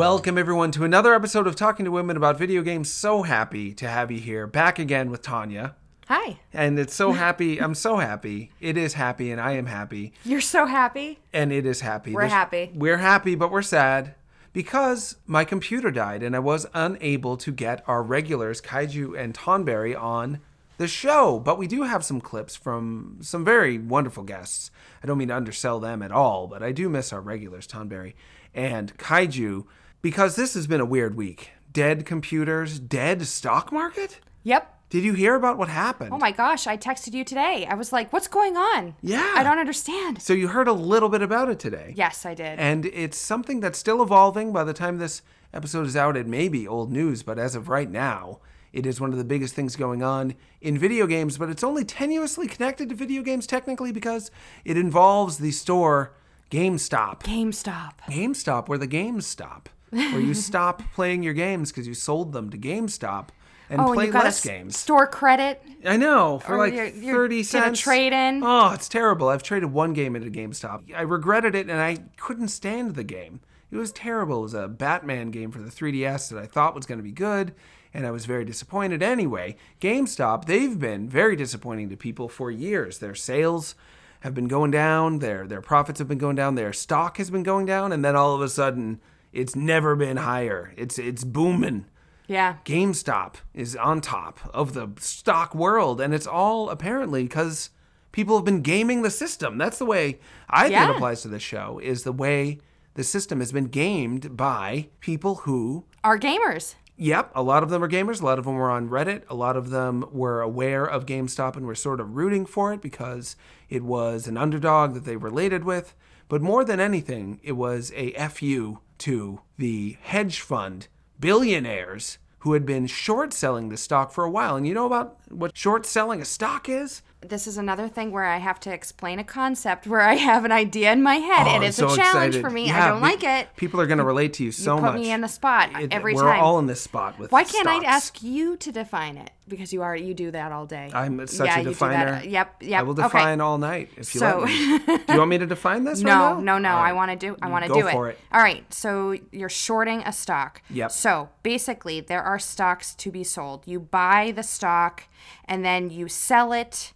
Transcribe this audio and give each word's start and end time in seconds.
Welcome, 0.00 0.38
everyone, 0.38 0.70
to 0.70 0.84
another 0.84 1.14
episode 1.14 1.46
of 1.46 1.56
Talking 1.56 1.84
to 1.84 1.90
Women 1.90 2.16
about 2.16 2.38
video 2.38 2.62
games. 2.62 2.90
So 2.90 3.20
happy 3.20 3.74
to 3.74 3.86
have 3.86 4.10
you 4.10 4.18
here, 4.18 4.46
back 4.46 4.78
again 4.78 5.10
with 5.10 5.20
Tanya. 5.20 5.76
Hi. 6.08 6.40
And 6.54 6.78
it's 6.78 6.94
so 6.94 7.12
happy. 7.26 7.60
I'm 7.60 7.74
so 7.74 7.98
happy. 7.98 8.50
It 8.60 8.78
is 8.78 8.94
happy, 8.94 9.30
and 9.30 9.38
I 9.38 9.52
am 9.52 9.66
happy. 9.66 10.14
You're 10.24 10.40
so 10.40 10.64
happy. 10.64 11.18
And 11.34 11.52
it 11.52 11.66
is 11.66 11.82
happy. 11.82 12.14
We're 12.14 12.28
happy. 12.28 12.70
We're 12.74 12.96
happy, 12.96 13.34
but 13.34 13.50
we're 13.50 13.60
sad 13.60 14.14
because 14.54 15.16
my 15.26 15.44
computer 15.44 15.90
died 15.90 16.22
and 16.22 16.34
I 16.34 16.38
was 16.38 16.66
unable 16.72 17.36
to 17.36 17.52
get 17.52 17.84
our 17.86 18.02
regulars, 18.02 18.62
Kaiju 18.62 19.22
and 19.22 19.34
Tonberry, 19.34 19.94
on 19.94 20.40
the 20.78 20.88
show. 20.88 21.38
But 21.38 21.58
we 21.58 21.66
do 21.66 21.82
have 21.82 22.06
some 22.06 22.22
clips 22.22 22.56
from 22.56 23.18
some 23.20 23.44
very 23.44 23.76
wonderful 23.76 24.24
guests. 24.24 24.70
I 25.04 25.06
don't 25.06 25.18
mean 25.18 25.28
to 25.28 25.36
undersell 25.36 25.78
them 25.78 26.00
at 26.00 26.10
all, 26.10 26.46
but 26.46 26.62
I 26.62 26.72
do 26.72 26.88
miss 26.88 27.12
our 27.12 27.20
regulars, 27.20 27.66
Tonberry 27.66 28.14
and 28.54 28.96
Kaiju, 28.98 29.66
because 30.02 30.36
this 30.36 30.54
has 30.54 30.66
been 30.66 30.80
a 30.80 30.84
weird 30.84 31.16
week. 31.16 31.50
Dead 31.72 32.04
computers, 32.04 32.78
dead 32.78 33.26
stock 33.26 33.72
market? 33.72 34.20
Yep. 34.42 34.76
Did 34.90 35.04
you 35.04 35.12
hear 35.12 35.36
about 35.36 35.56
what 35.56 35.68
happened? 35.68 36.12
Oh 36.12 36.18
my 36.18 36.32
gosh, 36.32 36.66
I 36.66 36.76
texted 36.76 37.14
you 37.14 37.24
today. 37.24 37.64
I 37.70 37.74
was 37.74 37.92
like, 37.92 38.12
what's 38.12 38.26
going 38.26 38.56
on? 38.56 38.96
Yeah. 39.02 39.34
I 39.36 39.44
don't 39.44 39.58
understand. 39.58 40.20
So 40.20 40.32
you 40.32 40.48
heard 40.48 40.66
a 40.66 40.72
little 40.72 41.08
bit 41.08 41.22
about 41.22 41.48
it 41.48 41.60
today. 41.60 41.94
Yes, 41.96 42.26
I 42.26 42.34
did. 42.34 42.58
And 42.58 42.86
it's 42.86 43.16
something 43.16 43.60
that's 43.60 43.78
still 43.78 44.02
evolving. 44.02 44.52
By 44.52 44.64
the 44.64 44.72
time 44.72 44.98
this 44.98 45.22
episode 45.54 45.86
is 45.86 45.96
out, 45.96 46.16
it 46.16 46.26
may 46.26 46.48
be 46.48 46.66
old 46.66 46.90
news, 46.90 47.22
but 47.22 47.38
as 47.38 47.54
of 47.54 47.68
right 47.68 47.88
now, 47.88 48.40
it 48.72 48.84
is 48.84 49.00
one 49.00 49.12
of 49.12 49.18
the 49.18 49.24
biggest 49.24 49.54
things 49.54 49.76
going 49.76 50.02
on 50.02 50.34
in 50.60 50.76
video 50.76 51.06
games, 51.06 51.38
but 51.38 51.50
it's 51.50 51.64
only 51.64 51.84
tenuously 51.84 52.50
connected 52.50 52.88
to 52.88 52.94
video 52.96 53.22
games 53.22 53.46
technically 53.46 53.92
because 53.92 54.30
it 54.64 54.76
involves 54.76 55.38
the 55.38 55.52
store 55.52 56.14
GameStop. 56.50 57.22
GameStop. 57.22 57.92
GameStop, 58.08 58.68
where 58.68 58.78
the 58.78 58.88
games 58.88 59.26
stop, 59.26 59.68
where 59.90 60.20
you 60.20 60.34
stop 60.50 60.82
playing 60.94 61.22
your 61.22 61.34
games 61.34 61.70
because 61.70 61.86
you 61.86 61.94
sold 61.94 62.32
them 62.32 62.50
to 62.50 62.58
GameStop 62.58 63.28
and 63.68 63.80
oh, 63.80 63.92
play 63.94 64.08
got 64.08 64.24
less 64.24 64.44
games. 64.44 64.76
Store 64.78 65.06
credit. 65.06 65.62
I 65.84 65.96
know 65.96 66.40
for 66.40 66.54
Or 66.54 66.58
like 66.58 66.72
you're- 66.74 66.92
you're 66.98 67.14
thirty 67.14 67.42
cents. 67.42 67.80
trade 67.80 68.12
in. 68.12 68.42
Oh, 68.42 68.72
it's 68.72 68.88
terrible. 68.88 69.28
I've 69.28 69.42
traded 69.42 69.72
one 69.72 69.92
game 69.92 70.16
into 70.16 70.30
GameStop. 70.30 70.92
I 70.94 71.02
regretted 71.02 71.54
it, 71.54 71.68
and 71.68 71.80
I 71.80 71.98
couldn't 72.16 72.48
stand 72.48 72.94
the 72.94 73.04
game. 73.04 73.40
It 73.70 73.76
was 73.76 73.92
terrible. 73.92 74.38
It 74.40 74.42
was 74.42 74.54
a 74.54 74.66
Batman 74.66 75.30
game 75.30 75.52
for 75.52 75.60
the 75.60 75.70
3DS 75.70 76.30
that 76.30 76.38
I 76.42 76.46
thought 76.46 76.74
was 76.74 76.86
going 76.86 76.98
to 76.98 77.04
be 77.04 77.12
good, 77.12 77.54
and 77.94 78.04
I 78.04 78.10
was 78.10 78.26
very 78.26 78.44
disappointed. 78.44 79.00
Anyway, 79.04 79.54
GameStop 79.80 80.46
they've 80.46 80.76
been 80.78 81.08
very 81.08 81.36
disappointing 81.36 81.88
to 81.90 81.96
people 81.96 82.28
for 82.28 82.50
years. 82.50 82.98
Their 82.98 83.14
sales 83.14 83.76
have 84.20 84.34
been 84.34 84.48
going 84.48 84.72
down. 84.72 85.20
Their 85.20 85.46
their 85.46 85.60
profits 85.62 86.00
have 86.00 86.08
been 86.08 86.18
going 86.18 86.34
down. 86.36 86.56
Their 86.56 86.72
stock 86.72 87.18
has 87.18 87.30
been 87.30 87.44
going 87.44 87.66
down, 87.66 87.92
and 87.92 88.04
then 88.04 88.16
all 88.16 88.34
of 88.34 88.42
a 88.42 88.48
sudden, 88.48 89.00
it's 89.32 89.54
never 89.56 89.96
been 89.96 90.16
higher. 90.18 90.72
It's 90.76 90.98
it's 90.98 91.24
booming. 91.24 91.86
Yeah. 92.26 92.56
GameStop 92.64 93.34
is 93.54 93.74
on 93.74 94.00
top 94.00 94.38
of 94.54 94.72
the 94.74 94.90
stock 94.98 95.54
world, 95.54 96.00
and 96.00 96.14
it's 96.14 96.26
all 96.28 96.70
apparently 96.70 97.24
because 97.24 97.70
people 98.12 98.36
have 98.36 98.44
been 98.44 98.62
gaming 98.62 99.02
the 99.02 99.10
system. 99.10 99.58
That's 99.58 99.78
the 99.78 99.84
way 99.86 100.20
I 100.48 100.62
think 100.62 100.72
Yeah. 100.72 100.90
it 100.90 100.94
applies 100.96 101.22
to 101.22 101.28
this 101.28 101.42
show. 101.42 101.80
Is 101.82 102.04
the 102.04 102.12
way 102.12 102.58
the 102.94 103.04
system 103.04 103.40
has 103.40 103.50
been 103.52 103.66
gamed 103.66 104.36
by 104.36 104.88
people 105.00 105.36
who. 105.36 105.84
are 106.04 106.18
gamers. 106.18 106.74
Yep, 107.02 107.32
a 107.34 107.42
lot 107.42 107.62
of 107.62 107.70
them 107.70 107.82
are 107.82 107.88
gamers. 107.88 108.20
A 108.20 108.26
lot 108.26 108.38
of 108.38 108.44
them 108.44 108.56
were 108.56 108.70
on 108.70 108.90
Reddit. 108.90 109.22
A 109.30 109.34
lot 109.34 109.56
of 109.56 109.70
them 109.70 110.04
were 110.12 110.42
aware 110.42 110.84
of 110.84 111.06
GameStop 111.06 111.56
and 111.56 111.64
were 111.64 111.74
sort 111.74 111.98
of 111.98 112.14
rooting 112.14 112.44
for 112.44 112.74
it 112.74 112.82
because 112.82 113.36
it 113.70 113.82
was 113.82 114.26
an 114.26 114.36
underdog 114.36 114.92
that 114.92 115.06
they 115.06 115.16
related 115.16 115.64
with. 115.64 115.94
But 116.28 116.42
more 116.42 116.62
than 116.62 116.78
anything, 116.78 117.40
it 117.42 117.52
was 117.52 117.90
a 117.96 118.12
FU 118.28 118.80
to 118.98 119.40
the 119.56 119.96
hedge 120.02 120.42
fund 120.42 120.88
billionaires 121.18 122.18
who 122.40 122.52
had 122.52 122.66
been 122.66 122.86
short 122.86 123.32
selling 123.32 123.70
the 123.70 123.78
stock 123.78 124.12
for 124.12 124.24
a 124.24 124.30
while. 124.30 124.54
And 124.54 124.68
you 124.68 124.74
know 124.74 124.84
about 124.84 125.16
what 125.30 125.56
short 125.56 125.86
selling 125.86 126.20
a 126.20 126.26
stock 126.26 126.68
is? 126.68 127.00
This 127.22 127.46
is 127.46 127.58
another 127.58 127.86
thing 127.86 128.12
where 128.12 128.24
I 128.24 128.38
have 128.38 128.58
to 128.60 128.72
explain 128.72 129.18
a 129.18 129.24
concept 129.24 129.86
where 129.86 130.00
I 130.00 130.14
have 130.14 130.46
an 130.46 130.52
idea 130.52 130.90
in 130.90 131.02
my 131.02 131.16
head 131.16 131.46
Oh, 131.46 131.50
and 131.50 131.62
it's 131.64 131.76
so 131.76 131.92
a 131.92 131.94
challenge 131.94 132.36
excited. 132.36 132.40
for 132.40 132.48
me. 132.48 132.68
Yeah, 132.68 132.84
I 132.86 132.88
don't 132.88 133.02
we- 133.02 133.08
like 133.10 133.22
it. 133.22 133.54
People 133.56 133.78
are 133.80 133.86
going 133.86 133.98
to 133.98 134.04
relate 134.04 134.32
to 134.34 134.44
you 134.44 134.52
so 134.52 134.76
put 134.76 134.82
much. 134.82 134.92
Put 134.92 135.00
me 135.02 135.12
in 135.12 135.20
the 135.20 135.28
spot 135.28 135.68
It- 135.78 135.92
every 135.92 136.14
we're 136.14 136.22
time. 136.22 136.40
all 136.42 136.58
in 136.58 136.66
this 136.66 136.80
spot 136.80 137.18
with 137.18 137.28
this. 137.28 137.32
Why 137.32 137.44
can't 137.44 137.66
I 137.68 137.84
ask 137.84 138.22
you 138.22 138.56
to 138.56 138.72
define 138.72 139.18
it? 139.18 139.30
Because 139.46 139.70
you 139.72 139.82
are 139.82 139.94
you 139.94 140.14
do 140.14 140.30
that 140.30 140.50
all 140.52 140.64
day. 140.64 140.90
I'm 140.94 141.26
such 141.26 141.46
yeah, 141.46 141.56
a 141.56 141.62
you 141.62 141.68
definer. 141.70 142.22
Yep, 142.24 142.62
yep. 142.62 142.80
I 142.80 142.82
will 142.84 142.92
okay. 142.94 143.02
define 143.02 143.40
all 143.42 143.58
night 143.58 143.90
if 143.98 144.14
you 144.14 144.20
So- 144.20 144.38
let 144.38 144.48
me. 144.48 144.78
Do 144.78 145.12
you 145.12 145.18
want 145.18 145.28
me 145.30 145.38
to 145.38 145.46
define 145.46 145.84
this 145.84 146.00
No, 146.02 146.10
right 146.10 146.18
now? 146.36 146.40
no, 146.40 146.58
no. 146.58 146.70
All 146.70 146.78
I 146.82 146.92
want 146.92 147.10
to 147.10 147.16
do. 147.18 147.36
I 147.42 147.48
want 147.50 147.66
to 147.66 147.72
do 147.72 147.86
it. 147.86 147.92
for 147.92 148.08
it. 148.08 148.18
All 148.32 148.40
right. 148.40 148.64
So 148.72 149.14
you're 149.30 149.48
shorting 149.50 150.00
a 150.06 150.12
stock. 150.12 150.62
Yep. 150.70 150.90
So 150.92 151.28
basically, 151.42 152.00
there 152.00 152.22
are 152.22 152.38
stocks 152.38 152.94
to 152.94 153.10
be 153.10 153.24
sold. 153.24 153.64
You 153.66 153.78
buy 153.78 154.32
the 154.34 154.42
stock, 154.44 155.04
and 155.44 155.62
then 155.64 155.90
you 155.90 156.06
sell 156.08 156.52
it, 156.52 156.92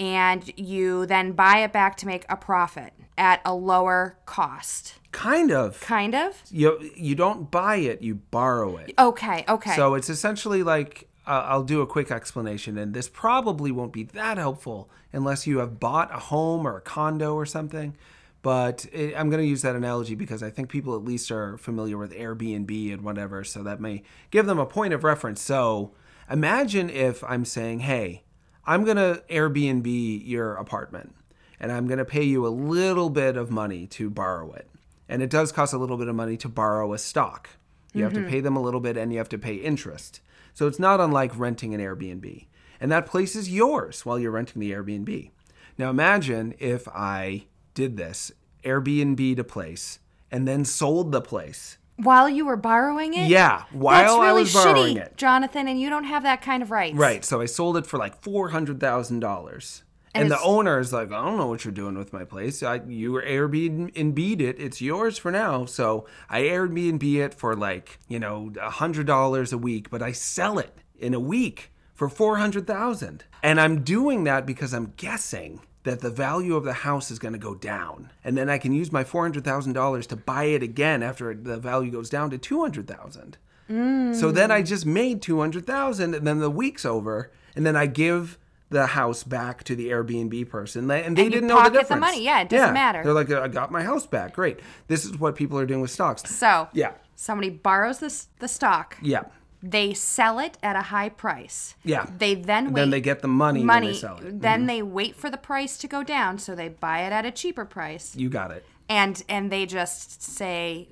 and 0.00 0.50
you 0.58 1.04
then 1.04 1.32
buy 1.32 1.58
it 1.58 1.72
back 1.72 1.96
to 1.98 2.06
make 2.06 2.24
a 2.30 2.36
profit 2.36 2.94
at 3.18 3.42
a 3.44 3.54
lower 3.54 4.16
cost. 4.24 4.94
Kind 5.12 5.52
of. 5.52 5.78
Kind 5.80 6.14
of. 6.14 6.42
You 6.50 6.90
you 6.96 7.14
don't 7.14 7.50
buy 7.50 7.76
it, 7.76 8.00
you 8.00 8.14
borrow 8.14 8.78
it. 8.78 8.94
Okay. 8.98 9.44
Okay. 9.46 9.76
So 9.76 9.94
it's 9.94 10.08
essentially 10.08 10.62
like 10.62 11.08
uh, 11.26 11.44
I'll 11.46 11.62
do 11.62 11.82
a 11.82 11.86
quick 11.86 12.10
explanation, 12.10 12.78
and 12.78 12.94
this 12.94 13.08
probably 13.08 13.70
won't 13.70 13.92
be 13.92 14.04
that 14.04 14.38
helpful 14.38 14.90
unless 15.12 15.46
you 15.46 15.58
have 15.58 15.78
bought 15.78 16.12
a 16.14 16.18
home 16.18 16.66
or 16.66 16.78
a 16.78 16.80
condo 16.80 17.34
or 17.34 17.44
something. 17.44 17.94
But 18.42 18.86
it, 18.90 19.14
I'm 19.14 19.28
going 19.28 19.42
to 19.42 19.46
use 19.46 19.60
that 19.62 19.76
analogy 19.76 20.14
because 20.14 20.42
I 20.42 20.48
think 20.48 20.70
people 20.70 20.96
at 20.96 21.04
least 21.04 21.30
are 21.30 21.58
familiar 21.58 21.98
with 21.98 22.12
Airbnb 22.12 22.90
and 22.90 23.02
whatever, 23.02 23.44
so 23.44 23.62
that 23.64 23.80
may 23.80 24.02
give 24.30 24.46
them 24.46 24.58
a 24.58 24.64
point 24.64 24.94
of 24.94 25.04
reference. 25.04 25.42
So 25.42 25.92
imagine 26.30 26.88
if 26.88 27.22
I'm 27.24 27.44
saying, 27.44 27.80
hey, 27.80 28.22
I'm 28.66 28.84
going 28.84 28.96
to 28.96 29.22
Airbnb 29.28 30.26
your 30.26 30.54
apartment 30.54 31.14
and 31.58 31.70
I'm 31.70 31.86
going 31.86 31.98
to 31.98 32.04
pay 32.04 32.24
you 32.24 32.46
a 32.46 32.48
little 32.48 33.10
bit 33.10 33.36
of 33.36 33.50
money 33.50 33.86
to 33.88 34.10
borrow 34.10 34.52
it. 34.52 34.68
And 35.08 35.22
it 35.22 35.30
does 35.30 35.52
cost 35.52 35.74
a 35.74 35.78
little 35.78 35.96
bit 35.96 36.08
of 36.08 36.14
money 36.14 36.36
to 36.38 36.48
borrow 36.48 36.92
a 36.92 36.98
stock. 36.98 37.50
You 37.92 38.04
have 38.04 38.12
to 38.14 38.20
mm-hmm. 38.20 38.30
pay 38.30 38.40
them 38.40 38.56
a 38.56 38.62
little 38.62 38.80
bit 38.80 38.96
and 38.96 39.12
you 39.12 39.18
have 39.18 39.28
to 39.30 39.38
pay 39.38 39.56
interest. 39.56 40.20
So 40.54 40.66
it's 40.66 40.78
not 40.78 41.00
unlike 41.00 41.36
renting 41.38 41.74
an 41.74 41.80
Airbnb. 41.80 42.46
And 42.80 42.90
that 42.90 43.06
place 43.06 43.36
is 43.36 43.50
yours 43.50 44.06
while 44.06 44.18
you're 44.18 44.30
renting 44.30 44.60
the 44.60 44.72
Airbnb. 44.72 45.30
Now 45.76 45.90
imagine 45.90 46.54
if 46.58 46.88
I 46.88 47.46
did 47.74 47.96
this 47.96 48.32
Airbnb 48.64 49.36
to 49.36 49.44
place 49.44 49.98
and 50.30 50.46
then 50.46 50.64
sold 50.64 51.12
the 51.12 51.20
place. 51.20 51.78
While 52.02 52.28
you 52.28 52.46
were 52.46 52.56
borrowing 52.56 53.14
it. 53.14 53.28
Yeah, 53.28 53.58
That's 53.58 53.72
while 53.72 54.20
really 54.20 54.28
I 54.28 54.32
was 54.32 54.52
borrowing 54.52 54.96
shitty, 54.96 55.00
it. 55.06 55.16
Jonathan, 55.16 55.68
and 55.68 55.80
you 55.80 55.90
don't 55.90 56.04
have 56.04 56.22
that 56.24 56.42
kind 56.42 56.62
of 56.62 56.70
rights. 56.70 56.96
Right. 56.96 57.24
So 57.24 57.40
I 57.40 57.46
sold 57.46 57.76
it 57.76 57.86
for 57.86 57.98
like 57.98 58.22
four 58.22 58.50
hundred 58.50 58.80
thousand 58.80 59.20
dollars. 59.20 59.82
And, 60.12 60.22
And 60.22 60.32
the 60.32 60.40
owner 60.40 60.80
is 60.80 60.92
like, 60.92 61.12
I 61.12 61.24
don't 61.24 61.38
know 61.38 61.46
what 61.46 61.64
you're 61.64 61.70
doing 61.72 61.96
with 61.96 62.12
my 62.12 62.24
place. 62.24 62.64
I, 62.64 62.80
you 62.88 63.12
were 63.12 63.22
Airbnb 63.22 64.40
it. 64.40 64.58
It's 64.58 64.80
yours 64.80 65.18
for 65.18 65.30
now. 65.30 65.66
So 65.66 66.04
I 66.28 66.42
Airbnb 66.42 67.04
it 67.14 67.32
for 67.32 67.54
like, 67.54 68.00
you 68.08 68.18
know, 68.18 68.52
a 68.60 68.70
hundred 68.70 69.06
dollars 69.06 69.52
a 69.52 69.58
week, 69.58 69.88
but 69.88 70.02
I 70.02 70.10
sell 70.10 70.58
it 70.58 70.76
in 70.98 71.14
a 71.14 71.20
week 71.20 71.70
for 71.94 72.08
four 72.08 72.38
hundred 72.38 72.66
thousand. 72.66 73.24
And 73.42 73.60
I'm 73.60 73.82
doing 73.84 74.24
that 74.24 74.46
because 74.46 74.74
I'm 74.74 74.94
guessing 74.96 75.60
that 75.84 76.00
the 76.00 76.10
value 76.10 76.56
of 76.56 76.64
the 76.64 76.72
house 76.74 77.10
is 77.10 77.18
going 77.18 77.32
to 77.32 77.38
go 77.38 77.54
down, 77.54 78.10
and 78.22 78.36
then 78.36 78.50
I 78.50 78.58
can 78.58 78.72
use 78.72 78.92
my 78.92 79.02
four 79.04 79.22
hundred 79.22 79.44
thousand 79.44 79.72
dollars 79.72 80.06
to 80.08 80.16
buy 80.16 80.44
it 80.44 80.62
again 80.62 81.02
after 81.02 81.34
the 81.34 81.56
value 81.58 81.90
goes 81.90 82.10
down 82.10 82.30
to 82.30 82.38
two 82.38 82.60
hundred 82.60 82.86
thousand. 82.86 83.38
Mm. 83.70 84.14
So 84.14 84.32
then 84.32 84.50
I 84.50 84.62
just 84.62 84.84
made 84.84 85.22
200,000 85.22 86.12
and 86.14 86.26
then 86.26 86.40
the 86.40 86.50
week's 86.50 86.84
over 86.84 87.30
and 87.54 87.64
then 87.64 87.76
I 87.76 87.86
give 87.86 88.36
the 88.68 88.86
house 88.88 89.22
back 89.22 89.62
to 89.64 89.76
the 89.76 89.90
Airbnb 89.90 90.48
person 90.48 90.82
and 90.82 90.90
they 90.90 91.04
And 91.04 91.16
didn't 91.16 91.46
know 91.46 91.56
the 91.62 91.70
difference. 91.70 91.88
pocket 91.88 91.94
the 91.94 92.00
money. 92.00 92.24
Yeah, 92.24 92.40
it 92.40 92.48
doesn't 92.48 92.74
matter. 92.74 93.04
They're 93.04 93.12
like 93.12 93.30
I 93.30 93.46
got 93.46 93.70
my 93.70 93.84
house 93.84 94.06
back. 94.08 94.34
Great. 94.34 94.58
This 94.88 95.04
is 95.04 95.16
what 95.18 95.36
people 95.36 95.56
are 95.56 95.66
doing 95.66 95.80
with 95.80 95.92
stocks. 95.92 96.22
So 96.34 96.66
Yeah. 96.72 96.94
somebody 97.14 97.48
borrows 97.50 98.00
this 98.00 98.26
the 98.40 98.48
stock. 98.48 98.96
Yeah. 99.02 99.22
They 99.62 99.92
sell 99.92 100.38
it 100.38 100.56
at 100.62 100.74
a 100.74 100.82
high 100.82 101.10
price. 101.10 101.74
Yeah. 101.84 102.06
They 102.16 102.34
then 102.34 102.72
wait. 102.72 102.80
Then 102.80 102.90
they 102.90 103.00
get 103.00 103.20
the 103.20 103.28
money, 103.28 103.62
money. 103.62 103.86
when 103.86 103.92
they 103.92 103.98
sell 103.98 104.16
it. 104.16 104.24
Mm-hmm. 104.24 104.38
Then 104.40 104.66
they 104.66 104.82
wait 104.82 105.16
for 105.16 105.28
the 105.28 105.36
price 105.36 105.76
to 105.78 105.88
go 105.88 106.02
down, 106.02 106.38
so 106.38 106.54
they 106.54 106.68
buy 106.68 107.00
it 107.00 107.12
at 107.12 107.26
a 107.26 107.30
cheaper 107.30 107.64
price, 107.66 108.16
You 108.16 108.30
got 108.30 108.50
it. 108.52 108.64
and 108.88 109.22
and 109.28 109.52
they 109.52 109.66
just 109.66 110.22
say, 110.22 110.88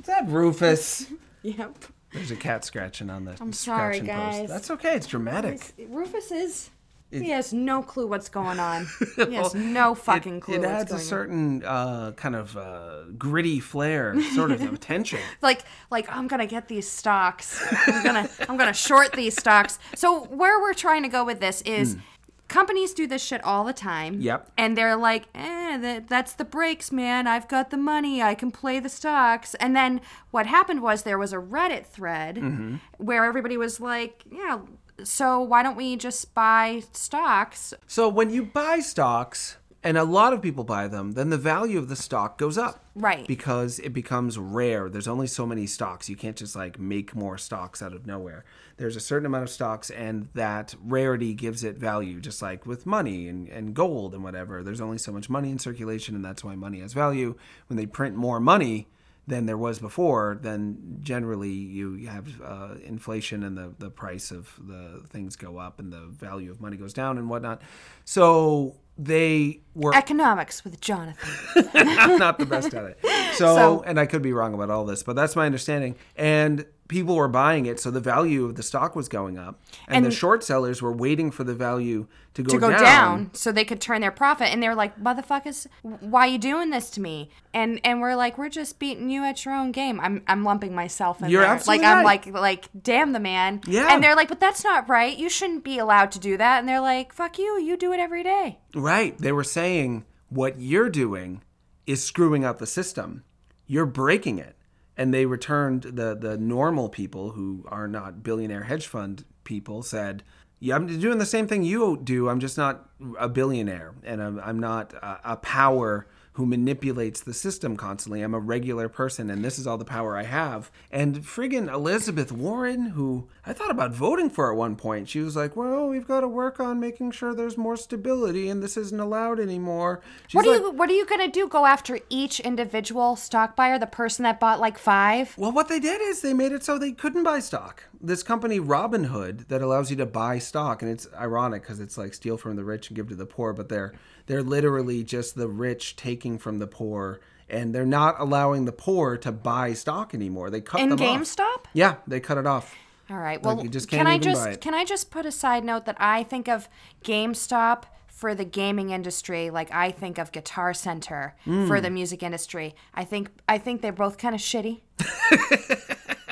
Is 0.00 0.06
that 0.06 0.28
Rufus? 0.28 1.06
"Yep." 1.42 1.84
There's 2.12 2.30
a 2.30 2.36
cat 2.36 2.64
scratching 2.64 3.10
on 3.10 3.24
the 3.24 3.36
I'm 3.40 3.52
sorry, 3.52 4.00
guys. 4.00 4.48
That's 4.48 4.70
okay. 4.70 4.94
It's 4.94 5.06
dramatic. 5.06 5.60
Rufus 5.88 6.30
is. 6.30 6.70
He 7.10 7.30
has 7.30 7.52
no 7.52 7.82
clue 7.82 8.06
what's 8.06 8.28
going 8.28 8.58
on. 8.58 8.86
He 9.16 9.34
has 9.34 9.54
no 9.54 9.94
fucking 9.94 10.36
it, 10.36 10.40
clue 10.42 10.54
it 10.56 10.64
adds 10.64 10.92
a 10.92 10.98
certain 10.98 11.64
uh, 11.64 12.12
kind 12.12 12.34
of 12.36 12.56
uh, 12.56 13.04
gritty 13.16 13.60
flair, 13.60 14.20
sort 14.34 14.50
of 14.50 14.60
of 14.62 14.80
tension. 14.92 15.20
like 15.42 15.62
like 15.90 16.06
I'm 16.10 16.28
gonna 16.28 16.46
get 16.46 16.68
these 16.68 16.88
stocks. 16.90 17.62
I'm 17.86 18.02
gonna 18.04 18.28
I'm 18.48 18.56
gonna 18.56 18.72
short 18.74 19.12
these 19.12 19.36
stocks. 19.36 19.78
So 19.94 20.24
where 20.24 20.60
we're 20.60 20.74
trying 20.74 21.02
to 21.04 21.08
go 21.08 21.24
with 21.24 21.40
this 21.40 21.62
is 21.62 21.94
Hmm. 21.94 22.00
companies 22.48 22.92
do 22.94 23.06
this 23.06 23.22
shit 23.22 23.42
all 23.44 23.64
the 23.64 23.72
time. 23.72 24.20
Yep. 24.20 24.52
And 24.56 24.76
they're 24.78 24.96
like, 24.96 25.24
eh, 25.34 25.76
that, 25.78 26.08
that's 26.08 26.32
the 26.34 26.44
breaks, 26.44 26.92
man. 26.92 27.26
I've 27.26 27.48
got 27.48 27.70
the 27.70 27.76
money. 27.76 28.22
I 28.22 28.34
can 28.34 28.50
play 28.50 28.78
the 28.80 28.88
stocks. 28.88 29.54
And 29.56 29.74
then 29.74 30.00
what 30.30 30.46
happened 30.46 30.80
was 30.82 31.02
there 31.02 31.18
was 31.18 31.32
a 31.32 31.38
Reddit 31.38 31.86
thread 31.86 32.36
Mm-hmm. 32.36 32.76
where 32.98 33.24
everybody 33.24 33.56
was 33.56 33.80
like, 33.80 34.22
yeah, 34.30 34.58
so 35.04 35.40
why 35.40 35.62
don't 35.62 35.76
we 35.76 35.96
just 35.96 36.34
buy 36.34 36.82
stocks? 36.92 37.74
So 37.86 38.08
when 38.08 38.30
you 38.30 38.44
buy 38.44 38.80
stocks, 38.80 39.56
and 39.86 39.96
a 39.96 40.02
lot 40.02 40.32
of 40.32 40.42
people 40.42 40.64
buy 40.64 40.88
them, 40.88 41.12
then 41.12 41.30
the 41.30 41.38
value 41.38 41.78
of 41.78 41.88
the 41.88 41.94
stock 41.94 42.38
goes 42.38 42.58
up. 42.58 42.84
Right. 42.96 43.24
Because 43.28 43.78
it 43.78 43.92
becomes 43.92 44.36
rare. 44.36 44.88
There's 44.88 45.06
only 45.06 45.28
so 45.28 45.46
many 45.46 45.64
stocks. 45.68 46.08
You 46.08 46.16
can't 46.16 46.34
just 46.34 46.56
like 46.56 46.80
make 46.80 47.14
more 47.14 47.38
stocks 47.38 47.80
out 47.80 47.92
of 47.92 48.04
nowhere. 48.04 48.44
There's 48.78 48.96
a 48.96 49.00
certain 49.00 49.26
amount 49.26 49.44
of 49.44 49.50
stocks, 49.50 49.88
and 49.90 50.28
that 50.34 50.74
rarity 50.84 51.34
gives 51.34 51.62
it 51.62 51.76
value, 51.76 52.20
just 52.20 52.42
like 52.42 52.66
with 52.66 52.84
money 52.84 53.28
and, 53.28 53.48
and 53.48 53.74
gold 53.74 54.12
and 54.12 54.24
whatever. 54.24 54.64
There's 54.64 54.80
only 54.80 54.98
so 54.98 55.12
much 55.12 55.30
money 55.30 55.52
in 55.52 55.60
circulation, 55.60 56.16
and 56.16 56.24
that's 56.24 56.42
why 56.42 56.56
money 56.56 56.80
has 56.80 56.92
value. 56.92 57.36
When 57.68 57.76
they 57.76 57.86
print 57.86 58.16
more 58.16 58.40
money, 58.40 58.88
than 59.28 59.46
there 59.46 59.58
was 59.58 59.78
before, 59.80 60.38
then 60.40 60.98
generally 61.00 61.50
you 61.50 62.06
have 62.06 62.40
uh, 62.40 62.74
inflation 62.84 63.42
and 63.42 63.58
the, 63.58 63.74
the 63.78 63.90
price 63.90 64.30
of 64.30 64.52
the 64.66 65.02
things 65.08 65.34
go 65.34 65.58
up 65.58 65.80
and 65.80 65.92
the 65.92 66.02
value 66.06 66.50
of 66.50 66.60
money 66.60 66.76
goes 66.76 66.92
down 66.92 67.18
and 67.18 67.28
whatnot. 67.28 67.60
So 68.04 68.76
they 68.96 69.60
were 69.74 69.94
Economics 69.94 70.64
with 70.64 70.80
Jonathan. 70.80 71.68
I'm 71.74 72.18
not 72.18 72.38
the 72.38 72.46
best 72.46 72.72
at 72.72 72.84
it. 72.84 72.98
So, 73.34 73.56
So- 73.56 73.82
and 73.84 73.98
I 73.98 74.06
could 74.06 74.22
be 74.22 74.32
wrong 74.32 74.54
about 74.54 74.70
all 74.70 74.84
this, 74.84 75.02
but 75.02 75.16
that's 75.16 75.34
my 75.34 75.44
understanding. 75.46 75.96
And 76.14 76.64
people 76.88 77.16
were 77.16 77.28
buying 77.28 77.66
it, 77.66 77.80
so 77.80 77.90
the 77.90 78.00
value 78.00 78.44
of 78.44 78.54
the 78.54 78.62
stock 78.62 78.94
was 78.96 79.08
going 79.08 79.38
up, 79.38 79.60
and, 79.88 80.04
the 80.04 80.10
short 80.10 80.44
sellers 80.44 80.80
were 80.80 80.92
waiting 80.92 81.30
for 81.30 81.42
the 81.44 81.54
value 81.54 82.06
to 82.34 82.42
go, 82.42 82.52
to 82.54 82.58
go 82.58 82.70
down. 82.70 82.80
down. 82.82 83.30
so 83.32 83.50
they 83.50 83.64
could 83.64 83.80
turn 83.80 84.00
their 84.02 84.10
profit 84.10 84.48
and 84.52 84.62
they're 84.62 84.74
like 84.74 84.98
motherfuckers 85.02 85.66
why 85.82 86.26
are 86.26 86.30
you 86.30 86.36
doing 86.38 86.68
this 86.68 86.90
to 86.90 87.00
me 87.00 87.30
and 87.54 87.80
and 87.82 88.02
we're 88.02 88.14
like 88.14 88.36
we're 88.36 88.50
just 88.50 88.78
beating 88.78 89.08
you 89.08 89.24
at 89.24 89.42
your 89.46 89.54
own 89.54 89.72
game 89.72 89.98
i'm 90.00 90.22
i'm 90.26 90.44
lumping 90.44 90.74
myself 90.74 91.22
in 91.22 91.30
You're 91.30 91.40
there 91.40 91.50
absolutely 91.52 91.86
like 91.86 91.96
i'm 91.96 92.04
like 92.04 92.26
like 92.26 92.68
damn 92.82 93.12
the 93.12 93.20
man 93.20 93.62
Yeah. 93.66 93.88
and 93.94 94.04
they're 94.04 94.14
like 94.14 94.28
but 94.28 94.38
that's 94.38 94.62
not 94.62 94.86
right 94.86 95.16
you 95.16 95.30
shouldn't 95.30 95.64
be 95.64 95.78
allowed 95.78 96.12
to 96.12 96.18
do 96.18 96.36
that 96.36 96.58
and 96.58 96.68
they're 96.68 96.78
like 96.80 97.14
fuck 97.14 97.38
you 97.38 97.58
you 97.58 97.74
do 97.78 97.92
it 97.94 98.00
every 98.00 98.22
day 98.22 98.58
Right. 98.74 99.16
They 99.16 99.32
were 99.32 99.44
saying 99.44 100.04
what 100.28 100.60
you're 100.60 100.90
doing 100.90 101.42
is 101.86 102.04
screwing 102.04 102.44
up 102.44 102.58
the 102.58 102.66
system. 102.66 103.24
You're 103.66 103.86
breaking 103.86 104.38
it. 104.38 104.54
And 104.96 105.12
they 105.12 105.26
returned 105.26 105.82
the 105.82 106.16
the 106.16 106.38
normal 106.38 106.88
people 106.88 107.30
who 107.30 107.64
are 107.68 107.86
not 107.88 108.22
billionaire 108.22 108.64
hedge 108.64 108.86
fund 108.86 109.24
people 109.44 109.82
said, 109.82 110.22
"Yeah, 110.58 110.76
I'm 110.76 110.86
doing 111.00 111.18
the 111.18 111.26
same 111.26 111.46
thing 111.46 111.62
you 111.62 112.00
do. 112.02 112.28
I'm 112.28 112.40
just 112.40 112.56
not 112.56 112.88
a 113.18 113.28
billionaire, 113.28 113.94
and 114.04 114.22
I'm, 114.22 114.40
I'm 114.40 114.58
not 114.58 114.92
a, 114.94 115.32
a 115.32 115.36
power." 115.36 116.06
Who 116.36 116.44
manipulates 116.44 117.22
the 117.22 117.32
system 117.32 117.78
constantly? 117.78 118.20
I'm 118.20 118.34
a 118.34 118.38
regular 118.38 118.90
person, 118.90 119.30
and 119.30 119.42
this 119.42 119.58
is 119.58 119.66
all 119.66 119.78
the 119.78 119.86
power 119.86 120.18
I 120.18 120.24
have. 120.24 120.70
And 120.90 121.22
friggin' 121.22 121.72
Elizabeth 121.72 122.30
Warren, 122.30 122.90
who 122.90 123.26
I 123.46 123.54
thought 123.54 123.70
about 123.70 123.92
voting 123.94 124.28
for 124.28 124.52
at 124.52 124.56
one 124.58 124.76
point, 124.76 125.08
she 125.08 125.20
was 125.20 125.34
like, 125.34 125.56
"Well, 125.56 125.88
we've 125.88 126.06
got 126.06 126.20
to 126.20 126.28
work 126.28 126.60
on 126.60 126.78
making 126.78 127.12
sure 127.12 127.34
there's 127.34 127.56
more 127.56 127.78
stability, 127.78 128.50
and 128.50 128.62
this 128.62 128.76
isn't 128.76 129.00
allowed 129.00 129.40
anymore." 129.40 130.02
She's 130.26 130.34
what 130.34 130.46
are 130.46 130.50
like, 130.50 130.60
you 130.60 130.70
what 130.72 130.90
are 130.90 130.94
you 130.94 131.06
gonna 131.06 131.28
do 131.28 131.48
go 131.48 131.64
after 131.64 132.00
each 132.10 132.38
individual 132.40 133.16
stock 133.16 133.56
buyer 133.56 133.78
the 133.78 133.86
person 133.86 134.24
that 134.24 134.38
bought 134.38 134.60
like 134.60 134.76
five 134.76 135.32
Well, 135.38 135.52
what 135.52 135.68
they 135.68 135.80
did 135.80 136.02
is 136.02 136.20
they 136.20 136.34
made 136.34 136.52
it 136.52 136.62
so 136.62 136.76
they 136.76 136.92
couldn't 136.92 137.24
buy 137.24 137.40
stock. 137.40 137.84
This 138.00 138.22
company, 138.22 138.60
Robinhood, 138.60 139.48
that 139.48 139.62
allows 139.62 139.90
you 139.90 139.96
to 139.96 140.06
buy 140.06 140.38
stock, 140.38 140.82
and 140.82 140.90
it's 140.90 141.06
ironic 141.14 141.62
because 141.62 141.80
it's 141.80 141.96
like 141.98 142.14
steal 142.14 142.36
from 142.36 142.56
the 142.56 142.64
rich 142.64 142.88
and 142.88 142.96
give 142.96 143.08
to 143.08 143.14
the 143.14 143.26
poor, 143.26 143.52
but 143.52 143.68
they're 143.68 143.94
they're 144.26 144.42
literally 144.42 145.02
just 145.04 145.34
the 145.34 145.48
rich 145.48 145.96
taking 145.96 146.38
from 146.38 146.58
the 146.58 146.66
poor, 146.66 147.20
and 147.48 147.74
they're 147.74 147.86
not 147.86 148.16
allowing 148.18 148.64
the 148.64 148.72
poor 148.72 149.16
to 149.18 149.32
buy 149.32 149.72
stock 149.72 150.14
anymore. 150.14 150.50
They 150.50 150.60
cut 150.60 150.80
in 150.80 150.88
them 150.90 151.00
off. 151.00 151.20
gamestop 151.20 151.64
Yeah, 151.72 151.96
they 152.06 152.20
cut 152.20 152.38
it 152.38 152.46
off. 152.46 152.74
All 153.08 153.18
right. 153.18 153.40
Well, 153.42 153.62
you 153.62 153.68
just 153.68 153.88
can 153.88 154.06
I 154.06 154.18
just 154.18 154.60
can 154.60 154.74
I 154.74 154.84
just 154.84 155.10
put 155.10 155.26
a 155.26 155.32
side 155.32 155.64
note 155.64 155.84
that 155.86 155.96
I 156.00 156.22
think 156.24 156.48
of 156.48 156.68
GameStop 157.04 157.84
for 158.08 158.34
the 158.34 158.44
gaming 158.44 158.90
industry 158.90 159.50
like 159.50 159.70
I 159.72 159.90
think 159.90 160.18
of 160.18 160.32
Guitar 160.32 160.74
Center 160.74 161.36
Hmm. 161.44 161.66
for 161.68 161.80
the 161.80 161.90
music 161.90 162.22
industry. 162.22 162.74
I 162.94 163.04
think 163.04 163.30
I 163.48 163.58
think 163.58 163.80
they're 163.80 163.92
both 163.92 164.18
kind 164.18 164.34
of 164.34 164.40
shitty. 164.40 164.80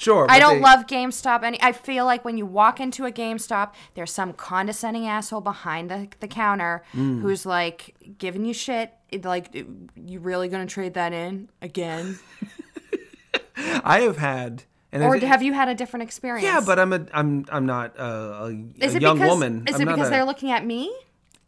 Sure, 0.00 0.26
I 0.30 0.38
don't 0.38 0.56
they- 0.56 0.62
love 0.62 0.86
GameStop 0.86 1.42
any. 1.42 1.60
I 1.62 1.72
feel 1.72 2.06
like 2.06 2.24
when 2.24 2.38
you 2.38 2.46
walk 2.46 2.80
into 2.80 3.04
a 3.04 3.12
GameStop, 3.12 3.72
there's 3.94 4.10
some 4.10 4.32
condescending 4.32 5.06
asshole 5.06 5.42
behind 5.42 5.90
the, 5.90 6.08
the 6.20 6.26
counter 6.28 6.82
Hmm. 6.92 7.20
who's 7.20 7.44
like 7.44 7.94
giving 8.16 8.46
you 8.46 8.54
shit. 8.54 8.94
Like, 9.22 9.54
you 9.96 10.20
really 10.20 10.48
gonna 10.48 10.64
trade 10.66 10.94
that 10.94 11.12
in 11.12 11.50
again, 11.60 12.18
I 13.84 14.00
have 14.00 14.16
had, 14.16 14.64
and 14.92 15.02
or 15.02 15.16
it- 15.16 15.22
have 15.22 15.42
you 15.42 15.52
had 15.52 15.68
a 15.68 15.74
different 15.74 16.04
experience? 16.04 16.44
yeah, 16.44 16.60
but 16.64 16.78
I'm 16.78 16.92
a 16.92 17.06
I'm 17.12 17.44
I'm 17.50 17.66
not 17.66 17.96
a, 17.98 18.04
a, 18.44 18.48
is 18.78 18.94
it 18.94 19.02
young 19.02 19.16
because 19.18 19.30
woman. 19.30 19.64
is 19.68 19.74
I'm 19.76 19.82
it 19.82 19.92
because 19.92 20.08
a- 20.08 20.10
they're 20.10 20.24
looking 20.24 20.50
at 20.50 20.64
me? 20.64 20.94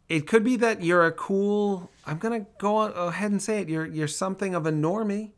It 0.09 0.27
could 0.27 0.43
be 0.43 0.57
that 0.57 0.83
you're 0.83 1.05
a 1.05 1.11
cool. 1.11 1.89
I'm 2.05 2.17
gonna 2.19 2.45
go 2.59 2.81
ahead 2.81 3.31
and 3.31 3.41
say 3.41 3.61
it. 3.61 3.69
You're 3.69 3.85
you're 3.87 4.07
something 4.07 4.53
of 4.53 4.65
a 4.67 4.71
normie. 4.71 5.31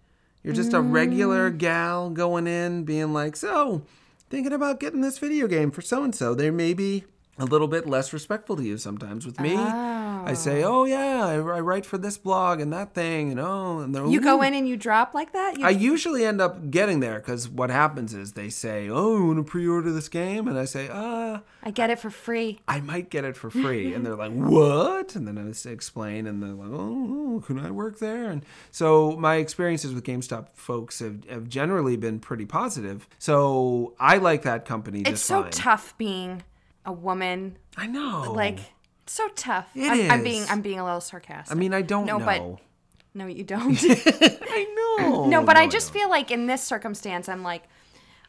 You're 0.45 0.53
just 0.53 0.73
a 0.73 0.79
regular 0.81 1.49
Mm. 1.49 1.57
gal 1.57 2.09
going 2.11 2.45
in, 2.45 2.83
being 2.83 3.13
like, 3.13 3.35
so 3.35 3.81
thinking 4.29 4.53
about 4.53 4.79
getting 4.79 5.01
this 5.01 5.17
video 5.17 5.47
game 5.47 5.71
for 5.71 5.81
so 5.81 6.03
and 6.03 6.13
so. 6.13 6.35
They 6.35 6.51
may 6.51 6.73
be 6.75 7.03
a 7.39 7.45
little 7.45 7.67
bit 7.67 7.87
less 7.87 8.13
respectful 8.13 8.55
to 8.57 8.63
you 8.63 8.77
sometimes. 8.77 9.25
With 9.25 9.39
me, 9.39 9.55
I 10.25 10.33
say, 10.33 10.63
oh 10.63 10.85
yeah, 10.85 11.25
I, 11.25 11.33
I 11.35 11.59
write 11.59 11.85
for 11.85 11.97
this 11.97 12.17
blog 12.17 12.59
and 12.59 12.73
that 12.73 12.93
thing, 12.93 13.31
and 13.31 13.39
oh, 13.39 13.79
and 13.79 13.93
they're 13.93 14.05
You 14.05 14.21
go 14.21 14.41
in 14.41 14.53
and 14.53 14.67
you 14.67 14.77
drop 14.77 15.13
like 15.13 15.33
that? 15.33 15.57
You, 15.57 15.65
I 15.65 15.69
usually 15.69 16.25
end 16.25 16.41
up 16.41 16.69
getting 16.71 16.99
there 16.99 17.19
because 17.19 17.47
what 17.47 17.69
happens 17.69 18.13
is 18.13 18.33
they 18.33 18.49
say, 18.49 18.89
"Oh, 18.89 19.17
you 19.17 19.25
want 19.27 19.37
to 19.37 19.43
pre-order 19.43 19.91
this 19.91 20.09
game?" 20.09 20.47
and 20.47 20.57
I 20.57 20.65
say, 20.65 20.89
"Ah, 20.91 21.41
I 21.63 21.71
get 21.71 21.89
it 21.89 21.97
for 21.99 22.11
free. 22.11 22.59
I 22.67 22.79
might 22.81 23.09
get 23.09 23.25
it 23.25 23.35
for 23.35 23.49
free. 23.63 23.93
and 23.93 24.05
they're 24.05 24.15
like, 24.15 24.31
what? 24.31 25.15
And 25.15 25.27
then 25.27 25.37
I 25.37 25.69
explain, 25.69 26.27
and 26.27 26.41
they're 26.41 26.53
like, 26.53 26.69
oh, 26.71 27.43
can 27.47 27.57
I 27.57 27.71
work 27.71 27.97
there? 27.97 28.29
And 28.29 28.45
so 28.69 29.13
my 29.17 29.35
experiences 29.37 29.93
with 29.93 30.03
GameStop 30.03 30.49
folks 30.53 30.99
have, 30.99 31.27
have 31.27 31.49
generally 31.49 31.97
been 31.97 32.19
pretty 32.19 32.45
positive. 32.45 33.07
So 33.17 33.95
I 33.99 34.17
like 34.17 34.43
that 34.43 34.65
company 34.65 35.01
just 35.01 35.11
It's 35.13 35.21
so 35.23 35.41
fine. 35.41 35.51
tough 35.51 35.97
being 35.97 36.43
a 36.85 36.93
woman. 36.93 37.57
I 37.75 37.87
know. 37.87 38.31
Like 38.31 38.59
so 39.07 39.27
tough. 39.35 39.69
It 39.75 39.89
I'm, 39.89 40.11
I'm 40.11 40.23
being 40.23 40.45
I'm 40.49 40.61
being 40.61 40.79
a 40.79 40.83
little 40.85 41.01
sarcastic. 41.01 41.55
I 41.55 41.59
mean, 41.59 41.73
I 41.73 41.81
don't 41.81 42.05
No, 42.05 42.17
know. 42.17 42.25
but- 42.25 42.59
no, 43.17 43.27
you 43.27 43.43
don't. 43.45 43.77
I 43.83 44.97
know. 44.99 45.25
no, 45.27 45.41
but 45.43 45.55
I 45.55 45.67
just 45.67 45.93
don't. 45.93 46.01
feel 46.01 46.09
like 46.09 46.31
in 46.31 46.47
this 46.47 46.61
circumstance, 46.61 47.29
I'm 47.29 47.43
like, 47.43 47.63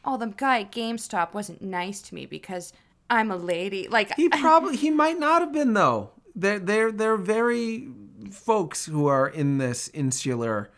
oh, 0.05 0.17
the 0.17 0.27
guy 0.29 0.61
at 0.61 0.71
GameStop 0.71 1.35
wasn't 1.35 1.61
nice 1.61 2.01
to 2.03 2.15
me 2.15 2.25
because 2.25 2.73
I'm 3.11 3.33
a 3.33 3.37
lady. 3.37 3.89
Like 3.89 4.15
He 4.15 4.29
probably 4.45 4.77
he 4.77 4.91
might 4.91 5.19
not 5.19 5.41
have 5.43 5.53
been 5.53 5.75
though. 5.75 6.11
They're 6.37 6.59
they're 6.61 6.93
they're 6.93 7.17
very 7.17 7.89
folks 8.31 8.87
who 8.87 9.07
are 9.07 9.27
in 9.29 9.59
this 9.59 9.89
insular 9.89 10.71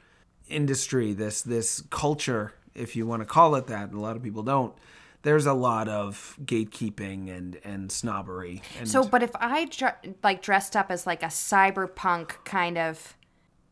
industry, 0.49 1.13
this 1.13 1.43
this 1.43 1.83
culture, 1.91 2.55
if 2.75 2.97
you 2.97 3.07
want 3.07 3.21
to 3.23 3.27
call 3.27 3.55
it 3.57 3.67
that. 3.67 3.93
A 3.93 4.01
lot 4.01 4.17
of 4.17 4.23
people 4.23 4.43
don't. 4.43 4.73
There's 5.29 5.45
a 5.45 5.53
lot 5.53 5.89
of 5.89 6.39
gatekeeping 6.43 7.29
and 7.37 7.59
and 7.63 7.93
snobbery. 7.93 8.63
And 8.79 8.89
So, 8.89 9.05
but 9.05 9.23
if 9.23 9.31
I 9.35 9.67
dr- 9.67 9.99
like 10.23 10.41
dressed 10.41 10.75
up 10.75 10.91
as 10.91 11.07
like 11.07 11.23
a 11.23 11.27
cyberpunk 11.27 12.43
kind 12.45 12.79
of 12.79 13.15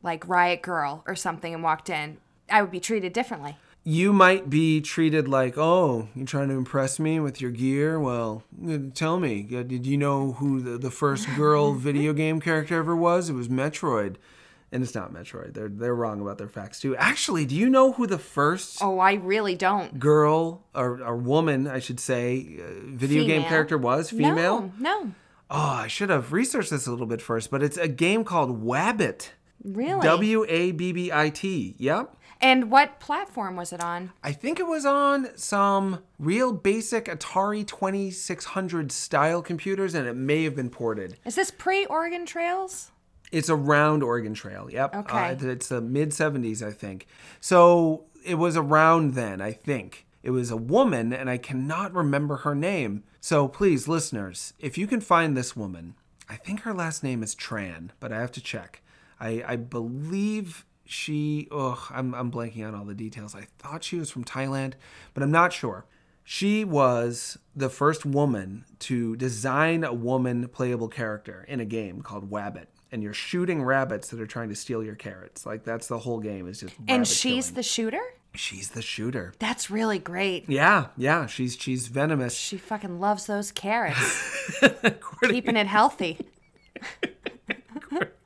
like 0.03 0.29
riot 0.29 0.61
girl 0.61 1.03
or 1.07 1.17
something 1.17 1.55
and 1.55 1.63
walked 1.63 1.89
in, 1.89 2.19
I 2.51 2.61
would 2.61 2.71
be 2.71 2.79
treated 2.81 3.15
differently. 3.15 3.57
you 3.85 4.13
might 4.13 4.51
be 4.51 4.83
treated 4.83 5.29
like, 5.29 5.57
oh, 5.57 6.09
you're 6.15 6.27
trying 6.27 6.49
to 6.49 6.55
impress 6.57 6.99
me 6.99 7.21
with 7.21 7.41
your 7.41 7.53
gear. 7.53 7.99
Well, 7.99 8.43
uh, 8.69 8.79
tell 8.95 9.19
me, 9.19 9.49
uh, 9.57 9.63
did 9.63 9.87
you 9.87 9.97
know 9.97 10.33
who 10.33 10.61
the, 10.61 10.77
the 10.77 10.91
first 10.91 11.27
girl 11.37 11.73
video 11.89 12.13
game 12.13 12.39
character 12.41 12.77
ever 12.79 12.95
was? 12.95 13.31
It 13.31 13.35
was 13.35 13.49
Metroid. 13.49 14.17
And 14.73 14.83
it's 14.83 14.95
not 14.95 15.13
Metroid. 15.13 15.55
They're 15.55 15.69
they're 15.69 15.95
wrong 15.95 16.21
about 16.21 16.39
their 16.39 16.49
facts 16.49 16.81
too. 16.81 16.97
Actually, 16.97 17.47
do 17.47 17.55
you 17.55 17.69
know 17.71 17.93
who 17.93 18.07
the 18.07 18.19
first 18.19 18.79
Oh, 18.83 18.99
I 18.99 19.15
really 19.15 19.55
don't. 19.55 19.99
girl 19.99 20.65
or, 20.75 21.01
or 21.03 21.17
woman, 21.17 21.67
I 21.69 21.79
should 21.79 22.01
say, 22.01 22.59
uh, 22.61 22.65
video 22.87 23.25
game 23.25 23.45
character 23.45 23.79
was? 23.79 24.11
Female? 24.11 24.73
No, 24.79 25.03
no, 25.05 25.13
Oh, 25.49 25.57
I 25.85 25.87
should 25.87 26.11
have 26.11 26.33
researched 26.33 26.71
this 26.71 26.89
a 26.89 26.91
little 26.91 27.07
bit 27.07 27.23
first, 27.23 27.51
but 27.53 27.63
it's 27.63 27.77
a 27.77 27.87
game 27.87 28.25
called 28.25 28.65
Wabbit. 28.65 29.31
really. 29.63 30.01
W 30.03 30.45
A 30.49 30.73
B 30.73 30.93
B 30.93 31.13
I 31.13 31.29
T. 31.31 31.77
Yep. 31.79 32.17
and 32.41 32.69
what 32.71 32.99
platform 32.99 33.55
was 33.55 33.73
it 33.73 33.81
on? 33.81 34.11
I 34.25 34.33
think 34.33 34.59
it 34.59 34.67
was 34.67 34.85
on 34.85 35.29
some 35.39 36.01
real 36.19 36.53
basic 36.53 37.05
Atari 37.07 37.65
2600 37.65 38.91
style 38.93 39.43
computers, 39.43 39.95
and 39.95 40.07
it 40.09 40.15
may 40.15 40.43
have 40.45 40.57
been 40.57 40.71
ported. 40.71 41.17
Is 41.25 41.37
this 41.37 41.51
pre 41.53 41.87
Oregon 41.87 42.27
Trails? 42.27 42.91
It's 43.33 43.51
around 43.51 44.03
Oregon 44.03 44.35
Trail. 44.35 44.69
Yep. 44.71 44.95
Okay. 44.95 45.17
Uh, 45.17 45.49
it's 45.49 45.69
the 45.69 45.81
mid 45.81 46.11
70s, 46.11 46.63
I 46.63 46.71
think. 46.71 47.07
So 47.41 48.05
it 48.25 48.37
was 48.37 48.57
around 48.57 49.15
then, 49.15 49.41
I 49.41 49.53
think. 49.53 50.07
It 50.23 50.31
was 50.31 50.51
a 50.51 50.57
woman, 50.57 51.13
and 51.13 51.31
I 51.31 51.39
cannot 51.39 51.95
remember 51.95 52.39
her 52.39 52.55
name. 52.55 53.05
So 53.21 53.47
please, 53.47 53.87
listeners, 53.87 54.55
if 54.59 54.77
you 54.77 54.87
can 54.87 55.01
find 55.01 55.37
this 55.37 55.55
woman, 55.55 55.95
I 56.29 56.37
think 56.37 56.63
her 56.63 56.75
last 56.75 57.05
name 57.05 57.23
is 57.23 57.35
Tran, 57.35 57.91
but 58.01 58.13
I 58.13 58.21
have 58.21 58.33
to 58.33 58.41
check. 58.41 58.83
I, 59.21 59.45
I 59.47 59.57
believe 59.57 60.67
she. 60.85 61.47
Ugh, 61.53 61.79
I'm, 61.91 62.15
I'm 62.15 62.31
blanking 62.31 62.67
on 62.67 62.75
all 62.75 62.85
the 62.85 62.95
details. 62.95 63.35
I 63.35 63.47
thought 63.59 63.85
she 63.85 63.97
was 63.97 64.11
from 64.11 64.25
Thailand, 64.25 64.75
but 65.15 65.23
I'm 65.23 65.31
not 65.31 65.53
sure. 65.53 65.87
She 66.25 66.65
was 66.65 67.39
the 67.55 67.71
first 67.71 68.05
woman 68.05 68.65
to 68.81 69.15
design 69.15 69.85
a 69.85 69.93
woman 69.93 70.49
playable 70.49 70.89
character 70.89 71.45
in 71.47 71.61
a 71.61 71.65
game 71.65 72.03
called 72.03 72.29
Wabbit. 72.29 72.67
And 72.97 73.03
you're 73.03 73.13
shooting 73.13 73.63
rabbits 73.63 74.09
that 74.09 74.23
are 74.23 74.27
trying 74.27 74.49
to 74.49 74.55
steal 74.55 74.83
your 74.83 74.95
carrots. 74.95 75.45
Like 75.45 75.65
that's 75.65 75.87
the 75.87 75.99
whole 75.99 76.19
game 76.19 76.49
is 76.49 76.61
just. 76.61 76.75
And 76.89 77.07
she's 77.07 77.49
killing. 77.49 77.57
the 77.57 77.63
shooter? 77.63 78.03
she's 78.33 78.71
the 78.71 78.81
shooter. 78.81 79.35
That's 79.39 79.71
really 79.71 79.99
great. 79.99 80.49
Yeah, 80.49 80.87
yeah. 80.97 81.27
She's 81.27 81.57
she's 81.57 81.89
venomous. 81.89 82.35
She 82.35 82.57
fucking 82.57 83.01
loves 83.01 83.27
those 83.27 83.53
carrots. 83.53 84.61
Keeping 85.23 85.57
it 85.57 85.67
healthy. 85.67 86.19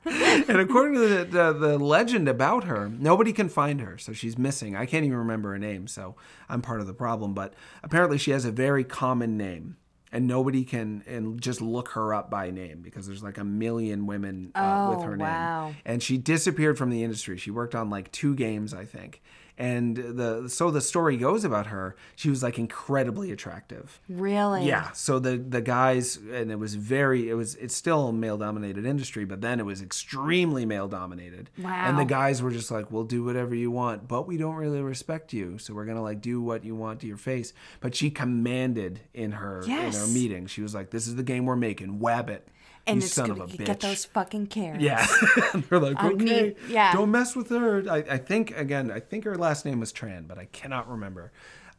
and 0.05 0.59
according 0.61 0.93
to 0.93 0.99
the, 0.99 1.25
the, 1.25 1.53
the 1.53 1.77
legend 1.77 2.29
about 2.29 2.63
her, 2.63 2.89
nobody 2.89 3.33
can 3.33 3.49
find 3.49 3.81
her. 3.81 3.97
So 3.97 4.13
she's 4.13 4.37
missing. 4.37 4.73
I 4.73 4.85
can't 4.85 5.03
even 5.03 5.17
remember 5.17 5.51
her 5.51 5.59
name. 5.59 5.87
So 5.89 6.15
I'm 6.47 6.61
part 6.61 6.79
of 6.79 6.87
the 6.87 6.93
problem. 6.93 7.33
But 7.33 7.53
apparently 7.83 8.17
she 8.17 8.31
has 8.31 8.45
a 8.45 8.51
very 8.53 8.85
common 8.85 9.35
name. 9.35 9.75
And 10.13 10.27
nobody 10.27 10.65
can 10.65 11.03
and 11.07 11.39
just 11.41 11.61
look 11.61 11.89
her 11.89 12.13
up 12.13 12.29
by 12.29 12.51
name 12.51 12.81
because 12.81 13.07
there's 13.07 13.23
like 13.23 13.37
a 13.37 13.45
million 13.45 14.05
women 14.07 14.51
uh, 14.55 14.87
with 14.89 14.99
Oh, 14.99 15.03
her 15.03 15.17
wow. 15.17 15.67
name. 15.67 15.75
And 15.85 16.03
she 16.03 16.17
disappeared 16.17 16.77
from 16.77 16.89
the 16.89 17.01
industry. 17.03 17.37
She 17.37 17.49
worked 17.49 17.75
on 17.75 17.89
like 17.89 18.11
two 18.11 18.35
games, 18.35 18.73
I 18.73 18.83
think. 18.83 19.21
And 19.61 19.95
the 19.95 20.49
so 20.49 20.71
the 20.71 20.81
story 20.81 21.17
goes 21.17 21.43
about 21.43 21.67
her. 21.67 21.95
She 22.15 22.29
was 22.31 22.41
like 22.41 22.57
incredibly 22.57 23.31
attractive. 23.31 23.99
Really? 24.09 24.65
Yeah. 24.65 24.91
So 24.93 25.19
the 25.19 25.37
the 25.37 25.61
guys 25.61 26.17
and 26.17 26.51
it 26.51 26.57
was 26.57 26.73
very 26.73 27.29
it 27.29 27.35
was 27.35 27.53
it's 27.55 27.75
still 27.75 28.07
a 28.07 28.13
male 28.13 28.37
dominated 28.39 28.87
industry, 28.87 29.23
but 29.23 29.41
then 29.41 29.59
it 29.59 29.65
was 29.65 29.81
extremely 29.81 30.65
male 30.65 30.87
dominated. 30.87 31.51
wow 31.59 31.71
And 31.87 31.99
the 31.99 32.05
guys 32.05 32.41
were 32.41 32.49
just 32.49 32.71
like, 32.71 32.91
"We'll 32.91 33.03
do 33.03 33.23
whatever 33.23 33.53
you 33.53 33.69
want, 33.69 34.07
but 34.07 34.25
we 34.27 34.35
don't 34.37 34.55
really 34.55 34.81
respect 34.81 35.31
you, 35.31 35.59
so 35.59 35.75
we're 35.75 35.85
gonna 35.85 36.01
like 36.01 36.21
do 36.21 36.41
what 36.41 36.63
you 36.65 36.73
want 36.75 36.99
to 37.01 37.07
your 37.07 37.17
face." 37.17 37.53
But 37.81 37.93
she 37.93 38.09
commanded 38.09 39.01
in 39.13 39.33
her 39.33 39.61
in 39.61 39.69
her 39.69 39.81
Yes. 39.83 40.13
meeting. 40.13 40.47
She 40.47 40.61
was 40.63 40.73
like, 40.73 40.89
"This 40.89 41.05
is 41.07 41.15
the 41.17 41.23
game 41.23 41.45
we're 41.45 41.55
making. 41.55 41.99
Wabbit, 41.99 42.41
And 42.87 42.97
you 43.01 43.05
it's 43.05 43.13
son 43.13 43.29
gonna 43.29 43.43
of 43.43 43.53
a 43.53 43.57
bitch. 43.57 43.65
get 43.65 43.79
those 43.79 44.05
fucking 44.05 44.47
carrots. 44.47 44.81
Yeah, 44.81 45.05
they're 45.69 45.79
like, 45.79 46.03
okay, 46.03 46.15
mean, 46.43 46.55
yeah. 46.67 46.93
don't 46.93 47.11
mess 47.11 47.35
with 47.35 47.49
her. 47.49 47.83
I, 47.89 47.97
I 47.97 48.17
think 48.17 48.57
again, 48.57 48.89
I 48.91 48.99
think 48.99 49.23
her 49.25 49.35
last 49.37 49.65
name 49.65 49.79
was 49.79 49.93
Tran, 49.93 50.27
but 50.27 50.37
I 50.39 50.45
cannot 50.45 50.89
remember. 50.89 51.31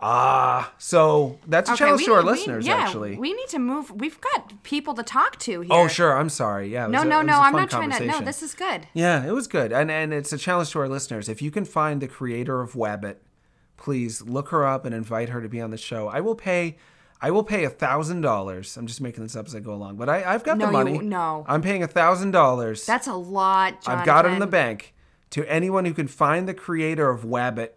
Ah, 0.05 0.73
so 0.79 1.39
that's 1.47 1.71
a 1.71 1.77
challenge 1.77 2.01
we- 2.01 2.07
to 2.07 2.13
our 2.15 2.23
we- 2.23 2.31
listeners. 2.31 2.67
yeah, 2.67 2.75
actually, 2.75 3.17
we 3.17 3.33
need 3.33 3.49
to 3.49 3.59
move. 3.61 3.91
We've 3.93 4.21
got 4.21 4.63
people 4.65 4.95
to 4.95 5.03
talk 5.03 5.39
to 5.41 5.61
here. 5.61 5.69
Oh, 5.71 5.87
sure. 5.87 6.17
I'm 6.19 6.29
sorry. 6.29 6.69
Yeah. 6.69 6.89
No, 6.89 7.03
a- 7.03 7.05
no, 7.05 7.23
no. 7.23 7.35
I'm 7.41 7.53
not 7.53 7.71
trying 7.71 7.91
to. 7.93 8.05
No, 8.07 8.21
this 8.21 8.43
is 8.43 8.55
good. 8.55 8.89
Yeah, 8.95 9.25
it 9.25 9.33
was 9.33 9.47
good, 9.47 9.73
and 9.73 9.91
and 9.91 10.13
it's 10.13 10.33
a 10.33 10.39
challenge 10.39 10.71
to 10.71 10.81
our 10.81 10.89
listeners. 10.89 11.29
If 11.29 11.41
you 11.41 11.51
can 11.53 11.65
find 11.65 12.01
the 12.03 12.09
creator 12.09 12.61
of 12.61 12.73
Wabbit, 12.73 13.17
please 13.77 14.23
look 14.23 14.49
her 14.49 14.67
up 14.67 14.85
and 14.85 14.95
invite 14.95 15.29
her 15.29 15.41
to 15.41 15.49
be 15.49 15.61
on 15.61 15.71
the 15.71 15.79
show. 15.79 16.09
I 16.09 16.21
will 16.21 16.35
pay. 16.37 16.77
I 17.25 17.31
will 17.31 17.45
pay 17.45 17.63
a 17.65 17.71
thousand 17.71 18.21
dollars. 18.23 18.77
I'm 18.77 18.87
just 18.89 19.01
making 19.01 19.23
this 19.23 19.37
up 19.37 19.47
as 19.47 19.55
I 19.55 19.61
go 19.61 19.73
along, 19.73 19.97
but 19.97 20.09
I, 20.09 20.25
I've 20.35 20.43
got 20.43 20.59
No, 20.59 20.67
the 20.67 20.71
you- 20.73 20.85
money. 20.85 20.99
no. 20.99 21.45
I'm 21.49 21.63
paying 21.63 21.83
a 21.85 21.87
thousand 21.89 22.33
dollars. 22.33 22.85
That's 22.85 23.07
a 23.07 23.15
lot. 23.15 23.81
Jonathan. 23.83 24.01
I've 24.01 24.05
got 24.07 24.27
it 24.27 24.33
in 24.33 24.41
the 24.41 24.47
bank 24.49 24.93
to 25.31 25.45
anyone 25.51 25.85
who 25.85 25.95
can 25.95 26.09
find 26.09 26.49
the 26.49 26.55
creator 26.55 27.09
of 27.09 27.23
Wabbit 27.23 27.71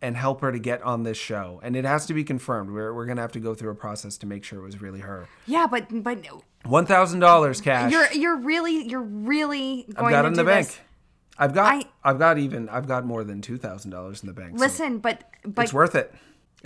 and 0.00 0.16
help 0.16 0.40
her 0.42 0.52
to 0.52 0.58
get 0.58 0.80
on 0.82 1.02
this 1.02 1.16
show. 1.16 1.58
And 1.64 1.74
it 1.74 1.84
has 1.84 2.06
to 2.06 2.14
be 2.14 2.22
confirmed. 2.22 2.70
We're, 2.70 2.94
we're 2.94 3.06
going 3.06 3.16
to 3.16 3.22
have 3.22 3.32
to 3.32 3.40
go 3.40 3.54
through 3.54 3.70
a 3.70 3.74
process 3.74 4.16
to 4.18 4.26
make 4.26 4.44
sure 4.44 4.60
it 4.60 4.62
was 4.62 4.80
really 4.80 5.00
her. 5.00 5.26
Yeah, 5.46 5.66
but 5.66 5.86
but 6.04 6.22
$1,000 6.64 7.62
cash. 7.62 7.92
you're 7.92 8.12
you're 8.12 8.36
really 8.36 8.86
you're 8.88 9.00
really 9.02 9.86
going 9.94 9.94
to 9.96 10.02
I've 10.04 10.10
got 10.10 10.22
to 10.22 10.28
it 10.28 10.30
in 10.30 10.34
the 10.34 10.44
bank. 10.44 10.66
this. 10.68 10.78
I've 11.38 11.54
got 11.54 11.74
I- 11.74 11.84
I've 12.04 12.18
got 12.18 12.38
even 12.38 12.68
I've 12.68 12.86
got 12.86 13.04
more 13.04 13.24
than 13.24 13.40
$2,000 13.40 14.20
in 14.22 14.26
the 14.26 14.32
bank. 14.32 14.58
so 14.58 14.64
Listen, 14.64 14.98
but 14.98 15.24
but 15.44 15.62
it's 15.64 15.72
worth 15.72 15.94
it. 15.94 16.14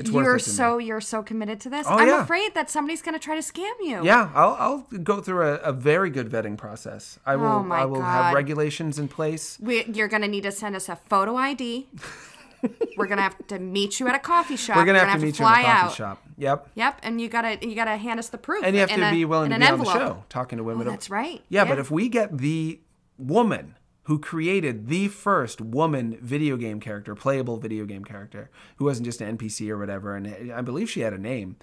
It's 0.01 0.11
you're 0.11 0.37
it 0.37 0.41
to 0.41 0.51
me. 0.51 0.55
so 0.57 0.79
you're 0.79 1.01
so 1.01 1.23
committed 1.23 1.61
to 1.61 1.71
this. 1.71 1.87
Oh, 1.89 1.97
I'm 1.97 2.09
yeah. 2.09 2.23
afraid 2.23 2.55
that 2.55 2.71
somebody's 2.71 3.03
going 3.03 3.15
to 3.15 3.21
try 3.21 3.35
to 3.35 3.43
scam 3.43 3.71
you. 3.81 4.05
Yeah, 4.05 4.31
I'll, 4.35 4.57
I'll 4.59 4.79
go 5.03 5.21
through 5.21 5.47
a, 5.47 5.55
a 5.57 5.73
very 5.73 6.11
good 6.11 6.29
vetting 6.31 6.57
process. 6.57 7.19
I 7.27 7.35
oh 7.35 7.39
will 7.39 7.47
Oh, 7.47 7.63
my 7.63 7.81
I 7.81 7.85
will 7.85 8.03
have 8.03 8.35
regulations 8.35 8.99
in 8.99 9.09
place. 9.09 9.59
We, 9.61 9.85
you're 9.85 10.09
going 10.09 10.23
to 10.23 10.29
need 10.29 10.43
to 10.43 10.53
send 10.53 10.75
us 10.75 10.89
a 10.89 10.97
photo 10.97 11.37
ID. 11.37 11.89
We're 12.97 13.07
going 13.07 13.17
to 13.17 13.23
have 13.23 13.47
to 13.49 13.59
meet 13.59 14.01
you 14.01 14.09
at 14.09 14.15
a 14.15 14.19
coffee 14.19 14.57
shop. 14.57 14.77
We're 14.77 14.85
gonna 14.85 14.99
have 14.99 15.19
to 15.19 15.25
meet 15.25 15.39
you 15.39 15.47
in 15.47 15.53
a 15.53 15.55
coffee 15.55 15.67
out. 15.67 15.95
shop. 15.95 16.23
Yep. 16.37 16.69
Yep, 16.75 17.01
and 17.03 17.19
you 17.19 17.29
gotta 17.29 17.59
you 17.67 17.75
gotta 17.75 17.97
hand 17.97 18.19
us 18.19 18.29
the 18.29 18.37
proof. 18.37 18.63
And 18.65 18.75
you 18.75 18.81
have 18.81 18.91
to 18.91 19.09
a- 19.09 19.11
be 19.11 19.25
willing 19.25 19.51
to 19.51 19.59
be 19.59 19.65
on 19.65 19.79
the 19.79 19.85
show 19.87 20.25
talking 20.29 20.59
to 20.59 20.65
women. 20.65 20.87
Oh, 20.87 20.91
that's 20.91 21.09
right. 21.09 21.43
Yeah, 21.49 21.65
but 21.65 21.79
if 21.79 21.91
we 21.91 22.11
get 22.11 22.37
the 22.37 22.81
woman 23.17 23.77
who 24.05 24.19
created 24.19 24.89
the 24.89 25.09
first 25.09 25.61
woman 25.61 26.19
video 26.21 26.57
game 26.57 26.81
character, 26.81 27.15
playable 27.15 27.59
video 27.59 27.85
game 27.85 28.05
character, 28.05 28.51
who 28.77 28.85
wasn't 28.85 29.05
just 29.07 29.21
an 29.21 29.37
NPC 29.37 29.69
or 29.71 29.79
whatever, 29.79 30.17
and 30.17 30.53
I 30.53 30.61
believe 30.63 30.91
she 30.91 31.01
had 31.01 31.13
a 31.13 31.19
name, 31.19 31.57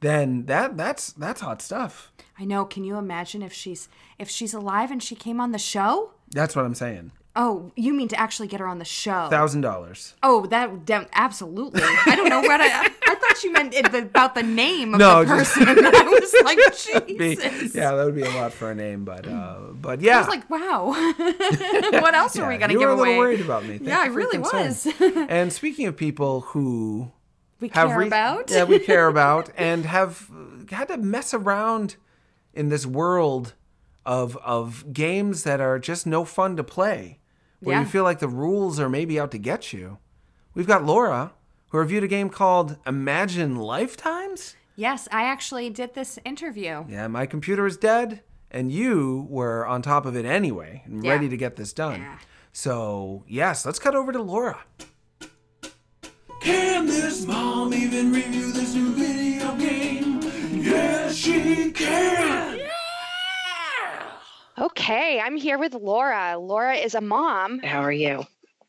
then 0.00 0.46
that 0.46 0.76
that's 0.76 1.12
that's 1.12 1.40
hot 1.40 1.62
stuff. 1.62 2.12
I 2.38 2.44
know. 2.44 2.64
Can 2.64 2.84
you 2.84 2.96
imagine 2.96 3.42
if 3.42 3.52
she's 3.52 3.88
if 4.18 4.28
she's 4.28 4.52
alive 4.52 4.90
and 4.90 5.02
she 5.02 5.14
came 5.14 5.40
on 5.40 5.52
the 5.52 5.58
show? 5.58 6.12
That's 6.30 6.54
what 6.54 6.64
I'm 6.64 6.74
saying. 6.74 7.12
Oh, 7.38 7.70
you 7.76 7.92
mean 7.92 8.08
to 8.08 8.18
actually 8.18 8.48
get 8.48 8.60
her 8.60 8.66
on 8.66 8.78
the 8.78 8.84
show? 8.84 9.28
Thousand 9.28 9.60
dollars. 9.60 10.14
oh, 10.22 10.46
that 10.46 10.70
absolutely. 11.12 11.82
I 11.82 12.16
don't 12.16 12.30
know 12.30 12.40
what 12.40 12.60
I. 12.60 12.90
I 13.08 13.14
thought 13.36 13.44
you 13.44 13.52
meant 13.52 13.74
it, 13.74 13.86
about 13.94 14.34
the 14.34 14.42
name 14.42 14.94
of 14.94 15.00
No, 15.00 15.24
the 15.24 15.36
just- 15.38 15.54
person. 15.54 15.68
I 15.84 16.02
was 16.02 16.34
like, 16.44 17.08
Be- 17.18 17.38
Yeah, 17.78 17.94
that 17.94 18.04
would 18.04 18.14
be 18.14 18.22
a 18.22 18.30
lot 18.30 18.52
for 18.52 18.70
a 18.70 18.74
name, 18.74 19.04
but 19.04 19.26
uh, 19.28 19.58
but 19.74 20.00
yeah. 20.00 20.16
I 20.16 20.18
was 20.20 20.28
like, 20.28 20.48
wow. 20.50 20.86
what 22.00 22.14
else 22.14 22.36
are 22.38 22.48
we 22.48 22.58
gonna 22.58 22.72
you 22.72 22.78
give 22.78 22.88
were 22.88 22.94
a 22.94 22.96
little 22.96 23.12
away? 23.14 23.18
worried 23.18 23.40
about 23.40 23.64
me. 23.64 23.78
Thank 23.78 23.88
Yeah, 23.88 24.00
I 24.00 24.06
really 24.06 24.38
concern. 24.38 24.66
was. 24.66 24.86
and 25.28 25.52
speaking 25.52 25.86
of 25.86 25.96
people 25.96 26.40
who 26.42 27.12
we 27.60 27.68
have 27.68 27.88
care 27.88 27.98
re- 27.98 28.06
about. 28.06 28.50
yeah, 28.50 28.64
we 28.64 28.78
care 28.78 29.08
about, 29.08 29.50
and 29.56 29.84
have 29.86 30.28
had 30.70 30.88
to 30.88 30.96
mess 30.98 31.32
around 31.32 31.96
in 32.54 32.68
this 32.68 32.86
world 32.86 33.54
of 34.04 34.36
of 34.38 34.92
games 34.92 35.42
that 35.44 35.60
are 35.60 35.78
just 35.78 36.06
no 36.06 36.24
fun 36.24 36.56
to 36.56 36.64
play, 36.64 37.18
where 37.60 37.78
you 37.80 37.86
feel 37.86 38.04
like 38.04 38.18
the 38.18 38.28
rules 38.28 38.78
are 38.78 38.88
maybe 38.88 39.18
out 39.18 39.30
to 39.32 39.38
get 39.38 39.72
you. 39.72 39.98
We've 40.54 40.66
got 40.66 40.84
Laura, 40.84 41.32
who 41.68 41.78
reviewed 41.78 42.04
a 42.04 42.08
game 42.08 42.30
called 42.30 42.76
Imagine 42.86 43.56
Lifetimes. 43.56 44.56
Yes, 44.76 45.08
I 45.10 45.24
actually 45.24 45.70
did 45.70 45.94
this 45.94 46.18
interview. 46.24 46.84
Yeah, 46.88 47.08
my 47.08 47.26
computer 47.26 47.66
is 47.66 47.76
dead, 47.76 48.22
and 48.50 48.70
you 48.70 49.26
were 49.30 49.66
on 49.66 49.82
top 49.82 50.04
of 50.06 50.16
it 50.16 50.24
anyway 50.24 50.82
and 50.84 51.02
Yeah. 51.04 51.12
ready 51.12 51.28
to 51.28 51.36
get 51.36 51.56
this 51.56 51.72
done. 51.72 52.00
Yeah. 52.00 52.18
So, 52.52 53.24
yes, 53.26 53.64
let's 53.66 53.78
cut 53.78 53.94
over 53.94 54.12
to 54.12 54.22
Laura. 54.22 54.58
Can 56.40 56.86
this 56.86 57.26
mom 57.26 57.74
even 57.74 58.12
review 58.12 58.52
this 58.52 58.74
new 58.74 58.92
video 58.94 59.54
game? 59.56 60.20
Yes, 60.62 61.14
she 61.16 61.70
can! 61.72 62.60
Okay, 64.58 65.20
I'm 65.20 65.36
here 65.36 65.58
with 65.58 65.74
Laura. 65.74 66.38
Laura 66.38 66.74
is 66.74 66.94
a 66.94 67.00
mom. 67.00 67.58
How 67.60 67.80
are 67.82 67.92
you? 67.92 68.24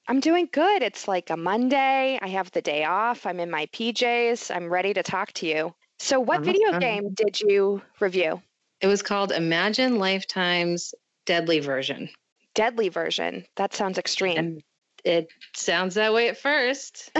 I'm 0.09 0.21
doing 0.21 0.47
good. 0.51 0.83
It's 0.83 1.07
like 1.07 1.29
a 1.29 1.37
Monday. 1.37 2.17
I 2.21 2.27
have 2.29 2.49
the 2.51 2.61
day 2.61 2.85
off. 2.85 3.25
I'm 3.25 3.39
in 3.41 3.51
my 3.51 3.65
PJs. 3.67 4.55
I'm 4.55 4.69
ready 4.69 4.93
to 4.93 5.03
talk 5.03 5.33
to 5.33 5.47
you. 5.47 5.73
So, 5.99 6.19
what 6.19 6.41
video 6.41 6.79
game 6.79 7.13
did 7.13 7.41
you 7.41 7.81
review? 7.99 8.41
It 8.79 8.87
was 8.87 9.01
called 9.01 9.31
Imagine 9.31 9.97
Lifetime's 9.97 10.93
Deadly 11.25 11.59
Version. 11.59 12.09
Deadly 12.53 12.89
version. 12.89 13.45
That 13.55 13.73
sounds 13.73 13.97
extreme. 13.97 14.37
And 14.37 14.63
it 15.03 15.27
sounds 15.55 15.95
that 15.95 16.13
way 16.13 16.29
at 16.29 16.37
first. 16.37 17.11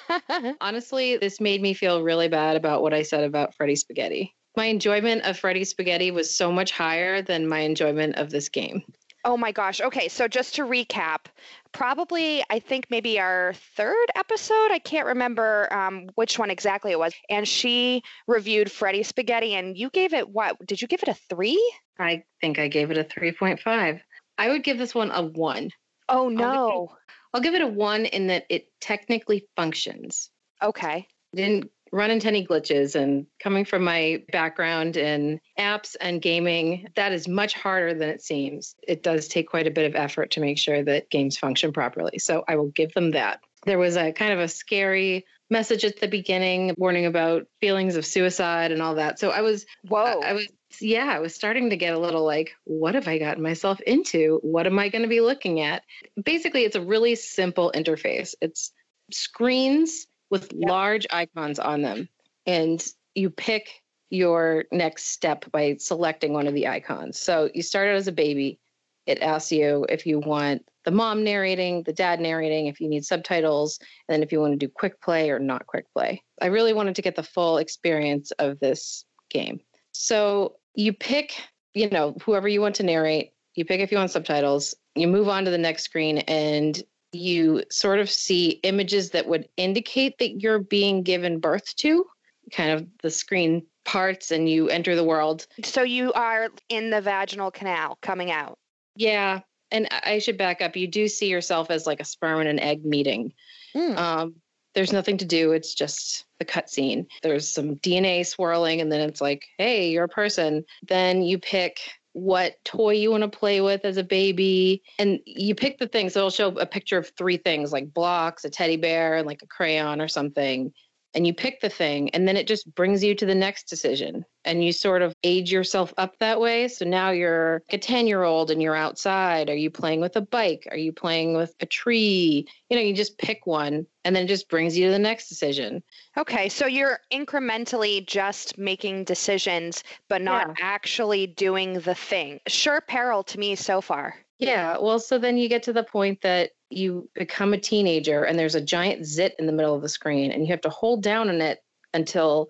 Honestly, 0.60 1.18
this 1.18 1.40
made 1.40 1.60
me 1.60 1.74
feel 1.74 2.02
really 2.02 2.28
bad 2.28 2.56
about 2.56 2.82
what 2.82 2.94
I 2.94 3.02
said 3.02 3.24
about 3.24 3.54
Freddy 3.54 3.76
Spaghetti. 3.76 4.34
My 4.56 4.66
enjoyment 4.66 5.22
of 5.24 5.38
Freddy 5.38 5.64
Spaghetti 5.64 6.10
was 6.10 6.34
so 6.34 6.52
much 6.52 6.72
higher 6.72 7.22
than 7.22 7.48
my 7.48 7.60
enjoyment 7.60 8.16
of 8.16 8.30
this 8.30 8.48
game. 8.48 8.82
Oh 9.24 9.36
my 9.36 9.52
gosh. 9.52 9.80
Okay, 9.80 10.08
so 10.08 10.28
just 10.28 10.54
to 10.56 10.62
recap, 10.62 11.26
probably 11.72 12.42
I 12.50 12.58
think 12.58 12.86
maybe 12.90 13.18
our 13.20 13.54
third 13.76 14.06
episode. 14.14 14.70
I 14.70 14.78
can't 14.78 15.06
remember 15.06 15.72
um, 15.72 16.08
which 16.14 16.38
one 16.38 16.50
exactly 16.50 16.92
it 16.92 16.98
was. 16.98 17.12
And 17.30 17.46
she 17.46 18.02
reviewed 18.26 18.70
Freddy 18.70 19.02
Spaghetti, 19.02 19.54
and 19.54 19.76
you 19.76 19.90
gave 19.90 20.12
it 20.14 20.28
what? 20.28 20.56
Did 20.66 20.80
you 20.82 20.88
give 20.88 21.02
it 21.02 21.08
a 21.08 21.14
three? 21.28 21.60
I 21.98 22.24
think 22.40 22.58
I 22.58 22.68
gave 22.68 22.90
it 22.90 22.98
a 22.98 23.04
3.5. 23.04 24.00
I 24.38 24.48
would 24.48 24.64
give 24.64 24.78
this 24.78 24.94
one 24.94 25.10
a 25.10 25.22
1. 25.22 25.70
Oh 26.08 26.28
give 26.30 26.38
it- 26.38 26.42
no. 26.42 26.96
I'll 27.34 27.40
give 27.40 27.54
it 27.54 27.62
a 27.62 27.66
1 27.66 28.06
in 28.06 28.26
that 28.26 28.44
it 28.50 28.66
technically 28.80 29.46
functions. 29.56 30.30
Okay. 30.62 31.06
didn't 31.34 31.70
run 31.92 32.10
into 32.10 32.26
any 32.26 32.46
glitches 32.46 32.94
and 32.94 33.26
coming 33.40 33.64
from 33.64 33.84
my 33.84 34.22
background 34.32 34.96
in 34.96 35.40
apps 35.58 35.94
and 36.00 36.22
gaming 36.22 36.88
that 36.96 37.12
is 37.12 37.28
much 37.28 37.54
harder 37.54 37.94
than 37.94 38.08
it 38.08 38.22
seems 38.22 38.74
it 38.86 39.02
does 39.02 39.28
take 39.28 39.48
quite 39.48 39.66
a 39.66 39.70
bit 39.70 39.88
of 39.88 39.94
effort 39.94 40.30
to 40.30 40.40
make 40.40 40.58
sure 40.58 40.82
that 40.82 41.10
games 41.10 41.36
function 41.36 41.72
properly 41.72 42.18
so 42.18 42.44
i 42.48 42.56
will 42.56 42.70
give 42.70 42.92
them 42.94 43.10
that 43.10 43.40
there 43.64 43.78
was 43.78 43.96
a 43.96 44.12
kind 44.12 44.32
of 44.32 44.40
a 44.40 44.48
scary 44.48 45.24
message 45.52 45.84
at 45.84 46.00
the 46.00 46.08
beginning 46.08 46.74
warning 46.76 47.06
about 47.06 47.46
feelings 47.60 47.96
of 47.96 48.06
suicide 48.06 48.72
and 48.72 48.82
all 48.82 48.96
that. 48.96 49.20
So 49.20 49.30
I 49.30 49.42
was 49.42 49.66
Whoa. 49.86 50.20
I, 50.20 50.30
I 50.30 50.32
was 50.32 50.48
yeah, 50.80 51.04
I 51.04 51.18
was 51.18 51.34
starting 51.34 51.70
to 51.70 51.76
get 51.76 51.92
a 51.92 51.98
little 51.98 52.24
like, 52.24 52.54
what 52.64 52.94
have 52.94 53.06
I 53.06 53.18
gotten 53.18 53.42
myself 53.42 53.78
into? 53.82 54.38
What 54.42 54.66
am 54.66 54.78
I 54.78 54.88
going 54.88 55.02
to 55.02 55.08
be 55.08 55.20
looking 55.20 55.60
at? 55.60 55.82
Basically, 56.24 56.64
it's 56.64 56.76
a 56.76 56.80
really 56.80 57.14
simple 57.14 57.70
interface. 57.76 58.34
It's 58.40 58.72
screens 59.10 60.06
with 60.32 60.50
large 60.54 61.06
icons 61.10 61.58
on 61.58 61.82
them, 61.82 62.08
and 62.46 62.82
you 63.14 63.28
pick 63.28 63.82
your 64.08 64.64
next 64.72 65.08
step 65.08 65.44
by 65.52 65.76
selecting 65.78 66.32
one 66.32 66.46
of 66.46 66.54
the 66.54 66.66
icons. 66.66 67.20
So 67.20 67.50
you 67.54 67.62
start 67.62 67.88
out 67.88 67.96
as 67.96 68.08
a 68.08 68.12
baby. 68.12 68.58
It 69.06 69.20
asks 69.20 69.52
you 69.52 69.84
if 69.90 70.06
you 70.06 70.20
want 70.20 70.64
the 70.84 70.90
mom 70.90 71.22
narrating, 71.22 71.82
the 71.82 71.92
dad 71.92 72.18
narrating, 72.18 72.66
if 72.66 72.80
you 72.80 72.88
need 72.88 73.04
subtitles, 73.04 73.78
and 74.08 74.14
then 74.14 74.22
if 74.22 74.32
you 74.32 74.40
want 74.40 74.52
to 74.52 74.56
do 74.56 74.72
quick 74.72 75.00
play 75.02 75.30
or 75.30 75.38
not 75.38 75.66
quick 75.66 75.84
play. 75.92 76.22
I 76.40 76.46
really 76.46 76.72
wanted 76.72 76.96
to 76.96 77.02
get 77.02 77.14
the 77.14 77.22
full 77.22 77.58
experience 77.58 78.30
of 78.32 78.58
this 78.58 79.04
game. 79.28 79.60
So 79.92 80.56
you 80.74 80.94
pick, 80.94 81.34
you 81.74 81.90
know, 81.90 82.16
whoever 82.24 82.48
you 82.48 82.62
want 82.62 82.76
to 82.76 82.84
narrate, 82.84 83.32
you 83.54 83.66
pick 83.66 83.80
if 83.80 83.92
you 83.92 83.98
want 83.98 84.10
subtitles, 84.10 84.74
you 84.94 85.08
move 85.08 85.28
on 85.28 85.44
to 85.44 85.50
the 85.50 85.58
next 85.58 85.84
screen 85.84 86.18
and 86.18 86.82
you 87.12 87.62
sort 87.70 87.98
of 87.98 88.10
see 88.10 88.60
images 88.62 89.10
that 89.10 89.26
would 89.26 89.48
indicate 89.56 90.18
that 90.18 90.40
you're 90.40 90.58
being 90.58 91.02
given 91.02 91.38
birth 91.38 91.74
to, 91.76 92.06
kind 92.52 92.70
of 92.70 92.86
the 93.02 93.10
screen 93.10 93.64
parts, 93.84 94.30
and 94.30 94.48
you 94.48 94.68
enter 94.68 94.96
the 94.96 95.04
world. 95.04 95.46
so 95.64 95.82
you 95.82 96.12
are 96.12 96.48
in 96.68 96.90
the 96.90 97.00
vaginal 97.00 97.50
canal 97.50 97.98
coming 98.02 98.30
out. 98.30 98.58
Yeah. 98.96 99.40
And 99.70 99.88
I 99.90 100.18
should 100.18 100.36
back 100.36 100.60
up. 100.60 100.76
You 100.76 100.86
do 100.86 101.08
see 101.08 101.28
yourself 101.28 101.70
as 101.70 101.86
like 101.86 102.00
a 102.00 102.04
sperm 102.04 102.40
and 102.40 102.48
an 102.48 102.58
egg 102.58 102.84
meeting. 102.84 103.32
Mm. 103.74 103.96
Um, 103.96 104.34
there's 104.74 104.92
nothing 104.92 105.18
to 105.18 105.24
do. 105.24 105.52
It's 105.52 105.74
just 105.74 106.24
the 106.38 106.44
cutscene. 106.44 107.06
There's 107.22 107.48
some 107.48 107.76
DNA 107.76 108.26
swirling, 108.26 108.80
and 108.80 108.90
then 108.90 109.00
it's 109.00 109.20
like, 109.20 109.44
hey, 109.58 109.90
you're 109.90 110.04
a 110.04 110.08
person. 110.08 110.64
Then 110.88 111.22
you 111.22 111.38
pick 111.38 111.78
what 112.12 112.62
toy 112.64 112.92
you 112.94 113.10
want 113.10 113.22
to 113.22 113.38
play 113.38 113.60
with 113.60 113.84
as 113.84 113.96
a 113.96 114.04
baby, 114.04 114.82
and 114.98 115.20
you 115.24 115.54
pick 115.54 115.78
the 115.78 115.88
thing. 115.88 116.10
So 116.10 116.20
it'll 116.20 116.30
show 116.30 116.48
a 116.58 116.66
picture 116.66 116.98
of 116.98 117.10
three 117.16 117.36
things, 117.36 117.72
like 117.72 117.92
blocks, 117.92 118.44
a 118.44 118.50
teddy 118.50 118.76
bear, 118.76 119.16
and 119.16 119.26
like 119.26 119.42
a 119.42 119.46
crayon 119.46 120.00
or 120.00 120.08
something. 120.08 120.72
And 121.14 121.26
you 121.26 121.34
pick 121.34 121.60
the 121.60 121.68
thing, 121.68 122.08
and 122.10 122.26
then 122.26 122.36
it 122.36 122.46
just 122.46 122.74
brings 122.74 123.04
you 123.04 123.14
to 123.14 123.26
the 123.26 123.34
next 123.34 123.68
decision. 123.68 124.24
And 124.44 124.64
you 124.64 124.72
sort 124.72 125.02
of 125.02 125.14
age 125.22 125.52
yourself 125.52 125.92
up 125.98 126.18
that 126.18 126.40
way. 126.40 126.68
So 126.68 126.84
now 126.84 127.10
you're 127.10 127.62
a 127.70 127.78
10 127.78 128.06
year 128.06 128.22
old 128.22 128.50
and 128.50 128.60
you're 128.60 128.74
outside. 128.74 129.48
Are 129.48 129.56
you 129.56 129.70
playing 129.70 130.00
with 130.00 130.16
a 130.16 130.20
bike? 130.20 130.66
Are 130.70 130.76
you 130.76 130.92
playing 130.92 131.36
with 131.36 131.54
a 131.60 131.66
tree? 131.66 132.48
You 132.68 132.76
know, 132.76 132.82
you 132.82 132.94
just 132.94 133.18
pick 133.18 133.46
one 133.46 133.86
and 134.04 134.16
then 134.16 134.24
it 134.24 134.28
just 134.28 134.48
brings 134.48 134.76
you 134.76 134.86
to 134.86 134.92
the 134.92 134.98
next 134.98 135.28
decision. 135.28 135.82
Okay, 136.16 136.48
so 136.48 136.66
you're 136.66 136.98
incrementally 137.12 138.04
just 138.04 138.58
making 138.58 139.04
decisions, 139.04 139.84
but 140.08 140.22
not 140.22 140.56
actually 140.60 141.28
doing 141.28 141.80
the 141.80 141.94
thing. 141.94 142.40
Sure, 142.48 142.80
peril 142.80 143.22
to 143.24 143.38
me 143.38 143.54
so 143.54 143.80
far. 143.80 144.16
Yeah. 144.42 144.76
Well, 144.80 144.98
so 144.98 145.18
then 145.18 145.36
you 145.36 145.48
get 145.48 145.62
to 145.64 145.72
the 145.72 145.84
point 145.84 146.20
that 146.22 146.50
you 146.68 147.08
become 147.14 147.52
a 147.52 147.58
teenager 147.58 148.24
and 148.24 148.36
there's 148.36 148.56
a 148.56 148.60
giant 148.60 149.06
zit 149.06 149.36
in 149.38 149.46
the 149.46 149.52
middle 149.52 149.74
of 149.74 149.82
the 149.82 149.88
screen 149.88 150.32
and 150.32 150.42
you 150.42 150.50
have 150.50 150.60
to 150.62 150.68
hold 150.68 151.02
down 151.02 151.28
on 151.28 151.40
it 151.40 151.60
until 151.94 152.48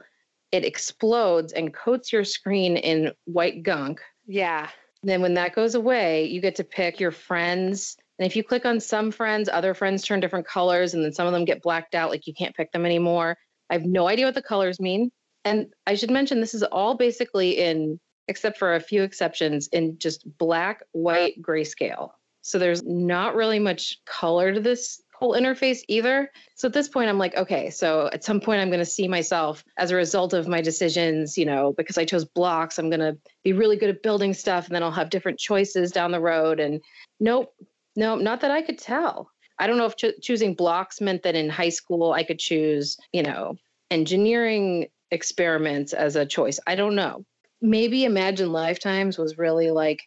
it 0.53 0.65
explodes 0.65 1.53
and 1.53 1.75
coats 1.75 2.11
your 2.11 2.25
screen 2.25 2.79
in 2.79 3.13
white 3.25 3.63
gunk. 3.63 4.01
Yeah. 4.27 4.71
Then 5.03 5.21
when 5.21 5.35
that 5.35 5.55
goes 5.55 5.75
away, 5.75 6.25
you 6.27 6.41
get 6.41 6.55
to 6.57 6.65
pick 6.65 6.99
your 6.99 7.11
friends. 7.11 7.97
And 8.19 8.27
if 8.27 8.37
you 8.37 8.43
click 8.43 8.65
on 8.65 8.81
some 8.81 9.11
friends, 9.11 9.51
other 9.51 9.75
friends 9.75 10.03
turn 10.03 10.21
different 10.21 10.47
colors 10.47 10.95
and 10.95 11.05
then 11.05 11.13
some 11.13 11.27
of 11.27 11.35
them 11.35 11.45
get 11.45 11.61
blacked 11.61 11.95
out, 11.95 12.09
like 12.09 12.27
you 12.27 12.33
can't 12.33 12.57
pick 12.57 12.73
them 12.73 12.87
anymore. 12.87 13.37
I 13.69 13.75
have 13.75 13.85
no 13.85 14.09
idea 14.09 14.25
what 14.25 14.35
the 14.35 14.43
colors 14.43 14.81
mean. 14.81 15.11
And 15.45 15.67
I 15.87 15.95
should 15.95 16.11
mention 16.11 16.41
this 16.41 16.55
is 16.55 16.63
all 16.63 16.95
basically 16.95 17.59
in, 17.59 18.01
except 18.29 18.59
for 18.59 18.75
a 18.75 18.81
few 18.81 19.03
exceptions, 19.03 19.69
in 19.69 19.99
just 19.99 20.27
black, 20.39 20.83
white, 20.93 21.41
grayscale. 21.41 22.11
So 22.43 22.59
there's 22.59 22.83
not 22.83 23.35
really 23.35 23.59
much 23.59 23.99
color 24.05 24.53
to 24.53 24.61
this 24.61 25.01
whole 25.23 25.35
interface 25.35 25.83
either. 25.87 26.29
So 26.57 26.67
at 26.67 26.75
this 26.75 26.89
point, 26.89 27.09
I'm 27.09 27.19
like, 27.19 27.37
okay, 27.37 27.71
so 27.71 28.11
at 28.13 28.25
some 28.25 28.41
point, 28.41 28.61
I'm 28.61 28.71
going 28.71 28.81
to 28.81 28.85
see 28.85 29.07
myself 29.07 29.63
as 29.79 29.93
a 29.93 29.97
result 29.97 30.33
of 30.33 30.49
my 30.49 30.61
decisions, 30.61 31.39
you 31.39 31.45
know, 31.45 31.73
because 31.77 31.97
I 31.97 32.05
chose 32.05 32.25
blocks, 32.25 32.77
I'm 32.77 32.91
going 32.91 33.01
to 33.01 33.17
be 33.45 33.53
really 33.53 33.77
good 33.77 33.91
at 33.91 34.03
building 34.03 34.35
stuff 34.35 34.67
and 34.67 34.75
then 34.75 34.83
I'll 34.83 34.91
have 34.91 35.11
different 35.11 35.39
choices 35.39 35.93
down 35.93 36.11
the 36.11 36.21
road. 36.21 36.59
And 36.59 36.81
nope, 37.21 37.55
nope, 37.95 38.21
not 38.21 38.41
that 38.41 38.51
I 38.51 38.63
could 38.63 38.79
tell. 38.79 39.31
I 39.61 39.69
don't 39.69 39.79
know 39.79 39.87
if 39.87 39.97
cho- 39.97 40.19
choosing 40.21 40.55
blocks 40.55 41.01
meant 41.01 41.23
that 41.23 41.37
in 41.37 41.49
high 41.49 41.69
school 41.69 42.13
I 42.13 42.25
could 42.25 42.41
choose, 42.41 42.97
you 43.13 43.23
know, 43.23 43.55
engineering 43.93 44.89
experiments 45.13 45.93
as 45.93 46.17
a 46.17 46.27
choice. 46.27 46.59
I 46.67 46.75
don't 46.75 46.97
know. 46.97 47.25
Maybe 47.63 48.05
Imagine 48.05 48.53
Lifetimes 48.53 49.17
was 49.17 49.39
really 49.39 49.71
like, 49.71 50.03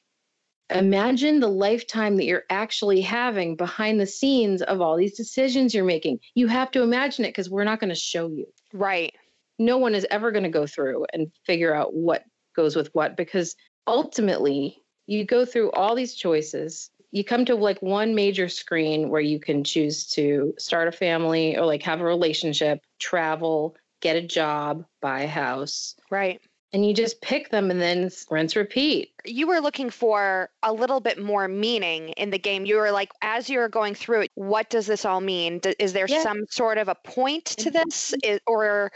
imagine 0.70 1.40
the 1.40 1.48
lifetime 1.48 2.18
that 2.18 2.26
you're 2.26 2.44
actually 2.50 3.02
having 3.02 3.56
behind 3.56 4.00
the 4.00 4.06
scenes 4.06 4.62
of 4.62 4.82
all 4.82 4.98
these 4.98 5.16
decisions 5.16 5.74
you're 5.74 5.86
making. 5.86 6.20
You 6.34 6.48
have 6.48 6.72
to 6.72 6.82
imagine 6.82 7.26
it 7.26 7.30
because 7.30 7.50
we're 7.50 7.64
not 7.64 7.80
going 7.80 7.90
to 7.90 7.96
show 7.96 8.28
you. 8.28 8.48
Right. 8.74 9.14
No 9.58 9.78
one 9.78 9.96
is 9.96 10.06
ever 10.12 10.32
going 10.32 10.44
to 10.44 10.50
go 10.50 10.68
through 10.68 11.06
and 11.14 11.32
figure 11.46 11.74
out 11.74 11.94
what 11.94 12.24
goes 12.56 12.76
with 12.76 12.90
what 12.94 13.16
because 13.16 13.56
ultimately 13.88 14.82
you 15.08 15.24
go 15.24 15.46
through 15.46 15.72
all 15.72 15.96
these 15.96 16.16
choices. 16.16 16.90
You 17.12 17.24
come 17.24 17.46
to 17.46 17.56
like 17.56 17.82
one 17.82 18.16
major 18.16 18.50
screen 18.50 19.10
where 19.10 19.22
you 19.22 19.40
can 19.40 19.64
choose 19.64 20.08
to 20.08 20.54
start 20.58 20.88
a 20.88 20.92
family 20.92 21.56
or 21.56 21.66
like 21.66 21.84
have 21.84 22.02
a 22.02 22.06
relationship, 22.06 22.80
travel, 23.00 23.76
get 24.02 24.18
a 24.18 24.22
job, 24.22 24.84
buy 25.02 25.22
a 25.22 25.28
house, 25.28 25.96
Right. 26.12 26.42
And 26.76 26.86
you 26.86 26.94
just 26.94 27.22
pick 27.22 27.52
them 27.52 27.72
and 27.72 27.80
then 27.80 28.10
rinse 28.30 28.54
repeat. 28.54 29.14
You 29.24 29.48
were 29.48 29.62
looking 29.62 29.90
for 29.90 30.50
a 30.62 30.74
little 30.74 31.00
bit 31.00 31.18
more 31.18 31.48
meaning 31.48 32.10
in 32.10 32.32
the 32.32 32.38
game. 32.38 32.66
You 32.66 32.76
were 32.76 32.92
like, 32.92 33.12
as 33.22 33.50
you're 33.50 33.70
going 33.70 33.96
through 33.96 34.24
it, 34.24 34.32
what 34.36 34.70
does 34.70 34.86
this 34.86 35.06
all 35.06 35.22
mean? 35.22 35.60
D- 35.60 35.74
Is 35.80 35.94
there 35.94 36.06
Yeah. 36.06 36.22
some 36.22 36.46
sort 36.50 36.78
of 36.78 36.90
a 36.90 36.96
point 36.96 37.46
to 37.46 37.72
mm-hmm. 37.72 37.88
this? 37.88 38.14
Is, 38.24 38.42
or 38.46 38.92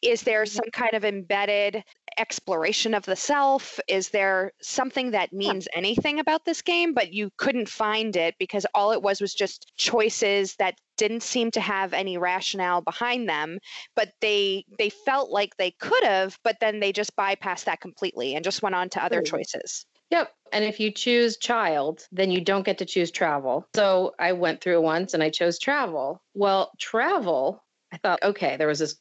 is 0.00 0.22
there 0.22 0.46
some 0.46 0.70
kind 0.72 0.94
of 0.94 1.04
embedded 1.04 1.82
exploration 2.18 2.94
of 2.94 3.04
the 3.04 3.16
self? 3.16 3.78
Is 3.88 4.10
there 4.10 4.52
something 4.62 5.12
that 5.12 5.32
means 5.32 5.68
anything 5.74 6.18
about 6.20 6.44
this 6.44 6.62
game, 6.62 6.94
but 6.94 7.12
you 7.12 7.30
couldn't 7.36 7.68
find 7.68 8.16
it 8.16 8.34
because 8.38 8.66
all 8.74 8.92
it 8.92 9.02
was 9.02 9.20
was 9.20 9.34
just 9.34 9.72
choices 9.76 10.56
that 10.56 10.74
didn't 10.96 11.22
seem 11.22 11.50
to 11.50 11.60
have 11.60 11.92
any 11.92 12.16
rationale 12.16 12.80
behind 12.80 13.28
them 13.28 13.58
but 13.96 14.10
they 14.20 14.64
they 14.78 14.88
felt 14.88 15.28
like 15.28 15.56
they 15.56 15.72
could 15.80 16.04
have 16.04 16.38
but 16.44 16.54
then 16.60 16.78
they 16.78 16.92
just 16.92 17.16
bypassed 17.16 17.64
that 17.64 17.80
completely 17.80 18.36
and 18.36 18.44
just 18.44 18.62
went 18.62 18.76
on 18.76 18.88
to 18.88 19.02
other 19.02 19.20
choices 19.20 19.86
Yep. 20.10 20.30
And 20.52 20.64
if 20.64 20.78
you 20.78 20.92
choose 20.92 21.38
child, 21.38 22.06
then 22.12 22.30
you 22.30 22.40
don't 22.40 22.64
get 22.64 22.78
to 22.78 22.84
choose 22.84 23.10
travel. 23.10 23.66
So 23.74 24.14
I 24.18 24.32
went 24.32 24.60
through 24.60 24.80
once 24.80 25.14
and 25.14 25.22
I 25.22 25.30
chose 25.30 25.58
travel. 25.58 26.22
Well, 26.34 26.70
travel, 26.78 27.64
I 27.92 27.96
thought, 27.98 28.22
okay, 28.22 28.56
there 28.56 28.68
was 28.68 28.78
this 28.78 28.96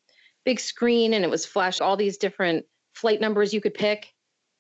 big 0.46 0.60
screen 0.60 1.14
and 1.14 1.24
it 1.24 1.30
was 1.30 1.46
flash 1.46 1.82
all 1.82 1.98
these 1.98 2.18
different 2.18 2.66
flight 2.94 3.22
numbers 3.22 3.54
you 3.54 3.62
could 3.62 3.74
pick. 3.74 4.14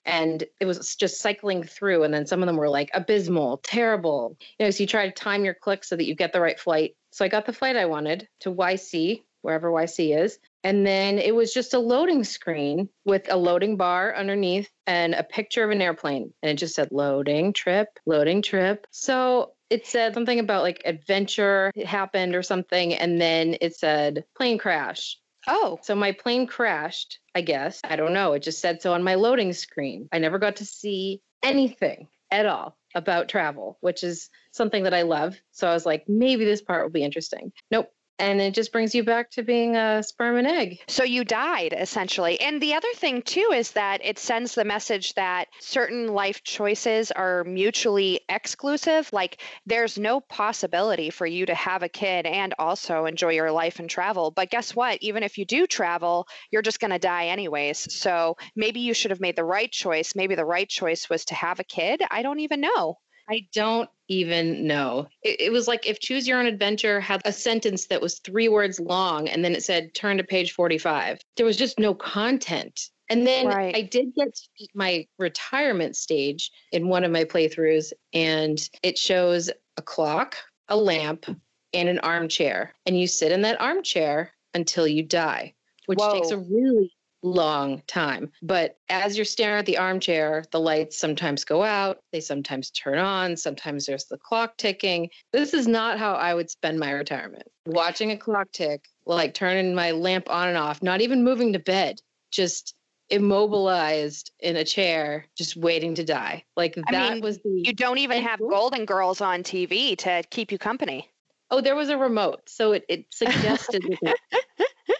And 0.05 0.43
it 0.59 0.65
was 0.65 0.95
just 0.95 1.21
cycling 1.21 1.63
through. 1.63 2.03
And 2.03 2.13
then 2.13 2.25
some 2.25 2.43
of 2.43 2.47
them 2.47 2.57
were 2.57 2.69
like 2.69 2.89
abysmal, 2.93 3.59
terrible. 3.63 4.35
You 4.59 4.65
know, 4.65 4.71
so 4.71 4.83
you 4.83 4.87
try 4.87 5.07
to 5.07 5.13
time 5.13 5.45
your 5.45 5.53
click 5.53 5.85
so 5.85 5.95
that 5.95 6.05
you 6.05 6.13
get 6.13 6.33
the 6.33 6.41
right 6.41 6.59
flight. 6.59 6.95
So 7.11 7.23
I 7.23 7.29
got 7.29 7.45
the 7.45 7.53
flight 7.53 7.77
I 7.77 7.85
wanted 7.85 8.27
to 8.41 8.51
YC, 8.51 9.23
wherever 9.43 9.71
YC 9.71 10.17
is. 10.21 10.39
And 10.63 10.85
then 10.85 11.19
it 11.19 11.35
was 11.35 11.53
just 11.53 11.73
a 11.73 11.79
loading 11.79 12.23
screen 12.23 12.89
with 13.05 13.31
a 13.31 13.35
loading 13.37 13.77
bar 13.77 14.15
underneath 14.15 14.69
and 14.87 15.13
a 15.13 15.23
picture 15.23 15.63
of 15.63 15.71
an 15.71 15.81
airplane. 15.81 16.33
And 16.41 16.51
it 16.51 16.55
just 16.55 16.75
said 16.75 16.91
loading 16.91 17.53
trip, 17.53 17.99
loading 18.05 18.41
trip. 18.41 18.87
So 18.91 19.51
it 19.69 19.85
said 19.85 20.13
something 20.13 20.39
about 20.39 20.63
like 20.63 20.81
adventure 20.85 21.71
happened 21.85 22.35
or 22.35 22.43
something. 22.43 22.93
And 22.93 23.19
then 23.19 23.57
it 23.59 23.75
said 23.75 24.23
plane 24.35 24.57
crash. 24.57 25.17
Oh 25.47 25.79
So 25.81 25.95
my 25.95 26.11
plane 26.11 26.47
crashed, 26.47 27.19
I 27.35 27.41
guess. 27.41 27.81
I 27.83 27.95
don't 27.95 28.13
know. 28.13 28.33
It 28.33 28.43
just 28.43 28.59
said 28.59 28.81
so 28.81 28.93
on 28.93 29.03
my 29.03 29.15
loading 29.15 29.53
screen. 29.53 30.07
I 30.11 30.19
never 30.19 30.39
got 30.39 30.57
to 30.57 30.65
see 30.65 31.21
anything 31.43 32.07
at 32.31 32.45
all 32.45 32.77
about 32.95 33.29
travel, 33.29 33.77
which 33.81 34.03
is 34.03 34.29
something 34.51 34.83
that 34.83 34.93
I 34.93 35.03
love. 35.03 35.35
So 35.51 35.67
I 35.67 35.73
was 35.73 35.85
like, 35.85 36.05
maybe 36.07 36.45
this 36.45 36.61
part 36.61 36.83
will 36.83 36.91
be 36.91 37.03
interesting. 37.03 37.51
Nope. 37.71 37.89
And 38.19 38.39
it 38.39 38.53
just 38.53 38.71
brings 38.71 38.93
you 38.93 39.03
back 39.03 39.31
to 39.31 39.43
being 39.43 39.75
a 39.75 40.03
sperm 40.03 40.37
and 40.37 40.47
egg. 40.47 40.79
so 40.87 41.03
you 41.03 41.23
died 41.23 41.73
essentially. 41.77 42.39
And 42.39 42.61
the 42.61 42.75
other 42.75 42.93
thing 42.95 43.21
too 43.21 43.51
is 43.53 43.71
that 43.71 44.01
it 44.03 44.19
sends 44.19 44.55
the 44.55 44.65
message 44.65 45.13
that 45.15 45.47
certain 45.59 46.07
life 46.07 46.43
choices 46.43 47.11
are 47.11 47.43
mutually 47.43 48.21
exclusive. 48.29 49.09
Like 49.11 49.41
there's 49.65 49.97
no 49.97 50.21
possibility 50.21 51.09
for 51.09 51.25
you 51.25 51.45
to 51.45 51.55
have 51.55 51.83
a 51.83 51.89
kid 51.89 52.25
and 52.25 52.53
also 52.59 53.05
enjoy 53.05 53.31
your 53.31 53.51
life 53.51 53.79
and 53.79 53.89
travel. 53.89 54.31
But 54.31 54.51
guess 54.51 54.75
what? 54.75 54.99
Even 55.01 55.23
if 55.23 55.37
you 55.37 55.45
do 55.45 55.65
travel 55.67 56.27
you're 56.51 56.61
just 56.61 56.79
going 56.79 56.91
to 56.91 56.99
die 56.99 57.27
anyways. 57.27 57.93
So 57.93 58.37
maybe 58.55 58.81
you 58.81 58.93
should 58.93 59.11
have 59.11 59.19
made 59.19 59.35
the 59.35 59.43
right 59.43 59.71
choice. 59.71 60.15
Maybe 60.15 60.35
the 60.35 60.45
right 60.45 60.69
choice 60.69 61.09
was 61.09 61.25
to 61.25 61.35
have 61.35 61.59
a 61.59 61.63
kid. 61.63 62.01
I 62.09 62.21
don't 62.21 62.39
even 62.39 62.61
know 62.61 62.97
I 63.29 63.47
don't 63.53 63.89
even 64.07 64.67
know. 64.67 65.07
It, 65.21 65.39
it 65.41 65.51
was 65.51 65.67
like 65.67 65.87
if 65.87 65.99
Choose 65.99 66.27
Your 66.27 66.39
Own 66.39 66.45
Adventure 66.45 66.99
had 66.99 67.21
a 67.25 67.31
sentence 67.31 67.87
that 67.87 68.01
was 68.01 68.19
three 68.19 68.49
words 68.49 68.79
long 68.79 69.27
and 69.29 69.43
then 69.43 69.55
it 69.55 69.63
said 69.63 69.93
turn 69.93 70.17
to 70.17 70.23
page 70.23 70.51
45. 70.51 71.19
There 71.37 71.45
was 71.45 71.57
just 71.57 71.79
no 71.79 71.93
content. 71.93 72.89
And 73.09 73.27
then 73.27 73.47
Right. 73.47 73.75
I 73.75 73.81
did 73.81 74.15
get 74.15 74.33
to 74.33 74.67
my 74.73 75.07
retirement 75.19 75.95
stage 75.95 76.51
in 76.71 76.87
one 76.87 77.03
of 77.03 77.11
my 77.11 77.25
playthroughs, 77.25 77.91
and 78.13 78.57
it 78.81 78.97
shows 78.97 79.51
a 79.77 79.81
clock, 79.81 80.37
a 80.69 80.77
lamp, 80.77 81.25
and 81.73 81.89
an 81.89 81.99
armchair. 81.99 82.73
And 82.85 82.99
you 82.99 83.07
sit 83.07 83.31
in 83.31 83.41
that 83.41 83.59
armchair 83.59 84.31
until 84.53 84.87
you 84.87 85.03
die, 85.03 85.53
which 85.85 85.99
takes 85.99 86.31
a 86.31 86.37
really 86.37 86.91
long 87.23 87.81
time. 87.87 88.31
But 88.41 88.77
as 88.89 89.17
you're 89.17 89.25
staring 89.25 89.59
at 89.59 89.65
the 89.65 89.77
armchair, 89.77 90.45
the 90.51 90.59
lights 90.59 90.97
sometimes 90.97 91.43
go 91.43 91.63
out, 91.63 91.99
they 92.11 92.19
sometimes 92.19 92.69
turn 92.71 92.99
on, 92.99 93.37
sometimes 93.37 93.85
there's 93.85 94.05
the 94.05 94.17
clock 94.17 94.57
ticking. 94.57 95.09
This 95.31 95.53
is 95.53 95.67
not 95.67 95.97
how 95.97 96.13
I 96.13 96.33
would 96.33 96.49
spend 96.49 96.79
my 96.79 96.91
retirement. 96.91 97.47
Watching 97.65 98.11
a 98.11 98.17
clock 98.17 98.51
tick, 98.51 98.85
like 99.05 99.33
turning 99.33 99.73
my 99.73 99.91
lamp 99.91 100.29
on 100.29 100.49
and 100.49 100.57
off, 100.57 100.83
not 100.83 101.01
even 101.01 101.23
moving 101.23 101.53
to 101.53 101.59
bed, 101.59 101.99
just 102.31 102.75
immobilized 103.09 104.31
in 104.39 104.55
a 104.55 104.63
chair, 104.63 105.25
just 105.37 105.55
waiting 105.55 105.95
to 105.95 106.03
die. 106.03 106.43
Like 106.57 106.77
I 106.87 106.91
that 106.91 107.13
mean, 107.13 107.21
was 107.21 107.37
the 107.39 107.63
You 107.65 107.73
don't 107.73 107.97
even 107.97 108.21
have. 108.21 108.39
Golden 108.39 108.85
Girls 108.85 109.21
on 109.21 109.43
TV 109.43 109.97
to 109.99 110.23
keep 110.29 110.51
you 110.51 110.57
company. 110.57 111.09
Oh, 111.51 111.61
there 111.61 111.75
was 111.75 111.89
a 111.89 111.97
remote, 111.97 112.41
so 112.47 112.71
it, 112.71 112.83
it 112.89 113.05
suggested. 113.13 113.83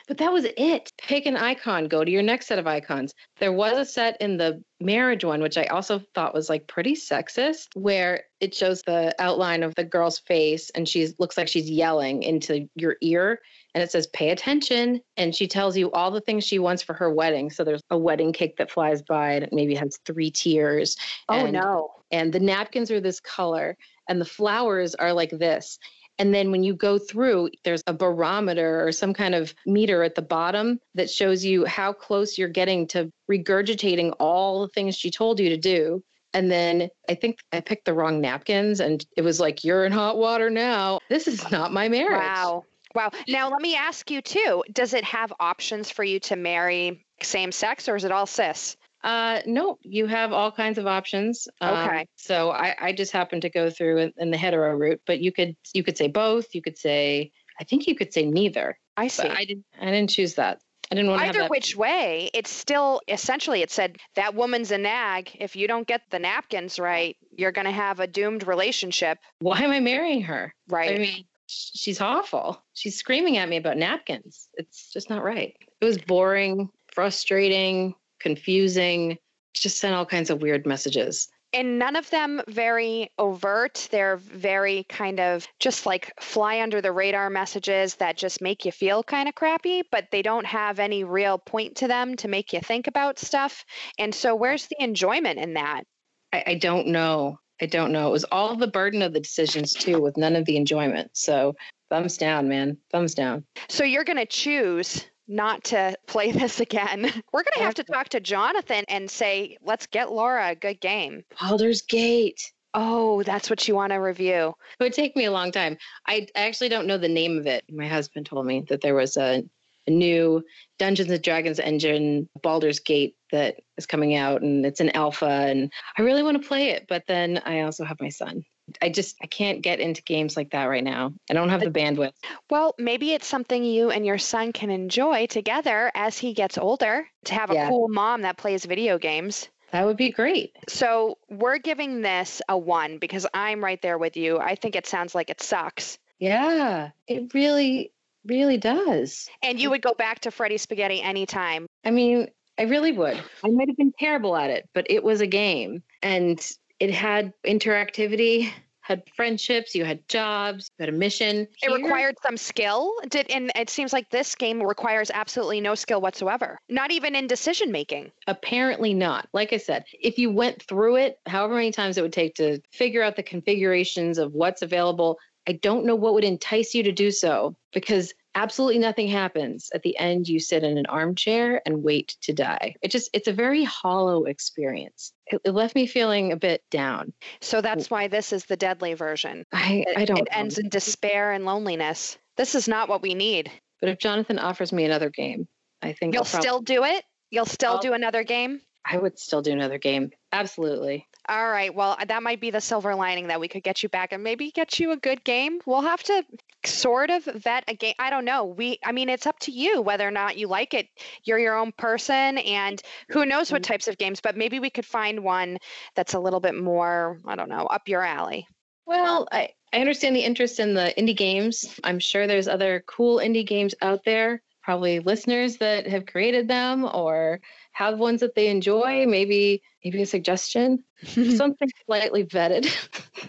But 0.07 0.17
that 0.17 0.33
was 0.33 0.45
it. 0.57 0.91
Pick 0.97 1.25
an 1.25 1.37
icon. 1.37 1.87
Go 1.87 2.03
to 2.03 2.11
your 2.11 2.21
next 2.21 2.47
set 2.47 2.59
of 2.59 2.67
icons. 2.67 3.13
There 3.39 3.51
was 3.51 3.77
a 3.77 3.85
set 3.85 4.17
in 4.21 4.37
the 4.37 4.63
marriage 4.79 5.23
one, 5.23 5.41
which 5.41 5.57
I 5.57 5.65
also 5.65 6.01
thought 6.13 6.33
was 6.33 6.49
like 6.49 6.67
pretty 6.67 6.95
sexist, 6.95 7.67
where 7.75 8.23
it 8.39 8.53
shows 8.53 8.81
the 8.81 9.15
outline 9.19 9.63
of 9.63 9.75
the 9.75 9.83
girl's 9.83 10.19
face, 10.19 10.69
and 10.71 10.87
she 10.87 11.09
looks 11.19 11.37
like 11.37 11.47
she's 11.47 11.69
yelling 11.69 12.23
into 12.23 12.67
your 12.75 12.97
ear, 13.01 13.39
and 13.73 13.83
it 13.83 13.91
says 13.91 14.07
"Pay 14.07 14.29
attention," 14.29 15.01
and 15.17 15.35
she 15.35 15.47
tells 15.47 15.77
you 15.77 15.91
all 15.91 16.11
the 16.11 16.21
things 16.21 16.43
she 16.43 16.59
wants 16.59 16.83
for 16.83 16.93
her 16.93 17.11
wedding. 17.11 17.49
So 17.49 17.63
there's 17.63 17.83
a 17.89 17.97
wedding 17.97 18.33
cake 18.33 18.57
that 18.57 18.71
flies 18.71 19.01
by, 19.01 19.33
and 19.33 19.43
it 19.43 19.53
maybe 19.53 19.75
has 19.75 19.97
three 20.05 20.31
tiers. 20.31 20.97
Oh 21.29 21.45
and 21.45 21.53
no. 21.53 21.91
and 22.11 22.33
the 22.33 22.39
napkins 22.39 22.91
are 22.91 23.01
this 23.01 23.19
color 23.19 23.77
and 24.09 24.19
the 24.19 24.25
flowers 24.25 24.95
are 24.95 25.13
like 25.13 25.29
this 25.31 25.79
and 26.19 26.33
then 26.33 26.51
when 26.51 26.63
you 26.63 26.73
go 26.73 26.97
through 26.97 27.49
there's 27.63 27.83
a 27.87 27.93
barometer 27.93 28.85
or 28.85 28.91
some 28.91 29.13
kind 29.13 29.35
of 29.35 29.53
meter 29.65 30.03
at 30.03 30.15
the 30.15 30.21
bottom 30.21 30.79
that 30.95 31.09
shows 31.09 31.43
you 31.43 31.65
how 31.65 31.93
close 31.93 32.37
you're 32.37 32.47
getting 32.47 32.87
to 32.87 33.11
regurgitating 33.29 34.13
all 34.19 34.61
the 34.61 34.69
things 34.69 34.95
she 34.95 35.11
told 35.11 35.39
you 35.39 35.49
to 35.49 35.57
do 35.57 36.03
and 36.33 36.51
then 36.51 36.89
i 37.09 37.15
think 37.15 37.37
i 37.51 37.59
picked 37.59 37.85
the 37.85 37.93
wrong 37.93 38.21
napkins 38.21 38.79
and 38.79 39.05
it 39.17 39.21
was 39.21 39.39
like 39.39 39.63
you're 39.63 39.85
in 39.85 39.91
hot 39.91 40.17
water 40.17 40.49
now 40.49 40.99
this 41.09 41.27
is 41.27 41.49
not 41.51 41.73
my 41.73 41.87
marriage 41.87 42.19
Wow. 42.19 42.65
Wow. 42.95 43.09
Now 43.27 43.49
let 43.49 43.61
me 43.61 43.75
ask 43.75 44.11
you 44.11 44.21
too. 44.21 44.63
Does 44.71 44.93
it 44.93 45.03
have 45.03 45.33
options 45.39 45.89
for 45.89 46.03
you 46.03 46.19
to 46.21 46.35
marry 46.35 47.05
same 47.21 47.51
sex 47.51 47.89
or 47.89 47.95
is 47.95 48.03
it 48.03 48.11
all 48.11 48.25
cis? 48.27 48.77
Uh, 49.03 49.41
no, 49.45 49.77
you 49.81 50.05
have 50.07 50.31
all 50.31 50.51
kinds 50.51 50.77
of 50.77 50.87
options. 50.87 51.47
Um, 51.61 51.77
Okay. 51.77 52.07
so 52.15 52.51
I, 52.51 52.75
I 52.79 52.93
just 52.93 53.11
happened 53.11 53.41
to 53.41 53.49
go 53.49 53.69
through 53.69 53.97
in, 53.97 54.13
in 54.17 54.31
the 54.31 54.37
hetero 54.37 54.73
route, 54.75 55.01
but 55.05 55.19
you 55.19 55.31
could 55.31 55.55
you 55.73 55.83
could 55.83 55.97
say 55.97 56.07
both. 56.07 56.55
You 56.55 56.61
could 56.61 56.77
say 56.77 57.31
I 57.59 57.63
think 57.63 57.87
you 57.87 57.95
could 57.95 58.13
say 58.13 58.25
neither. 58.25 58.77
I 58.97 59.07
see. 59.07 59.27
But 59.27 59.37
I 59.37 59.45
didn't 59.45 59.65
I 59.79 59.85
didn't 59.85 60.09
choose 60.09 60.35
that. 60.35 60.61
I 60.91 60.95
didn't 60.95 61.09
want 61.09 61.21
to 61.23 61.27
Either 61.29 61.47
which 61.47 61.75
way, 61.75 62.29
it's 62.33 62.51
still 62.51 63.01
essentially 63.07 63.61
it 63.61 63.71
said 63.71 63.97
that 64.15 64.35
woman's 64.35 64.71
a 64.71 64.77
nag. 64.77 65.31
If 65.39 65.55
you 65.55 65.67
don't 65.67 65.87
get 65.87 66.01
the 66.11 66.19
napkins 66.19 66.77
right, 66.79 67.15
you're 67.31 67.51
going 67.51 67.65
to 67.65 67.71
have 67.71 67.99
a 67.99 68.07
doomed 68.07 68.45
relationship, 68.47 69.17
Why 69.39 69.61
am 69.61 69.71
I 69.71 69.79
marrying 69.79 70.21
her? 70.23 70.53
right? 70.67 70.91
I 70.91 70.97
mean, 70.99 71.25
she's 71.47 71.99
awful. 71.99 72.63
She's 72.73 72.97
screaming 72.97 73.37
at 73.37 73.49
me 73.49 73.57
about 73.57 73.77
napkins. 73.77 74.49
It's 74.53 74.91
just 74.91 75.09
not 75.09 75.23
right. 75.23 75.55
It 75.81 75.85
was 75.85 75.97
boring, 75.97 76.69
frustrating, 76.93 77.95
confusing. 78.23 79.17
Just 79.53 79.77
sent 79.77 79.93
all 79.93 80.05
kinds 80.05 80.31
of 80.31 80.41
weird 80.41 80.65
messages. 80.65 81.27
and 81.53 81.77
none 81.77 81.95
of 81.95 82.09
them 82.09 82.41
very 82.47 83.11
overt. 83.19 83.87
They're 83.91 84.17
very 84.17 84.85
kind 84.89 85.19
of 85.19 85.47
just 85.59 85.85
like 85.85 86.11
fly 86.19 86.61
under 86.61 86.81
the 86.81 86.91
radar 86.91 87.29
messages 87.29 87.93
that 87.97 88.17
just 88.17 88.41
make 88.41 88.65
you 88.65 88.71
feel 88.71 89.03
kind 89.03 89.29
of 89.29 89.35
crappy, 89.35 89.83
but 89.91 90.07
they 90.11 90.23
don't 90.23 90.47
have 90.47 90.79
any 90.79 91.03
real 91.03 91.37
point 91.37 91.75
to 91.75 91.87
them 91.87 92.15
to 92.15 92.27
make 92.27 92.53
you 92.53 92.59
think 92.59 92.87
about 92.87 93.19
stuff. 93.19 93.63
And 93.99 94.15
so, 94.15 94.33
where's 94.35 94.65
the 94.65 94.81
enjoyment 94.83 95.37
in 95.37 95.53
that? 95.53 95.83
I, 96.31 96.43
I 96.47 96.55
don't 96.55 96.87
know. 96.87 97.37
I 97.61 97.67
don't 97.67 97.91
know. 97.91 98.07
It 98.07 98.11
was 98.11 98.25
all 98.31 98.55
the 98.55 98.65
burden 98.67 99.03
of 99.03 99.13
the 99.13 99.19
decisions 99.19 99.73
too, 99.73 100.01
with 100.01 100.17
none 100.17 100.35
of 100.35 100.45
the 100.45 100.57
enjoyment. 100.57 101.11
So 101.13 101.53
thumbs 101.91 102.17
down, 102.17 102.47
man. 102.47 102.77
Thumbs 102.91 103.13
down. 103.13 103.45
So, 103.69 103.83
you're 103.83 104.03
going 104.03 104.17
to 104.17 104.25
choose 104.25 105.05
not 105.33 105.63
to 105.65 105.95
play 106.07 106.31
this 106.31 106.59
again. 106.59 107.01
We're 107.33 107.43
going 107.43 107.57
to 107.57 107.63
have 107.63 107.75
to 107.75 107.83
talk 107.83 108.09
to 108.09 108.19
Jonathan 108.19 108.85
and 108.87 109.09
say, 109.09 109.57
let's 109.61 109.87
get 109.87 110.11
Laura 110.11 110.49
a 110.49 110.55
good 110.55 110.79
game. 110.79 111.23
Baldur's 111.39 111.81
Gate. 111.81 112.41
Oh, 112.75 113.21
that's 113.23 113.49
what 113.49 113.67
you 113.67 113.75
want 113.75 113.91
to 113.91 113.97
review. 113.97 114.53
It 114.79 114.83
would 114.83 114.93
take 114.93 115.15
me 115.15 115.25
a 115.25 115.31
long 115.31 115.51
time. 115.51 115.77
I, 116.07 116.27
actually 116.35 116.69
don't 116.69 116.87
know 116.87 116.97
the 116.97 117.07
name 117.07 117.37
of 117.37 117.45
it. 117.45 117.63
My 117.69 117.87
husband 117.87 118.25
told 118.25 118.47
me 118.47 118.65
that 118.69 118.81
there 118.81 118.95
was 118.95 119.15
a, 119.15 119.43
a 119.85 119.91
new 119.91 120.43
Dungeons 120.79 121.11
and 121.11 121.21
Dragons 121.21 121.59
engine, 121.59 122.27
Baldur's 122.41 122.79
Gate, 122.79 123.15
that 123.31 123.57
is 123.77 123.85
coming 123.85 124.15
out, 124.15 124.41
and 124.41 124.65
it's 124.65 124.79
an 124.79 124.91
alpha, 124.91 125.25
and 125.25 125.71
I 125.97 126.03
really 126.03 126.23
want 126.23 126.41
to 126.41 126.47
play 126.47 126.69
it. 126.69 126.85
But 126.87 127.03
then 127.07 127.41
I 127.45 127.61
also 127.61 127.83
have 127.83 127.99
my 127.99 128.09
son. 128.09 128.43
I 128.81 128.89
just 128.89 129.17
I 129.21 129.27
can't 129.27 129.61
get 129.61 129.79
into 129.79 130.01
games 130.01 130.37
like 130.37 130.51
that 130.51 130.65
right 130.65 130.83
now. 130.83 131.13
I 131.29 131.33
don't 131.33 131.49
have 131.49 131.61
the 131.61 131.69
bandwidth. 131.71 132.13
Well, 132.49 132.75
maybe 132.77 133.11
it's 133.13 133.27
something 133.27 133.63
you 133.63 133.89
and 133.91 134.05
your 134.05 134.17
son 134.17 134.53
can 134.53 134.69
enjoy 134.69 135.27
together 135.27 135.91
as 135.93 136.17
he 136.17 136.33
gets 136.33 136.57
older 136.57 137.07
to 137.25 137.33
have 137.33 137.51
a 137.51 137.55
Yeah. 137.55 137.69
cool 137.69 137.87
mom 137.89 138.21
that 138.21 138.37
plays 138.37 138.65
video 138.65 138.97
games. 138.97 139.47
That 139.71 139.85
would 139.85 139.97
be 139.97 140.11
great. 140.11 140.55
So, 140.67 141.17
we're 141.29 141.57
giving 141.57 142.01
this 142.01 142.41
a 142.47 142.57
one 142.57 142.99
because 142.99 143.25
I'm 143.33 143.63
right 143.63 143.81
there 143.81 143.97
with 143.97 144.15
you. 144.17 144.37
I 144.37 144.55
think 144.55 144.75
it 144.75 144.85
sounds 144.85 145.15
like 145.15 145.29
it 145.31 145.41
sucks. 145.41 145.97
Yeah, 146.19 146.91
it 147.07 147.33
really, 147.33 147.91
really 148.23 148.57
does. 148.57 149.27
And 149.41 149.59
you 149.59 149.71
would 149.71 149.81
go 149.81 149.93
back 149.95 150.19
to 150.21 150.31
Freddy 150.31 150.57
Spaghetti 150.57 151.01
anytime. 151.01 151.65
I 151.83 151.89
mean, 151.89 152.29
I 152.57 152.63
really 152.63 152.91
would. 152.91 153.19
I 153.43 153.49
might 153.49 153.67
have 153.67 153.77
been 153.77 153.93
terrible 153.97 154.37
at 154.37 154.51
it, 154.51 154.69
but 154.75 154.85
it 154.91 155.03
was 155.03 155.21
a 155.21 155.27
game 155.27 155.81
and 156.03 156.39
it 156.83 156.91
had 156.91 157.33
interactivity, 157.47 158.51
had 158.81 159.03
friendships, 159.15 159.73
you 159.73 159.85
had 159.85 160.05
jobs, 160.09 160.69
you 160.77 160.83
had 160.83 160.93
a 160.93 160.97
mission. 160.97 161.47
It 161.61 161.69
Here- 161.69 161.75
required 161.77 162.15
some 162.21 162.35
skill. 162.35 162.93
Did 163.07 163.31
and 163.31 163.53
it 163.55 163.69
seems 163.69 163.93
like 163.93 164.09
this 164.09 164.35
game 164.35 164.61
requires 164.61 165.09
absolutely 165.09 165.61
no 165.61 165.75
skill 165.75 166.01
whatsoever. 166.01 166.59
Not 166.67 166.91
even 166.91 167.15
in 167.15 167.25
decision 167.25 167.71
making. 167.71 168.11
Apparently 168.27 168.93
not. 168.93 169.29
Like 169.31 169.53
I 169.53 169.57
said, 169.57 169.85
if 169.97 170.17
you 170.19 170.29
went 170.29 170.61
through 170.61 170.97
it, 170.97 171.19
however 171.25 171.55
many 171.55 171.71
times 171.71 171.97
it 171.97 172.01
would 172.01 172.11
take 172.11 172.35
to 172.35 172.59
figure 172.73 173.01
out 173.01 173.15
the 173.15 173.23
configurations 173.23 174.17
of 174.17 174.33
what's 174.33 174.61
available, 174.61 175.19
I 175.47 175.53
don't 175.53 175.85
know 175.85 175.95
what 175.95 176.13
would 176.15 176.25
entice 176.25 176.75
you 176.75 176.83
to 176.83 176.91
do 176.91 177.11
so 177.11 177.55
because 177.71 178.13
absolutely 178.35 178.79
nothing 178.79 179.07
happens. 179.07 179.69
At 179.73 179.83
the 179.83 179.97
end, 179.97 180.27
you 180.27 180.39
sit 180.39 180.63
in 180.63 180.77
an 180.77 180.85
armchair 180.87 181.61
and 181.65 181.83
wait 181.83 182.15
to 182.21 182.33
die. 182.33 182.75
It 182.81 182.91
just, 182.91 183.09
it's 183.13 183.27
a 183.27 183.33
very 183.33 183.63
hollow 183.63 184.25
experience. 184.25 185.13
It, 185.27 185.41
it 185.45 185.51
left 185.51 185.75
me 185.75 185.87
feeling 185.87 186.31
a 186.31 186.37
bit 186.37 186.63
down. 186.71 187.13
So 187.41 187.61
that's 187.61 187.89
why 187.89 188.07
this 188.07 188.33
is 188.33 188.45
the 188.45 188.57
deadly 188.57 188.93
version. 188.93 189.45
I, 189.53 189.85
I 189.95 190.05
don't 190.05 190.19
it 190.19 190.27
know. 190.31 190.37
ends 190.39 190.57
in 190.57 190.69
despair 190.69 191.31
and 191.31 191.45
loneliness. 191.45 192.17
This 192.37 192.55
is 192.55 192.67
not 192.67 192.89
what 192.89 193.01
we 193.01 193.13
need. 193.13 193.51
But 193.79 193.89
if 193.89 193.99
Jonathan 193.99 194.39
offers 194.39 194.71
me 194.73 194.85
another 194.85 195.09
game, 195.09 195.47
I 195.81 195.93
think 195.93 196.13
You'll 196.13 196.23
still 196.23 196.61
do 196.61 196.83
it? 196.83 197.03
You'll 197.29 197.45
still 197.45 197.73
I'll- 197.73 197.79
do 197.79 197.93
another 197.93 198.23
game? 198.23 198.61
I 198.85 198.97
would 198.97 199.17
still 199.17 199.41
do 199.41 199.51
another 199.53 199.77
game. 199.77 200.11
Absolutely. 200.33 201.07
All 201.29 201.49
right. 201.49 201.73
Well, 201.73 201.95
uh, 201.99 202.05
that 202.05 202.21
might 202.21 202.41
be 202.41 202.51
the 202.51 202.59
silver 202.59 202.95
lining 202.95 203.27
that 203.27 203.39
we 203.39 203.47
could 203.47 203.63
get 203.63 203.81
you 203.81 203.87
back 203.87 204.11
and 204.11 204.23
maybe 204.23 204.51
get 204.51 204.79
you 204.79 204.91
a 204.91 204.97
good 204.97 205.23
game. 205.23 205.59
We'll 205.65 205.81
have 205.81 206.03
to 206.03 206.23
sort 206.65 207.09
of 207.09 207.23
vet 207.23 207.63
a 207.67 207.75
game. 207.75 207.93
I 207.97 208.09
don't 208.09 208.25
know. 208.25 208.45
We 208.45 208.79
I 208.83 208.91
mean, 208.91 209.07
it's 209.07 209.25
up 209.25 209.39
to 209.39 209.51
you 209.51 209.81
whether 209.81 210.05
or 210.05 210.11
not 210.11 210.37
you 210.37 210.47
like 210.47 210.73
it. 210.73 210.87
You're 211.23 211.39
your 211.39 211.57
own 211.57 211.71
person 211.77 212.37
and 212.39 212.81
who 213.09 213.25
knows 213.25 213.51
what 213.51 213.61
mm-hmm. 213.61 213.71
types 213.71 213.87
of 213.87 213.97
games, 213.97 214.19
but 214.21 214.35
maybe 214.35 214.59
we 214.59 214.69
could 214.69 214.85
find 214.85 215.23
one 215.23 215.59
that's 215.95 216.13
a 216.13 216.19
little 216.19 216.41
bit 216.41 216.55
more, 216.55 217.19
I 217.25 217.35
don't 217.35 217.49
know, 217.49 217.65
up 217.67 217.87
your 217.87 218.03
alley. 218.03 218.45
Well, 218.85 219.27
I, 219.31 219.49
I 219.71 219.79
understand 219.79 220.15
the 220.15 220.25
interest 220.25 220.59
in 220.59 220.73
the 220.73 220.93
indie 220.97 221.15
games. 221.15 221.79
I'm 221.85 221.99
sure 221.99 222.27
there's 222.27 222.49
other 222.49 222.83
cool 222.85 223.19
indie 223.19 223.47
games 223.47 223.73
out 223.81 224.03
there, 224.03 224.41
probably 224.61 224.99
listeners 224.99 225.57
that 225.57 225.87
have 225.87 226.05
created 226.05 226.49
them 226.49 226.83
or 226.83 227.39
have 227.73 227.99
ones 227.99 228.21
that 228.21 228.35
they 228.35 228.47
enjoy. 228.47 229.05
Maybe 229.05 229.61
maybe 229.83 230.01
a 230.01 230.05
suggestion. 230.05 230.83
Something 231.05 231.69
slightly 231.85 232.23
vetted. 232.23 232.65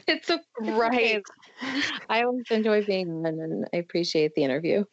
it's 0.06 0.30
a 0.30 0.40
Right. 0.60 1.22
I 2.08 2.22
always 2.22 2.44
enjoy 2.50 2.84
being 2.84 3.08
on 3.26 3.26
and 3.26 3.66
I 3.72 3.78
appreciate 3.78 4.34
the 4.34 4.44
interview. 4.44 4.84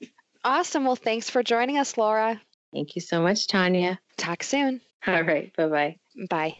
Awesome. 0.43 0.85
Well, 0.85 0.95
thanks 0.95 1.29
for 1.29 1.43
joining 1.43 1.77
us, 1.77 1.97
Laura. 1.97 2.41
Thank 2.73 2.95
you 2.95 3.01
so 3.01 3.21
much, 3.21 3.47
Tanya. 3.47 3.99
Talk 4.17 4.43
soon. 4.43 4.81
All 5.05 5.21
right. 5.23 5.55
Bye 5.55 5.67
bye. 5.67 5.97
Bye. 6.29 6.57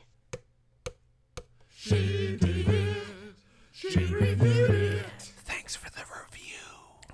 Shake 1.74 2.42
it, 3.84 4.12
reviewed 4.12 4.70
it. 4.70 5.06
Thanks 5.20 5.76
for 5.76 5.90
the 5.90 6.02
review. 6.02 6.60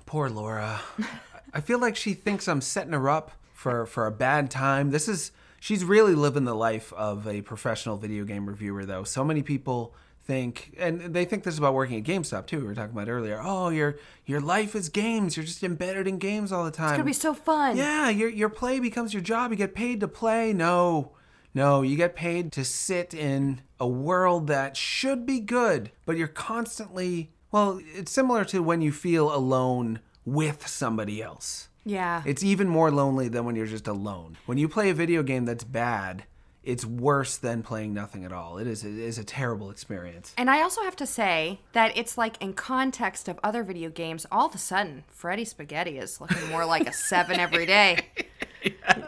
Poor 0.04 0.28
Laura. 0.28 0.80
I 1.54 1.60
feel 1.60 1.78
like 1.78 1.96
she 1.96 2.12
thinks 2.12 2.46
I'm 2.48 2.60
setting 2.60 2.92
her 2.92 3.08
up 3.08 3.32
for 3.54 3.86
for 3.86 4.06
a 4.06 4.10
bad 4.10 4.50
time. 4.50 4.90
This 4.90 5.08
is 5.08 5.32
she's 5.60 5.84
really 5.84 6.14
living 6.14 6.44
the 6.44 6.54
life 6.54 6.92
of 6.92 7.26
a 7.26 7.42
professional 7.42 7.96
video 7.96 8.24
game 8.24 8.46
reviewer 8.46 8.84
though. 8.84 9.04
So 9.04 9.24
many 9.24 9.42
people 9.42 9.94
think 10.24 10.74
and 10.78 11.00
they 11.00 11.24
think 11.24 11.42
this 11.42 11.54
is 11.54 11.58
about 11.58 11.74
working 11.74 11.98
at 11.98 12.04
GameStop 12.04 12.46
too. 12.46 12.60
We 12.60 12.66
were 12.66 12.74
talking 12.74 12.92
about 12.92 13.08
earlier. 13.08 13.40
Oh, 13.42 13.70
your 13.70 13.98
your 14.26 14.40
life 14.40 14.74
is 14.74 14.88
games. 14.88 15.36
You're 15.36 15.46
just 15.46 15.62
embedded 15.62 16.06
in 16.06 16.18
games 16.18 16.52
all 16.52 16.64
the 16.64 16.70
time. 16.70 16.90
It's 16.90 16.98
gonna 16.98 17.04
be 17.04 17.12
so 17.12 17.34
fun. 17.34 17.76
Yeah, 17.76 18.10
your 18.10 18.28
your 18.28 18.48
play 18.50 18.78
becomes 18.78 19.12
your 19.14 19.22
job. 19.22 19.50
You 19.50 19.56
get 19.56 19.74
paid 19.74 20.00
to 20.00 20.08
play. 20.08 20.52
No. 20.52 21.12
No, 21.54 21.82
you 21.82 21.96
get 21.96 22.14
paid 22.14 22.52
to 22.52 22.64
sit 22.64 23.14
in 23.14 23.62
a 23.80 23.88
world 23.88 24.46
that 24.48 24.76
should 24.76 25.24
be 25.24 25.40
good, 25.40 25.90
but 26.04 26.16
you're 26.16 26.28
constantly 26.28 27.32
well, 27.50 27.80
it's 27.94 28.12
similar 28.12 28.44
to 28.46 28.62
when 28.62 28.82
you 28.82 28.92
feel 28.92 29.34
alone 29.34 30.00
with 30.24 30.68
somebody 30.68 31.22
else. 31.22 31.67
Yeah. 31.84 32.22
It's 32.26 32.42
even 32.42 32.68
more 32.68 32.90
lonely 32.90 33.28
than 33.28 33.44
when 33.44 33.56
you're 33.56 33.66
just 33.66 33.88
alone. 33.88 34.36
When 34.46 34.58
you 34.58 34.68
play 34.68 34.90
a 34.90 34.94
video 34.94 35.22
game 35.22 35.44
that's 35.44 35.64
bad, 35.64 36.24
it's 36.62 36.84
worse 36.84 37.38
than 37.38 37.62
playing 37.62 37.94
nothing 37.94 38.24
at 38.24 38.32
all. 38.32 38.58
It 38.58 38.66
is 38.66 38.84
it 38.84 38.98
is 38.98 39.16
a 39.18 39.24
terrible 39.24 39.70
experience. 39.70 40.34
And 40.36 40.50
I 40.50 40.60
also 40.60 40.82
have 40.82 40.96
to 40.96 41.06
say 41.06 41.60
that 41.72 41.96
it's 41.96 42.18
like 42.18 42.36
in 42.42 42.52
context 42.52 43.28
of 43.28 43.38
other 43.42 43.62
video 43.62 43.88
games, 43.88 44.26
all 44.30 44.46
of 44.46 44.54
a 44.54 44.58
sudden, 44.58 45.04
Freddy 45.08 45.46
Spaghetti 45.46 45.98
is 45.98 46.20
looking 46.20 46.46
more 46.50 46.66
like 46.66 46.86
a 46.86 46.92
seven 46.92 47.40
every 47.40 47.66
day. 47.66 47.98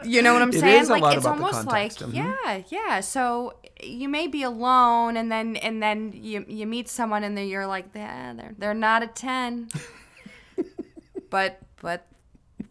You 0.04 0.22
know 0.22 0.32
what 0.32 0.42
I'm 0.42 0.52
saying? 0.52 0.82
is 0.82 0.88
a 0.88 0.92
like 0.92 1.02
lot 1.02 1.16
it's 1.16 1.24
about 1.24 1.38
the 1.38 1.44
almost 1.44 1.66
like 1.66 1.92
mhm. 1.94 2.14
yeah, 2.14 2.62
yeah. 2.68 3.00
So 3.00 3.54
you 3.82 4.08
may 4.08 4.26
be 4.26 4.42
alone, 4.42 5.16
and 5.16 5.30
then 5.30 5.56
and 5.56 5.82
then 5.82 6.12
you 6.14 6.44
you 6.48 6.66
meet 6.66 6.88
someone, 6.88 7.24
and 7.24 7.36
then 7.36 7.48
you're 7.48 7.66
like, 7.66 7.86
yeah, 7.94 8.32
they're 8.34 8.54
they're 8.58 8.74
not 8.74 9.02
a 9.02 9.08
ten, 9.08 9.68
but 11.30 11.58
but 11.82 12.06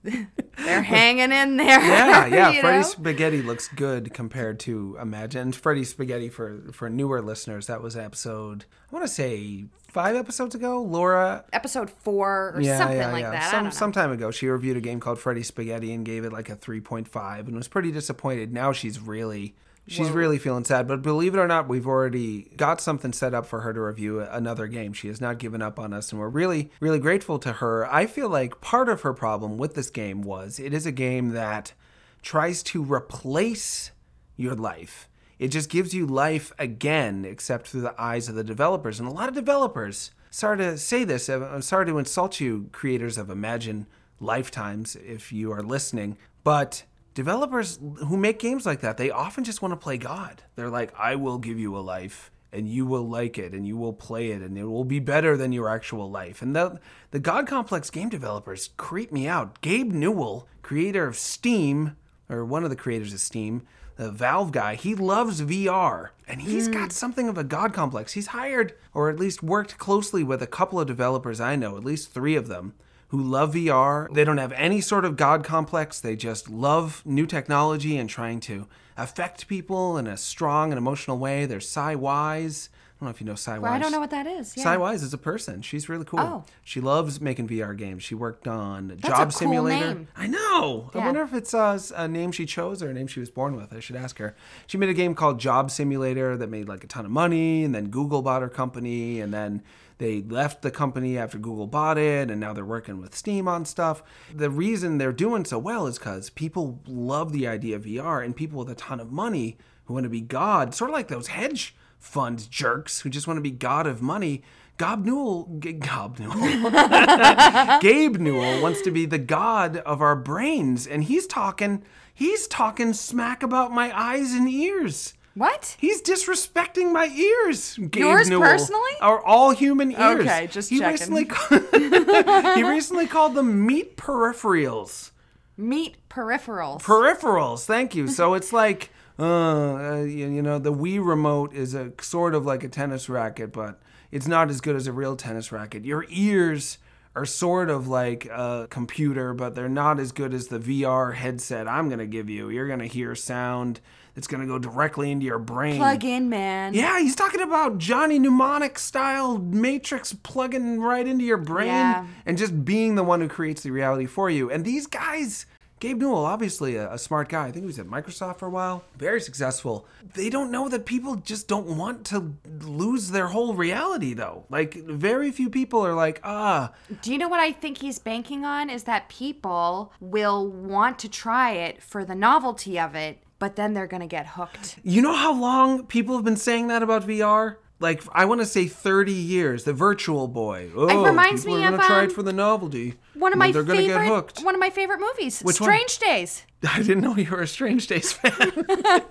they're 0.03 0.81
hanging 0.81 1.31
in 1.31 1.57
there. 1.57 1.79
Yeah, 1.79 2.25
yeah. 2.25 2.49
you 2.51 2.61
Freddy 2.61 2.77
know? 2.77 2.83
Spaghetti 2.83 3.41
looks 3.41 3.67
good 3.69 4.13
compared 4.13 4.59
to 4.61 4.97
Imagine. 5.01 5.51
Freddy 5.51 5.83
Spaghetti 5.83 6.29
for 6.29 6.71
for 6.71 6.89
newer 6.89 7.21
listeners. 7.21 7.67
That 7.67 7.81
was 7.81 7.95
episode. 7.95 8.65
I 8.91 8.95
want 8.95 9.05
to 9.07 9.13
say 9.13 9.65
five 9.87 10.15
episodes 10.15 10.55
ago. 10.55 10.81
Laura 10.81 11.43
Episode 11.53 11.89
four 11.89 12.53
or 12.55 12.61
yeah, 12.61 12.77
something 12.77 12.97
yeah, 12.97 13.11
like 13.11 13.23
yeah. 13.23 13.31
that. 13.31 13.51
Some 13.51 13.71
some 13.71 13.91
time 13.91 14.11
ago, 14.11 14.31
she 14.31 14.47
reviewed 14.47 14.77
a 14.77 14.81
game 14.81 14.99
called 14.99 15.19
Freddy 15.19 15.43
Spaghetti 15.43 15.93
and 15.93 16.05
gave 16.05 16.25
it 16.25 16.33
like 16.33 16.49
a 16.49 16.55
three 16.55 16.81
point 16.81 17.07
five, 17.07 17.47
and 17.47 17.55
was 17.55 17.67
pretty 17.67 17.91
disappointed. 17.91 18.53
Now 18.53 18.71
she's 18.71 18.99
really 18.99 19.55
she's 19.89 20.09
really 20.09 20.37
feeling 20.37 20.63
sad. 20.63 20.87
But 20.87 21.01
believe 21.01 21.33
it 21.33 21.39
or 21.39 21.47
not, 21.47 21.67
we've 21.67 21.87
already 21.87 22.51
got 22.55 22.79
something 22.81 23.13
set 23.13 23.33
up 23.33 23.45
for 23.45 23.61
her 23.61 23.73
to 23.73 23.81
review 23.81 24.21
another 24.21 24.67
game. 24.67 24.93
She 24.93 25.07
has 25.07 25.19
not 25.19 25.37
given 25.37 25.61
up 25.61 25.79
on 25.79 25.93
us, 25.93 26.11
and 26.11 26.19
we're 26.19 26.29
really 26.29 26.71
really 26.79 26.99
grateful 26.99 27.39
to 27.39 27.53
her. 27.53 27.91
I 27.91 28.05
feel 28.05 28.29
like 28.29 28.61
part 28.61 28.89
of 28.89 29.01
her 29.01 29.13
problem 29.13 29.57
with 29.57 29.75
this 29.75 29.89
game 29.89 30.21
was 30.21 30.59
it 30.59 30.73
is 30.73 30.85
a 30.85 30.91
game 30.91 31.29
that 31.29 31.73
tries 32.21 32.63
to 32.63 32.83
replace 32.83 33.91
your 34.35 34.55
life. 34.55 35.09
It 35.37 35.49
just 35.49 35.69
gives 35.69 35.93
you 35.93 36.05
life 36.05 36.51
again, 36.59 37.23
except 37.25 37.67
through 37.67 37.81
the 37.81 38.01
eyes 38.01 38.27
of 38.27 38.35
the 38.35 38.43
developers. 38.43 38.99
And 38.99 39.07
a 39.07 39.11
lot 39.11 39.29
of 39.29 39.35
developers, 39.35 40.11
sorry 40.29 40.57
to 40.57 40.77
say 40.77 41.05
this, 41.05 41.29
I'm 41.29 41.61
sorry 41.61 41.85
to 41.85 41.97
insult 41.97 42.41
you, 42.41 42.69
creators 42.73 43.17
of 43.17 43.29
Imagine 43.29 43.87
Lifetimes, 44.19 44.97
if 44.97 45.31
you 45.31 45.53
are 45.53 45.63
listening, 45.63 46.17
but 46.43 46.83
developers 47.19 47.77
who 48.07 48.15
make 48.15 48.39
games 48.39 48.65
like 48.65 48.79
that, 48.79 48.95
they 48.95 49.11
often 49.11 49.43
just 49.43 49.61
want 49.61 49.73
to 49.73 49.75
play 49.75 49.97
God. 49.97 50.41
They're 50.55 50.69
like, 50.69 50.97
I 50.97 51.15
will 51.15 51.37
give 51.37 51.59
you 51.59 51.75
a 51.77 51.79
life. 51.79 52.31
And 52.53 52.65
you 52.67 52.85
will 52.87 53.07
like 53.07 53.37
it, 53.37 53.53
and 53.53 53.67
you 53.67 53.77
will 53.77 53.93
play 53.93 54.31
it, 54.31 54.41
and 54.41 54.57
it 54.57 54.63
will 54.63 54.83
be 54.83 54.97
better 54.97 55.37
than 55.37 55.51
your 55.51 55.69
actual 55.69 56.09
life. 56.09 56.41
And 56.41 56.55
the 56.55 56.79
the 57.11 57.19
God 57.19 57.45
complex 57.45 57.91
game 57.91 58.09
developers 58.09 58.71
creep 58.75 59.11
me 59.11 59.27
out. 59.27 59.61
Gabe 59.61 59.91
Newell, 59.91 60.47
creator 60.63 61.05
of 61.05 61.15
Steam, 61.15 61.95
or 62.27 62.43
one 62.43 62.63
of 62.63 62.71
the 62.71 62.75
creators 62.75 63.13
of 63.13 63.19
Steam, 63.19 63.67
the 63.97 64.09
Valve 64.09 64.51
guy, 64.51 64.75
he 64.75 64.95
loves 64.95 65.41
VR 65.41 66.09
and 66.25 66.41
he's 66.41 66.67
hmm. 66.67 66.73
got 66.73 66.91
something 66.91 67.27
of 67.27 67.37
a 67.37 67.43
god 67.43 67.73
complex. 67.73 68.13
He's 68.13 68.27
hired 68.27 68.73
or 68.93 69.09
at 69.09 69.19
least 69.19 69.43
worked 69.43 69.77
closely 69.77 70.23
with 70.23 70.41
a 70.41 70.47
couple 70.47 70.79
of 70.79 70.87
developers 70.87 71.39
I 71.41 71.55
know, 71.55 71.75
at 71.75 71.83
least 71.83 72.13
three 72.13 72.35
of 72.35 72.47
them, 72.47 72.73
who 73.09 73.21
love 73.21 73.53
VR. 73.53 74.11
They 74.13 74.23
don't 74.23 74.37
have 74.37 74.51
any 74.53 74.81
sort 74.81 75.05
of 75.05 75.17
god 75.17 75.43
complex. 75.43 75.99
They 75.99 76.15
just 76.15 76.49
love 76.49 77.03
new 77.05 77.25
technology 77.25 77.97
and 77.97 78.09
trying 78.09 78.39
to 78.41 78.67
affect 78.97 79.47
people 79.47 79.97
in 79.97 80.07
a 80.07 80.17
strong 80.17 80.71
and 80.71 80.77
emotional 80.77 81.17
way. 81.17 81.45
They're 81.45 81.59
Cy 81.59 81.95
Wise. 81.95 82.69
I 82.99 83.05
don't 83.05 83.07
know 83.07 83.15
if 83.15 83.21
you 83.21 83.27
know 83.27 83.35
Cy 83.35 83.53
Wise. 83.53 83.61
Well, 83.61 83.71
I 83.71 83.79
don't 83.79 83.93
know 83.93 83.99
what 84.01 84.09
that 84.09 84.27
is. 84.27 84.57
Yeah. 84.57 84.63
Cy 84.63 84.77
Wise 84.77 85.03
is 85.03 85.13
a 85.13 85.17
person. 85.17 85.61
She's 85.61 85.87
really 85.87 86.03
cool. 86.03 86.19
Oh. 86.19 86.43
She 86.65 86.81
loves 86.81 87.21
making 87.21 87.47
VR 87.47 87.75
games. 87.75 88.03
She 88.03 88.13
worked 88.13 88.45
on 88.45 88.91
a 88.91 88.95
Job 88.97 89.17
cool 89.17 89.31
Simulator. 89.31 89.85
name. 89.85 90.07
I 90.17 90.27
know. 90.27 90.91
I 90.93 90.97
wonder 90.97 91.21
if 91.21 91.33
it's 91.33 91.53
uh, 91.53 91.79
a 91.95 92.09
name 92.09 92.33
she 92.33 92.45
chose 92.45 92.83
or 92.83 92.89
a 92.89 92.93
name 92.93 93.07
she 93.07 93.21
was 93.21 93.29
born 93.29 93.55
with. 93.55 93.71
I 93.73 93.79
should 93.79 93.95
ask 93.95 94.17
her. 94.17 94.35
She 94.67 94.77
made 94.77 94.89
a 94.89 94.93
game 94.93 95.15
called 95.15 95.39
Job 95.39 95.71
Simulator 95.71 96.35
that 96.35 96.49
made 96.49 96.67
like 96.67 96.83
a 96.83 96.87
ton 96.87 97.05
of 97.05 97.11
money, 97.11 97.63
and 97.63 97.73
then 97.73 97.87
Google 97.87 98.21
bought 98.21 98.41
her 98.41 98.49
company, 98.49 99.21
and 99.21 99.33
then 99.33 99.63
they 99.99 100.21
left 100.21 100.61
the 100.61 100.71
company 100.71 101.17
after 101.17 101.37
Google 101.37 101.67
bought 101.67 101.97
it, 101.97 102.31
and 102.31 102.39
now 102.39 102.53
they're 102.53 102.65
working 102.65 102.99
with 102.99 103.13
Steam 103.15 103.47
on 103.47 103.65
stuff. 103.65 104.01
The 104.33 104.49
reason 104.49 104.97
they're 104.97 105.11
doing 105.13 105.43
so 105.45 105.59
well 105.59 105.87
is 105.87 105.99
because 105.99 106.29
people 106.29 106.81
love 106.87 107.31
the 107.33 107.47
idea 107.47 107.75
of 107.75 107.83
VR, 107.83 108.23
and 108.23 108.35
people 108.35 108.59
with 108.59 108.69
a 108.69 108.75
ton 108.75 108.99
of 109.01 109.11
money 109.11 109.57
who 109.85 109.93
want 109.93 110.05
to 110.05 110.09
be 110.09 110.21
God, 110.21 110.73
sort 110.73 110.89
of 110.89 110.93
like 110.93 111.09
those 111.09 111.27
hedge 111.27 111.75
fund 111.99 112.49
jerks 112.49 113.01
who 113.01 113.09
just 113.09 113.27
want 113.27 113.37
to 113.37 113.41
be 113.41 113.51
God 113.51 113.85
of 113.85 114.01
money. 114.01 114.41
Gob 114.77 115.03
Newell, 115.03 115.57
G- 115.59 115.73
Gob 115.73 116.17
Newell, 116.19 116.69
Gabe 117.81 118.15
Newell 118.15 118.61
wants 118.61 118.81
to 118.83 118.91
be 118.91 119.05
the 119.05 119.17
god 119.17 119.77
of 119.77 120.01
our 120.01 120.15
brains, 120.15 120.87
and 120.87 121.03
he's 121.03 121.27
talking, 121.27 121.83
he's 122.13 122.47
talking 122.47 122.93
smack 122.93 123.43
about 123.43 123.73
my 123.73 123.91
eyes 123.93 124.31
and 124.31 124.47
ears. 124.49 125.13
What? 125.35 125.75
He's 125.79 126.01
disrespecting 126.01 126.91
my 126.91 127.07
ears. 127.07 127.77
Gabe 127.77 127.95
Yours 128.03 128.29
Newell. 128.29 128.41
personally? 128.41 128.91
Or 129.01 129.25
all 129.25 129.51
human 129.51 129.91
ears. 129.91 130.21
Okay, 130.21 130.47
just 130.47 130.69
he 130.69 130.79
checking. 130.79 130.91
recently 130.91 131.25
ca- 131.25 132.53
he 132.55 132.63
recently 132.63 133.07
called 133.07 133.35
them 133.35 133.65
meat 133.65 133.95
peripherals. 133.95 135.11
Meat 135.55 135.97
peripherals. 136.09 136.81
Peripherals. 136.81 137.65
Thank 137.65 137.95
you. 137.95 138.07
So 138.07 138.33
it's 138.33 138.51
like, 138.53 138.89
uh, 139.17 139.23
uh, 139.23 139.95
you, 140.01 140.27
you 140.29 140.41
know, 140.41 140.57
the 140.59 140.73
Wii 140.73 141.05
remote 141.05 141.53
is 141.53 141.73
a 141.73 141.91
sort 142.01 142.33
of 142.33 142.45
like 142.45 142.63
a 142.63 142.69
tennis 142.69 143.09
racket, 143.09 143.51
but 143.51 143.79
it's 144.11 144.27
not 144.27 144.49
as 144.49 144.61
good 144.61 144.75
as 144.75 144.87
a 144.87 144.93
real 144.93 145.15
tennis 145.15 145.51
racket. 145.51 145.85
Your 145.85 146.05
ears 146.09 146.77
are 147.15 147.25
sort 147.25 147.69
of 147.69 147.87
like 147.87 148.25
a 148.25 148.67
computer, 148.69 149.33
but 149.33 149.55
they're 149.55 149.67
not 149.67 149.99
as 149.99 150.11
good 150.11 150.33
as 150.33 150.47
the 150.47 150.59
VR 150.59 151.13
headset 151.15 151.67
I'm 151.67 151.87
going 151.89 151.99
to 151.99 152.05
give 152.07 152.29
you. 152.29 152.49
You're 152.49 152.67
going 152.67 152.79
to 152.79 152.87
hear 152.87 153.15
sound 153.15 153.81
that's 154.15 154.27
going 154.27 154.41
to 154.41 154.47
go 154.47 154.59
directly 154.59 155.11
into 155.11 155.25
your 155.25 155.39
brain. 155.39 155.77
Plug 155.77 156.03
in, 156.03 156.29
man. 156.29 156.73
Yeah, 156.73 156.99
he's 156.99 157.15
talking 157.15 157.41
about 157.41 157.77
Johnny 157.77 158.19
Mnemonic 158.19 158.77
style 158.79 159.37
Matrix 159.37 160.13
plugging 160.13 160.79
right 160.81 161.07
into 161.07 161.23
your 161.25 161.37
brain 161.37 161.67
Yeah. 161.67 162.05
and 162.25 162.37
just 162.37 162.65
being 162.65 162.95
the 162.95 163.03
one 163.03 163.21
who 163.21 163.27
creates 163.27 163.61
the 163.63 163.71
reality 163.71 164.05
for 164.05 164.29
you. 164.29 164.49
And 164.51 164.65
these 164.65 164.87
guys, 164.87 165.45
Gabe 165.79 165.99
Newell, 166.01 166.25
obviously 166.25 166.75
a, 166.75 166.91
a 166.91 166.97
smart 166.97 167.29
guy. 167.29 167.45
I 167.47 167.51
think 167.51 167.63
he 167.63 167.67
was 167.67 167.79
at 167.79 167.85
Microsoft 167.87 168.39
for 168.39 168.47
a 168.47 168.49
while, 168.49 168.83
very 168.97 169.21
successful. 169.21 169.87
They 170.13 170.29
don't 170.29 170.51
know 170.51 170.67
that 170.67 170.85
people 170.85 171.15
just 171.15 171.47
don't 171.47 171.77
want 171.77 172.05
to 172.07 172.35
lose 172.61 173.11
their 173.11 173.27
whole 173.27 173.53
reality, 173.53 174.13
though. 174.13 174.43
Like, 174.49 174.73
very 174.73 175.31
few 175.31 175.49
people 175.49 175.85
are 175.85 175.93
like, 175.93 176.19
ah, 176.23 176.73
Do 177.01 177.13
you 177.13 177.17
know 177.17 177.29
what 177.29 177.39
I 177.39 177.53
think 177.53 177.77
he's 177.77 177.97
banking 177.99 178.43
on? 178.43 178.69
Is 178.69 178.83
that 178.83 179.07
people 179.07 179.93
will 180.01 180.47
want 180.49 180.99
to 180.99 181.07
try 181.09 181.51
it 181.53 181.81
for 181.81 182.03
the 182.03 182.15
novelty 182.15 182.77
of 182.77 182.93
it, 182.95 183.23
but 183.39 183.55
then 183.55 183.73
they're 183.73 183.87
going 183.87 184.01
to 184.01 184.07
get 184.07 184.27
hooked. 184.27 184.77
You 184.83 185.01
know 185.01 185.15
how 185.15 185.33
long 185.33 185.85
people 185.85 186.15
have 186.15 186.25
been 186.25 186.37
saying 186.37 186.67
that 186.67 186.83
about 186.83 187.07
VR? 187.07 187.55
Like 187.79 188.03
I 188.11 188.25
want 188.25 188.41
to 188.41 188.45
say 188.45 188.67
30 188.67 189.13
years. 189.13 189.63
The 189.63 189.73
Virtual 189.73 190.27
Boy. 190.27 190.69
Oh, 190.75 191.05
it 191.05 191.07
reminds 191.09 191.45
people 191.45 191.59
me 191.59 191.65
of, 191.65 191.75
try 191.79 191.99
um, 191.99 192.05
it 192.05 192.11
for 192.11 192.23
the 192.23 192.33
novelty. 192.33 192.95
One 193.13 193.31
of 193.31 193.39
my 193.39 193.51
They're 193.51 193.63
gonna 193.63 193.81
get 193.81 194.01
favorite 194.01 194.07
hooked. 194.07 194.43
one 194.43 194.53
of 194.53 194.59
my 194.59 194.69
favorite 194.69 194.99
movies, 194.99 195.39
Which 195.41 195.61
one? 195.61 195.69
Strange 195.69 195.97
Days. 195.99 196.43
I 196.63 196.79
didn't 196.79 197.01
know 197.01 197.15
you 197.15 197.31
were 197.31 197.41
a 197.41 197.47
Strange 197.47 197.87
Days 197.87 198.11
fan. 198.11 198.33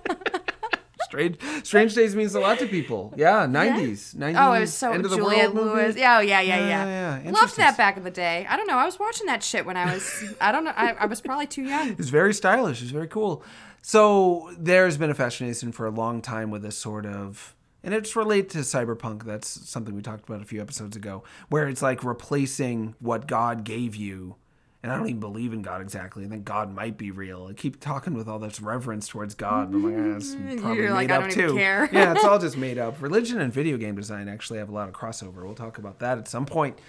Strange 1.01 1.39
Strange 1.63 1.95
Days 1.95 2.15
means 2.15 2.35
a 2.35 2.39
lot 2.39 2.59
to 2.59 2.67
people. 2.67 3.11
Yeah, 3.17 3.47
90s. 3.47 4.15
90s. 4.15 4.35
Oh, 4.37 4.53
it 4.53 4.59
was 4.59 4.73
so 4.73 4.91
end 4.91 5.03
world 5.09 5.55
Lewis. 5.55 5.87
movie. 5.87 5.99
Yeah, 6.01 6.17
oh, 6.17 6.21
yeah, 6.21 6.39
yeah, 6.41 6.57
Yeah, 6.57 6.67
yeah. 6.67 6.85
yeah, 6.85 7.21
yeah. 7.23 7.31
Loved 7.31 7.57
that 7.57 7.77
back 7.77 7.97
in 7.97 8.03
the 8.03 8.11
day. 8.11 8.45
I 8.47 8.55
don't 8.55 8.67
know. 8.67 8.77
I 8.77 8.85
was 8.85 8.99
watching 8.99 9.25
that 9.25 9.41
shit 9.41 9.65
when 9.65 9.75
I 9.77 9.91
was. 9.91 10.23
I 10.39 10.51
don't 10.51 10.63
know. 10.63 10.73
I, 10.75 10.91
I 10.91 11.05
was 11.07 11.21
probably 11.21 11.47
too 11.47 11.63
young. 11.63 11.89
It's 11.97 12.09
very 12.09 12.33
stylish. 12.35 12.83
It's 12.83 12.91
very 12.91 13.07
cool. 13.07 13.43
So 13.81 14.51
there's 14.57 14.97
been 14.97 15.09
a 15.09 15.15
fascination 15.15 15.71
for 15.71 15.85
a 15.85 15.91
long 15.91 16.21
time 16.21 16.51
with 16.51 16.61
this 16.61 16.77
sort 16.77 17.05
of, 17.05 17.55
and 17.83 17.93
it's 17.93 18.15
related 18.15 18.49
to 18.51 18.57
cyberpunk. 18.59 19.23
That's 19.23 19.47
something 19.47 19.95
we 19.95 20.01
talked 20.01 20.27
about 20.27 20.41
a 20.41 20.45
few 20.45 20.61
episodes 20.61 20.95
ago, 20.95 21.23
where 21.49 21.67
it's 21.67 21.81
like 21.81 22.03
replacing 22.03 22.95
what 22.99 23.27
God 23.27 23.63
gave 23.63 23.95
you 23.95 24.35
and 24.81 24.91
I 24.91 24.95
don't 24.95 25.07
even 25.07 25.19
believe 25.19 25.51
in 25.51 25.61
God 25.61 25.81
exactly. 25.81 26.23
I 26.23 26.29
think 26.29 26.45
God 26.45 26.73
might 26.73 26.97
be 26.97 27.11
real. 27.11 27.47
I 27.49 27.53
keep 27.53 27.81
talking 27.81 28.13
with 28.13 28.29
all 28.29 28.39
this 28.39 28.61
reverence 28.61 29.09
towards 29.09 29.35
God. 29.35 29.67
And 29.67 29.75
I'm 29.75 29.83
like, 29.83 30.13
ah, 30.13 30.15
it's 30.15 30.35
probably 30.61 30.83
You're 30.83 30.91
like, 30.91 31.09
made 31.09 31.13
I 31.13 31.25
up 31.25 31.29
too. 31.29 31.55
yeah, 31.57 32.13
it's 32.13 32.23
all 32.23 32.39
just 32.39 32.55
made 32.55 32.77
up. 32.77 33.01
Religion 33.01 33.41
and 33.41 33.51
video 33.51 33.75
game 33.75 33.95
design 33.95 34.29
actually 34.29 34.59
have 34.59 34.69
a 34.69 34.71
lot 34.71 34.87
of 34.87 34.95
crossover. 34.95 35.43
We'll 35.43 35.53
talk 35.53 35.79
about 35.79 35.99
that 35.99 36.17
at 36.17 36.29
some 36.29 36.45
point. 36.45 36.79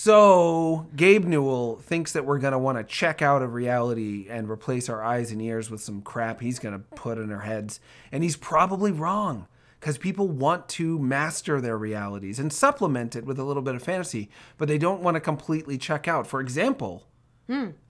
So 0.00 0.86
Gabe 0.94 1.24
Newell 1.24 1.80
thinks 1.80 2.12
that 2.12 2.24
we're 2.24 2.38
gonna 2.38 2.56
want 2.56 2.78
to 2.78 2.84
check 2.84 3.20
out 3.20 3.42
of 3.42 3.52
reality 3.52 4.28
and 4.30 4.48
replace 4.48 4.88
our 4.88 5.02
eyes 5.02 5.32
and 5.32 5.42
ears 5.42 5.72
with 5.72 5.80
some 5.80 6.02
crap 6.02 6.40
he's 6.40 6.60
gonna 6.60 6.78
put 6.78 7.18
in 7.18 7.32
our 7.32 7.40
heads, 7.40 7.80
and 8.12 8.22
he's 8.22 8.36
probably 8.36 8.92
wrong 8.92 9.48
because 9.80 9.98
people 9.98 10.28
want 10.28 10.68
to 10.68 11.00
master 11.00 11.60
their 11.60 11.76
realities 11.76 12.38
and 12.38 12.52
supplement 12.52 13.16
it 13.16 13.26
with 13.26 13.40
a 13.40 13.42
little 13.42 13.60
bit 13.60 13.74
of 13.74 13.82
fantasy, 13.82 14.30
but 14.56 14.68
they 14.68 14.78
don't 14.78 15.02
want 15.02 15.16
to 15.16 15.20
completely 15.20 15.76
check 15.76 16.06
out. 16.06 16.28
For 16.28 16.40
example, 16.40 17.08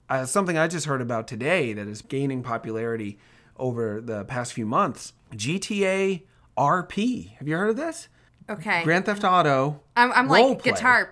uh, 0.09 0.25
something 0.25 0.57
I 0.57 0.67
just 0.67 0.87
heard 0.87 1.01
about 1.01 1.27
today 1.27 1.73
that 1.73 1.87
is 1.87 2.01
gaining 2.01 2.41
popularity 2.41 3.19
over 3.55 4.01
the 4.01 4.25
past 4.25 4.53
few 4.53 4.65
months 4.65 5.13
GTA 5.35 6.23
RP. 6.57 7.35
Have 7.37 7.47
you 7.47 7.55
heard 7.55 7.69
of 7.69 7.77
this? 7.77 8.09
Okay. 8.49 8.83
Grand 8.83 9.05
Theft 9.05 9.23
Auto. 9.23 9.81
I'm, 9.95 10.11
I'm 10.11 10.27
like 10.27 10.63
play. 10.63 10.71
guitar. 10.71 11.11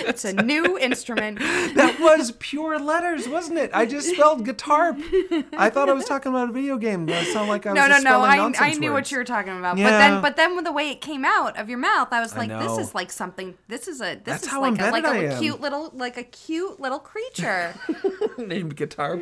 it's 0.00 0.24
a 0.24 0.32
new 0.32 0.78
instrument. 0.78 1.38
That 1.70 2.00
was 2.00 2.32
pure 2.32 2.78
letters, 2.78 3.28
wasn't 3.28 3.58
it? 3.58 3.70
I 3.72 3.86
just 3.86 4.08
spelled 4.08 4.44
guitar. 4.44 4.96
I 5.56 5.70
thought 5.70 5.88
I 5.88 5.92
was 5.92 6.04
talking 6.04 6.30
about 6.30 6.48
a 6.48 6.52
video 6.52 6.76
game. 6.78 7.06
That 7.06 7.26
sounded 7.26 7.50
like 7.50 7.66
I 7.66 7.72
was 7.72 7.76
No, 7.76 7.86
no, 7.86 7.98
no. 7.98 8.20
I, 8.22 8.52
I 8.58 8.74
knew 8.74 8.92
words. 8.92 9.06
what 9.06 9.12
you 9.12 9.18
were 9.18 9.24
talking 9.24 9.56
about. 9.56 9.76
But 9.76 9.84
then 9.84 10.22
but 10.22 10.36
then 10.36 10.56
with 10.56 10.64
the 10.64 10.72
way 10.72 10.90
it 10.90 11.00
came 11.00 11.24
out 11.24 11.58
of 11.58 11.68
your 11.68 11.78
mouth, 11.78 12.08
I 12.10 12.20
was 12.20 12.36
like, 12.36 12.48
this 12.48 12.78
is 12.78 12.94
like 12.94 13.10
something 13.10 13.54
this 13.68 13.88
is 13.88 14.00
a 14.00 14.14
this 14.16 14.42
That's 14.42 14.46
is 14.46 14.52
like 14.52 14.80
a 14.80 14.90
like 14.90 15.04
I 15.04 15.16
a 15.16 15.38
cute 15.38 15.60
little 15.60 15.90
like 15.94 16.16
a 16.16 16.24
cute 16.24 16.80
little 16.80 16.98
creature. 16.98 17.74
named 18.38 18.76
guitar 18.76 19.16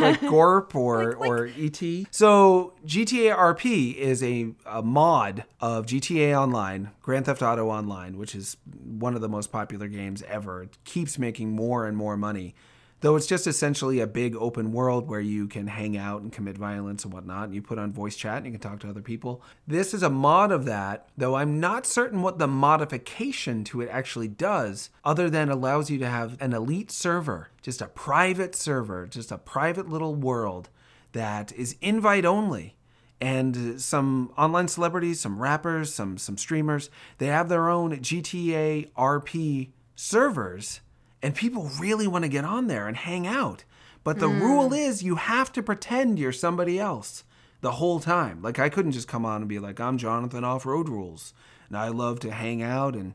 like 0.00 0.20
gorp 0.20 0.74
or 0.74 1.14
or 1.14 1.46
et 1.46 1.80
so 2.10 2.74
gta 2.84 3.36
rp 3.36 3.94
is 3.94 4.22
a, 4.22 4.52
a 4.66 4.82
mod 4.82 5.44
of 5.60 5.86
gta 5.86 6.34
online 6.34 6.90
grand 7.02 7.26
theft 7.26 7.42
auto 7.42 7.68
online 7.68 8.18
which 8.18 8.34
is 8.34 8.56
one 8.84 9.14
of 9.14 9.20
the 9.20 9.28
most 9.28 9.52
popular 9.52 9.86
games 9.86 9.97
ever. 10.22 10.62
It 10.62 10.78
keeps 10.84 11.18
making 11.18 11.50
more 11.50 11.86
and 11.86 11.96
more 11.96 12.16
money 12.16 12.54
though 13.00 13.14
it's 13.14 13.28
just 13.28 13.46
essentially 13.46 14.00
a 14.00 14.06
big 14.08 14.34
open 14.34 14.72
world 14.72 15.06
where 15.06 15.20
you 15.20 15.46
can 15.46 15.68
hang 15.68 15.96
out 15.96 16.20
and 16.20 16.32
commit 16.32 16.58
violence 16.58 17.04
and 17.04 17.14
whatnot 17.14 17.44
and 17.44 17.54
you 17.54 17.62
put 17.62 17.78
on 17.78 17.92
voice 17.92 18.16
chat 18.16 18.38
and 18.38 18.46
you 18.46 18.50
can 18.50 18.60
talk 18.60 18.80
to 18.80 18.88
other 18.88 19.00
people. 19.00 19.40
This 19.68 19.94
is 19.94 20.02
a 20.02 20.10
mod 20.10 20.50
of 20.50 20.64
that 20.64 21.08
though 21.16 21.36
i'm 21.36 21.60
not 21.60 21.86
certain 21.86 22.22
what 22.22 22.38
the 22.38 22.48
modification 22.48 23.62
to 23.62 23.80
it 23.80 23.88
actually 23.92 24.26
does 24.26 24.90
other 25.04 25.30
than 25.30 25.48
allows 25.48 25.90
you 25.90 25.98
to 25.98 26.08
have 26.08 26.36
an 26.42 26.52
elite 26.52 26.90
server 26.90 27.50
just 27.62 27.80
a 27.80 27.86
private 27.86 28.56
server 28.56 29.06
just 29.06 29.30
a 29.30 29.38
private 29.38 29.88
little 29.88 30.16
world 30.16 30.68
that 31.12 31.52
is 31.52 31.76
invite 31.80 32.24
only. 32.24 32.74
And 33.20 33.80
some 33.80 34.32
online 34.38 34.68
celebrities, 34.68 35.20
some 35.20 35.40
rappers, 35.40 35.92
some 35.92 36.18
some 36.18 36.38
streamers, 36.38 36.88
they 37.18 37.26
have 37.26 37.48
their 37.48 37.68
own 37.68 37.96
GTA 37.96 38.92
RP 38.92 39.70
servers 40.02 40.80
and 41.22 41.34
people 41.34 41.68
really 41.80 42.06
want 42.06 42.22
to 42.24 42.28
get 42.28 42.44
on 42.44 42.68
there 42.68 42.86
and 42.86 42.96
hang 42.96 43.26
out. 43.26 43.64
But 44.04 44.20
the 44.20 44.28
rule 44.28 44.72
is 44.72 45.02
you 45.02 45.16
have 45.16 45.52
to 45.54 45.62
pretend 45.62 46.18
you're 46.20 46.30
somebody 46.32 46.78
else 46.78 47.24
the 47.62 47.72
whole 47.72 47.98
time. 47.98 48.40
Like 48.40 48.60
I 48.60 48.68
couldn't 48.68 48.92
just 48.92 49.08
come 49.08 49.26
on 49.26 49.42
and 49.42 49.48
be 49.48 49.58
like 49.58 49.80
I'm 49.80 49.98
Jonathan 49.98 50.44
Off 50.44 50.64
Road 50.64 50.88
Rules 50.88 51.34
and 51.68 51.76
I 51.76 51.88
love 51.88 52.20
to 52.20 52.30
hang 52.30 52.62
out 52.62 52.94
and 52.94 53.14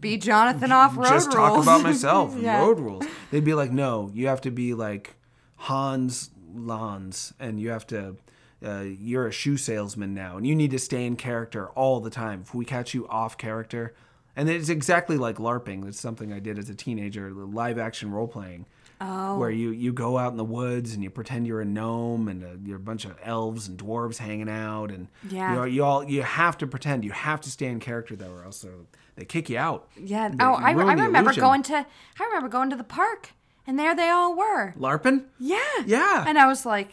Be 0.00 0.16
Jonathan 0.16 0.72
off 0.72 0.96
road 0.96 1.10
rules. 1.10 1.24
just 1.26 1.30
talk 1.32 1.62
about 1.62 1.82
myself 1.82 2.32
and 2.34 2.42
Yeah. 2.42 2.60
road 2.60 2.80
rules. 2.80 3.04
They'd 3.30 3.44
be 3.44 3.54
like, 3.54 3.70
no, 3.70 4.10
you 4.14 4.26
have 4.28 4.40
to 4.40 4.50
be 4.50 4.72
like 4.72 5.16
Hans 5.56 6.30
Lons, 6.54 7.34
and 7.38 7.60
you 7.60 7.70
have 7.70 7.86
to. 7.88 8.16
Uh, 8.64 8.80
you're 8.80 9.26
a 9.26 9.32
shoe 9.32 9.56
salesman 9.58 10.14
now, 10.14 10.38
and 10.38 10.46
you 10.46 10.54
need 10.54 10.70
to 10.70 10.78
stay 10.78 11.04
in 11.04 11.16
character 11.16 11.68
all 11.70 12.00
the 12.00 12.08
time. 12.10 12.40
If 12.46 12.54
we 12.54 12.64
catch 12.64 12.94
you 12.94 13.06
off 13.08 13.36
character, 13.36 13.94
and 14.36 14.48
it's 14.48 14.68
exactly 14.68 15.16
like 15.16 15.36
LARPing. 15.36 15.86
It's 15.88 16.00
something 16.00 16.32
I 16.32 16.38
did 16.40 16.58
as 16.58 16.68
a 16.68 16.74
teenager, 16.74 17.30
live 17.32 17.78
action 17.78 18.10
role 18.12 18.28
playing. 18.28 18.66
Oh. 19.00 19.38
Where 19.38 19.50
you, 19.50 19.70
you 19.70 19.92
go 19.92 20.16
out 20.18 20.30
in 20.30 20.36
the 20.36 20.44
woods 20.44 20.94
and 20.94 21.02
you 21.02 21.10
pretend 21.10 21.46
you're 21.48 21.60
a 21.60 21.64
gnome 21.64 22.28
and 22.28 22.44
uh 22.44 22.48
you're 22.64 22.76
a 22.76 22.80
bunch 22.80 23.04
of 23.04 23.16
elves 23.24 23.66
and 23.68 23.76
dwarves 23.76 24.18
hanging 24.18 24.48
out 24.48 24.90
and 24.92 25.08
Yeah. 25.28 25.50
you, 25.50 25.56
know, 25.56 25.64
you 25.64 25.84
all 25.84 26.04
you 26.04 26.22
have 26.22 26.56
to 26.58 26.66
pretend 26.66 27.04
you 27.04 27.10
have 27.10 27.40
to 27.42 27.50
stay 27.50 27.66
in 27.66 27.80
character 27.80 28.14
though 28.14 28.32
or 28.32 28.44
else 28.44 28.60
they'll- 28.62 28.86
they 29.16 29.24
kick 29.24 29.48
you 29.50 29.58
out. 29.58 29.88
Yeah. 29.96 30.28
They 30.28 30.36
Oh, 30.40 30.54
I, 30.54 30.68
I 30.70 30.72
remember 30.72 31.32
going 31.34 31.62
to 31.64 31.86
I 32.18 32.24
remember 32.24 32.48
going 32.48 32.70
to 32.70 32.76
the 32.76 32.84
park 32.84 33.30
and 33.66 33.78
there 33.78 33.94
they 33.96 34.08
all 34.10 34.34
were. 34.36 34.72
LARPing? 34.78 35.24
Yeah. 35.38 35.58
Yeah. 35.86 36.24
And 36.26 36.38
I 36.38 36.46
was 36.46 36.64
like, 36.64 36.90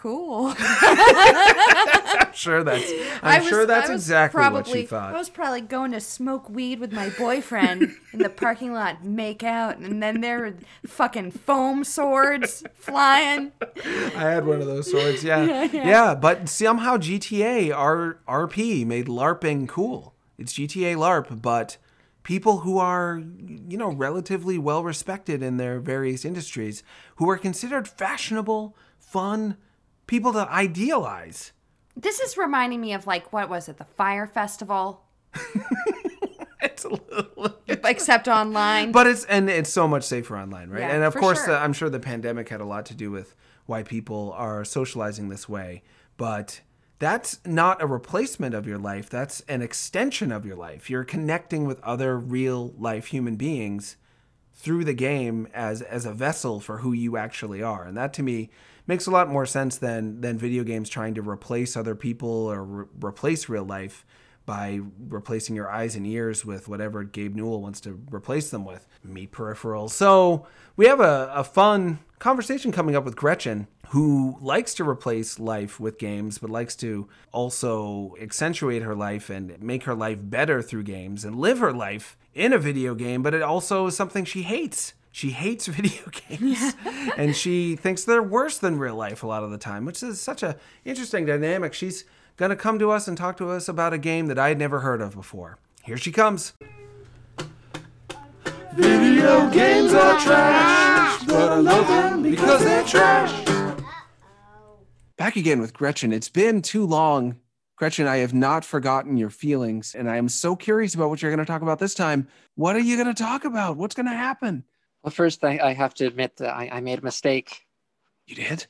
cool. 0.00 0.54
I'm 0.58 2.32
sure 2.32 2.64
that's 2.64 2.90
I'm 3.22 3.40
was- 3.40 3.48
sure 3.48 3.66
that's 3.66 3.90
exactly 3.90 4.38
probably, 4.38 4.72
what 4.72 4.80
you 4.80 4.86
thought. 4.86 5.14
I 5.14 5.18
was 5.18 5.28
probably 5.28 5.60
going 5.60 5.92
to 5.92 6.00
smoke 6.00 6.48
weed 6.48 6.80
with 6.80 6.90
my 6.92 7.10
boyfriend 7.10 7.94
in 8.12 8.20
the 8.20 8.30
parking 8.30 8.72
lot, 8.72 9.04
make 9.04 9.42
out, 9.42 9.76
and 9.76 10.02
then 10.02 10.22
there 10.22 10.38
were 10.38 10.54
fucking 10.86 11.32
foam 11.32 11.84
swords 11.84 12.64
flying. 12.74 13.52
I 13.84 14.22
had 14.22 14.46
one 14.46 14.62
of 14.62 14.66
those 14.66 14.90
swords, 14.90 15.22
yeah. 15.22 15.64
yeah. 15.72 16.14
but 16.14 16.48
somehow 16.48 16.96
GTA 16.96 17.74
R- 17.76 18.18
RP 18.26 18.86
made 18.86 19.06
LARPing 19.06 19.68
cool. 19.68 20.14
It's 20.38 20.54
GTA 20.54 20.96
LARP, 20.96 21.42
but 21.42 21.76
people 22.22 22.60
who 22.60 22.78
are, 22.78 23.22
you 23.68 23.76
know, 23.76 23.90
relatively 23.90 24.56
well 24.56 24.82
respected 24.82 25.42
in 25.42 25.58
their 25.58 25.78
various 25.78 26.24
industries, 26.24 26.82
who 27.16 27.28
are 27.28 27.36
considered 27.36 27.86
fashionable, 27.86 28.74
fun, 28.98 29.58
people 30.10 30.32
to 30.32 30.50
idealize. 30.50 31.52
This 31.96 32.18
is 32.18 32.36
reminding 32.36 32.80
me 32.80 32.92
of 32.92 33.06
like 33.06 33.32
what 33.32 33.48
was 33.48 33.68
it, 33.68 33.78
the 33.78 33.84
Fyre 33.84 34.26
Festival, 34.26 35.04
It's 36.62 36.84
a 36.84 36.88
little 36.88 37.56
except 37.66 38.28
online. 38.28 38.92
but 38.92 39.06
it's 39.06 39.24
and 39.24 39.48
it's 39.48 39.72
so 39.72 39.88
much 39.88 40.02
safer 40.02 40.36
online, 40.36 40.68
right? 40.68 40.80
Yeah, 40.80 40.94
and 40.94 41.04
of 41.04 41.14
course, 41.14 41.44
sure. 41.44 41.54
uh, 41.54 41.60
I'm 41.60 41.72
sure 41.72 41.88
the 41.88 42.00
pandemic 42.00 42.48
had 42.48 42.60
a 42.60 42.64
lot 42.64 42.84
to 42.86 42.94
do 42.94 43.10
with 43.10 43.34
why 43.66 43.82
people 43.82 44.34
are 44.36 44.64
socializing 44.64 45.28
this 45.28 45.48
way. 45.48 45.82
But 46.18 46.60
that's 46.98 47.40
not 47.46 47.80
a 47.80 47.86
replacement 47.86 48.54
of 48.54 48.66
your 48.66 48.76
life. 48.76 49.08
That's 49.08 49.40
an 49.42 49.62
extension 49.62 50.30
of 50.30 50.44
your 50.44 50.56
life. 50.56 50.90
You're 50.90 51.04
connecting 51.04 51.64
with 51.66 51.80
other 51.82 52.18
real 52.18 52.74
life 52.78 53.06
human 53.06 53.36
beings 53.36 53.96
through 54.52 54.84
the 54.84 54.92
game 54.92 55.48
as 55.54 55.80
as 55.80 56.04
a 56.04 56.12
vessel 56.12 56.60
for 56.60 56.78
who 56.78 56.92
you 56.92 57.16
actually 57.16 57.62
are, 57.62 57.84
and 57.84 57.96
that 57.96 58.12
to 58.14 58.22
me 58.22 58.50
makes 58.86 59.06
a 59.06 59.10
lot 59.10 59.28
more 59.28 59.46
sense 59.46 59.78
than 59.78 60.20
than 60.20 60.38
video 60.38 60.64
games 60.64 60.88
trying 60.88 61.14
to 61.14 61.22
replace 61.22 61.76
other 61.76 61.94
people 61.94 62.28
or 62.28 62.64
re- 62.64 62.86
replace 63.00 63.48
real 63.48 63.64
life 63.64 64.04
by 64.46 64.80
replacing 65.08 65.54
your 65.54 65.70
eyes 65.70 65.94
and 65.94 66.06
ears 66.06 66.44
with 66.44 66.66
whatever 66.66 67.04
Gabe 67.04 67.36
Newell 67.36 67.62
wants 67.62 67.80
to 67.82 68.00
replace 68.10 68.50
them 68.50 68.64
with. 68.64 68.86
Meat 69.04 69.30
peripherals. 69.30 69.90
So 69.90 70.46
we 70.76 70.86
have 70.86 70.98
a, 71.00 71.30
a 71.32 71.44
fun 71.44 72.00
conversation 72.18 72.72
coming 72.72 72.96
up 72.96 73.04
with 73.04 73.16
Gretchen, 73.16 73.68
who 73.88 74.36
likes 74.40 74.74
to 74.74 74.88
replace 74.88 75.38
life 75.38 75.78
with 75.78 75.98
games, 75.98 76.38
but 76.38 76.50
likes 76.50 76.74
to 76.76 77.08
also 77.32 78.14
accentuate 78.20 78.82
her 78.82 78.94
life 78.94 79.30
and 79.30 79.60
make 79.62 79.84
her 79.84 79.94
life 79.94 80.18
better 80.20 80.62
through 80.62 80.82
games 80.84 81.24
and 81.24 81.36
live 81.36 81.58
her 81.58 81.72
life 81.72 82.16
in 82.34 82.52
a 82.52 82.58
video 82.58 82.94
game, 82.94 83.22
but 83.22 83.34
it 83.34 83.42
also 83.42 83.86
is 83.86 83.96
something 83.96 84.24
she 84.24 84.42
hates. 84.42 84.94
She 85.12 85.30
hates 85.30 85.66
video 85.68 86.04
games 86.28 86.74
and 87.16 87.34
she 87.34 87.76
thinks 87.76 88.04
they're 88.04 88.22
worse 88.22 88.58
than 88.58 88.78
real 88.78 88.94
life 88.94 89.22
a 89.22 89.26
lot 89.26 89.42
of 89.42 89.50
the 89.50 89.58
time, 89.58 89.84
which 89.84 90.02
is 90.02 90.20
such 90.20 90.42
a 90.42 90.56
interesting 90.84 91.26
dynamic. 91.26 91.74
She's 91.74 92.04
going 92.36 92.50
to 92.50 92.56
come 92.56 92.78
to 92.78 92.90
us 92.90 93.08
and 93.08 93.16
talk 93.16 93.36
to 93.38 93.50
us 93.50 93.68
about 93.68 93.92
a 93.92 93.98
game 93.98 94.26
that 94.26 94.38
I 94.38 94.48
had 94.48 94.58
never 94.58 94.80
heard 94.80 95.00
of 95.00 95.14
before. 95.14 95.58
Here 95.82 95.96
she 95.96 96.12
comes. 96.12 96.54
Video 98.74 99.50
games 99.50 99.92
are 99.92 100.18
trash, 100.20 101.24
but 101.24 101.52
I 101.52 101.56
love 101.56 101.88
them 101.88 102.22
because 102.22 102.62
they're 102.62 102.84
trash. 102.84 103.50
Back 105.16 105.36
again 105.36 105.60
with 105.60 105.74
Gretchen. 105.74 106.12
It's 106.12 106.28
been 106.28 106.62
too 106.62 106.86
long. 106.86 107.36
Gretchen, 107.76 108.06
I 108.06 108.18
have 108.18 108.32
not 108.32 108.64
forgotten 108.64 109.16
your 109.16 109.30
feelings, 109.30 109.94
and 109.94 110.08
I 110.08 110.16
am 110.16 110.28
so 110.28 110.54
curious 110.54 110.94
about 110.94 111.08
what 111.08 111.20
you're 111.20 111.30
going 111.30 111.44
to 111.44 111.50
talk 111.50 111.62
about 111.62 111.78
this 111.78 111.94
time. 111.94 112.28
What 112.54 112.76
are 112.76 112.80
you 112.80 112.96
going 112.96 113.12
to 113.12 113.22
talk 113.22 113.44
about? 113.44 113.76
What's 113.76 113.94
going 113.94 114.06
to 114.06 114.12
happen? 114.12 114.64
Well, 115.02 115.10
first, 115.10 115.44
I, 115.44 115.58
I 115.62 115.72
have 115.72 115.94
to 115.94 116.06
admit 116.06 116.36
that 116.36 116.54
I, 116.54 116.68
I 116.72 116.80
made 116.80 116.98
a 116.98 117.02
mistake. 117.02 117.66
You 118.26 118.34
did? 118.36 118.66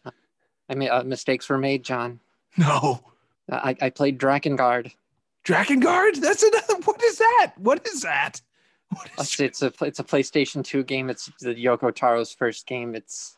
I 0.69 0.75
made 0.75 0.89
uh, 0.89 1.03
mistakes 1.03 1.49
were 1.49 1.59
made, 1.59 1.83
John. 1.85 2.21
No. 2.57 3.01
I, 3.51 3.77
I 3.81 3.91
played 3.91 4.19
Drakengard. 4.19 4.93
Drakengard? 5.45 6.21
That's 6.21 6.43
another. 6.43 6.75
What 6.85 7.03
is 7.03 7.19
that? 7.19 7.53
What 7.57 7.87
is 7.87 8.03
that? 8.03 8.41
What 8.91 9.09
is 9.19 9.21
It's, 9.21 9.41
it's 9.41 9.63
a 9.63 9.73
it's 9.85 9.99
a 9.99 10.05
PlayStation 10.05 10.65
2 10.65 10.85
game. 10.85 11.11
It's 11.11 11.31
the 11.41 11.55
Yoko 11.55 11.95
Taro's 11.95 12.33
first 12.33 12.67
game. 12.67 12.95
It's 12.95 13.37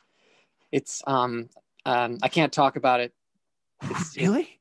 it's 0.71 1.03
um 1.07 1.49
um 1.85 2.19
I 2.23 2.29
can't 2.29 2.53
talk 2.53 2.77
about 2.77 3.01
it. 3.01 3.13
It's, 3.83 4.17
really? 4.17 4.61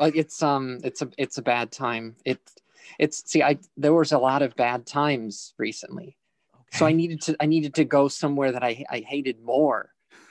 Uh, 0.00 0.10
it's 0.14 0.42
um 0.42 0.78
it's 0.84 1.02
a 1.02 1.10
it's 1.18 1.38
a 1.38 1.42
bad 1.42 1.70
time. 1.70 2.16
It 2.24 2.40
it's 2.98 3.30
see 3.30 3.42
I 3.42 3.58
there 3.76 3.92
was 3.92 4.12
a 4.12 4.18
lot 4.18 4.42
of 4.42 4.56
bad 4.56 4.86
times 4.86 5.54
recently. 5.58 6.16
So 6.72 6.86
I 6.86 6.92
needed 6.92 7.20
to 7.22 7.36
I 7.38 7.46
needed 7.46 7.74
to 7.74 7.84
go 7.84 8.08
somewhere 8.08 8.52
that 8.52 8.64
I 8.64 8.84
I 8.90 9.00
hated 9.00 9.42
more, 9.42 9.90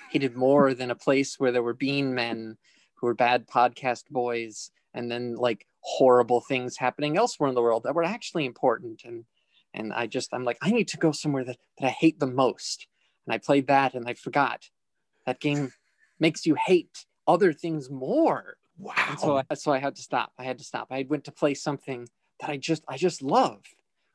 hated 0.10 0.36
more 0.36 0.74
than 0.74 0.90
a 0.90 0.96
place 0.96 1.40
where 1.40 1.52
there 1.52 1.64
were 1.64 1.74
bean 1.74 2.16
men 2.16 2.58
who 2.96 3.08
were 3.08 3.14
bad 3.14 3.48
podcast 3.48 4.10
boys, 4.10 4.72
and 4.94 5.10
then 5.12 5.36
like 5.36 5.68
horrible 5.82 6.42
things 6.42 6.78
happening 6.78 7.18
elsewhere 7.18 7.50
in 7.50 7.56
the 7.56 7.62
world 7.62 7.84
that 7.84 7.96
were 7.96 8.04
actually 8.04 8.46
important. 8.46 9.04
And 9.06 9.26
and 9.74 9.94
I 9.94 10.08
just 10.08 10.34
I'm 10.34 10.44
like 10.44 10.58
I 10.62 10.72
need 10.72 10.88
to 10.90 10.98
go 10.98 11.12
somewhere 11.12 11.44
that 11.44 11.58
that 11.78 11.88
I 11.88 11.92
hate 11.92 12.20
the 12.20 12.28
most. 12.28 12.88
And 13.28 13.36
I 13.36 13.38
played 13.38 13.68
that, 13.68 13.94
and 13.94 14.08
I 14.08 14.16
forgot 14.16 14.70
that 15.28 15.40
game 15.40 15.72
makes 16.20 16.48
you 16.48 16.56
hate 16.56 17.06
other 17.28 17.54
things 17.54 17.90
more. 17.90 18.58
Wow. 18.80 18.94
And 19.10 19.20
so 19.20 19.44
I, 19.50 19.54
so 19.54 19.72
I 19.72 19.78
had 19.78 19.96
to 19.96 20.02
stop. 20.02 20.32
I 20.40 20.44
had 20.44 20.58
to 20.58 20.64
stop. 20.64 20.88
I 20.90 21.06
went 21.08 21.26
to 21.26 21.32
play 21.32 21.54
something 21.54 22.10
that 22.40 22.50
I 22.50 22.58
just 22.58 22.84
I 22.88 22.98
just 22.98 23.22
love. 23.22 23.62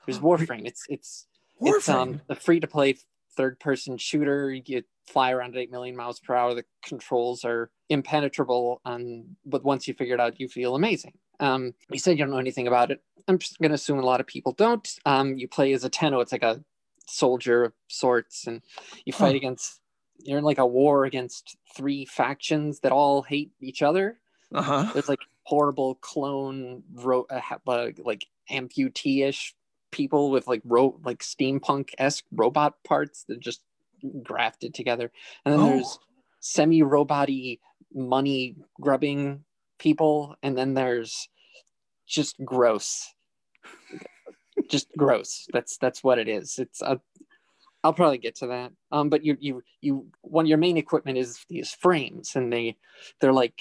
There's 0.05 0.18
Warframe. 0.18 0.66
It's 0.66 0.85
it's 0.89 1.27
it's 1.61 1.89
um 1.89 2.21
a 2.29 2.35
free 2.35 2.61
to 2.61 2.67
play 2.67 2.97
third 3.37 3.59
person 3.61 3.99
shooter. 3.99 4.53
You 4.53 4.83
fly 5.07 5.31
around 5.33 5.55
at 5.55 5.61
eight 5.63 5.71
million 5.71 5.97
miles 5.97 6.21
per 6.21 6.35
hour. 6.35 6.55
The 6.55 6.65
controls 6.83 7.45
are 7.45 7.71
impenetrable, 7.89 8.81
and 8.85 9.37
but 9.45 9.65
once 9.65 9.87
you 9.89 9.95
figure 9.95 10.15
it 10.15 10.21
out, 10.21 10.41
you 10.41 10.49
feel 10.49 10.75
amazing. 10.75 11.13
Um, 11.41 11.75
you 11.91 11.99
said 11.99 12.13
you 12.13 12.25
don't 12.25 12.31
know 12.31 12.39
anything 12.39 12.67
about 12.67 12.91
it. 12.91 13.03
I'm 13.29 13.39
just 13.39 13.59
gonna 13.59 13.75
assume 13.75 13.99
a 13.99 14.03
lot 14.07 14.21
of 14.21 14.27
people 14.27 14.53
don't. 14.53 14.89
Um, 15.05 15.37
you 15.37 15.49
play 15.49 15.73
as 15.73 15.85
a 15.85 15.89
Tenno. 15.91 16.21
It's 16.21 16.33
like 16.33 16.43
a 16.43 16.63
soldier 17.09 17.65
of 17.65 17.73
sorts, 17.89 18.47
and 18.47 18.63
you 19.05 19.13
fight 19.13 19.33
Huh. 19.33 19.37
against. 19.37 19.81
You're 20.19 20.39
in 20.39 20.45
like 20.45 20.59
a 20.59 20.67
war 20.67 21.05
against 21.05 21.57
three 21.77 22.07
factions 22.07 22.81
that 22.81 22.91
all 22.91 23.21
hate 23.23 23.53
each 23.61 23.83
other 23.83 24.19
Uh 24.55 24.63
huh. 24.63 24.91
there's 24.95 25.11
like 25.11 25.21
horrible 25.43 25.97
clone 25.97 26.83
ro- 26.95 27.27
uh, 27.31 27.41
uh, 27.67 27.91
like 28.03 28.27
amputee-ish 28.51 29.55
people 29.97 30.30
with 30.30 30.47
like 30.47 30.61
ro- 30.64 31.01
like 31.05 31.20
steampunk-esque 31.20 32.24
robot 32.30 32.74
parts 32.84 33.24
that 33.28 33.40
just 33.40 33.62
grafted 34.22 34.74
together. 34.74 35.11
And 35.44 35.55
then 35.55 35.61
Oh. 35.61 35.68
there's 35.70 35.99
semi-robot-y 36.40 37.59
money 37.94 38.57
grubbing 38.80 39.44
people. 39.78 40.36
And 40.42 40.57
then 40.57 40.74
there's 40.74 41.28
just 42.07 42.36
gross. 42.44 43.14
Just 44.70 44.88
gross. 44.97 45.47
That's 45.53 45.76
that's 45.78 46.03
what 46.05 46.18
it 46.18 46.28
is. 46.28 46.59
It's 46.59 46.82
uh, 46.82 46.97
i'll 47.84 47.92
probably 47.92 48.18
get 48.18 48.34
to 48.36 48.47
that. 48.49 48.72
Um 48.92 49.09
but 49.11 49.24
you 49.24 49.36
you 49.40 49.62
you 49.80 50.07
one 50.22 50.44
of 50.44 50.49
your 50.49 50.59
main 50.59 50.76
equipment 50.76 51.18
is 51.18 51.44
these 51.49 51.72
frames 51.72 52.36
and 52.36 52.53
they 52.53 52.76
they're 53.20 53.32
like 53.32 53.61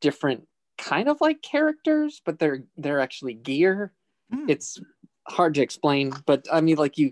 different 0.00 0.46
kind 0.78 1.08
of 1.08 1.20
like 1.20 1.40
characters 1.42 2.20
but 2.24 2.38
they're 2.38 2.64
they're 2.76 3.00
actually 3.00 3.34
gear. 3.34 3.92
Hmm. 4.32 4.46
it's 4.48 4.80
hard 5.28 5.54
to 5.54 5.62
explain 5.62 6.12
but 6.26 6.46
i 6.52 6.60
mean 6.60 6.76
like 6.76 6.98
you 6.98 7.10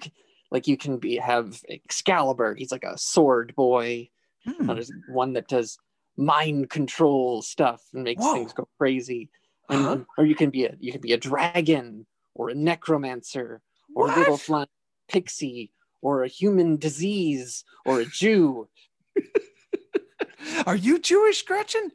like 0.51 0.67
you 0.69 0.77
can 0.77 0.99
be 0.99 1.17
have 1.17 1.61
excalibur 1.69 2.55
he's 2.55 2.73
like 2.73 2.85
a 2.85 2.97
sword 2.99 3.55
boy 3.57 4.09
Hmm. 4.47 4.69
and 4.69 4.77
there's 4.77 4.93
one 5.09 5.33
that 5.33 5.49
does 5.49 5.79
mind 6.19 6.69
control 6.69 7.41
stuff 7.41 7.83
and 7.95 8.05
makes 8.05 8.23
Whoa. 8.23 8.35
things 8.35 8.53
go 8.53 8.69
crazy 8.79 9.31
and 9.71 9.87
Uh-huh. 9.87 9.99
or 10.19 10.27
you 10.27 10.35
can 10.35 10.51
be 10.51 10.67
a 10.67 10.77
you 10.79 10.93
can 10.93 11.01
be 11.01 11.13
a 11.13 11.17
dragon 11.17 12.07
or 12.35 12.51
a 12.51 12.55
necromancer 12.55 13.63
or 13.97 14.11
a 14.11 14.17
little 14.19 14.37
flying 14.37 14.69
pixie 15.09 15.71
or 16.03 16.25
a 16.25 16.29
human 16.29 16.77
disease 16.77 17.65
or 17.87 18.01
a 18.01 18.05
jew 18.05 18.69
Are 20.67 20.77
you 20.77 20.99
Jewish, 20.99 21.43
Gretchen? 21.43 21.91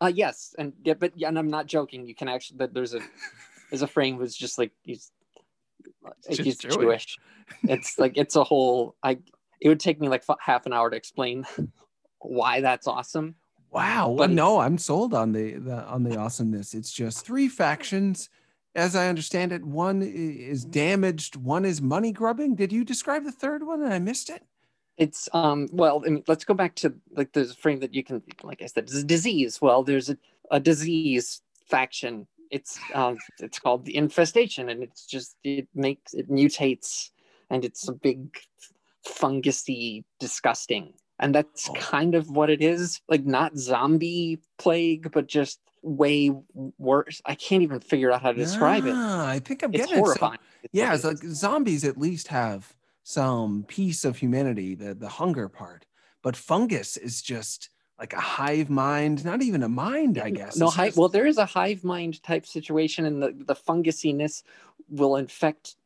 Uh 0.00 0.12
yes, 0.14 0.54
and 0.58 0.72
yeah, 0.84 0.94
but 0.94 1.12
yeah, 1.16 1.26
and 1.28 1.38
I'm 1.38 1.50
not 1.50 1.66
joking. 1.66 2.06
You 2.06 2.14
can 2.14 2.28
actually 2.28 2.58
that 2.58 2.72
there's 2.72 2.94
a 2.94 3.00
there's 3.70 3.82
a 3.82 3.88
frame 3.88 4.16
who's 4.18 4.36
just 4.36 4.56
like 4.56 4.70
he's 4.84 5.10
Just 6.28 6.40
he's 6.42 6.58
Jewish. 6.58 6.76
Jewish. 6.76 7.16
It's 7.64 7.98
like 7.98 8.16
it's 8.16 8.36
a 8.36 8.44
whole. 8.44 8.94
I 9.02 9.18
it 9.60 9.68
would 9.68 9.80
take 9.80 10.00
me 10.00 10.08
like 10.08 10.24
f- 10.28 10.36
half 10.40 10.66
an 10.66 10.72
hour 10.72 10.90
to 10.90 10.96
explain 10.96 11.44
why 12.20 12.60
that's 12.60 12.86
awesome. 12.86 13.34
Wow. 13.70 14.08
Well, 14.10 14.16
But- 14.28 14.30
no, 14.30 14.58
I'm 14.60 14.78
sold 14.78 15.14
on 15.14 15.32
the, 15.32 15.54
the 15.54 15.84
on 15.84 16.02
the 16.04 16.16
awesomeness. 16.16 16.74
It's 16.74 16.92
just 16.92 17.24
three 17.24 17.48
factions, 17.48 18.28
as 18.74 18.96
I 18.96 19.08
understand 19.08 19.52
it. 19.52 19.64
One 19.64 20.02
is 20.02 20.64
damaged. 20.64 21.36
One 21.36 21.64
is 21.64 21.82
money 21.82 22.12
grubbing. 22.12 22.54
Did 22.54 22.72
you 22.72 22.84
describe 22.84 23.24
the 23.24 23.32
third 23.32 23.66
one 23.66 23.82
and 23.82 23.92
I 23.92 23.98
missed 23.98 24.30
it? 24.30 24.42
It's 24.96 25.28
um 25.32 25.68
well, 25.72 26.02
I 26.06 26.10
mean, 26.10 26.24
let's 26.26 26.44
go 26.44 26.54
back 26.54 26.74
to 26.76 26.94
like 27.10 27.32
there's 27.32 27.52
a 27.52 27.56
frame 27.56 27.80
that 27.80 27.94
you 27.94 28.02
can 28.02 28.22
like 28.42 28.62
I 28.62 28.66
said, 28.66 28.84
it's 28.84 28.94
a 28.96 29.04
disease. 29.04 29.60
Well, 29.60 29.82
there's 29.82 30.10
a, 30.10 30.18
a 30.50 30.60
disease 30.60 31.40
faction. 31.66 32.26
It's 32.50 32.78
um 32.94 33.16
it's 33.40 33.58
called 33.58 33.84
the 33.84 33.96
infestation, 33.96 34.68
and 34.68 34.82
it's 34.82 35.06
just 35.06 35.36
it 35.44 35.68
makes 35.74 36.14
it 36.14 36.30
mutates, 36.30 37.10
and 37.50 37.64
it's 37.64 37.88
a 37.88 37.92
big 37.92 38.38
fungusy 39.06 40.04
disgusting. 40.20 40.92
And 41.20 41.34
that's 41.34 41.68
Oh. 41.68 41.72
kind 41.74 42.14
of 42.14 42.30
what 42.30 42.48
it 42.50 42.62
is. 42.62 43.00
Like 43.08 43.24
not 43.24 43.56
zombie 43.56 44.38
plague, 44.58 45.10
but 45.12 45.26
just 45.26 45.58
way 45.82 46.30
worse. 46.78 47.20
I 47.24 47.34
can't 47.34 47.62
even 47.62 47.80
figure 47.80 48.12
out 48.12 48.22
how 48.22 48.32
to 48.32 48.38
describe 48.38 48.86
it. 48.86 48.94
I 48.94 49.40
think 49.40 49.62
I'm 49.62 49.72
It's 49.74 49.78
getting 49.86 49.94
it. 49.94 49.98
So- 49.98 50.02
horrifying. 50.04 50.38
It's 50.62 50.74
yeah, 50.74 50.94
it's 50.94 51.04
like 51.04 51.18
zombies 51.18 51.84
at 51.84 51.98
least 51.98 52.28
have 52.28 52.74
some 53.02 53.64
piece 53.64 54.04
of 54.04 54.18
humanity, 54.18 54.74
the 54.74 54.94
the 54.94 55.08
hunger 55.08 55.48
part. 55.48 55.86
But 56.22 56.36
fungus 56.36 56.96
is 56.96 57.22
just 57.22 57.70
like 57.98 58.12
a 58.12 58.20
hive 58.20 58.70
mind, 58.70 59.24
not 59.24 59.42
even 59.42 59.62
a 59.62 59.68
mind, 59.68 60.18
I 60.18 60.30
guess. 60.30 60.56
No, 60.56 60.70
hive, 60.70 60.96
well, 60.96 61.08
there 61.08 61.26
is 61.26 61.38
a 61.38 61.46
hive 61.46 61.82
mind 61.82 62.22
type 62.22 62.46
situation, 62.46 63.04
and 63.04 63.22
the, 63.22 63.34
the 63.46 63.54
fungusiness 63.54 64.42
will 64.88 65.16
infect 65.16 65.76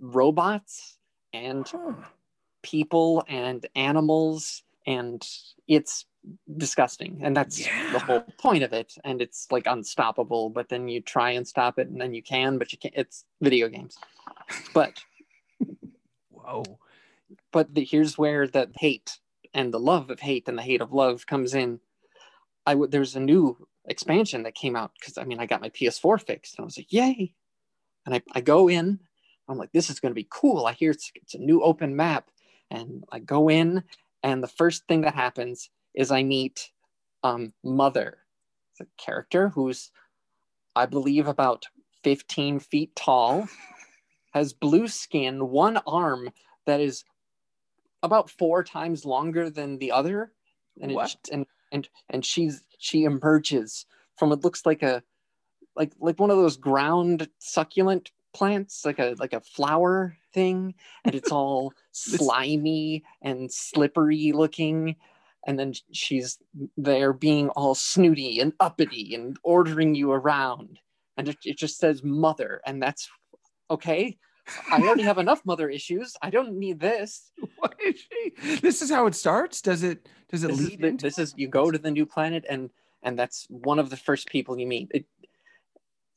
robots 0.00 0.98
and 1.32 1.66
Huh. 1.68 1.92
people 2.62 3.24
and 3.28 3.66
animals, 3.76 4.64
and 4.86 5.26
it's 5.68 6.06
disgusting. 6.56 7.20
And 7.22 7.36
that's 7.36 7.68
the 7.92 7.98
whole 8.00 8.22
point 8.38 8.64
of 8.64 8.72
it. 8.72 8.94
And 9.04 9.22
it's 9.22 9.46
like 9.50 9.66
unstoppable, 9.66 10.50
but 10.50 10.68
then 10.68 10.88
you 10.88 11.00
try 11.00 11.30
and 11.30 11.46
stop 11.46 11.78
it, 11.78 11.88
and 11.88 12.00
then 12.00 12.14
you 12.14 12.22
can, 12.22 12.58
but 12.58 12.72
you 12.72 12.78
can't. 12.78 12.94
It's 12.96 13.24
video 13.40 13.68
games. 13.68 13.96
But 14.74 15.00
Whoa. 16.30 16.64
but 17.52 17.74
the, 17.74 17.84
here's 17.84 18.18
where 18.18 18.48
the 18.48 18.70
hate 18.76 19.18
and 19.54 19.72
the 19.72 19.80
love 19.80 20.10
of 20.10 20.20
hate 20.20 20.48
and 20.48 20.56
the 20.56 20.62
hate 20.62 20.80
of 20.80 20.92
love 20.92 21.26
comes 21.26 21.54
in. 21.54 21.80
I 22.66 22.74
would 22.74 22.90
there's 22.90 23.16
a 23.16 23.20
new 23.20 23.56
expansion 23.86 24.42
that 24.44 24.54
came 24.54 24.76
out 24.76 24.92
because 24.98 25.18
I 25.18 25.24
mean 25.24 25.40
I 25.40 25.46
got 25.46 25.60
my 25.60 25.70
PS4 25.70 26.24
fixed 26.24 26.56
and 26.56 26.64
I 26.64 26.66
was 26.66 26.78
like 26.78 26.92
yay, 26.92 27.32
and 28.06 28.14
I, 28.14 28.22
I 28.32 28.40
go 28.40 28.68
in, 28.68 29.00
I'm 29.48 29.58
like 29.58 29.72
this 29.72 29.90
is 29.90 30.00
going 30.00 30.10
to 30.10 30.20
be 30.20 30.28
cool. 30.30 30.66
I 30.66 30.72
hear 30.72 30.90
it's 30.90 31.10
it's 31.14 31.34
a 31.34 31.38
new 31.38 31.62
open 31.62 31.96
map, 31.96 32.30
and 32.70 33.04
I 33.10 33.18
go 33.18 33.48
in, 33.48 33.82
and 34.22 34.42
the 34.42 34.48
first 34.48 34.86
thing 34.86 35.02
that 35.02 35.14
happens 35.14 35.70
is 35.94 36.10
I 36.10 36.22
meet 36.22 36.70
um 37.22 37.52
Mother, 37.64 38.18
a 38.80 38.84
character 38.96 39.48
who's 39.48 39.90
I 40.76 40.86
believe 40.86 41.26
about 41.26 41.66
15 42.04 42.60
feet 42.60 42.94
tall, 42.94 43.48
has 44.32 44.52
blue 44.52 44.86
skin, 44.88 45.48
one 45.48 45.78
arm 45.86 46.30
that 46.66 46.80
is 46.80 47.04
about 48.02 48.30
four 48.30 48.64
times 48.64 49.04
longer 49.04 49.50
than 49.50 49.78
the 49.78 49.92
other 49.92 50.32
and 50.80 50.92
it, 50.92 51.16
and 51.30 51.46
and 51.72 51.88
and 52.08 52.24
she's 52.24 52.62
she 52.78 53.04
emerges 53.04 53.86
from 54.16 54.30
what 54.30 54.44
looks 54.44 54.64
like 54.64 54.82
a 54.82 55.02
like 55.76 55.92
like 56.00 56.18
one 56.18 56.30
of 56.30 56.36
those 56.36 56.56
ground 56.56 57.28
succulent 57.38 58.10
plants 58.32 58.84
like 58.84 58.98
a 58.98 59.14
like 59.18 59.32
a 59.32 59.40
flower 59.40 60.16
thing 60.32 60.74
and 61.04 61.14
it's 61.14 61.32
all 61.32 61.72
slimy 61.92 63.02
and 63.22 63.52
slippery 63.52 64.32
looking 64.32 64.96
and 65.46 65.58
then 65.58 65.72
she's 65.90 66.38
there 66.76 67.12
being 67.12 67.48
all 67.50 67.74
snooty 67.74 68.40
and 68.40 68.52
uppity 68.60 69.14
and 69.14 69.38
ordering 69.42 69.94
you 69.94 70.12
around 70.12 70.78
and 71.16 71.28
it, 71.28 71.36
it 71.44 71.58
just 71.58 71.78
says 71.78 72.04
mother 72.04 72.60
and 72.66 72.82
that's 72.82 73.08
okay 73.70 74.16
i 74.72 74.80
already 74.80 75.02
have 75.02 75.18
enough 75.18 75.44
mother 75.44 75.68
issues 75.68 76.16
i 76.22 76.30
don't 76.30 76.52
need 76.52 76.78
this 76.80 77.30
What 77.58 77.74
is 77.84 77.96
she? 77.98 78.56
This 78.60 78.80
is 78.82 78.90
how 78.90 79.06
it 79.06 79.14
starts. 79.14 79.60
Does 79.60 79.82
it? 79.82 80.08
Does 80.30 80.44
it 80.44 80.48
this 80.48 80.60
is, 80.60 80.68
lead 80.70 80.80
the- 80.80 80.86
into? 80.88 81.06
this 81.06 81.18
is 81.18 81.34
you 81.36 81.48
go 81.48 81.70
to 81.70 81.78
the 81.78 81.90
new 81.90 82.06
planet 82.06 82.44
and 82.48 82.70
and 83.02 83.18
that's 83.18 83.46
one 83.50 83.78
of 83.78 83.90
the 83.90 83.96
first 83.96 84.28
people 84.28 84.58
you 84.58 84.66
meet 84.66 84.88
it, 84.92 85.04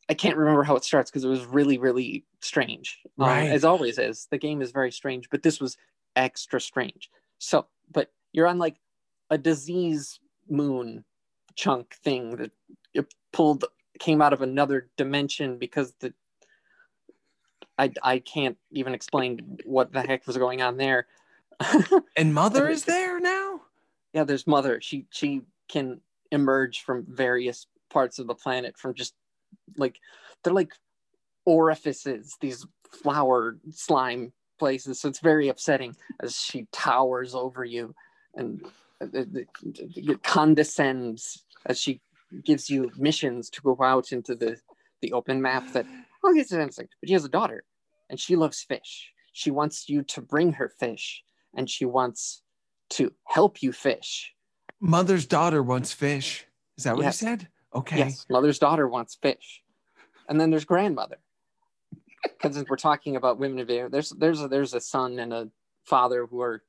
i 0.10 0.14
can't 0.14 0.38
remember 0.38 0.64
how 0.64 0.76
it 0.76 0.84
starts 0.84 1.10
because 1.10 1.24
it 1.24 1.30
was 1.30 1.46
really 1.46 1.78
really 1.78 2.26
strange 2.42 3.00
Um, 3.20 3.28
Right. 3.28 3.50
as 3.52 3.64
always 3.66 3.98
is 3.98 4.28
the 4.32 4.38
game 4.38 4.62
is 4.62 4.72
very 4.72 4.92
strange 4.92 5.30
but 5.30 5.44
this 5.44 5.60
was 5.62 5.78
extra 6.16 6.60
strange 6.62 7.10
so 7.40 7.66
but 7.92 8.12
you're 8.34 8.48
on 8.48 8.60
like 8.60 8.78
a 9.30 9.38
disease 9.38 10.20
moon 10.50 11.04
chunk 11.56 11.96
thing 12.04 12.36
that 12.38 12.52
it 12.94 13.14
pulled 13.32 13.66
came 14.00 14.22
out 14.22 14.34
of 14.34 14.42
another 14.42 14.90
dimension 14.98 15.58
because 15.58 15.94
the 16.00 16.14
I, 17.78 17.92
I 18.04 18.20
can't 18.20 18.58
even 18.72 18.94
explain 18.94 19.58
what 19.66 19.92
the 19.92 20.02
heck 20.02 20.28
was 20.28 20.38
going 20.38 20.62
on 20.62 20.78
there 20.78 21.08
And 22.18 22.34
mother 22.34 22.70
is 22.70 22.86
there 22.86 23.20
now. 23.20 23.62
yeah 24.14 24.24
there's 24.24 24.48
mother 24.48 24.80
she 24.82 25.06
she 25.12 25.42
can 25.70 26.02
emerge 26.32 26.82
from 26.82 27.06
various 27.10 27.68
parts 27.90 28.20
of 28.20 28.28
the 28.28 28.36
planet 28.36 28.78
from 28.78 28.94
just 28.94 29.14
like 29.78 30.00
they're 30.44 30.54
like 30.54 30.74
orifices 31.46 32.36
these 32.42 32.66
flower 32.92 33.58
slime 33.72 34.32
places. 34.60 35.00
So 35.00 35.10
it's 35.10 35.20
very 35.20 35.50
upsetting 35.50 35.96
as 36.22 36.36
she 36.36 36.68
towers 36.72 37.36
over 37.36 37.66
you 37.66 37.94
and 38.36 38.64
uh, 39.02 39.08
uh, 39.16 40.10
uh, 40.12 40.14
condescends 40.24 41.44
as 41.66 41.80
she 41.80 42.02
gives 42.44 42.70
you 42.70 42.92
missions 42.98 43.50
to 43.52 43.62
go 43.62 43.78
out 43.82 44.12
into 44.12 44.36
the 44.36 44.58
the 45.02 45.12
open 45.12 45.42
map 45.42 45.70
that 45.74 45.86
oh 46.24 46.34
it's 46.36 46.52
interesting 46.52 46.88
but 47.02 47.08
she 47.08 47.14
has 47.14 47.26
a 47.26 47.30
daughter 47.30 47.64
and 48.10 48.20
she 48.20 48.36
loves 48.36 48.62
fish 48.62 49.12
she 49.34 49.52
wants 49.52 49.90
you 49.90 50.04
to 50.04 50.22
bring 50.22 50.54
her 50.54 50.70
fish 50.80 51.24
and 51.56 51.70
she 51.70 51.86
wants 51.86 52.42
to 52.90 53.12
help 53.26 53.62
you 53.62 53.72
fish 53.72 54.32
Mother's 54.86 55.26
daughter 55.26 55.64
wants 55.64 55.94
fish. 55.94 56.46
Is 56.78 56.84
that 56.84 56.96
what 56.98 57.04
Yes. 57.04 57.22
you 57.22 57.28
said? 57.30 57.48
Okay. 57.74 57.98
yes 57.98 58.26
mother's 58.30 58.60
daughter 58.60 58.88
wants 58.88 59.16
fish 59.16 59.62
and 60.30 60.40
then 60.40 60.50
there's 60.52 60.66
grandmother 60.66 61.18
because 62.24 62.64
we're 62.70 62.76
talking 62.78 63.16
about 63.16 63.40
women 63.40 63.60
of 63.60 63.70
air 63.70 63.90
there's 63.90 64.10
there's 64.12 64.42
a, 64.42 64.48
there's 64.48 64.74
a 64.74 64.80
son 64.82 65.20
and 65.20 65.34
a 65.34 65.50
father 65.86 66.26
who 66.30 66.40
are 66.42 66.64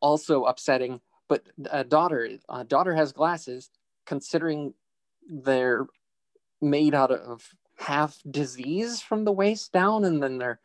also 0.00 0.44
upsetting 0.44 1.00
but 1.28 1.42
a 1.70 1.84
daughter 1.84 2.28
a 2.48 2.64
daughter 2.64 2.94
has 2.94 3.12
glasses 3.12 3.70
considering 4.04 4.74
they're 5.30 5.86
made 6.60 6.94
out 6.94 7.10
of 7.10 7.48
half 7.78 8.16
disease 8.30 9.00
from 9.00 9.24
the 9.24 9.32
waist 9.32 9.72
down 9.72 10.04
and 10.04 10.22
then 10.22 10.38
their 10.38 10.60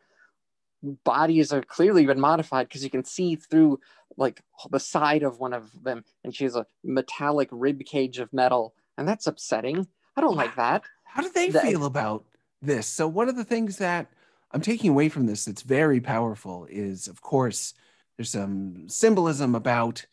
bodies 1.04 1.52
are 1.52 1.62
clearly 1.62 2.04
been 2.04 2.20
modified 2.20 2.68
because 2.68 2.84
you 2.84 2.90
can 2.90 3.04
see 3.04 3.36
through 3.36 3.80
like 4.16 4.42
the 4.70 4.80
side 4.80 5.22
of 5.22 5.38
one 5.38 5.52
of 5.54 5.70
them 5.82 6.04
and 6.22 6.34
she 6.34 6.44
has 6.44 6.56
a 6.56 6.66
metallic 6.82 7.48
rib 7.50 7.82
cage 7.84 8.18
of 8.18 8.32
metal 8.32 8.74
and 8.98 9.08
that's 9.08 9.26
upsetting 9.26 9.86
i 10.16 10.20
don't 10.20 10.36
like 10.36 10.54
that 10.56 10.82
How 11.04 11.22
do 11.22 11.30
they 11.30 11.48
The- 11.50 11.60
feel 11.60 11.84
about 11.86 12.24
this? 12.60 12.86
So, 12.86 13.06
one 13.06 13.28
of 13.28 13.36
the 13.36 13.44
things 13.44 13.76
that 13.78 14.06
I'm 14.52 14.60
taking 14.62 14.90
away 14.90 15.08
from 15.10 15.26
this 15.26 15.44
that's 15.44 15.60
very 15.62 16.00
powerful 16.00 16.66
is, 16.70 17.08
of 17.08 17.20
course, 17.20 17.74
there's 18.16 18.30
some 18.30 18.88
symbolism 18.88 19.54
about 19.54 20.06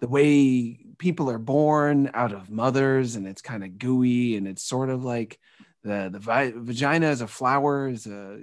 the 0.00 0.08
way 0.08 0.84
people 0.98 1.30
are 1.30 1.38
born 1.38 2.10
out 2.12 2.32
of 2.32 2.50
mothers, 2.50 3.14
and 3.14 3.24
it's 3.26 3.40
kind 3.42 3.62
of 3.62 3.78
gooey, 3.78 4.36
and 4.36 4.48
it's 4.48 4.64
sort 4.64 4.90
of 4.90 5.04
like 5.04 5.38
the 5.82 6.08
the 6.12 6.18
vi- 6.18 6.52
vagina 6.54 7.08
is 7.10 7.20
a 7.20 7.26
flower 7.26 7.88
is 7.88 8.06
a 8.06 8.38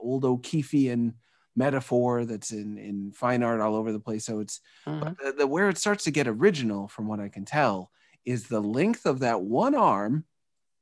old 0.00 0.24
O'Keeffean 0.24 1.14
metaphor 1.54 2.24
that's 2.24 2.52
in 2.52 2.76
in 2.78 3.12
fine 3.12 3.42
art 3.42 3.60
all 3.60 3.74
over 3.74 3.92
the 3.92 4.00
place. 4.00 4.24
So 4.26 4.40
it's 4.40 4.60
Mhm. 4.86 5.16
the, 5.18 5.32
the 5.32 5.46
where 5.46 5.68
it 5.68 5.78
starts 5.78 6.04
to 6.04 6.10
get 6.10 6.28
original, 6.28 6.88
from 6.88 7.08
what 7.08 7.20
I 7.20 7.28
can 7.28 7.44
tell, 7.44 7.90
is 8.24 8.48
the 8.48 8.60
length 8.60 9.06
of 9.06 9.20
that 9.20 9.40
one 9.42 9.74
arm. 9.74 10.24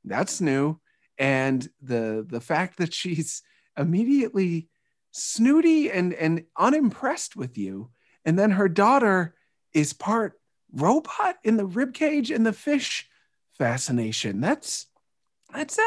That's 0.03 0.41
new, 0.41 0.79
and 1.17 1.67
the 1.81 2.25
the 2.29 2.41
fact 2.41 2.77
that 2.77 2.93
she's 2.93 3.41
immediately 3.77 4.69
snooty 5.11 5.89
and 5.91 6.13
and 6.13 6.43
unimpressed 6.57 7.35
with 7.35 7.57
you, 7.57 7.89
and 8.25 8.37
then 8.37 8.51
her 8.51 8.67
daughter 8.69 9.35
is 9.73 9.93
part 9.93 10.39
robot 10.73 11.37
in 11.43 11.55
the 11.57 11.65
rib 11.65 11.93
cage 11.93 12.29
and 12.31 12.45
the 12.45 12.53
fish 12.53 13.09
fascination. 13.57 14.41
That's 14.41 14.87
that's 15.53 15.77
uh 15.77 15.81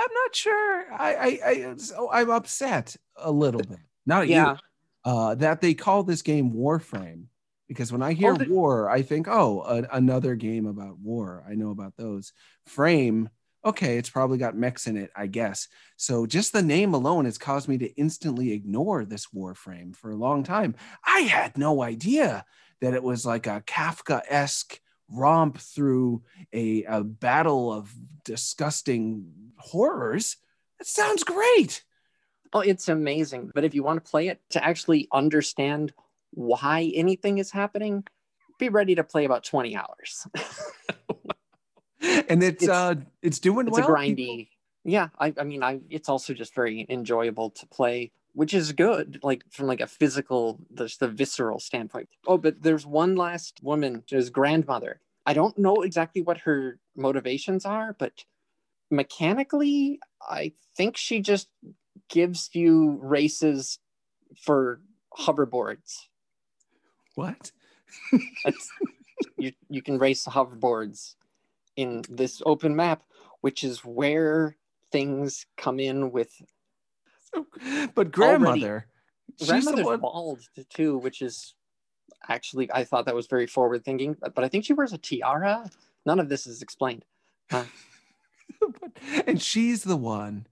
I'm 0.00 0.12
not 0.24 0.34
sure. 0.34 0.92
I 0.92 1.14
I, 1.14 1.48
I 1.50 1.74
so 1.76 2.10
I'm 2.10 2.30
upset 2.30 2.96
a 3.16 3.30
little 3.30 3.62
bit. 3.62 3.78
Not 4.06 4.28
yeah 4.28 4.52
you 4.52 4.58
uh, 5.04 5.34
that 5.36 5.60
they 5.60 5.74
call 5.74 6.02
this 6.02 6.22
game 6.22 6.52
Warframe 6.52 7.24
because 7.66 7.92
when 7.92 8.02
I 8.02 8.12
hear 8.12 8.32
Oh, 8.32 8.36
the- 8.36 8.48
war, 8.48 8.90
I 8.90 9.02
think, 9.02 9.26
oh, 9.28 9.62
a, 9.62 9.96
another 9.96 10.34
game 10.34 10.66
about 10.66 10.98
war. 10.98 11.44
I 11.48 11.54
know 11.54 11.70
about 11.70 11.96
those. 11.96 12.32
Frame, 12.66 13.28
okay, 13.64 13.96
it's 13.96 14.10
probably 14.10 14.38
got 14.38 14.56
mechs 14.56 14.86
in 14.86 14.96
it, 14.96 15.10
I 15.16 15.26
guess. 15.28 15.68
So 15.96 16.26
just 16.26 16.52
the 16.52 16.62
name 16.62 16.94
alone 16.94 17.24
has 17.26 17.38
caused 17.38 17.68
me 17.68 17.78
to 17.78 17.94
instantly 17.96 18.52
ignore 18.52 19.04
this 19.04 19.26
Warframe 19.34 19.94
for 19.94 20.10
a 20.10 20.16
long 20.16 20.42
time. 20.42 20.74
I 21.06 21.20
had 21.20 21.56
no 21.56 21.82
idea 21.82 22.44
that 22.80 22.94
it 22.94 23.02
was 23.02 23.24
like 23.24 23.46
a 23.46 23.62
Kafka 23.66 24.22
esque 24.28 24.78
romp 25.10 25.58
through 25.58 26.22
a, 26.52 26.84
a 26.84 27.02
battle 27.02 27.72
of 27.72 27.92
disgusting 28.24 29.32
horrors. 29.58 30.36
that 30.78 30.86
sounds 30.86 31.24
great. 31.24 31.84
Oh, 32.52 32.60
it's 32.60 32.88
amazing. 32.88 33.50
But 33.54 33.64
if 33.64 33.74
you 33.74 33.82
want 33.82 34.02
to 34.02 34.10
play 34.10 34.28
it 34.28 34.40
to 34.50 34.64
actually 34.64 35.08
understand 35.12 35.92
why 36.30 36.92
anything 36.94 37.38
is 37.38 37.50
happening, 37.50 38.04
be 38.58 38.68
ready 38.68 38.94
to 38.94 39.04
play 39.04 39.24
about 39.24 39.44
20 39.44 39.76
hours. 39.76 40.26
and 42.28 42.42
it's, 42.42 42.62
It's- 42.62 42.68
uh 42.68 42.94
it's 43.22 43.38
doing 43.38 43.66
it's 43.66 43.78
well. 43.78 43.88
a 43.88 43.92
grindy. 43.92 44.48
Yeah, 44.84 45.08
I, 45.18 45.34
I 45.36 45.44
mean, 45.44 45.62
I 45.62 45.80
it's 45.90 46.08
also 46.08 46.32
just 46.32 46.54
very 46.54 46.86
enjoyable 46.88 47.50
to 47.50 47.66
play, 47.66 48.12
which 48.38 48.54
is 48.54 48.70
good, 48.70 49.18
like 49.24 49.42
from 49.50 49.66
like 49.66 49.80
a 49.80 49.86
physical, 49.88 50.60
just 50.72 51.00
the 51.00 51.08
visceral 51.08 51.58
standpoint. 51.58 52.08
Oh, 52.24 52.38
but 52.38 52.62
there's 52.62 52.86
one 52.86 53.16
last 53.16 53.60
woman, 53.64 54.04
his 54.08 54.30
grandmother. 54.30 55.00
I 55.26 55.34
don't 55.34 55.58
know 55.58 55.82
exactly 55.82 56.22
what 56.22 56.38
her 56.42 56.78
motivations 56.94 57.66
are, 57.66 57.96
but 57.98 58.24
mechanically, 58.92 59.98
I 60.22 60.52
think 60.76 60.96
she 60.96 61.18
just 61.18 61.48
gives 62.08 62.50
you 62.52 63.00
races 63.02 63.80
for 64.40 64.82
hoverboards. 65.18 66.04
What? 67.16 67.50
You 69.36 69.50
you 69.68 69.82
can 69.82 69.98
race 69.98 70.26
hoverboards 70.26 71.16
in 71.74 72.04
this 72.08 72.40
open 72.46 72.76
map, 72.76 73.02
which 73.40 73.64
is 73.64 73.84
where 73.84 74.56
things 74.92 75.44
come 75.56 75.80
in 75.80 76.12
with 76.12 76.40
But 77.94 78.12
grandmother, 78.12 78.86
she's 79.40 79.64
the 79.64 79.82
one. 79.82 80.00
bald 80.00 80.40
too, 80.70 80.98
which 80.98 81.22
is 81.22 81.54
actually 82.28 82.70
I 82.72 82.84
thought 82.84 83.06
that 83.06 83.14
was 83.14 83.26
very 83.26 83.46
forward 83.46 83.84
thinking, 83.84 84.16
but, 84.20 84.34
but 84.34 84.44
I 84.44 84.48
think 84.48 84.64
she 84.64 84.72
wears 84.72 84.92
a 84.92 84.98
tiara. 84.98 85.70
None 86.06 86.20
of 86.20 86.28
this 86.28 86.46
is 86.46 86.62
explained. 86.62 87.04
and 89.26 89.40
she's 89.40 89.84
the 89.84 89.96
one 89.96 90.46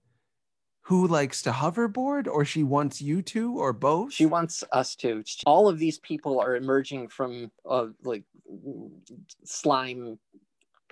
who 0.81 1.05
likes 1.05 1.41
to 1.41 1.51
hoverboard, 1.51 2.27
or 2.27 2.45
she 2.45 2.63
wants 2.63 3.01
you 3.01 3.21
to, 3.21 3.59
or 3.59 3.73
both. 3.73 4.13
She 4.13 4.25
wants 4.25 4.63
us 4.71 4.95
to. 4.97 5.21
All 5.45 5.67
of 5.67 5.79
these 5.79 5.99
people 5.99 6.39
are 6.39 6.55
emerging 6.55 7.09
from 7.09 7.51
uh, 7.69 7.87
like 8.03 8.23
slime 9.43 10.17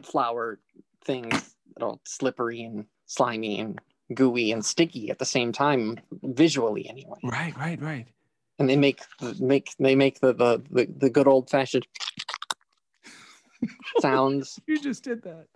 flower 0.04 0.60
things 1.06 1.56
that 1.74 1.84
are 1.84 1.90
all 1.90 2.02
slippery 2.06 2.64
and 2.64 2.86
slimy 3.06 3.60
and 3.60 3.80
gooey 4.14 4.52
and 4.52 4.64
sticky 4.64 5.10
at 5.10 5.20
the 5.20 5.26
same 5.26 5.52
time, 5.52 6.00
visually 6.24 6.88
anyway. 6.90 7.18
Right, 7.24 7.58
right, 7.58 7.82
right. 7.82 8.08
And 8.60 8.70
they 8.70 8.78
make 8.78 9.02
make 9.40 9.72
they 9.80 9.96
make 9.96 10.20
the 10.20 10.34
the 10.34 10.62
the, 10.72 10.86
the 10.98 11.10
good 11.10 11.28
old 11.28 11.50
fashioned 11.50 11.88
sounds. 14.00 14.60
You 14.68 14.80
just 14.80 15.04
did 15.04 15.24
that. 15.24 15.48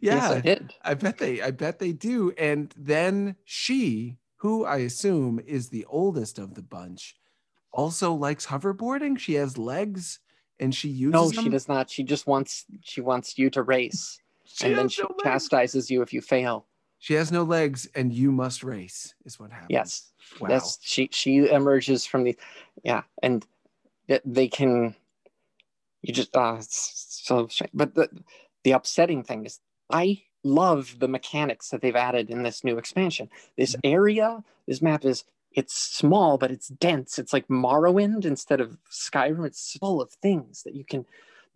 Yes, 0.00 0.30
Yeah, 0.30 0.30
I 0.36 0.40
did. 0.40 0.74
I 0.82 0.94
bet 0.94 1.18
they 1.18 1.40
I 1.42 1.50
bet 1.50 1.78
they 1.78 1.92
do. 1.92 2.32
And 2.38 2.72
then 2.76 3.36
she, 3.44 4.18
who 4.36 4.64
I 4.64 4.78
assume 4.78 5.40
is 5.44 5.68
the 5.70 5.84
oldest 5.88 6.38
of 6.38 6.54
the 6.54 6.62
bunch, 6.62 7.16
also 7.72 8.12
likes 8.12 8.46
hoverboarding. 8.46 9.18
She 9.18 9.34
has 9.34 9.58
legs 9.58 10.20
and 10.60 10.74
she 10.74 10.88
uses 10.88 11.12
No, 11.12 11.30
them. 11.30 11.44
she 11.44 11.50
does 11.50 11.68
not. 11.68 11.90
She 11.90 12.02
just 12.04 12.26
wants 12.26 12.66
she 12.82 13.00
wants 13.00 13.36
you 13.38 13.50
to 13.50 13.62
race, 13.62 14.20
She 14.44 14.66
and 14.66 14.78
then 14.78 14.88
she 14.88 15.02
no 15.02 15.08
legs. 15.08 15.22
chastises 15.24 15.90
you 15.90 16.02
if 16.02 16.12
you 16.12 16.20
fail. 16.20 16.66
She 16.98 17.14
has 17.14 17.30
no 17.30 17.42
legs 17.42 17.88
and 17.94 18.12
you 18.12 18.32
must 18.32 18.64
race, 18.64 19.14
is 19.24 19.38
what 19.38 19.50
happens. 19.50 19.70
Yes, 19.70 20.12
Wow. 20.40 20.48
Yes, 20.50 20.78
she 20.82 21.08
she 21.12 21.48
emerges 21.48 22.06
from 22.06 22.24
the 22.24 22.36
yeah, 22.82 23.02
and 23.22 23.46
they 24.24 24.48
can 24.48 24.94
you 26.02 26.12
just 26.12 26.34
uh 26.36 26.56
it's 26.58 27.20
so 27.24 27.46
strange. 27.48 27.70
But 27.74 27.94
the 27.94 28.08
the 28.64 28.72
upsetting 28.72 29.22
thing 29.22 29.46
is 29.46 29.60
I 29.90 30.22
love 30.42 30.96
the 30.98 31.08
mechanics 31.08 31.70
that 31.70 31.80
they've 31.80 31.96
added 31.96 32.30
in 32.30 32.42
this 32.42 32.64
new 32.64 32.78
expansion. 32.78 33.30
This 33.56 33.76
area, 33.84 34.42
this 34.66 34.82
map 34.82 35.04
is 35.04 35.24
it's 35.52 35.74
small 35.74 36.36
but 36.36 36.50
it's 36.50 36.68
dense. 36.68 37.18
It's 37.18 37.32
like 37.32 37.46
Morrowind 37.48 38.24
instead 38.24 38.60
of 38.60 38.76
Skyrim. 38.90 39.46
It's 39.46 39.76
full 39.78 40.02
of 40.02 40.10
things 40.10 40.64
that 40.64 40.74
you 40.74 40.84
can 40.84 41.06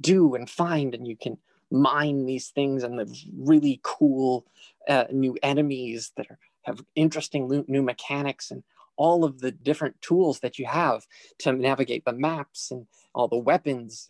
do 0.00 0.34
and 0.34 0.48
find 0.48 0.94
and 0.94 1.06
you 1.06 1.16
can 1.16 1.38
mine 1.70 2.24
these 2.26 2.48
things 2.48 2.82
and 2.82 2.98
the 2.98 3.22
really 3.36 3.80
cool 3.82 4.46
uh, 4.88 5.04
new 5.12 5.36
enemies 5.42 6.12
that 6.16 6.26
are 6.30 6.38
have 6.68 6.84
interesting 6.94 7.64
new 7.66 7.82
mechanics 7.82 8.50
and 8.50 8.62
all 8.96 9.24
of 9.24 9.40
the 9.40 9.52
different 9.52 10.00
tools 10.02 10.40
that 10.40 10.58
you 10.58 10.66
have 10.66 11.06
to 11.38 11.52
navigate 11.52 12.04
the 12.04 12.12
maps 12.12 12.70
and 12.70 12.86
all 13.14 13.28
the 13.28 13.38
weapons 13.38 14.08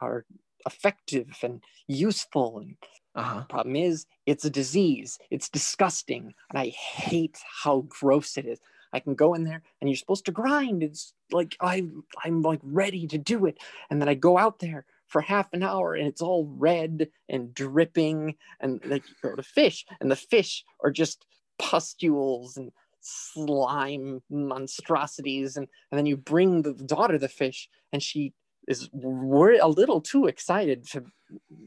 are 0.00 0.24
effective 0.66 1.28
and 1.42 1.62
useful. 1.86 2.58
And 2.58 2.76
uh-huh. 3.14 3.44
problem 3.48 3.76
is 3.76 4.06
it's 4.26 4.44
a 4.44 4.50
disease. 4.50 5.18
It's 5.30 5.48
disgusting. 5.48 6.34
And 6.50 6.58
i 6.58 6.68
hate 6.68 7.38
how 7.62 7.84
gross 7.88 8.36
it 8.36 8.46
is. 8.46 8.58
I 8.92 8.98
can 8.98 9.14
go 9.14 9.34
in 9.34 9.44
there 9.44 9.62
and 9.80 9.88
you're 9.88 9.96
supposed 9.96 10.24
to 10.26 10.32
grind. 10.32 10.82
It's 10.82 11.12
like 11.30 11.56
i 11.60 11.84
i'm 12.24 12.42
like 12.42 12.60
ready 12.62 13.06
to 13.08 13.18
do 13.18 13.46
it. 13.46 13.58
And 13.90 14.00
then 14.00 14.08
i 14.08 14.14
go 14.14 14.36
out 14.38 14.58
there 14.58 14.84
for 15.10 15.20
half 15.20 15.52
an 15.52 15.62
hour 15.62 15.94
and 15.94 16.06
it's 16.06 16.22
all 16.22 16.46
red 16.56 17.08
and 17.28 17.52
dripping 17.52 18.36
and 18.60 18.80
like 18.86 19.02
you 19.08 19.14
go 19.22 19.34
to 19.34 19.42
fish 19.42 19.84
and 20.00 20.10
the 20.10 20.16
fish 20.16 20.64
are 20.84 20.90
just 20.90 21.26
pustules 21.58 22.56
and 22.56 22.70
slime 23.00 24.22
monstrosities 24.30 25.56
and, 25.56 25.66
and 25.90 25.98
then 25.98 26.06
you 26.06 26.16
bring 26.16 26.62
the 26.62 26.72
daughter 26.74 27.18
the 27.18 27.28
fish 27.28 27.68
and 27.92 28.02
she 28.02 28.32
is 28.68 28.88
wor- 28.92 29.58
a 29.60 29.66
little 29.66 30.00
too 30.00 30.26
excited 30.26 30.86
to 30.86 31.02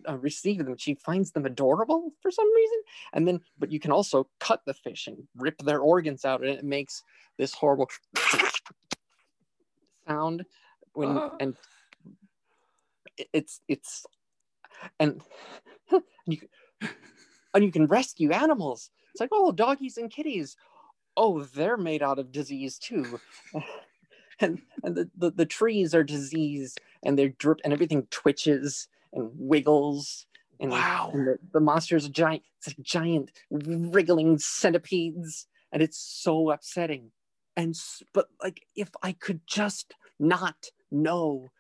uh, 0.07 0.17
receive 0.19 0.63
them 0.63 0.77
she 0.77 0.93
finds 0.95 1.31
them 1.31 1.45
adorable 1.45 2.13
for 2.21 2.31
some 2.31 2.49
reason 2.55 2.79
and 3.13 3.27
then 3.27 3.41
but 3.59 3.71
you 3.71 3.79
can 3.79 3.91
also 3.91 4.27
cut 4.39 4.61
the 4.65 4.73
fish 4.73 5.07
and 5.07 5.17
rip 5.35 5.57
their 5.63 5.79
organs 5.79 6.23
out 6.23 6.41
and 6.41 6.49
it 6.49 6.63
makes 6.63 7.03
this 7.37 7.53
horrible 7.53 7.89
sound 10.07 10.45
when 10.93 11.09
Ah. 11.09 11.35
and 11.39 11.55
it's 13.33 13.61
it's 13.67 14.05
and 14.99 15.21
you 16.27 16.39
and 17.53 17.63
you 17.63 17.71
can 17.71 17.87
rescue 17.87 18.31
animals. 18.31 18.91
It's 19.13 19.21
like 19.21 19.29
oh 19.31 19.51
doggies 19.51 19.97
and 19.97 20.11
kitties. 20.11 20.55
Oh 21.17 21.43
they're 21.43 21.77
made 21.77 22.01
out 22.03 22.19
of 22.19 22.31
disease 22.31 22.77
too. 22.77 23.19
And 24.39 24.61
and 24.83 24.95
the, 24.95 25.09
the, 25.15 25.31
the 25.31 25.45
trees 25.45 25.93
are 25.93 26.03
diseased 26.03 26.81
and 27.03 27.17
they're 27.17 27.29
drip 27.29 27.59
and 27.63 27.71
everything 27.71 28.07
twitches 28.09 28.87
and 29.13 29.29
wiggles. 29.35 30.25
And, 30.59 30.71
Wow. 30.71 31.11
and 31.13 31.27
the, 31.27 31.37
the 31.53 31.59
monster's 31.59 32.05
a 32.05 32.09
giant 32.09 32.41
it's 32.57 32.67
a 32.77 32.81
giant 32.81 33.31
wriggling 33.51 34.39
centipedes. 34.39 35.47
And 35.71 35.83
it's 35.83 35.99
so 35.99 36.49
upsetting. 36.49 37.11
And 37.55 37.75
but 38.13 38.27
like 38.41 38.65
if 38.75 38.89
i 39.03 39.11
could 39.11 39.41
just 39.45 39.93
not 40.19 40.55
know 40.91 41.51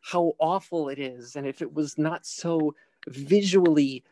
how 0.00 0.34
awful 0.38 0.88
it 0.88 0.98
is 0.98 1.36
and 1.36 1.46
if 1.46 1.60
it 1.62 1.72
was 1.74 1.98
not 1.98 2.24
so 2.26 2.74
visually 3.08 4.02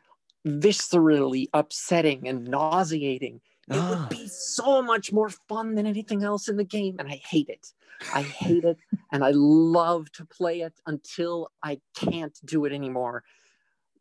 viscerally 0.46 1.48
upsetting 1.54 2.28
and 2.28 2.44
nauseating 2.46 3.40
it 3.68 3.76
Ah. 3.76 3.90
would 3.90 4.08
be 4.08 4.26
so 4.28 4.80
much 4.82 5.12
more 5.12 5.28
fun 5.28 5.74
than 5.74 5.86
anything 5.86 6.22
else 6.24 6.48
in 6.48 6.56
the 6.56 6.64
game 6.64 6.96
and 6.98 7.08
i 7.08 7.16
hate 7.16 7.48
it 7.48 7.72
i 8.14 8.22
hate 8.22 8.64
it 8.64 8.78
and 9.12 9.24
i 9.24 9.30
love 9.34 10.10
to 10.12 10.24
play 10.24 10.60
it 10.62 10.74
until 10.86 11.50
i 11.62 11.80
can't 11.94 12.38
do 12.44 12.64
it 12.64 12.72
anymore 12.72 13.24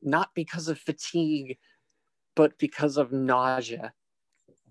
not 0.02 0.34
because 0.36 0.68
of 0.68 0.78
fatigue 0.80 1.58
but 2.36 2.58
because 2.60 2.98
of 2.98 3.12
nausea 3.12 3.94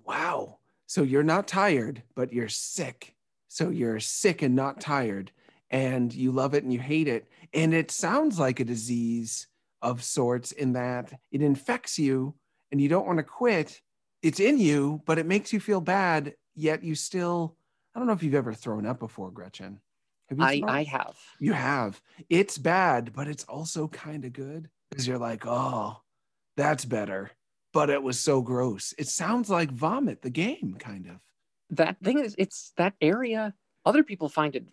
Wow. 0.04 0.58
So 0.86 1.02
you're 1.02 1.24
not 1.24 1.48
tired, 1.48 2.04
but 2.14 2.32
you're 2.32 2.48
sick. 2.48 3.16
So 3.48 3.70
you're 3.70 3.98
sick 3.98 4.40
and 4.40 4.54
not 4.54 4.80
tired, 4.80 5.32
and 5.70 6.12
you 6.12 6.32
love 6.32 6.54
it 6.54 6.64
and 6.64 6.72
you 6.72 6.80
hate 6.80 7.08
it. 7.08 7.28
And 7.52 7.74
it 7.74 7.90
sounds 7.90 8.38
like 8.38 8.60
a 8.60 8.64
disease 8.64 9.48
of 9.82 10.02
sorts 10.02 10.52
in 10.52 10.72
that 10.72 11.12
it 11.30 11.42
infects 11.42 11.98
you 11.98 12.34
and 12.70 12.80
you 12.80 12.88
don't 12.88 13.06
want 13.06 13.18
to 13.18 13.24
quit. 13.24 13.80
It's 14.22 14.40
in 14.40 14.58
you, 14.58 15.02
but 15.06 15.18
it 15.18 15.26
makes 15.26 15.52
you 15.52 15.60
feel 15.60 15.80
bad, 15.80 16.34
yet 16.54 16.82
you 16.82 16.94
still, 16.94 17.56
I 17.94 17.98
don't 17.98 18.06
know 18.06 18.14
if 18.14 18.22
you've 18.22 18.34
ever 18.34 18.54
thrown 18.54 18.86
up 18.86 18.98
before, 18.98 19.30
Gretchen. 19.30 19.80
Have 20.28 20.38
you 20.38 20.44
i 20.44 20.62
i 20.66 20.82
have 20.82 21.16
You 21.38 21.52
have. 21.52 22.00
It's 22.28 22.58
bad, 22.58 23.12
but 23.12 23.28
it's 23.28 23.44
also 23.44 23.86
kind 23.88 24.24
of 24.24 24.32
good 24.32 24.68
because 24.90 25.06
you're 25.06 25.18
like, 25.18 25.46
oh, 25.46 26.00
that's 26.56 26.84
better. 26.84 27.30
But 27.72 27.90
it 27.90 28.02
was 28.02 28.18
so 28.18 28.40
gross. 28.40 28.94
It 28.98 29.06
sounds 29.06 29.50
like 29.50 29.70
vomit, 29.70 30.22
the 30.22 30.30
game, 30.30 30.76
kind 30.78 31.06
of. 31.06 31.20
that 31.70 31.98
thing 32.02 32.18
is 32.18 32.34
it's 32.38 32.72
that 32.76 32.94
area 33.00 33.54
other 33.84 34.02
people 34.02 34.28
find 34.28 34.56
it 34.56 34.64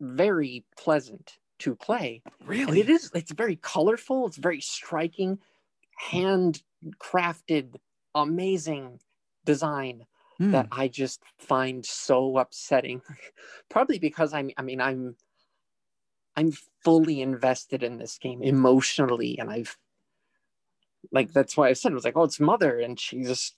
very 0.00 0.64
pleasant 0.76 1.38
to 1.58 1.74
play 1.76 2.22
and 2.24 2.48
Really? 2.48 2.80
it 2.80 2.88
is 2.90 3.10
it's 3.14 3.32
very 3.32 3.56
colorful 3.56 4.26
it's 4.26 4.36
very 4.36 4.60
striking 4.60 5.38
handcrafted 6.10 7.76
amazing 8.14 9.00
design 9.44 10.06
Hmm. 10.38 10.50
that 10.52 10.66
i 10.72 10.88
just 10.88 11.20
find 11.38 11.84
so 11.84 12.38
upsetting 12.38 13.02
probably 13.68 13.98
because 13.98 14.32
i'm 14.32 14.50
i 14.56 14.62
mean 14.62 14.80
i'm 14.80 15.14
i'm 16.36 16.52
fully 16.82 17.20
invested 17.20 17.82
in 17.82 17.98
this 17.98 18.16
game 18.16 18.42
emotionally 18.42 19.38
and 19.38 19.50
i've 19.50 19.76
like 21.12 21.32
that's 21.32 21.54
why 21.54 21.68
i 21.68 21.74
said 21.74 21.92
it 21.92 21.94
was 21.94 22.04
like 22.04 22.16
oh 22.16 22.22
it's 22.22 22.40
mother 22.40 22.80
and 22.80 22.98
she's 22.98 23.28
just 23.28 23.56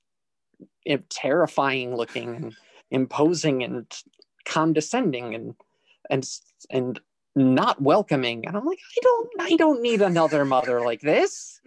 terrifying 1.10 1.94
looking 1.96 2.34
and 2.34 2.56
imposing 2.90 3.62
and 3.62 3.86
condescending 4.44 5.34
and 5.34 5.54
and 6.11 6.28
and 6.70 7.00
not 7.36 7.82
welcoming 7.82 8.46
and 8.46 8.57
i'm 8.57 8.64
like 8.64 8.78
i 8.78 9.00
don't 9.02 9.30
i 9.40 9.57
don't 9.57 9.82
need 9.82 10.00
another 10.02 10.44
mother 10.44 10.80
like 10.80 11.00
this 11.00 11.61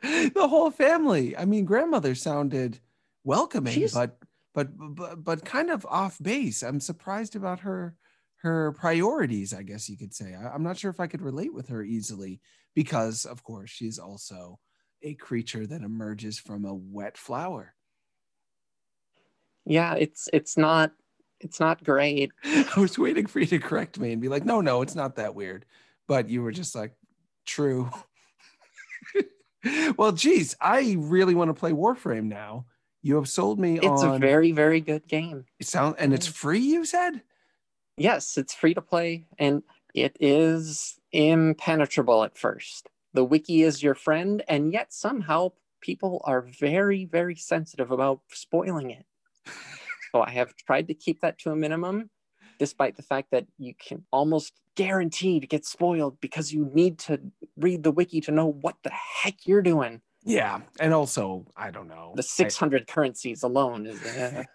the 0.02 0.48
whole 0.48 0.70
family. 0.70 1.36
I 1.36 1.44
mean, 1.44 1.64
grandmother 1.64 2.14
sounded 2.14 2.78
welcoming, 3.24 3.86
but 3.92 4.18
but 4.54 4.68
but 4.76 5.24
but 5.24 5.44
kind 5.44 5.70
of 5.70 5.86
off 5.86 6.18
base. 6.22 6.62
I'm 6.62 6.80
surprised 6.80 7.36
about 7.36 7.60
her 7.60 7.96
her 8.36 8.72
priorities, 8.72 9.52
I 9.52 9.62
guess 9.62 9.90
you 9.90 9.98
could 9.98 10.14
say. 10.14 10.34
I, 10.34 10.54
I'm 10.54 10.62
not 10.62 10.78
sure 10.78 10.90
if 10.90 11.00
I 11.00 11.06
could 11.06 11.20
relate 11.20 11.52
with 11.52 11.68
her 11.68 11.82
easily 11.82 12.40
because, 12.74 13.26
of 13.26 13.42
course, 13.44 13.68
she's 13.68 13.98
also 13.98 14.58
a 15.02 15.14
creature 15.14 15.66
that 15.66 15.82
emerges 15.82 16.38
from 16.38 16.64
a 16.64 16.74
wet 16.74 17.18
flower. 17.18 17.74
yeah 19.66 19.94
it's 19.94 20.28
it's 20.32 20.56
not 20.56 20.92
it's 21.40 21.60
not 21.60 21.82
great 21.82 22.30
I 22.44 22.80
was 22.80 22.98
waiting 22.98 23.26
for 23.26 23.40
you 23.40 23.46
to 23.46 23.58
correct 23.58 23.98
me 23.98 24.12
and 24.12 24.20
be 24.20 24.28
like, 24.28 24.44
no, 24.44 24.60
no, 24.60 24.82
it's 24.82 24.94
not 24.94 25.16
that 25.16 25.34
weird. 25.34 25.64
But 26.06 26.28
you 26.28 26.42
were 26.42 26.52
just 26.52 26.74
like, 26.74 26.92
true. 27.46 27.90
well, 29.96 30.12
geez, 30.12 30.56
I 30.60 30.96
really 30.98 31.34
want 31.34 31.48
to 31.48 31.54
play 31.54 31.72
Warframe 31.72 32.24
now. 32.24 32.66
You 33.02 33.16
have 33.16 33.28
sold 33.28 33.58
me 33.58 33.78
it's 33.78 34.02
on 34.02 34.16
a 34.16 34.18
very 34.18 34.52
very 34.52 34.80
good 34.80 35.08
game 35.08 35.46
it 35.58 35.66
sound 35.66 35.96
and 35.98 36.12
it's 36.12 36.26
free, 36.26 36.60
you 36.60 36.84
said? 36.84 37.22
yes 38.00 38.38
it's 38.38 38.54
free 38.54 38.74
to 38.74 38.80
play 38.80 39.26
and 39.38 39.62
it 39.94 40.16
is 40.18 40.98
impenetrable 41.12 42.24
at 42.24 42.36
first 42.36 42.88
the 43.12 43.24
wiki 43.24 43.62
is 43.62 43.82
your 43.82 43.94
friend 43.94 44.42
and 44.48 44.72
yet 44.72 44.92
somehow 44.92 45.52
people 45.80 46.22
are 46.24 46.40
very 46.40 47.04
very 47.04 47.36
sensitive 47.36 47.90
about 47.90 48.20
spoiling 48.28 48.90
it 48.90 49.04
so 50.12 50.20
i 50.22 50.30
have 50.30 50.54
tried 50.56 50.88
to 50.88 50.94
keep 50.94 51.20
that 51.20 51.38
to 51.38 51.50
a 51.50 51.56
minimum 51.56 52.10
despite 52.58 52.96
the 52.96 53.02
fact 53.02 53.28
that 53.30 53.46
you 53.58 53.74
can 53.74 54.04
almost 54.12 54.52
guarantee 54.76 55.40
to 55.40 55.46
get 55.46 55.64
spoiled 55.64 56.20
because 56.20 56.52
you 56.52 56.70
need 56.74 56.98
to 56.98 57.20
read 57.56 57.82
the 57.82 57.90
wiki 57.90 58.20
to 58.20 58.30
know 58.30 58.46
what 58.46 58.76
the 58.84 58.90
heck 58.90 59.34
you're 59.44 59.62
doing 59.62 60.00
Yeah. 60.24 60.60
And 60.78 60.92
also, 60.92 61.46
I 61.56 61.70
don't 61.70 61.88
know. 61.88 62.12
the 62.14 62.22
600 62.22 62.86
currencies 62.86 63.42
alone 63.42 63.86
is 63.86 64.04
uh, 64.04 64.44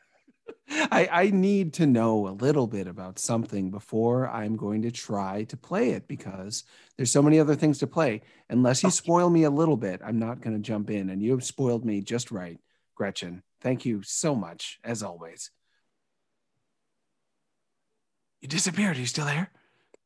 I, 0.70 1.10
I 1.12 1.30
need 1.32 1.74
to 1.74 1.86
know 1.86 2.28
a 2.28 2.30
little 2.30 2.68
bit 2.68 2.88
about 2.88 3.20
something 3.20 3.72
before 3.72 4.30
I'm 4.30 4.56
going 4.56 4.82
to 4.84 4.92
try 4.92 5.44
to 5.46 5.58
play 5.58 5.92
it 5.92 6.08
because 6.08 6.64
there's 6.98 7.12
so 7.12 7.22
many 7.22 7.40
other 7.40 7.56
things 7.56 7.80
to 7.80 7.88
play. 7.88 8.22
Unless 8.50 8.84
you 8.84 8.90
spoil 8.92 9.30
me 9.30 9.44
a 9.44 9.50
little 9.50 9.78
bit, 9.78 10.02
I'm 10.04 10.20
not 10.20 10.42
going 10.42 10.56
to 10.56 10.62
jump 10.62 10.90
in. 10.90 11.10
And 11.10 11.22
you 11.22 11.32
have 11.32 11.44
spoiled 11.44 11.86
me 11.86 12.02
just 12.02 12.32
right, 12.32 12.60
Gretchen. 12.96 13.44
Thank 13.66 13.84
you 13.84 14.04
so 14.04 14.36
much, 14.36 14.80
as 14.84 15.02
always. 15.02 15.50
You 18.40 18.48
disappeared. 18.48 18.96
Are 18.96 19.00
you 19.00 19.08
still 19.08 19.26
there? 19.26 19.50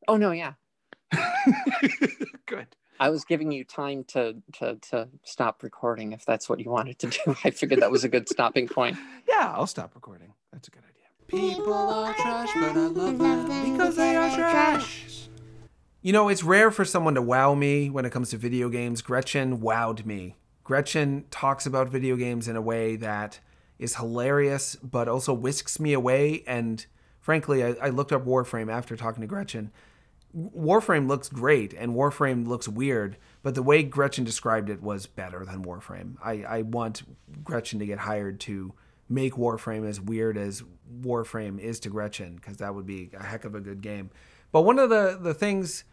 oh 0.08 0.16
no 0.16 0.30
yeah 0.30 0.54
Good. 2.46 2.74
I 2.98 3.10
was 3.10 3.26
giving 3.26 3.52
you 3.52 3.64
time 3.64 4.04
to 4.04 4.36
to 4.54 4.76
to 4.76 5.08
stop 5.24 5.62
recording 5.62 6.12
if 6.12 6.24
that's 6.24 6.48
what 6.48 6.58
you 6.58 6.70
wanted 6.70 6.98
to 7.00 7.08
do. 7.08 7.36
I 7.44 7.50
figured 7.50 7.82
that 7.82 7.90
was 7.90 8.02
a 8.02 8.08
good 8.08 8.30
stopping 8.30 8.66
point. 8.66 8.96
Yeah, 9.28 9.52
I'll 9.54 9.66
stop 9.66 9.94
recording. 9.94 10.32
That's 10.52 10.68
a 10.68 10.70
good 10.70 10.82
idea. 10.82 11.04
People 11.26 11.74
are 11.74 12.14
trash, 12.14 12.48
but 12.54 12.76
I 12.76 12.86
love 12.86 13.18
them 13.18 13.72
because 13.72 13.96
they 13.96 14.16
are 14.16 14.34
trash. 14.34 15.28
You 16.00 16.14
know, 16.14 16.30
it's 16.30 16.42
rare 16.42 16.70
for 16.70 16.86
someone 16.86 17.14
to 17.14 17.22
wow 17.22 17.54
me 17.54 17.90
when 17.90 18.06
it 18.06 18.10
comes 18.10 18.30
to 18.30 18.38
video 18.38 18.70
games. 18.70 19.02
Gretchen 19.02 19.58
wowed 19.60 20.06
me. 20.06 20.36
Gretchen 20.64 21.24
talks 21.30 21.66
about 21.66 21.90
video 21.90 22.16
games 22.16 22.48
in 22.48 22.56
a 22.56 22.62
way 22.62 22.96
that 22.96 23.38
is 23.80 23.96
hilarious, 23.96 24.76
but 24.76 25.08
also 25.08 25.32
whisks 25.32 25.80
me 25.80 25.94
away. 25.94 26.44
And 26.46 26.84
frankly, 27.18 27.64
I, 27.64 27.70
I 27.80 27.88
looked 27.88 28.12
up 28.12 28.24
Warframe 28.24 28.70
after 28.70 28.94
talking 28.94 29.22
to 29.22 29.26
Gretchen. 29.26 29.72
Warframe 30.36 31.08
looks 31.08 31.28
great 31.28 31.72
and 31.72 31.94
Warframe 31.94 32.46
looks 32.46 32.68
weird, 32.68 33.16
but 33.42 33.56
the 33.56 33.62
way 33.62 33.82
Gretchen 33.82 34.22
described 34.22 34.70
it 34.70 34.80
was 34.82 35.06
better 35.06 35.44
than 35.44 35.64
Warframe. 35.64 36.16
I, 36.22 36.44
I 36.44 36.62
want 36.62 37.02
Gretchen 37.42 37.80
to 37.80 37.86
get 37.86 37.98
hired 37.98 38.38
to 38.40 38.72
make 39.08 39.34
Warframe 39.34 39.88
as 39.88 40.00
weird 40.00 40.38
as 40.38 40.62
Warframe 41.00 41.58
is 41.58 41.80
to 41.80 41.88
Gretchen, 41.88 42.36
because 42.36 42.58
that 42.58 42.74
would 42.74 42.86
be 42.86 43.10
a 43.18 43.24
heck 43.24 43.44
of 43.44 43.56
a 43.56 43.60
good 43.60 43.80
game. 43.80 44.10
But 44.52 44.62
one 44.62 44.78
of 44.78 44.90
the, 44.90 45.18
the 45.20 45.34
things 45.34 45.84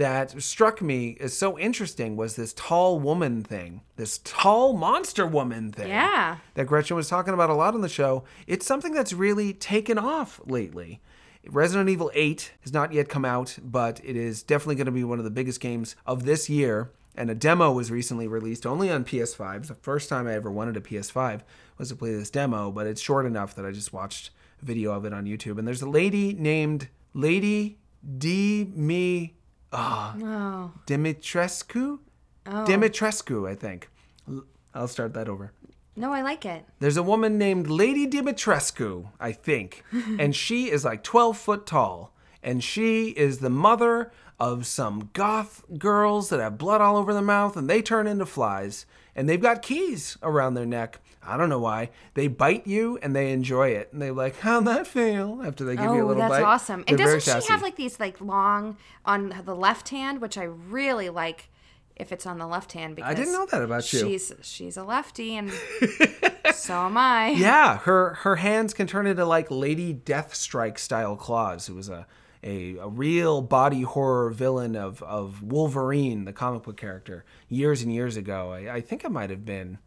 that 0.00 0.40
struck 0.42 0.80
me 0.80 1.16
as 1.20 1.36
so 1.36 1.58
interesting 1.58 2.16
was 2.16 2.34
this 2.34 2.54
tall 2.54 2.98
woman 2.98 3.42
thing, 3.42 3.82
this 3.96 4.18
tall 4.24 4.72
monster 4.72 5.26
woman 5.26 5.70
thing 5.72 5.88
Yeah. 5.88 6.38
that 6.54 6.66
Gretchen 6.66 6.96
was 6.96 7.08
talking 7.08 7.34
about 7.34 7.50
a 7.50 7.54
lot 7.54 7.74
on 7.74 7.82
the 7.82 7.88
show. 7.88 8.24
It's 8.46 8.64
something 8.66 8.92
that's 8.94 9.12
really 9.12 9.52
taken 9.52 9.98
off 9.98 10.40
lately. 10.46 11.00
Resident 11.46 11.90
Evil 11.90 12.10
8 12.14 12.52
has 12.62 12.72
not 12.72 12.92
yet 12.94 13.08
come 13.10 13.24
out, 13.26 13.58
but 13.62 14.00
it 14.02 14.16
is 14.16 14.42
definitely 14.42 14.76
going 14.76 14.86
to 14.86 14.90
be 14.92 15.04
one 15.04 15.18
of 15.18 15.24
the 15.24 15.30
biggest 15.30 15.60
games 15.60 15.96
of 16.06 16.24
this 16.24 16.48
year. 16.48 16.90
And 17.14 17.28
a 17.30 17.34
demo 17.34 17.70
was 17.72 17.90
recently 17.90 18.26
released 18.26 18.64
only 18.64 18.90
on 18.90 19.04
PS5. 19.04 19.56
It's 19.58 19.68
the 19.68 19.74
first 19.74 20.08
time 20.08 20.26
I 20.26 20.32
ever 20.34 20.50
wanted 20.50 20.76
a 20.78 20.80
PS5 20.80 21.40
was 21.76 21.88
to 21.90 21.96
play 21.96 22.14
this 22.14 22.30
demo, 22.30 22.70
but 22.70 22.86
it's 22.86 23.00
short 23.02 23.26
enough 23.26 23.54
that 23.56 23.66
I 23.66 23.70
just 23.70 23.92
watched 23.92 24.30
a 24.62 24.64
video 24.64 24.92
of 24.92 25.04
it 25.04 25.12
on 25.12 25.26
YouTube. 25.26 25.58
And 25.58 25.66
there's 25.68 25.82
a 25.82 25.88
lady 25.88 26.32
named 26.32 26.88
Lady 27.12 27.78
D. 28.18 28.70
Me 28.74 29.34
Ah. 29.72 30.14
Oh. 30.20 30.72
Dimitrescu? 30.86 31.98
Oh. 32.46 32.64
Dimitrescu, 32.66 33.48
I 33.48 33.54
think. 33.54 33.88
I'll 34.74 34.88
start 34.88 35.14
that 35.14 35.28
over. 35.28 35.52
No, 35.96 36.12
I 36.12 36.22
like 36.22 36.44
it. 36.46 36.64
There's 36.78 36.96
a 36.96 37.02
woman 37.02 37.36
named 37.36 37.68
Lady 37.68 38.06
Dimitrescu, 38.06 39.08
I 39.18 39.32
think, 39.32 39.84
and 40.18 40.34
she 40.34 40.70
is 40.70 40.84
like 40.84 41.02
12 41.02 41.36
foot 41.36 41.66
tall. 41.66 42.14
And 42.42 42.64
she 42.64 43.08
is 43.10 43.38
the 43.40 43.50
mother 43.50 44.12
of 44.38 44.66
some 44.66 45.10
goth 45.12 45.62
girls 45.78 46.30
that 46.30 46.40
have 46.40 46.56
blood 46.56 46.80
all 46.80 46.96
over 46.96 47.12
their 47.12 47.20
mouth 47.22 47.54
and 47.56 47.68
they 47.68 47.82
turn 47.82 48.06
into 48.06 48.24
flies. 48.24 48.86
And 49.16 49.28
they've 49.28 49.40
got 49.40 49.62
keys 49.62 50.16
around 50.22 50.54
their 50.54 50.66
neck. 50.66 51.00
I 51.22 51.36
don't 51.36 51.48
know 51.50 51.58
why. 51.58 51.90
They 52.14 52.28
bite 52.28 52.66
you 52.66 52.98
and 53.02 53.14
they 53.14 53.32
enjoy 53.32 53.68
it. 53.70 53.90
And 53.92 54.00
they're 54.00 54.12
like, 54.12 54.38
how'd 54.40 54.64
that 54.66 54.86
feel? 54.86 55.42
After 55.44 55.64
they 55.64 55.76
give 55.76 55.84
you 55.84 55.90
a 55.90 56.02
Oh, 56.02 56.06
little 56.06 56.22
that's 56.22 56.32
bite. 56.34 56.42
awesome. 56.42 56.84
They're 56.86 56.94
And 56.94 56.98
doesn't 56.98 57.20
she 57.22 57.30
sassy. 57.30 57.52
have 57.52 57.60
like 57.62 57.76
these 57.76 58.00
like 58.00 58.20
long 58.20 58.76
on 59.04 59.34
the 59.44 59.54
left 59.54 59.90
hand, 59.90 60.20
which 60.20 60.38
I 60.38 60.44
really 60.44 61.10
like 61.10 61.50
if 61.96 62.12
it's 62.12 62.24
on 62.24 62.38
the 62.38 62.46
left 62.46 62.72
hand 62.72 62.96
because 62.96 63.10
I 63.10 63.14
didn't 63.14 63.32
know 63.34 63.44
that 63.46 63.60
about 63.62 63.92
you. 63.92 63.98
She's 64.00 64.32
she's 64.40 64.78
a 64.78 64.84
lefty 64.84 65.36
and 65.36 65.52
so 66.54 66.74
am 66.86 66.96
I. 66.96 67.30
Yeah, 67.30 67.76
her 67.80 68.14
her 68.20 68.36
hands 68.36 68.72
can 68.72 68.86
turn 68.86 69.06
into 69.06 69.26
like 69.26 69.50
Lady 69.50 69.92
Deathstrike 69.92 70.78
style 70.78 71.16
claws. 71.16 71.66
Who 71.66 71.74
was 71.74 71.90
a, 71.90 72.06
a 72.42 72.76
a 72.76 72.88
real 72.88 73.42
body 73.42 73.82
horror 73.82 74.30
villain 74.30 74.76
of 74.76 75.02
of 75.02 75.42
Wolverine, 75.42 76.24
the 76.24 76.32
comic 76.32 76.62
book 76.62 76.76
character, 76.76 77.24
years 77.48 77.82
and 77.82 77.92
years 77.92 78.16
ago. 78.16 78.52
I, 78.52 78.76
I 78.76 78.80
think 78.80 79.04
it 79.04 79.10
might 79.10 79.30
have 79.30 79.44
been. 79.44 79.78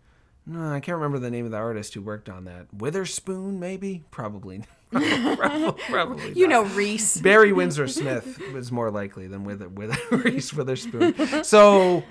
No, 0.45 0.74
I 0.74 0.82
can't 0.82 0.97
remember 0.97 1.20
the 1.20 1.32
name 1.32 1.45
of 1.45 1.51
the 1.51 1.58
artist 1.58 1.93
who 1.93 2.01
worked 2.01 2.28
on 2.28 2.43
that. 2.45 2.68
Witherspoon, 2.74 3.60
maybe, 3.60 4.04
probably. 4.12 4.64
probably, 4.91 5.84
probably 5.89 6.34
You 6.34 6.47
know 6.47 6.64
Reese. 6.66 7.18
Barry 7.18 7.54
Windsor 7.54 7.88
Smith 7.88 8.39
was 8.51 8.72
more 8.72 8.91
likely 8.91 9.28
than 9.28 9.43
with 9.45 9.62
with 9.64 9.97
Reese 10.12 10.54
Witherspoon. 10.54 11.43
So 11.43 12.04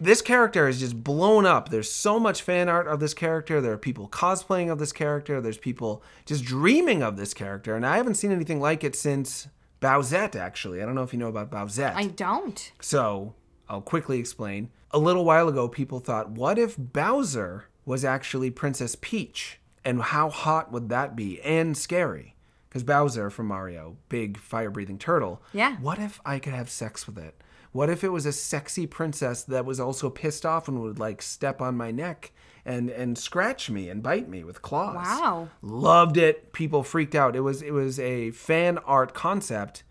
this 0.00 0.22
character 0.22 0.66
is 0.68 0.80
just 0.80 1.02
blown 1.04 1.44
up. 1.44 1.68
There's 1.68 1.90
so 1.90 2.18
much 2.18 2.42
fan 2.42 2.68
art 2.68 2.88
of 2.88 3.00
this 3.00 3.14
character. 3.14 3.60
There 3.60 3.72
are 3.72 3.78
people 3.78 4.08
cosplaying 4.08 4.70
of 4.70 4.78
this 4.78 4.92
character. 4.92 5.40
There's 5.40 5.58
people 5.58 6.02
just 6.24 6.44
dreaming 6.44 7.02
of 7.02 7.16
this 7.16 7.34
character, 7.34 7.76
and 7.76 7.84
I 7.84 7.96
haven't 7.96 8.14
seen 8.14 8.32
anything 8.32 8.60
like 8.60 8.82
it 8.82 8.96
since 8.96 9.48
Bowsette. 9.80 10.36
Actually, 10.36 10.82
I 10.82 10.86
don't 10.86 10.94
know 10.94 11.02
if 11.02 11.12
you 11.12 11.18
know 11.18 11.28
about 11.28 11.50
Bowsette. 11.50 11.94
I 11.94 12.06
don't. 12.06 12.72
So 12.80 13.34
I'll 13.68 13.80
quickly 13.80 14.18
explain. 14.18 14.70
A 14.90 14.98
little 14.98 15.24
while 15.24 15.48
ago, 15.48 15.68
people 15.68 16.00
thought, 16.00 16.30
what 16.30 16.58
if 16.58 16.76
Bowser 16.78 17.66
was 17.84 18.04
actually 18.04 18.50
Princess 18.50 18.96
Peach? 19.00 19.60
And 19.84 20.02
how 20.02 20.30
hot 20.30 20.72
would 20.72 20.88
that 20.88 21.14
be? 21.14 21.40
And 21.42 21.76
scary. 21.76 22.34
Because 22.68 22.82
Bowser 22.82 23.30
from 23.30 23.46
Mario, 23.46 23.96
big 24.08 24.38
fire 24.38 24.70
breathing 24.70 24.98
turtle. 24.98 25.42
Yeah. 25.52 25.76
What 25.76 25.98
if 25.98 26.20
I 26.24 26.38
could 26.38 26.52
have 26.52 26.68
sex 26.68 27.06
with 27.06 27.18
it? 27.18 27.42
What 27.72 27.90
if 27.90 28.02
it 28.02 28.08
was 28.08 28.26
a 28.26 28.32
sexy 28.32 28.86
princess 28.86 29.42
that 29.44 29.64
was 29.64 29.78
also 29.78 30.10
pissed 30.10 30.44
off 30.44 30.68
and 30.68 30.80
would 30.80 30.98
like 30.98 31.22
step 31.22 31.60
on 31.62 31.76
my 31.76 31.90
neck 31.90 32.32
and 32.64 32.90
and 32.90 33.16
scratch 33.16 33.70
me 33.70 33.88
and 33.88 34.02
bite 34.02 34.28
me 34.28 34.44
with 34.44 34.62
claws? 34.62 34.96
Wow. 34.96 35.48
Loved 35.62 36.16
it. 36.16 36.52
People 36.52 36.82
freaked 36.82 37.14
out. 37.14 37.36
It 37.36 37.40
was 37.40 37.62
it 37.62 37.72
was 37.72 37.98
a 37.98 38.30
fan 38.32 38.78
art 38.78 39.14
concept 39.14 39.82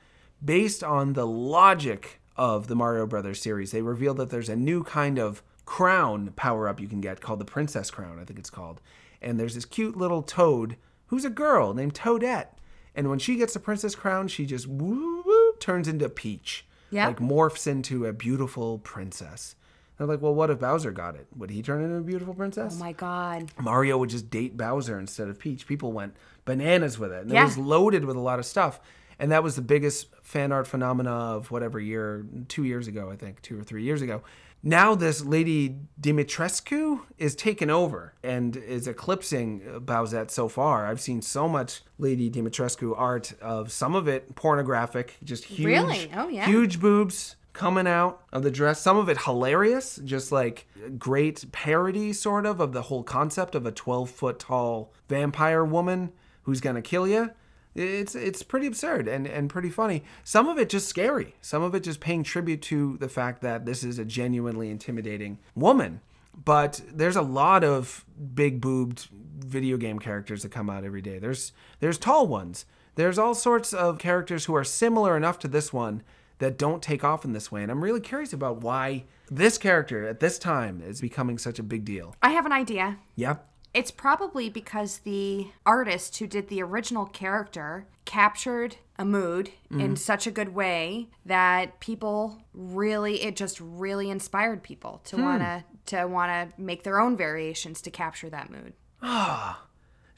based 0.43 0.84
on 0.84 1.13
the 1.13 1.26
logic 1.26 2.20
of 2.36 2.68
the 2.68 2.76
Mario 2.76 3.07
Brothers 3.07 3.41
series. 3.41 3.72
They 3.72 3.82
revealed 3.82 4.18
that 4.18 4.30
there's 4.30 4.49
a 4.49 4.55
new 4.55 4.84
kind 4.84 5.18
of 5.18 5.41
crown 5.65 6.32
power 6.36 6.68
up 6.68 6.80
you 6.80 6.88
can 6.88 7.01
get 7.01 7.22
called 7.22 7.39
the 7.39 7.45
Princess 7.45 7.91
Crown, 7.91 8.20
I 8.20 8.24
think 8.24 8.39
it's 8.39 8.49
called. 8.49 8.80
And 9.22 9.39
there's 9.39 9.55
this 9.55 9.65
cute 9.65 9.97
little 9.97 10.22
toad 10.22 10.78
who's 11.07 11.26
a 11.26 11.30
girl 11.30 11.74
named 11.74 11.93
Toadette. 11.95 12.47
And 12.95 13.09
when 13.09 13.20
she 13.20 13.36
gets 13.36 13.53
the 13.53 13.59
Princess 13.59 13.95
Crown, 13.95 14.28
she 14.28 14.45
just 14.45 14.68
woo 14.68 15.24
woo 15.26 15.53
turns 15.59 15.88
into 15.88 16.09
Peach. 16.09 16.65
Yeah. 16.89 17.07
Like 17.07 17.20
morphs 17.20 17.68
into 17.68 18.05
a 18.05 18.13
beautiful 18.13 18.80
princess. 18.80 19.55
They're 19.97 20.07
like, 20.07 20.21
well, 20.21 20.35
what 20.35 20.49
if 20.49 20.59
Bowser 20.59 20.91
got 20.91 21.15
it? 21.15 21.27
Would 21.35 21.49
he 21.49 21.61
turn 21.61 21.83
into 21.83 21.95
a 21.95 22.01
beautiful 22.01 22.33
princess? 22.33 22.75
Oh 22.75 22.79
my 22.79 22.91
god. 22.91 23.51
Mario 23.59 23.97
would 23.97 24.09
just 24.09 24.29
date 24.29 24.55
Bowser 24.55 24.99
instead 24.99 25.27
of 25.27 25.39
Peach. 25.39 25.65
People 25.67 25.91
went 25.91 26.15
bananas 26.45 26.99
with 26.99 27.11
it. 27.11 27.23
And 27.23 27.31
Yeah. 27.31 27.41
it 27.41 27.45
was 27.45 27.57
loaded 27.57 28.05
with 28.05 28.15
a 28.15 28.19
lot 28.19 28.37
of 28.39 28.45
stuff. 28.45 28.79
And 29.19 29.31
that 29.31 29.41
was 29.41 29.55
the 29.55 29.63
biggest 29.63 30.07
fan 30.21 30.51
art 30.51 30.67
phenomena 30.67 31.09
of 31.11 31.49
whatever 31.49 31.79
year, 31.79 32.25
two 32.47 32.63
years 32.63 32.87
ago, 32.87 33.09
I 33.09 33.15
think, 33.15 33.41
two 33.41 33.59
or 33.59 33.63
three 33.63 33.81
years 33.83 34.03
ago. 34.03 34.21
Now 34.61 34.93
this 34.95 35.23
lady 35.23 35.77
Dimitrescu 35.99 37.01
is 37.17 37.35
taken 37.35 37.69
over 37.69 38.13
and 38.23 38.55
is 38.55 38.87
eclipsing 38.87 39.61
Bowsette 39.85 40.29
so 40.31 40.47
far. 40.47 40.85
I've 40.85 40.99
seen 41.01 41.21
so 41.21 41.47
much 41.47 41.81
Lady 41.97 42.29
Dimitrescu 42.29 42.93
art 42.97 43.33
of 43.41 43.71
some 43.71 43.95
of 43.95 44.07
it 44.07 44.35
pornographic, 44.35 45.17
just 45.23 45.45
huge, 45.45 45.65
Really? 45.67 46.11
Oh, 46.15 46.27
yeah. 46.27 46.45
huge 46.45 46.79
boobs 46.79 47.35
coming 47.58 47.88
out 47.88 48.22
of 48.32 48.43
the 48.43 48.51
dress. 48.51 48.80
Some 48.80 48.97
of 48.97 49.10
it 49.10 49.24
hilarious, 49.24 49.99
just 50.05 50.32
like 50.32 50.68
great 50.97 51.51
parody, 51.51 52.14
sort 52.14 52.45
of, 52.45 52.60
of 52.60 52.72
the 52.72 52.84
whole 52.84 53.03
concept 53.03 53.55
of 53.55 53.66
a 53.66 53.72
12 53.72 54.10
foot 54.10 54.39
tall 54.39 54.93
vampire 55.10 55.66
woman 55.66 56.12
who's 56.43 56.62
gonna 56.62 56.84
kill 56.84 57.08
you. 57.08 57.32
It's 57.74 58.16
it's 58.16 58.43
pretty 58.43 58.68
absurd 58.68 59.08
and, 59.08 59.28
and 59.28 59.49
pretty 59.49 59.70
funny. 59.70 60.03
Some 60.24 60.47
of 60.47 60.58
it 60.60 60.70
just 60.70 60.88
scary. 60.88 61.36
Some 61.41 61.64
of 61.64 61.74
it 61.74 61.82
just 61.82 61.99
paying 61.99 62.24
tribute 62.24 62.62
to 62.64 62.97
the 62.97 63.10
fact 63.10 63.41
that 63.41 63.66
this 63.66 63.84
is 63.84 63.97
a 63.99 64.05
genuinely 64.05 64.70
intimidating 64.70 65.39
woman. 65.55 66.01
But 66.34 66.82
there's 66.91 67.16
a 67.16 67.24
lot 67.24 67.64
of 67.64 68.05
big 68.36 68.62
boobed 68.62 69.08
video 69.39 69.78
game 69.78 69.97
characters 69.97 70.43
that 70.43 70.51
come 70.51 70.70
out 70.70 70.84
every 70.84 71.01
day. 71.01 71.18
There's 71.18 71.53
there's 71.80 71.97
tall 71.97 72.28
ones. 72.28 72.66
There's 72.95 73.20
all 73.20 73.36
sorts 73.36 73.74
of 73.74 73.99
characters 73.99 74.45
who 74.45 74.55
are 74.55 74.64
similar 74.64 75.18
enough 75.18 75.38
to 75.39 75.47
this 75.47 75.72
one 75.74 76.03
that 76.39 76.57
don't 76.57 76.81
take 76.83 77.03
off 77.03 77.25
in 77.25 77.33
this 77.33 77.51
way. 77.51 77.61
And 77.63 77.71
I'm 77.71 77.83
really 77.83 77.99
curious 78.01 78.33
about 78.33 78.61
why 78.61 79.05
this 79.29 79.57
character 79.57 80.07
at 80.07 80.19
this 80.19 80.38
time 80.39 80.81
is 80.81 81.01
becoming 81.01 81.38
such 81.38 81.59
a 81.59 81.63
big 81.63 81.83
deal. 81.85 82.15
I 82.21 82.29
have 82.31 82.45
an 82.45 82.51
idea. 82.51 82.97
Yeah. 83.15 83.38
It's 83.73 83.91
probably 83.91 84.49
because 84.49 84.99
the 84.99 85.47
artist 85.65 86.17
who 86.17 86.25
did 86.27 86.47
the 86.47 86.63
original 86.63 87.05
character 87.05 87.88
captured 88.05 88.77
a 88.97 89.05
mood 89.05 89.51
Mm-hmm. 89.71 89.81
in 89.81 89.95
such 89.97 90.25
a 90.25 90.31
good 90.31 90.55
way 90.55 91.09
that 91.25 91.79
people 91.81 92.41
really 92.53 93.21
it 93.21 93.35
just 93.35 93.59
really 93.59 94.09
inspired 94.09 94.63
people 94.63 95.01
Hmm. 95.09 95.17
to 95.17 95.21
want 95.23 95.41
to 95.41 95.63
to 95.97 96.05
want 96.07 96.31
to 96.55 96.61
make 96.61 96.83
their 96.83 96.99
own 96.99 97.17
variations 97.17 97.81
to 97.81 97.91
capture 97.91 98.29
that 98.29 98.49
mood. 98.49 98.73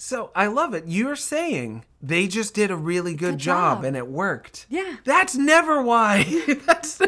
So 0.01 0.31
I 0.33 0.47
love 0.47 0.73
it. 0.73 0.85
You're 0.87 1.17
saying 1.17 1.83
they 2.01 2.27
just 2.27 2.53
did 2.53 2.71
a 2.71 2.75
really 2.77 3.13
good, 3.13 3.31
Good 3.33 3.39
job, 3.39 3.79
job. 3.79 3.83
and 3.85 3.97
it 3.97 4.07
worked. 4.07 4.65
Yeah. 4.69 4.95
That's 5.03 5.35
never 5.35 5.81
why. 5.81 6.23
That's. 6.65 7.01
I 7.01 7.07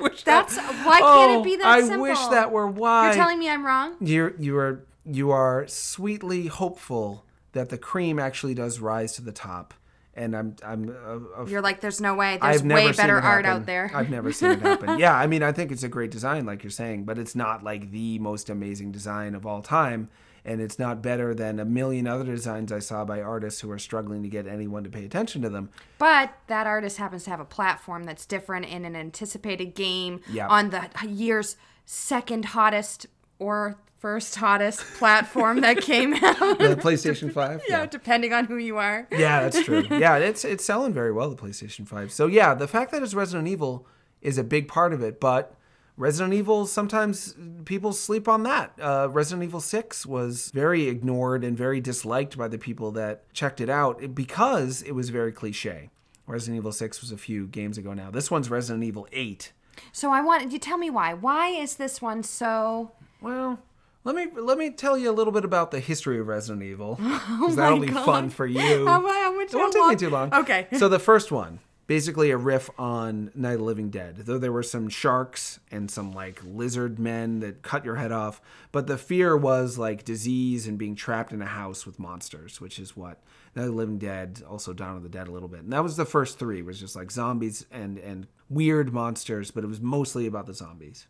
wish 0.00 0.22
that- 0.24 0.50
why 0.84 1.00
can't 1.00 1.40
it 1.40 1.44
be 1.44 1.56
that 1.56 1.66
Oh, 1.66 1.68
I 1.68 1.80
simple? 1.82 2.00
wish 2.02 2.18
that 2.28 2.50
were 2.50 2.66
why. 2.66 3.06
You're 3.06 3.14
telling 3.14 3.38
me 3.38 3.48
I'm 3.50 3.64
wrong? 3.64 3.96
You're 4.00 4.34
you 4.38 4.56
are 4.56 4.84
you 5.04 5.30
are 5.30 5.66
sweetly 5.68 6.46
hopeful 6.46 7.24
that 7.52 7.68
the 7.68 7.76
cream 7.78 8.18
actually 8.18 8.54
does 8.54 8.80
rise 8.80 9.12
to 9.16 9.22
the 9.22 9.30
top, 9.32 9.74
and 10.14 10.34
I'm 10.34 10.56
I'm. 10.64 10.88
Uh, 10.88 11.42
uh, 11.42 11.44
You're 11.46 11.60
like 11.60 11.80
there's 11.80 12.00
no 12.00 12.14
way. 12.14 12.38
There's 12.40 12.62
I've 12.62 12.66
way 12.66 12.90
better 12.92 13.20
art 13.20 13.44
out 13.44 13.66
there. 13.66 13.90
I've 13.94 14.08
never 14.10 14.32
seen 14.32 14.52
it 14.52 14.60
happen. 14.62 14.98
yeah, 14.98 15.14
I 15.14 15.26
mean, 15.26 15.42
I 15.42 15.52
think 15.52 15.70
it's 15.70 15.82
a 15.82 15.88
great 15.88 16.10
design, 16.10 16.46
like 16.46 16.62
you're 16.64 16.70
saying, 16.70 17.04
but 17.04 17.18
it's 17.18 17.34
not 17.36 17.62
like 17.62 17.90
the 17.90 18.18
most 18.20 18.48
amazing 18.48 18.90
design 18.90 19.34
of 19.34 19.44
all 19.46 19.60
time, 19.62 20.08
and 20.44 20.60
it's 20.60 20.78
not 20.78 21.02
better 21.02 21.34
than 21.34 21.60
a 21.60 21.64
million 21.64 22.06
other 22.06 22.24
designs 22.24 22.72
I 22.72 22.78
saw 22.80 23.04
by 23.04 23.20
artists 23.22 23.60
who 23.60 23.70
are 23.70 23.78
struggling 23.78 24.22
to 24.24 24.28
get 24.28 24.46
anyone 24.46 24.82
to 24.84 24.90
pay 24.90 25.04
attention 25.04 25.42
to 25.42 25.48
them. 25.48 25.70
But 25.98 26.32
that 26.48 26.66
artist 26.66 26.96
happens 26.98 27.24
to 27.24 27.30
have 27.30 27.40
a 27.40 27.44
platform 27.44 28.04
that's 28.04 28.26
different 28.26 28.66
in 28.66 28.84
an 28.84 28.96
anticipated 28.96 29.74
game 29.74 30.20
Yeah. 30.30 30.48
on 30.48 30.70
the 30.70 30.88
year's 31.06 31.56
second 31.84 32.46
hottest 32.46 33.06
or 33.38 33.78
first 33.98 34.34
hottest 34.34 34.80
platform 34.94 35.60
that 35.60 35.76
came 35.80 36.12
out. 36.14 36.58
The 36.58 36.76
PlayStation 36.80 37.32
Five. 37.32 37.62
yeah, 37.68 37.86
depending 37.86 38.32
on 38.32 38.46
who 38.46 38.56
you 38.56 38.78
are. 38.78 39.06
Yeah, 39.12 39.42
that's 39.48 39.62
true. 39.64 39.84
Yeah, 39.90 40.16
it's 40.16 40.44
it's 40.44 40.64
selling 40.64 40.92
very 40.92 41.12
well 41.12 41.30
the 41.30 41.36
PlayStation 41.36 41.86
5. 41.86 42.10
So 42.10 42.26
yeah, 42.26 42.54
the 42.54 42.66
fact 42.66 42.90
that 42.90 43.02
it's 43.04 43.14
Resident 43.14 43.46
Evil 43.46 43.86
is 44.20 44.38
a 44.38 44.44
big 44.44 44.66
part 44.66 44.92
of 44.92 45.02
it, 45.02 45.20
but 45.20 45.54
Resident 45.96 46.34
Evil 46.34 46.66
sometimes 46.66 47.34
people 47.64 47.92
sleep 47.92 48.26
on 48.26 48.44
that. 48.44 48.72
Uh, 48.80 49.08
Resident 49.10 49.44
Evil 49.44 49.60
6 49.60 50.06
was 50.06 50.50
very 50.52 50.88
ignored 50.88 51.44
and 51.44 51.56
very 51.56 51.80
disliked 51.80 52.36
by 52.36 52.48
the 52.48 52.58
people 52.58 52.90
that 52.92 53.32
checked 53.34 53.60
it 53.60 53.68
out 53.68 54.14
because 54.14 54.82
it 54.82 54.92
was 54.92 55.10
very 55.10 55.32
cliche. 55.32 55.90
Resident 56.26 56.58
Evil 56.58 56.72
6 56.72 57.00
was 57.02 57.12
a 57.12 57.16
few 57.18 57.46
games 57.46 57.76
ago 57.76 57.92
now. 57.92 58.10
This 58.10 58.30
one's 58.30 58.48
Resident 58.48 58.84
Evil 58.84 59.06
8. 59.12 59.52
So 59.92 60.10
I 60.10 60.22
want 60.22 60.50
you 60.52 60.58
tell 60.58 60.78
me 60.78 60.90
why. 60.90 61.14
Why 61.14 61.48
is 61.48 61.76
this 61.76 62.00
one 62.00 62.22
so 62.22 62.92
Well, 63.20 63.58
let 64.04 64.14
me 64.16 64.28
let 64.34 64.58
me 64.58 64.70
tell 64.70 64.98
you 64.98 65.10
a 65.10 65.12
little 65.12 65.32
bit 65.32 65.44
about 65.44 65.70
the 65.70 65.80
history 65.80 66.18
of 66.18 66.26
Resident 66.26 66.62
Evil, 66.62 66.96
because 66.96 67.56
that'll 67.56 67.78
be 67.80 67.88
fun 67.88 68.30
for 68.30 68.46
you. 68.46 68.86
How, 68.86 69.00
how 69.00 69.40
It 69.40 69.54
won't 69.54 69.72
take 69.72 69.88
me 69.88 69.96
too 69.96 70.10
long. 70.10 70.32
Okay. 70.32 70.66
So 70.76 70.88
the 70.88 70.98
first 70.98 71.30
one, 71.30 71.60
basically 71.92 72.30
a 72.30 72.36
riff 72.38 72.70
on 72.78 73.30
Night 73.34 73.52
of 73.52 73.58
the 73.58 73.64
Living 73.66 73.90
Dead. 73.90 74.16
Though 74.16 74.38
there 74.38 74.50
were 74.50 74.62
some 74.62 74.88
sharks 74.88 75.60
and 75.70 75.90
some 75.90 76.10
like 76.10 76.40
lizard 76.42 76.98
men 76.98 77.40
that 77.40 77.60
cut 77.60 77.84
your 77.84 77.96
head 77.96 78.10
off, 78.10 78.40
but 78.72 78.86
the 78.86 78.96
fear 78.96 79.36
was 79.36 79.76
like 79.76 80.02
disease 80.02 80.66
and 80.66 80.78
being 80.78 80.94
trapped 80.94 81.34
in 81.34 81.42
a 81.42 81.46
house 81.46 81.84
with 81.84 81.98
monsters, 81.98 82.62
which 82.62 82.78
is 82.78 82.96
what 82.96 83.20
Night 83.54 83.64
of 83.64 83.72
the 83.72 83.76
Living 83.76 83.98
Dead, 83.98 84.42
also 84.48 84.72
Dawn 84.72 84.96
of 84.96 85.02
the 85.02 85.10
Dead 85.10 85.28
a 85.28 85.30
little 85.30 85.50
bit. 85.50 85.60
And 85.60 85.72
that 85.74 85.82
was 85.82 85.98
the 85.98 86.06
first 86.06 86.38
three, 86.38 86.62
was 86.62 86.80
just 86.80 86.96
like 86.96 87.10
zombies 87.10 87.66
and 87.70 87.98
and 87.98 88.26
weird 88.48 88.90
monsters, 88.94 89.50
but 89.50 89.62
it 89.62 89.66
was 89.66 89.82
mostly 89.82 90.26
about 90.26 90.46
the 90.46 90.54
zombies. 90.54 91.08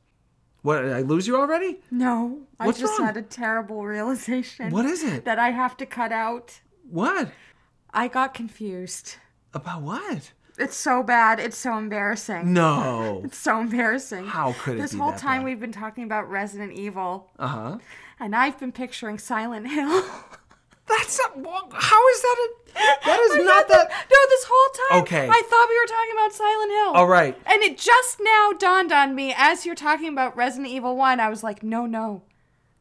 What 0.63 0.83
did 0.83 0.95
I 0.95 1.03
lose 1.03 1.29
you 1.29 1.37
already? 1.37 1.79
No, 1.93 2.41
I 2.59 2.73
just 2.73 2.99
wrong? 2.99 3.07
had 3.07 3.17
a 3.17 3.23
terrible 3.23 3.87
realization. 3.87 4.71
What 4.71 4.87
is 4.87 5.05
it? 5.05 5.27
That 5.27 5.39
I 5.39 5.51
have 5.51 5.77
to 5.77 5.87
cut 5.87 6.11
out. 6.11 6.61
What? 6.91 7.31
I 7.95 8.09
got 8.09 8.35
confused. 8.35 9.19
About 9.55 9.83
what? 9.83 10.33
It's 10.59 10.77
so 10.77 11.03
bad. 11.03 11.41
It's 11.41 11.57
so 11.57 11.77
embarrassing. 11.79 12.53
No. 12.53 13.23
It's 13.25 13.39
so 13.39 13.61
embarrassing. 13.61 14.27
How 14.27 14.55
could 14.61 14.77
it 14.79 14.83
This 14.83 14.93
whole 14.95 15.13
time 15.13 15.41
bad? 15.41 15.45
we've 15.47 15.61
been 15.61 15.73
talking 15.73 16.05
about 16.05 16.29
Resident 16.31 16.73
Evil, 16.73 17.31
Uh 17.39 17.47
huh. 17.47 17.79
and 18.21 18.37
I've 18.37 18.59
been 18.61 18.73
picturing 18.73 19.19
Silent 19.19 19.69
Hill. 19.71 20.05
That's 20.89 21.19
not. 21.37 21.73
How 21.73 22.09
is 22.09 22.23
that? 22.23 22.37
A, 22.75 23.07
that 23.07 23.21
is 23.21 23.45
not 23.47 23.69
that. 23.69 23.89
No, 23.89 24.17
this 24.29 24.45
whole 24.49 24.89
time. 24.91 25.03
Okay. 25.03 25.29
I 25.31 25.43
thought 25.49 25.67
we 25.69 25.79
were 25.81 25.87
talking 25.87 26.13
about 26.13 26.33
Silent 26.33 26.71
Hill. 26.71 26.93
All 26.95 27.07
right. 27.07 27.37
And 27.47 27.63
it 27.63 27.79
just 27.79 28.19
now 28.21 28.51
dawned 28.59 28.93
on 28.93 29.15
me 29.15 29.33
as 29.37 29.65
you're 29.65 29.75
talking 29.77 30.09
about 30.09 30.37
Resident 30.37 30.69
Evil 30.69 30.97
1. 30.97 31.21
I 31.21 31.29
was 31.29 31.43
like, 31.43 31.63
no, 31.63 31.87
no. 31.87 32.23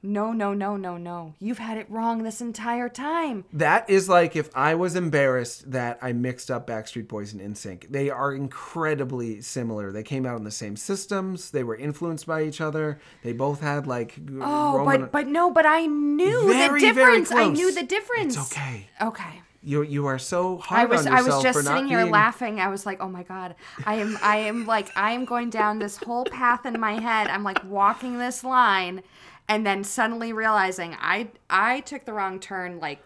No, 0.04 0.32
no, 0.32 0.54
no, 0.56 0.78
no, 0.78 0.98
no. 0.98 1.36
You've 1.40 1.60
had 1.60 1.78
it 1.78 1.86
wrong 1.90 2.24
this 2.24 2.42
entire 2.42 2.90
time. 2.90 3.46
That 3.54 3.88
is 3.88 4.10
like 4.10 4.36
if 4.36 4.50
I 4.56 4.74
was 4.74 4.96
embarrassed 4.96 5.72
that 5.72 6.00
I 6.02 6.12
mixed 6.12 6.50
up 6.50 6.66
Backstreet 6.66 7.08
Boys 7.08 7.34
and 7.34 7.42
NSYNC. 7.42 7.88
They 7.90 8.10
are 8.10 8.34
incredibly 8.34 9.42
similar. 9.42 9.92
They 9.92 10.02
came 10.04 10.26
out 10.26 10.38
in 10.38 10.44
the 10.44 10.50
same 10.52 10.76
systems. 10.76 11.52
They 11.52 11.64
were 11.64 11.76
influenced 11.76 12.26
by 12.26 12.44
each 12.44 12.62
other. 12.62 13.00
They 13.24 13.34
both 13.34 13.62
had 13.62 13.86
like 13.86 14.16
Oh, 14.42 14.78
Roman. 14.80 15.02
but 15.02 15.12
but 15.12 15.28
no, 15.28 15.52
but 15.52 15.66
I 15.68 15.86
knew 15.86 16.48
Very, 16.52 16.82
the 16.82 16.88
difference. 16.88 17.32
I 17.32 17.50
knew 17.50 17.72
the 17.72 17.84
difference. 17.84 18.36
It's 18.38 18.52
okay. 18.52 18.88
Okay. 19.02 19.42
You 19.64 19.84
you 19.84 20.08
are 20.08 20.18
so 20.18 20.58
hard 20.58 20.82
I 20.82 20.86
was 20.86 21.06
on 21.06 21.14
I 21.14 21.18
yourself 21.20 21.44
was 21.46 21.54
just 21.56 21.68
sitting 21.68 21.86
here 21.88 22.00
being- 22.02 22.12
laughing. 22.12 22.60
I 22.60 22.70
was 22.70 22.84
like, 22.88 23.00
"Oh 23.00 23.08
my 23.10 23.22
god. 23.22 23.54
I 23.86 23.96
am 23.96 24.18
I 24.24 24.38
am 24.38 24.66
like 24.66 24.90
I 24.98 25.12
am 25.12 25.26
going 25.26 25.52
down 25.52 25.78
this 25.78 25.98
whole 25.98 26.26
path 26.26 26.66
in 26.66 26.80
my 26.80 26.94
head. 26.94 27.28
I'm 27.28 27.44
like 27.44 27.64
walking 27.66 28.18
this 28.18 28.44
line 28.44 29.04
and 29.52 29.66
then 29.66 29.84
suddenly 29.84 30.32
realizing 30.34 30.96
I 31.00 31.28
I 31.50 31.82
took 31.82 32.06
the 32.06 32.14
wrong 32.14 32.40
turn 32.40 32.80
like 32.80 33.00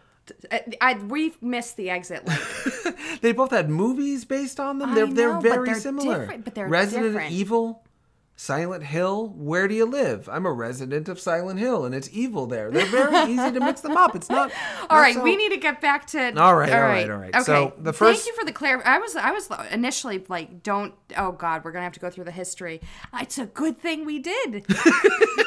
I, 0.51 0.63
I 0.79 0.93
we 0.93 1.33
missed 1.41 1.75
the 1.75 1.89
exit 1.89 2.25
like 2.27 2.39
They 3.21 3.31
both 3.31 3.51
had 3.51 3.69
movies 3.69 4.25
based 4.25 4.59
on 4.59 4.77
them. 4.79 4.93
They're 4.93 5.07
know, 5.07 5.13
they're 5.13 5.39
very 5.39 5.65
they're 5.69 5.79
similar. 5.79 6.19
different- 6.19 6.45
but 6.45 6.55
they're 6.55 6.67
Resident 6.67 7.13
different. 7.13 7.31
Evil, 7.33 7.83
Silent 8.35 8.83
Hill. 8.83 9.29
Where 9.35 9.67
do 9.67 9.73
you 9.75 9.85
live? 9.85 10.27
I'm 10.29 10.45
a 10.45 10.51
resident 10.51 11.07
of 11.09 11.19
Silent 11.19 11.57
Hill, 11.59 11.85
and 11.85 11.95
it's 11.95 12.09
evil 12.11 12.45
there. 12.47 12.69
They're 12.69 12.85
very 12.87 13.31
easy 13.31 13.51
to 13.51 13.59
mix 13.59 13.81
them 13.81 13.95
up. 13.97 14.15
It's 14.15 14.29
not. 14.29 14.51
All 14.89 14.99
right, 14.99 15.15
so- 15.15 15.21
we 15.23 15.35
need 15.37 15.49
to 15.49 15.57
get 15.57 15.79
back 15.79 16.05
to. 16.07 16.19
All 16.39 16.55
right, 16.55 16.71
all 16.73 16.81
right, 16.81 17.09
all 17.09 17.17
right. 17.17 17.33
Okay. 17.33 17.43
So, 17.43 17.73
the 17.77 17.93
first- 17.93 18.23
Thank 18.23 18.27
you 18.27 18.35
for 18.39 18.45
the 18.45 18.51
clar. 18.51 18.81
I 18.85 18.97
was, 18.99 19.15
I 19.15 19.31
was 19.31 19.49
initially 19.71 20.23
like, 20.27 20.61
don't. 20.63 20.93
Oh 21.17 21.31
God, 21.31 21.63
we're 21.63 21.71
gonna 21.71 21.85
have 21.85 21.93
to 21.93 21.99
go 21.99 22.09
through 22.09 22.25
the 22.25 22.31
history. 22.43 22.81
It's 23.21 23.37
a 23.37 23.45
good 23.45 23.77
thing 23.77 24.05
we 24.05 24.19
did. 24.19 24.65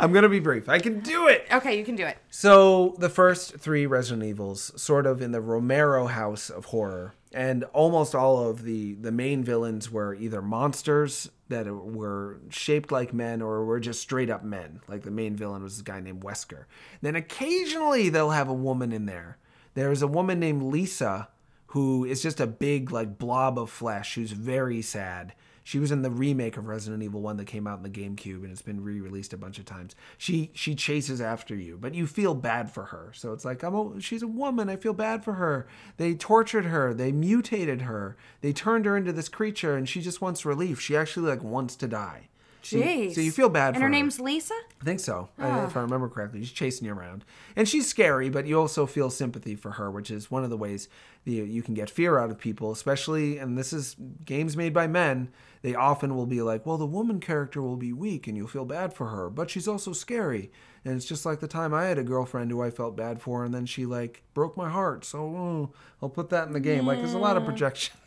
I'm 0.00 0.12
gonna 0.12 0.28
be 0.28 0.40
brief. 0.40 0.68
I 0.68 0.78
can 0.78 1.00
do 1.00 1.28
it. 1.28 1.46
okay, 1.52 1.78
you 1.78 1.84
can 1.84 1.96
do 1.96 2.06
it. 2.06 2.16
So 2.30 2.94
the 2.98 3.08
first 3.08 3.56
three 3.58 3.86
Resident 3.86 4.24
Evils, 4.24 4.72
sort 4.80 5.06
of 5.06 5.20
in 5.20 5.32
the 5.32 5.40
Romero 5.40 6.06
house 6.06 6.48
of 6.50 6.66
horror, 6.66 7.14
and 7.32 7.64
almost 7.72 8.14
all 8.14 8.48
of 8.48 8.62
the 8.62 8.94
the 8.94 9.12
main 9.12 9.44
villains 9.44 9.90
were 9.90 10.14
either 10.14 10.40
monsters 10.42 11.30
that 11.48 11.66
were 11.66 12.38
shaped 12.48 12.90
like 12.90 13.12
men 13.12 13.42
or 13.42 13.64
were 13.64 13.80
just 13.80 14.00
straight 14.00 14.30
up 14.30 14.42
men. 14.44 14.80
Like 14.88 15.02
the 15.02 15.10
main 15.10 15.36
villain 15.36 15.62
was 15.62 15.80
a 15.80 15.84
guy 15.84 16.00
named 16.00 16.22
Wesker. 16.22 16.64
Then 17.02 17.16
occasionally 17.16 18.08
they'll 18.08 18.30
have 18.30 18.48
a 18.48 18.54
woman 18.54 18.92
in 18.92 19.06
there. 19.06 19.36
There's 19.74 20.02
a 20.02 20.06
woman 20.06 20.40
named 20.40 20.62
Lisa 20.62 21.28
who 21.68 22.04
is 22.04 22.22
just 22.22 22.40
a 22.40 22.46
big 22.46 22.90
like 22.90 23.18
blob 23.18 23.58
of 23.58 23.70
flesh 23.70 24.14
who's 24.14 24.32
very 24.32 24.82
sad. 24.82 25.34
She 25.62 25.78
was 25.78 25.90
in 25.92 26.02
the 26.02 26.10
remake 26.10 26.56
of 26.56 26.66
Resident 26.66 27.02
Evil 27.02 27.20
1 27.20 27.36
that 27.36 27.46
came 27.46 27.66
out 27.66 27.76
in 27.78 27.82
the 27.82 27.90
GameCube 27.90 28.42
and 28.42 28.50
it's 28.50 28.62
been 28.62 28.82
re-released 28.82 29.32
a 29.32 29.36
bunch 29.36 29.58
of 29.58 29.64
times. 29.66 29.94
She 30.18 30.50
she 30.54 30.74
chases 30.74 31.20
after 31.20 31.54
you, 31.54 31.76
but 31.80 31.94
you 31.94 32.06
feel 32.06 32.34
bad 32.34 32.70
for 32.70 32.86
her. 32.86 33.12
So 33.14 33.32
it's 33.32 33.44
like, 33.44 33.62
I'm 33.62 33.74
a, 33.74 34.00
she's 34.00 34.22
a 34.22 34.26
woman, 34.26 34.68
I 34.70 34.76
feel 34.76 34.94
bad 34.94 35.22
for 35.22 35.34
her. 35.34 35.66
They 35.98 36.14
tortured 36.14 36.64
her, 36.66 36.94
they 36.94 37.12
mutated 37.12 37.82
her. 37.82 38.16
They 38.40 38.52
turned 38.52 38.86
her 38.86 38.96
into 38.96 39.12
this 39.12 39.28
creature 39.28 39.76
and 39.76 39.88
she 39.88 40.00
just 40.00 40.20
wants 40.20 40.44
relief. 40.44 40.80
She 40.80 40.96
actually 40.96 41.28
like 41.28 41.42
wants 41.42 41.76
to 41.76 41.86
die. 41.88 42.28
So 42.62 42.76
you- 42.76 42.84
Jeez. 42.84 43.14
So 43.14 43.20
you 43.22 43.30
feel 43.32 43.48
bad 43.48 43.68
And 43.68 43.76
for 43.76 43.80
her 43.80 43.86
And 43.86 43.94
her. 43.94 44.00
name's 44.00 44.20
Lisa. 44.20 44.54
I 44.80 44.84
think 44.84 45.00
so, 45.00 45.30
I- 45.38 45.48
ah. 45.48 45.66
if 45.66 45.76
I 45.76 45.80
remember 45.80 46.08
correctly. 46.10 46.40
She's 46.40 46.52
chasing 46.52 46.86
you 46.86 46.92
around, 46.94 47.24
and 47.56 47.66
she's 47.66 47.86
scary, 47.88 48.28
but 48.28 48.46
you 48.46 48.58
also 48.60 48.84
feel 48.86 49.08
sympathy 49.08 49.54
for 49.56 49.72
her, 49.72 49.90
which 49.90 50.10
is 50.10 50.30
one 50.30 50.44
of 50.44 50.50
the 50.50 50.58
ways 50.58 50.88
you, 51.24 51.44
you 51.44 51.62
can 51.62 51.74
get 51.74 51.90
fear 51.90 52.18
out 52.18 52.30
of 52.30 52.38
people, 52.38 52.70
especially. 52.70 53.38
And 53.38 53.56
this 53.56 53.72
is 53.72 53.96
games 54.24 54.56
made 54.56 54.72
by 54.72 54.86
men. 54.86 55.30
They 55.62 55.74
often 55.74 56.16
will 56.16 56.26
be 56.26 56.40
like, 56.40 56.64
"Well, 56.64 56.78
the 56.78 56.86
woman 56.86 57.20
character 57.20 57.60
will 57.60 57.76
be 57.76 57.92
weak, 57.92 58.26
and 58.26 58.36
you'll 58.36 58.48
feel 58.48 58.64
bad 58.64 58.94
for 58.94 59.08
her, 59.08 59.28
but 59.28 59.50
she's 59.50 59.68
also 59.68 59.92
scary." 59.92 60.50
And 60.84 60.96
it's 60.96 61.04
just 61.04 61.26
like 61.26 61.40
the 61.40 61.48
time 61.48 61.74
I 61.74 61.84
had 61.84 61.98
a 61.98 62.02
girlfriend 62.02 62.50
who 62.50 62.62
I 62.62 62.70
felt 62.70 62.96
bad 62.96 63.20
for, 63.20 63.44
and 63.44 63.52
then 63.52 63.66
she 63.66 63.84
like 63.84 64.22
broke 64.32 64.56
my 64.56 64.70
heart. 64.70 65.04
So 65.04 65.18
oh, 65.18 65.72
I'll 66.02 66.08
put 66.08 66.30
that 66.30 66.46
in 66.46 66.54
the 66.54 66.60
game. 66.60 66.86
Like 66.86 66.98
there's 66.98 67.12
a 67.12 67.18
lot 67.18 67.36
of 67.36 67.44
projection. 67.44 67.94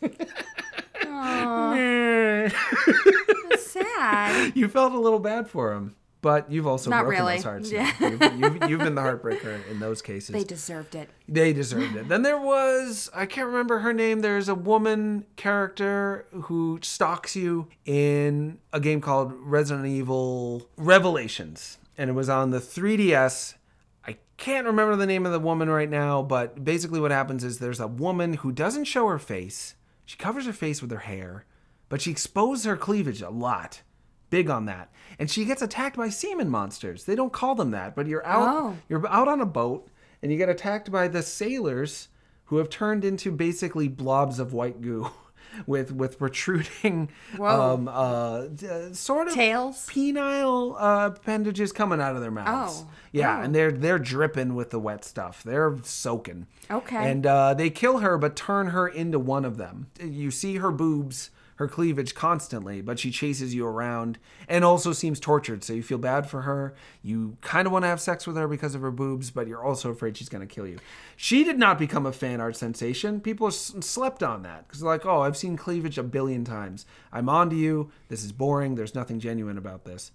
That's 3.50 3.66
sad. 3.70 4.52
you 4.56 4.68
felt 4.68 4.92
a 4.92 4.98
little 4.98 5.20
bad 5.20 5.48
for 5.48 5.72
him, 5.72 5.94
but 6.24 6.50
you've 6.50 6.66
also 6.66 6.88
Not 6.88 7.04
broken 7.04 7.20
really. 7.20 7.34
those 7.34 7.44
hearts. 7.44 7.70
Yeah. 7.70 7.92
You've, 8.00 8.22
you've, 8.22 8.70
you've 8.70 8.80
been 8.80 8.94
the 8.94 9.02
heartbreaker 9.02 9.60
in 9.70 9.78
those 9.78 10.00
cases. 10.00 10.32
they 10.32 10.42
deserved 10.42 10.94
it. 10.94 11.10
They 11.28 11.52
deserved 11.52 11.96
it. 11.96 12.08
Then 12.08 12.22
there 12.22 12.40
was, 12.40 13.10
I 13.14 13.26
can't 13.26 13.46
remember 13.46 13.80
her 13.80 13.92
name. 13.92 14.20
There's 14.20 14.48
a 14.48 14.54
woman 14.54 15.26
character 15.36 16.24
who 16.32 16.78
stalks 16.80 17.36
you 17.36 17.68
in 17.84 18.56
a 18.72 18.80
game 18.80 19.02
called 19.02 19.34
Resident 19.34 19.86
Evil 19.86 20.66
Revelations. 20.78 21.76
And 21.98 22.08
it 22.08 22.14
was 22.14 22.30
on 22.30 22.52
the 22.52 22.58
3DS. 22.58 23.56
I 24.06 24.16
can't 24.38 24.66
remember 24.66 24.96
the 24.96 25.04
name 25.04 25.26
of 25.26 25.32
the 25.32 25.38
woman 25.38 25.68
right 25.68 25.90
now, 25.90 26.22
but 26.22 26.64
basically 26.64 27.00
what 27.00 27.10
happens 27.10 27.44
is 27.44 27.58
there's 27.58 27.80
a 27.80 27.86
woman 27.86 28.32
who 28.34 28.50
doesn't 28.50 28.84
show 28.84 29.08
her 29.08 29.18
face. 29.18 29.74
She 30.06 30.16
covers 30.16 30.46
her 30.46 30.54
face 30.54 30.80
with 30.80 30.90
her 30.90 31.00
hair, 31.00 31.44
but 31.90 32.00
she 32.00 32.10
exposes 32.10 32.64
her 32.64 32.78
cleavage 32.78 33.20
a 33.20 33.28
lot. 33.28 33.82
Big 34.30 34.50
on 34.50 34.66
that. 34.66 34.90
And 35.18 35.30
she 35.30 35.44
gets 35.44 35.62
attacked 35.62 35.96
by 35.96 36.08
semen 36.08 36.48
monsters. 36.48 37.04
They 37.04 37.14
don't 37.14 37.32
call 37.32 37.54
them 37.54 37.70
that, 37.70 37.94
but 37.94 38.06
you're 38.06 38.26
out 38.26 38.48
Oh. 38.48 38.76
you're 38.88 39.06
out 39.08 39.28
on 39.28 39.40
a 39.40 39.46
boat 39.46 39.88
and 40.22 40.32
you 40.32 40.38
get 40.38 40.48
attacked 40.48 40.90
by 40.90 41.08
the 41.08 41.22
sailors 41.22 42.08
who 42.46 42.56
have 42.56 42.68
turned 42.68 43.04
into 43.04 43.30
basically 43.30 43.88
blobs 43.88 44.38
of 44.38 44.52
white 44.52 44.80
goo 44.80 45.10
with 45.66 45.92
with 45.92 46.18
protruding 46.18 47.08
um 47.40 47.86
uh 47.88 48.46
uh, 48.68 48.92
sort 48.92 49.28
of 49.28 49.34
Tails? 49.34 49.86
penile 49.88 50.74
uh, 50.78 51.10
appendages 51.14 51.70
coming 51.72 52.00
out 52.00 52.16
of 52.16 52.20
their 52.22 52.30
mouths. 52.32 52.82
Oh. 52.84 52.90
Yeah, 53.12 53.38
Oh. 53.38 53.42
and 53.42 53.54
they're 53.54 53.70
they're 53.70 53.98
dripping 54.00 54.54
with 54.56 54.70
the 54.70 54.80
wet 54.80 55.04
stuff. 55.04 55.42
They're 55.44 55.76
soaking. 55.84 56.46
Okay. 56.70 57.10
And 57.10 57.24
uh, 57.26 57.54
they 57.54 57.70
kill 57.70 57.98
her, 57.98 58.18
but 58.18 58.34
turn 58.34 58.68
her 58.68 58.88
into 58.88 59.18
one 59.20 59.44
of 59.44 59.56
them. 59.58 59.86
You 60.00 60.30
see 60.32 60.56
her 60.56 60.72
boobs, 60.72 61.30
her 61.56 61.68
cleavage 61.68 62.14
constantly, 62.14 62.80
but 62.80 62.98
she 62.98 63.10
chases 63.10 63.54
you 63.54 63.66
around 63.66 64.18
and 64.48 64.64
also 64.64 64.92
seems 64.92 65.20
tortured. 65.20 65.62
So 65.62 65.72
you 65.72 65.82
feel 65.82 65.98
bad 65.98 66.28
for 66.28 66.42
her. 66.42 66.74
You 67.02 67.36
kind 67.40 67.66
of 67.66 67.72
want 67.72 67.84
to 67.84 67.88
have 67.88 68.00
sex 68.00 68.26
with 68.26 68.36
her 68.36 68.48
because 68.48 68.74
of 68.74 68.80
her 68.80 68.90
boobs, 68.90 69.30
but 69.30 69.46
you're 69.46 69.62
also 69.62 69.90
afraid 69.90 70.16
she's 70.16 70.28
going 70.28 70.46
to 70.46 70.52
kill 70.52 70.66
you. 70.66 70.78
She 71.16 71.44
did 71.44 71.58
not 71.58 71.78
become 71.78 72.06
a 72.06 72.12
fan 72.12 72.40
art 72.40 72.56
sensation. 72.56 73.20
People 73.20 73.50
slept 73.50 74.22
on 74.22 74.42
that 74.42 74.66
because 74.66 74.82
like, 74.82 75.06
oh, 75.06 75.22
I've 75.22 75.36
seen 75.36 75.56
cleavage 75.56 75.98
a 75.98 76.02
billion 76.02 76.44
times. 76.44 76.86
I'm 77.12 77.28
onto 77.28 77.56
you. 77.56 77.92
This 78.08 78.24
is 78.24 78.32
boring. 78.32 78.74
There's 78.74 78.94
nothing 78.94 79.20
genuine 79.20 79.58
about 79.58 79.84
this. 79.84 80.10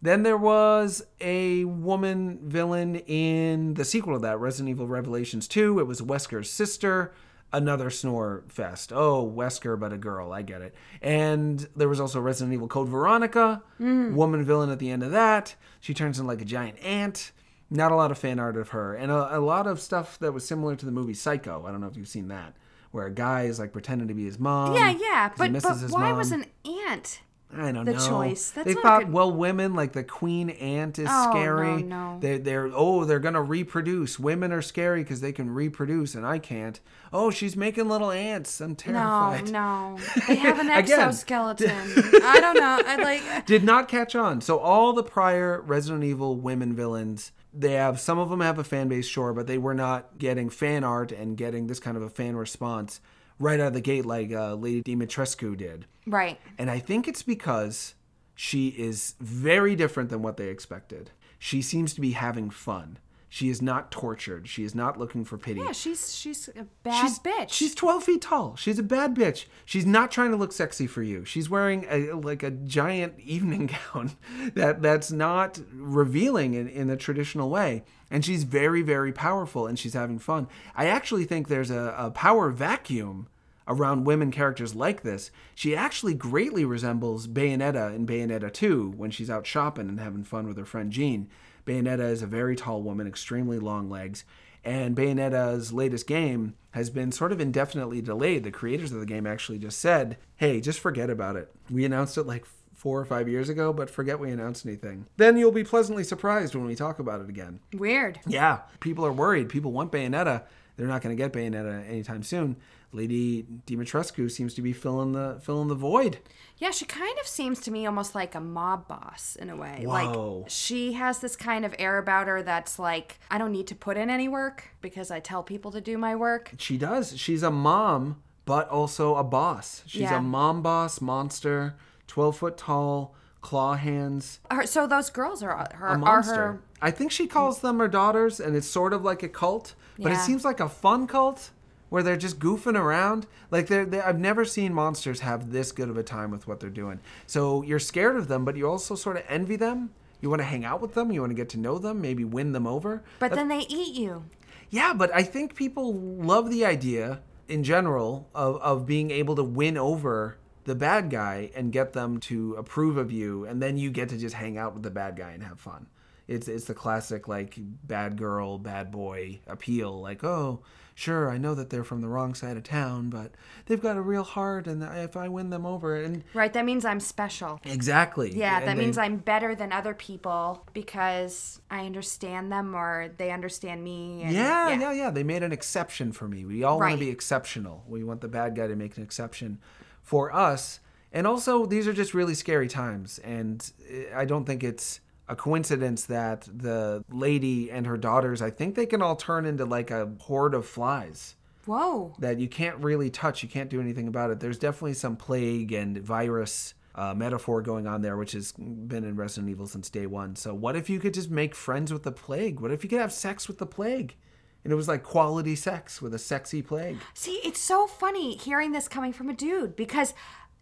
Then 0.00 0.22
there 0.22 0.36
was 0.36 1.04
a 1.20 1.64
woman 1.64 2.38
villain 2.44 2.96
in 2.96 3.74
the 3.74 3.84
sequel 3.84 4.14
to 4.14 4.20
that, 4.20 4.38
Resident 4.38 4.70
Evil 4.70 4.86
Revelations 4.86 5.48
2. 5.48 5.80
It 5.80 5.88
was 5.88 6.00
Wesker's 6.00 6.48
sister, 6.48 7.12
another 7.52 7.90
snore 7.90 8.44
fest. 8.48 8.92
Oh, 8.92 9.30
Wesker, 9.34 9.78
but 9.78 9.92
a 9.92 9.98
girl. 9.98 10.32
I 10.32 10.42
get 10.42 10.62
it. 10.62 10.74
And 11.00 11.68
there 11.76 11.88
was 11.88 12.00
also 12.00 12.20
Resident 12.20 12.54
Evil 12.54 12.68
Code 12.68 12.88
Veronica, 12.88 13.62
mm. 13.80 14.12
woman 14.12 14.44
villain 14.44 14.70
at 14.70 14.78
the 14.78 14.90
end 14.90 15.02
of 15.02 15.10
that. 15.12 15.54
She 15.80 15.94
turns 15.94 16.18
into 16.18 16.28
like 16.28 16.42
a 16.42 16.44
giant 16.44 16.82
ant. 16.82 17.32
Not 17.70 17.92
a 17.92 17.96
lot 17.96 18.10
of 18.10 18.18
fan 18.18 18.38
art 18.38 18.56
of 18.56 18.70
her. 18.70 18.94
And 18.94 19.12
a, 19.12 19.38
a 19.38 19.40
lot 19.40 19.66
of 19.66 19.80
stuff 19.80 20.18
that 20.20 20.32
was 20.32 20.46
similar 20.46 20.74
to 20.76 20.86
the 20.86 20.92
movie 20.92 21.14
Psycho. 21.14 21.64
I 21.66 21.70
don't 21.70 21.80
know 21.80 21.86
if 21.86 21.96
you've 21.96 22.08
seen 22.08 22.28
that. 22.28 22.54
Where 22.90 23.04
a 23.04 23.10
guy 23.10 23.42
is 23.42 23.58
like 23.58 23.72
pretending 23.72 24.08
to 24.08 24.14
be 24.14 24.24
his 24.24 24.38
mom. 24.38 24.74
Yeah, 24.74 24.94
yeah, 24.98 25.30
but 25.36 25.50
misses 25.50 25.82
but 25.82 25.90
why 25.90 26.08
mom. 26.08 26.16
was 26.16 26.32
an 26.32 26.46
ant? 26.64 27.20
I 27.56 27.72
don't 27.72 27.86
The 27.86 27.92
know. 27.94 27.98
The 27.98 28.06
choice. 28.08 28.50
That's 28.50 28.66
they 28.66 28.74
thought, 28.74 29.04
good. 29.04 29.12
well, 29.12 29.32
women 29.32 29.74
like 29.74 29.92
the 29.92 30.04
queen 30.04 30.50
ant 30.50 30.98
is 30.98 31.08
Oh, 31.10 31.30
scary. 31.30 31.82
no, 31.82 32.12
no. 32.14 32.18
They're, 32.20 32.38
they're 32.38 32.70
oh, 32.74 33.04
they're 33.06 33.18
gonna 33.20 33.42
reproduce. 33.42 34.18
Women 34.18 34.52
are 34.52 34.60
scary 34.60 35.02
because 35.02 35.22
they 35.22 35.32
can 35.32 35.48
reproduce, 35.50 36.14
and 36.14 36.26
I 36.26 36.38
can't. 36.38 36.78
Oh, 37.10 37.30
she's 37.30 37.56
making 37.56 37.88
little 37.88 38.10
ants. 38.10 38.60
I'm 38.60 38.76
terrified. 38.76 39.50
no. 39.50 39.96
no. 39.96 39.98
They 40.28 40.34
have 40.36 40.58
an 40.58 40.68
exoskeleton. 40.68 41.70
I 42.22 42.38
don't 42.40 42.56
know. 42.56 42.82
I 42.86 42.96
like. 43.02 43.46
Did 43.46 43.64
not 43.64 43.88
catch 43.88 44.14
on. 44.14 44.40
So 44.42 44.58
all 44.58 44.92
the 44.92 45.02
prior 45.02 45.60
Resident 45.62 46.04
Evil 46.04 46.36
women 46.36 46.74
villains, 46.76 47.32
they 47.54 47.72
have 47.72 47.98
some 47.98 48.18
of 48.18 48.28
them 48.28 48.40
have 48.40 48.58
a 48.58 48.64
fan 48.64 48.88
base, 48.88 49.06
sure, 49.06 49.32
but 49.32 49.46
they 49.46 49.56
were 49.58 49.74
not 49.74 50.18
getting 50.18 50.50
fan 50.50 50.84
art 50.84 51.12
and 51.12 51.36
getting 51.36 51.66
this 51.66 51.80
kind 51.80 51.96
of 51.96 52.02
a 52.02 52.10
fan 52.10 52.36
response 52.36 53.00
right 53.38 53.60
out 53.60 53.68
of 53.68 53.72
the 53.74 53.80
gate 53.80 54.06
like 54.06 54.32
uh, 54.32 54.54
Lady 54.54 54.82
Dimitrescu 54.82 55.56
did. 55.56 55.86
Right. 56.06 56.38
And 56.58 56.70
I 56.70 56.78
think 56.78 57.06
it's 57.06 57.22
because 57.22 57.94
she 58.34 58.68
is 58.68 59.14
very 59.20 59.76
different 59.76 60.10
than 60.10 60.22
what 60.22 60.36
they 60.36 60.48
expected. 60.48 61.10
She 61.38 61.62
seems 61.62 61.94
to 61.94 62.00
be 62.00 62.12
having 62.12 62.50
fun. 62.50 62.98
She 63.30 63.50
is 63.50 63.60
not 63.60 63.90
tortured. 63.90 64.48
She 64.48 64.64
is 64.64 64.74
not 64.74 64.98
looking 64.98 65.24
for 65.24 65.36
pity. 65.36 65.60
Yeah, 65.60 65.72
she's 65.72 66.14
she's 66.14 66.48
a 66.48 66.64
bad 66.82 67.02
she's, 67.02 67.18
bitch. 67.18 67.50
She's 67.50 67.74
12 67.74 68.04
feet 68.04 68.22
tall. 68.22 68.56
She's 68.56 68.78
a 68.78 68.82
bad 68.82 69.14
bitch. 69.14 69.44
She's 69.66 69.84
not 69.84 70.10
trying 70.10 70.30
to 70.30 70.36
look 70.38 70.52
sexy 70.52 70.86
for 70.86 71.02
you. 71.02 71.26
She's 71.26 71.50
wearing 71.50 71.84
a 71.90 72.12
like 72.12 72.42
a 72.42 72.50
giant 72.50 73.18
evening 73.20 73.70
gown 73.92 74.12
that 74.54 74.80
that's 74.80 75.12
not 75.12 75.60
revealing 75.74 76.54
in, 76.54 76.68
in 76.68 76.88
a 76.88 76.96
traditional 76.96 77.50
way. 77.50 77.84
And 78.10 78.24
she's 78.24 78.44
very, 78.44 78.82
very 78.82 79.12
powerful 79.12 79.66
and 79.66 79.78
she's 79.78 79.94
having 79.94 80.18
fun. 80.18 80.48
I 80.74 80.86
actually 80.86 81.24
think 81.24 81.48
there's 81.48 81.70
a, 81.70 81.94
a 81.98 82.10
power 82.10 82.50
vacuum 82.50 83.28
around 83.68 84.04
women 84.04 84.30
characters 84.30 84.74
like 84.74 85.02
this. 85.02 85.30
She 85.54 85.76
actually 85.76 86.14
greatly 86.14 86.64
resembles 86.64 87.28
Bayonetta 87.28 87.94
in 87.94 88.06
Bayonetta 88.06 88.52
2 88.52 88.94
when 88.96 89.10
she's 89.10 89.28
out 89.28 89.46
shopping 89.46 89.88
and 89.88 90.00
having 90.00 90.24
fun 90.24 90.48
with 90.48 90.56
her 90.56 90.64
friend 90.64 90.90
Jean. 90.90 91.28
Bayonetta 91.66 92.10
is 92.10 92.22
a 92.22 92.26
very 92.26 92.56
tall 92.56 92.82
woman, 92.82 93.06
extremely 93.06 93.58
long 93.58 93.90
legs, 93.90 94.24
and 94.64 94.96
Bayonetta's 94.96 95.72
latest 95.72 96.06
game 96.06 96.54
has 96.72 96.90
been 96.90 97.12
sort 97.12 97.32
of 97.32 97.40
indefinitely 97.40 98.00
delayed. 98.00 98.42
The 98.42 98.50
creators 98.50 98.90
of 98.92 99.00
the 99.00 99.06
game 99.06 99.26
actually 99.26 99.58
just 99.58 99.78
said, 99.78 100.16
hey, 100.36 100.60
just 100.60 100.80
forget 100.80 101.10
about 101.10 101.36
it. 101.36 101.52
We 101.70 101.84
announced 101.84 102.16
it 102.16 102.24
like 102.24 102.46
four 102.78 102.98
or 103.00 103.04
five 103.04 103.28
years 103.28 103.48
ago, 103.48 103.72
but 103.72 103.90
forget 103.90 104.18
we 104.20 104.30
announced 104.30 104.64
anything. 104.64 105.04
Then 105.18 105.36
you'll 105.36 105.50
be 105.52 105.64
pleasantly 105.64 106.04
surprised 106.04 106.54
when 106.54 106.64
we 106.64 106.74
talk 106.76 106.98
about 107.00 107.20
it 107.20 107.28
again. 107.28 107.58
Weird. 107.74 108.20
Yeah, 108.26 108.60
people 108.80 109.04
are 109.04 109.12
worried. 109.12 109.48
People 109.50 109.72
want 109.72 109.90
Bayonetta. 109.92 110.44
They're 110.76 110.86
not 110.86 111.02
going 111.02 111.14
to 111.14 111.20
get 111.20 111.32
Bayonetta 111.32 111.86
anytime 111.88 112.22
soon. 112.22 112.56
Lady 112.92 113.44
Dimitrescu 113.66 114.30
seems 114.30 114.54
to 114.54 114.62
be 114.62 114.72
filling 114.72 115.12
the 115.12 115.38
filling 115.42 115.68
the 115.68 115.74
void. 115.74 116.20
Yeah, 116.56 116.70
she 116.70 116.84
kind 116.86 117.18
of 117.20 117.26
seems 117.26 117.60
to 117.62 117.70
me 117.70 117.84
almost 117.84 118.14
like 118.14 118.34
a 118.34 118.40
mob 118.40 118.88
boss 118.88 119.36
in 119.36 119.50
a 119.50 119.56
way. 119.56 119.82
Whoa. 119.84 120.38
Like 120.42 120.50
she 120.50 120.92
has 120.94 121.18
this 121.18 121.36
kind 121.36 121.64
of 121.66 121.74
air 121.78 121.98
about 121.98 122.28
her 122.28 122.42
that's 122.42 122.78
like, 122.78 123.18
I 123.30 123.36
don't 123.38 123.52
need 123.52 123.66
to 123.66 123.74
put 123.74 123.96
in 123.98 124.08
any 124.08 124.28
work 124.28 124.68
because 124.80 125.10
I 125.10 125.20
tell 125.20 125.42
people 125.42 125.70
to 125.72 125.80
do 125.80 125.98
my 125.98 126.14
work. 126.16 126.52
She 126.58 126.78
does. 126.78 127.18
She's 127.18 127.42
a 127.42 127.50
mom, 127.50 128.22
but 128.46 128.68
also 128.70 129.16
a 129.16 129.24
boss. 129.24 129.82
She's 129.86 130.02
Yeah. 130.02 130.18
a 130.18 130.22
mom 130.22 130.62
boss 130.62 131.00
monster, 131.02 131.76
twelve 132.08 132.36
foot 132.36 132.56
tall, 132.56 133.14
claw 133.40 133.74
hands, 133.74 134.40
Her, 134.50 134.66
so 134.66 134.88
those 134.88 135.10
girls 135.10 135.42
are 135.42 135.68
her 135.74 135.86
a 135.86 135.90
are 135.90 135.98
monster. 135.98 136.34
her 136.34 136.62
I 136.82 136.90
think 136.90 137.12
she 137.12 137.26
calls 137.26 137.58
mm. 137.58 137.62
them 137.62 137.78
her 137.78 137.88
daughters, 137.88 138.40
and 138.40 138.56
it's 138.56 138.66
sort 138.66 138.92
of 138.92 139.04
like 139.04 139.22
a 139.22 139.28
cult, 139.28 139.74
but 139.98 140.12
it 140.12 140.18
seems 140.18 140.44
like 140.44 140.60
a 140.60 140.68
fun 140.68 141.06
cult 141.06 141.50
where 141.88 142.02
they're 142.02 142.16
just 142.16 142.38
goofing 142.38 142.78
around. 142.78 143.26
Like 143.50 143.66
they're, 143.68 143.86
they 143.86 144.00
I've 144.00 144.18
never 144.18 144.44
seen 144.44 144.74
monsters 144.74 145.20
have 145.20 145.52
this 145.52 145.72
good 145.72 145.88
of 145.88 145.96
a 145.96 146.02
time 146.02 146.30
with 146.30 146.46
what 146.46 146.60
they're 146.60 146.70
doing. 146.70 147.00
So 147.26 147.62
you're 147.62 147.78
scared 147.78 148.16
of 148.16 148.28
them, 148.28 148.44
but 148.44 148.56
you 148.56 148.68
also 148.68 148.94
sort 148.94 149.16
of 149.16 149.24
envy 149.28 149.56
them. 149.56 149.90
You 150.20 150.28
want 150.28 150.40
to 150.40 150.46
hang 150.46 150.64
out 150.64 150.80
with 150.80 150.94
them. 150.94 151.12
You 151.12 151.20
want 151.20 151.30
to 151.30 151.36
get 151.36 151.48
to 151.50 151.58
know 151.58 151.78
them. 151.78 152.00
Maybe 152.00 152.24
win 152.24 152.52
them 152.52 152.66
over. 152.66 153.02
but 153.18 153.32
then 153.32 153.48
they 153.48 153.60
eat 153.68 153.94
you. 153.94 154.24
Yeah, 154.70 154.92
but 154.92 155.14
I 155.14 155.22
think 155.22 155.54
people 155.54 155.94
love 155.94 156.50
the 156.50 156.64
idea 156.64 157.20
in 157.48 157.64
general 157.64 158.28
of, 158.34 158.56
of 158.60 158.84
being 158.84 159.10
able 159.10 159.34
to 159.36 159.44
win 159.44 159.78
over 159.78 160.36
the 160.68 160.74
bad 160.74 161.08
guy 161.10 161.50
and 161.56 161.72
get 161.72 161.94
them 161.94 162.20
to 162.20 162.54
approve 162.54 162.96
of 162.98 163.10
you, 163.10 163.44
and 163.46 163.60
then 163.62 163.76
you 163.78 163.90
get 163.90 164.10
to 164.10 164.18
just 164.18 164.34
hang 164.34 164.58
out 164.58 164.74
with 164.74 164.82
the 164.82 164.90
bad 164.90 165.16
guy 165.16 165.30
and 165.30 165.42
have 165.42 165.58
fun. 165.58 165.86
It's 166.28 166.46
it's 166.46 166.66
the 166.66 166.74
classic 166.74 167.26
like 167.26 167.56
bad 167.58 168.18
girl, 168.18 168.58
bad 168.58 168.90
boy 168.90 169.40
appeal. 169.46 169.98
Like, 170.02 170.22
oh, 170.22 170.60
sure, 170.94 171.30
I 171.30 171.38
know 171.38 171.54
that 171.54 171.70
they're 171.70 171.84
from 171.84 172.02
the 172.02 172.08
wrong 172.08 172.34
side 172.34 172.58
of 172.58 172.64
town, 172.64 173.08
but 173.08 173.32
they've 173.64 173.80
got 173.80 173.96
a 173.96 174.02
real 174.02 174.24
heart, 174.24 174.66
and 174.66 174.82
if 174.82 175.16
I 175.16 175.28
win 175.30 175.48
them 175.48 175.64
over, 175.64 175.96
and 175.96 176.22
Right, 176.34 176.52
that 176.52 176.66
means 176.66 176.84
I'm 176.84 177.00
special. 177.00 177.60
exactly, 177.64 178.36
Yeah, 178.36 178.58
and 178.58 178.68
that 178.68 178.76
they- 178.76 178.82
means 178.82 178.98
I'm 178.98 179.16
better 179.16 179.54
than 179.54 179.72
other 179.72 179.94
people 179.94 180.66
because 180.74 181.62
I 181.70 181.86
understand 181.86 182.52
them 182.52 182.74
or 182.74 183.08
they 183.16 183.30
understand 183.30 183.82
me. 183.82 184.22
and- 184.24 184.34
Yeah, 184.34 184.68
yeah, 184.78 184.92
yeah, 184.92 185.10
They 185.10 185.24
made 185.24 185.42
an 185.42 185.52
exception 185.52 186.12
for 186.12 186.28
me. 186.28 186.44
We 186.44 186.62
all 186.62 186.78
want 186.78 186.92
to 186.92 186.98
be 186.98 187.08
exceptional. 187.08 187.84
We 187.88 188.04
want 188.04 188.20
the 188.20 188.28
bad 188.28 188.54
guy 188.54 188.66
to 188.66 188.76
make 188.76 188.98
an 188.98 189.02
exception 189.02 189.60
for 190.08 190.34
us. 190.34 190.80
And 191.12 191.26
also, 191.26 191.66
these 191.66 191.86
are 191.86 191.92
just 191.92 192.14
really 192.14 192.34
scary 192.34 192.66
times. 192.66 193.18
And 193.18 193.70
I 194.14 194.24
don't 194.24 194.46
think 194.46 194.64
it's 194.64 195.00
a 195.28 195.36
coincidence 195.36 196.06
that 196.06 196.48
the 196.50 197.04
lady 197.10 197.70
and 197.70 197.86
her 197.86 197.98
daughters, 197.98 198.40
I 198.40 198.48
think 198.50 198.74
they 198.74 198.86
can 198.86 199.02
all 199.02 199.16
turn 199.16 199.44
into 199.44 199.66
like 199.66 199.90
a 199.90 200.10
horde 200.18 200.54
of 200.54 200.64
flies 200.66 201.36
Whoa. 201.66 202.14
that 202.20 202.38
you 202.38 202.48
can't 202.48 202.78
really 202.78 203.10
touch. 203.10 203.42
You 203.42 203.50
can't 203.50 203.68
do 203.68 203.82
anything 203.82 204.08
about 204.08 204.30
it. 204.30 204.40
There's 204.40 204.58
definitely 204.58 204.94
some 204.94 205.16
plague 205.16 205.72
and 205.72 205.98
virus 205.98 206.72
uh, 206.94 207.12
metaphor 207.14 207.60
going 207.60 207.86
on 207.86 208.00
there, 208.00 208.16
which 208.16 208.32
has 208.32 208.52
been 208.52 209.04
in 209.04 209.14
Resident 209.14 209.50
Evil 209.50 209.66
since 209.66 209.90
day 209.90 210.06
one. 210.06 210.36
So, 210.36 210.54
what 210.54 210.74
if 210.74 210.88
you 210.88 210.98
could 210.98 211.14
just 211.14 211.30
make 211.30 211.54
friends 211.54 211.92
with 211.92 212.02
the 212.02 212.12
plague? 212.12 212.60
What 212.60 212.72
if 212.72 212.82
you 212.82 212.88
could 212.88 213.00
have 213.00 213.12
sex 213.12 213.46
with 213.46 213.58
the 213.58 213.66
plague? 213.66 214.16
And 214.64 214.72
it 214.72 214.76
was 214.76 214.88
like 214.88 215.02
quality 215.02 215.54
sex 215.56 216.02
with 216.02 216.12
a 216.14 216.18
sexy 216.18 216.62
plague. 216.62 216.98
See, 217.14 217.40
it's 217.44 217.60
so 217.60 217.86
funny 217.86 218.36
hearing 218.36 218.72
this 218.72 218.88
coming 218.88 219.12
from 219.12 219.28
a 219.30 219.32
dude 219.34 219.76
because 219.76 220.12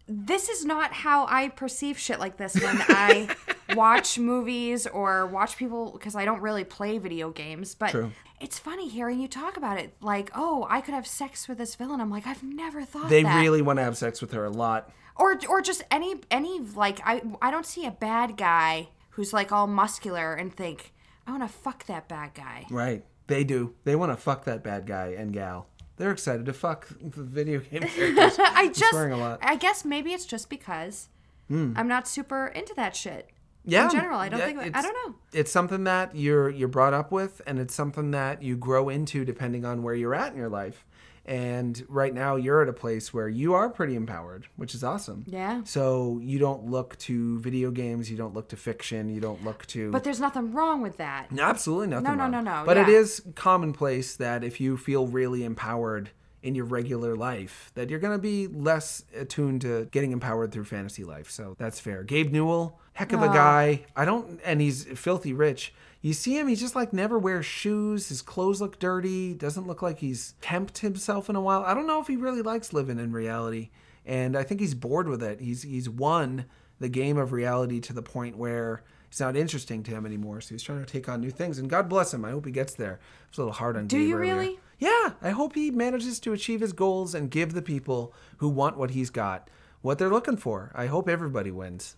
this 0.07 0.47
is 0.47 0.63
not 0.63 0.93
how 0.93 1.25
I 1.27 1.49
perceive 1.49 1.97
shit 1.99 2.19
like 2.19 2.37
this 2.37 2.53
when 2.55 2.77
I 2.87 3.35
watch 3.75 4.17
movies 4.17 4.87
or 4.87 5.25
watch 5.27 5.57
people 5.57 5.91
because 5.91 6.15
I 6.15 6.23
don't 6.25 6.39
really 6.41 6.63
play 6.63 6.97
video 6.97 7.29
games. 7.31 7.75
But 7.75 7.89
True. 7.91 8.11
it's 8.39 8.57
funny 8.57 8.87
hearing 8.87 9.19
you 9.19 9.27
talk 9.27 9.57
about 9.57 9.77
it. 9.79 9.93
Like, 9.99 10.31
oh, 10.33 10.65
I 10.69 10.79
could 10.79 10.93
have 10.93 11.05
sex 11.07 11.47
with 11.49 11.57
this 11.57 11.75
villain. 11.75 11.99
I'm 11.99 12.09
like, 12.09 12.25
I've 12.25 12.43
never 12.43 12.85
thought 12.85 13.09
They 13.09 13.23
that. 13.23 13.41
really 13.41 13.61
want 13.61 13.79
to 13.79 13.83
have 13.83 13.97
sex 13.97 14.21
with 14.21 14.31
her 14.31 14.45
a 14.45 14.49
lot. 14.49 14.89
or 15.17 15.37
or 15.49 15.61
just 15.61 15.83
any 15.91 16.15
any 16.31 16.59
like 16.59 16.99
I 17.03 17.21
I 17.41 17.51
don't 17.51 17.65
see 17.65 17.85
a 17.85 17.91
bad 17.91 18.37
guy 18.37 18.89
who's 19.09 19.33
like 19.33 19.51
all 19.51 19.67
muscular 19.67 20.33
and 20.35 20.55
think 20.55 20.93
I 21.25 21.31
want 21.31 21.43
to 21.43 21.49
fuck 21.49 21.85
that 21.87 22.07
bad 22.07 22.33
guy. 22.33 22.67
Right. 22.69 23.03
They 23.27 23.43
do. 23.43 23.75
They 23.83 23.95
want 23.95 24.11
to 24.11 24.17
fuck 24.17 24.45
that 24.45 24.63
bad 24.63 24.85
guy 24.85 25.15
and 25.17 25.31
gal. 25.31 25.67
They're 25.97 26.11
excited 26.11 26.45
to 26.45 26.53
fuck 26.53 26.87
the 27.01 27.23
video 27.23 27.59
game 27.59 27.81
characters. 27.87 28.37
I 28.39 28.67
just 28.67 28.91
swearing 28.91 29.13
a 29.13 29.17
lot. 29.17 29.39
I 29.41 29.55
guess 29.55 29.83
maybe 29.83 30.13
it's 30.13 30.25
just 30.25 30.49
because 30.49 31.09
hmm. 31.47 31.73
I'm 31.75 31.87
not 31.87 32.07
super 32.07 32.47
into 32.47 32.73
that 32.75 32.95
shit. 32.95 33.29
yeah 33.65 33.85
in 33.85 33.91
general, 33.91 34.19
I 34.19 34.29
don't 34.29 34.39
yeah, 34.39 34.45
think 34.45 34.75
I 34.75 34.81
don't 34.81 34.93
know. 34.93 35.15
it's 35.33 35.51
something 35.51 35.83
that 35.85 36.15
you're 36.15 36.49
you're 36.49 36.67
brought 36.67 36.93
up 36.93 37.11
with 37.11 37.41
and 37.45 37.59
it's 37.59 37.73
something 37.73 38.11
that 38.11 38.41
you 38.43 38.55
grow 38.55 38.89
into 38.89 39.25
depending 39.25 39.65
on 39.65 39.83
where 39.83 39.95
you're 39.95 40.15
at 40.15 40.31
in 40.31 40.37
your 40.37 40.49
life 40.49 40.85
and 41.27 41.83
right 41.89 42.13
now 42.13 42.35
you're 42.37 42.61
at 42.61 42.69
a 42.69 42.73
place 42.73 43.13
where 43.13 43.27
you 43.27 43.53
are 43.53 43.69
pretty 43.69 43.95
empowered 43.95 44.47
which 44.55 44.73
is 44.73 44.83
awesome 44.83 45.25
Yeah. 45.27 45.61
so 45.65 46.19
you 46.23 46.39
don't 46.39 46.65
look 46.69 46.97
to 46.99 47.39
video 47.39 47.69
games 47.71 48.09
you 48.09 48.17
don't 48.17 48.33
look 48.33 48.47
to 48.49 48.55
fiction 48.57 49.09
you 49.09 49.19
don't 49.19 49.43
look 49.43 49.65
to 49.67 49.91
But 49.91 50.03
there's 50.03 50.19
nothing 50.21 50.53
wrong 50.53 50.81
with 50.81 50.97
that. 50.97 51.31
No, 51.31 51.43
absolutely 51.43 51.87
nothing 51.87 52.05
No, 52.05 52.15
no, 52.15 52.23
wrong. 52.23 52.31
no, 52.31 52.41
no, 52.41 52.63
But 52.65 52.77
it 52.77 52.87
yeah. 52.87 52.95
is 52.95 53.21
commonplace 53.35 54.15
that 54.15 54.43
if 54.43 54.61
you 54.61 54.77
feel 54.77 55.07
really 55.07 55.43
empowered 55.43 56.11
in 56.43 56.53
your 56.55 56.65
regular 56.65 57.15
life, 57.15 57.71
that 57.75 57.89
you're 57.89 57.99
going 57.99 58.13
to 58.17 58.21
be 58.21 58.47
less 58.47 59.03
attuned 59.15 59.59
to 59.61 59.85
getting 59.91 60.11
empowered 60.11 60.51
through 60.51 60.63
fantasy 60.63 61.03
life. 61.03 61.29
So 61.29 61.55
that's 61.57 61.79
fair. 61.79 62.03
Gabe 62.03 62.31
Newell, 62.31 62.79
heck 62.93 63.11
of 63.11 63.21
a 63.21 63.27
guy. 63.27 63.85
I 63.95 64.05
don't, 64.05 64.39
and 64.45 64.61
he's 64.61 64.85
filthy 64.85 65.33
rich. 65.33 65.73
You 66.01 66.13
see 66.13 66.37
him, 66.37 66.47
he's 66.47 66.59
just 66.59 66.75
like 66.75 66.93
never 66.93 67.17
wears 67.17 67.45
shoes. 67.45 68.09
His 68.09 68.21
clothes 68.21 68.61
look 68.61 68.79
dirty. 68.79 69.33
Doesn't 69.33 69.67
look 69.67 69.81
like 69.81 69.99
he's 69.99 70.35
temped 70.41 70.79
himself 70.79 71.29
in 71.29 71.35
a 71.35 71.41
while. 71.41 71.63
I 71.63 71.73
don't 71.73 71.87
know 71.87 71.99
if 71.99 72.07
he 72.07 72.15
really 72.15 72.41
likes 72.41 72.73
living 72.73 72.99
in 72.99 73.11
reality. 73.11 73.69
And 74.05 74.37
I 74.37 74.43
think 74.43 74.61
he's 74.61 74.75
bored 74.75 75.09
with 75.09 75.23
it. 75.23 75.41
He's 75.41 75.63
he's 75.63 75.89
won 75.89 76.45
the 76.79 76.89
game 76.89 77.17
of 77.17 77.31
reality 77.31 77.79
to 77.81 77.93
the 77.93 78.03
point 78.03 78.37
where 78.37 78.83
it's 79.09 79.19
not 79.19 79.35
interesting 79.35 79.83
to 79.83 79.91
him 79.91 80.05
anymore. 80.05 80.41
So 80.41 80.53
he's 80.53 80.63
trying 80.63 80.79
to 80.79 80.91
take 80.91 81.09
on 81.09 81.19
new 81.21 81.31
things. 81.31 81.57
And 81.57 81.69
God 81.69 81.89
bless 81.89 82.13
him. 82.13 82.23
I 82.23 82.31
hope 82.31 82.45
he 82.45 82.51
gets 82.51 82.75
there. 82.75 82.99
It's 83.29 83.37
a 83.37 83.41
little 83.41 83.53
hard 83.53 83.75
on 83.75 83.87
Do 83.87 83.97
Gabe 83.97 84.07
you 84.07 84.15
earlier. 84.17 84.35
really? 84.35 84.59
Yeah. 84.79 85.13
I 85.21 85.31
hope 85.31 85.55
he 85.55 85.71
manages 85.71 86.19
to 86.21 86.33
achieve 86.33 86.61
his 86.61 86.73
goals 86.73 87.15
and 87.15 87.31
give 87.31 87.53
the 87.53 87.61
people 87.61 88.13
who 88.37 88.47
want 88.49 88.77
what 88.77 88.91
he's 88.91 89.09
got 89.09 89.49
what 89.81 89.97
they're 89.97 90.09
looking 90.09 90.37
for. 90.37 90.71
I 90.75 90.87
hope 90.87 91.07
everybody 91.07 91.51
wins. 91.51 91.95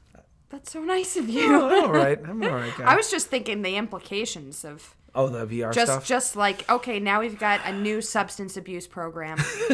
That's 0.50 0.72
so 0.72 0.82
nice 0.82 1.16
of 1.16 1.30
you. 1.30 1.54
Oh, 1.54 1.68
I'm 1.70 1.84
all 1.86 1.92
right. 1.92 2.20
I'm 2.28 2.42
all 2.44 2.50
right 2.50 2.74
guy. 2.78 2.86
I 2.92 2.96
was 2.96 3.10
just 3.12 3.28
thinking 3.28 3.62
the 3.62 3.76
implications 3.76 4.66
of 4.66 4.96
Oh, 5.16 5.28
the 5.28 5.46
VR 5.48 5.74
Just 5.74 5.92
stuff. 5.92 6.06
just 6.06 6.36
like 6.36 6.70
okay, 6.70 7.00
now 7.00 7.20
we've 7.22 7.40
got 7.40 7.62
a 7.66 7.72
new 7.74 8.00
substance 8.00 8.56
abuse 8.58 8.86
program 8.86 9.38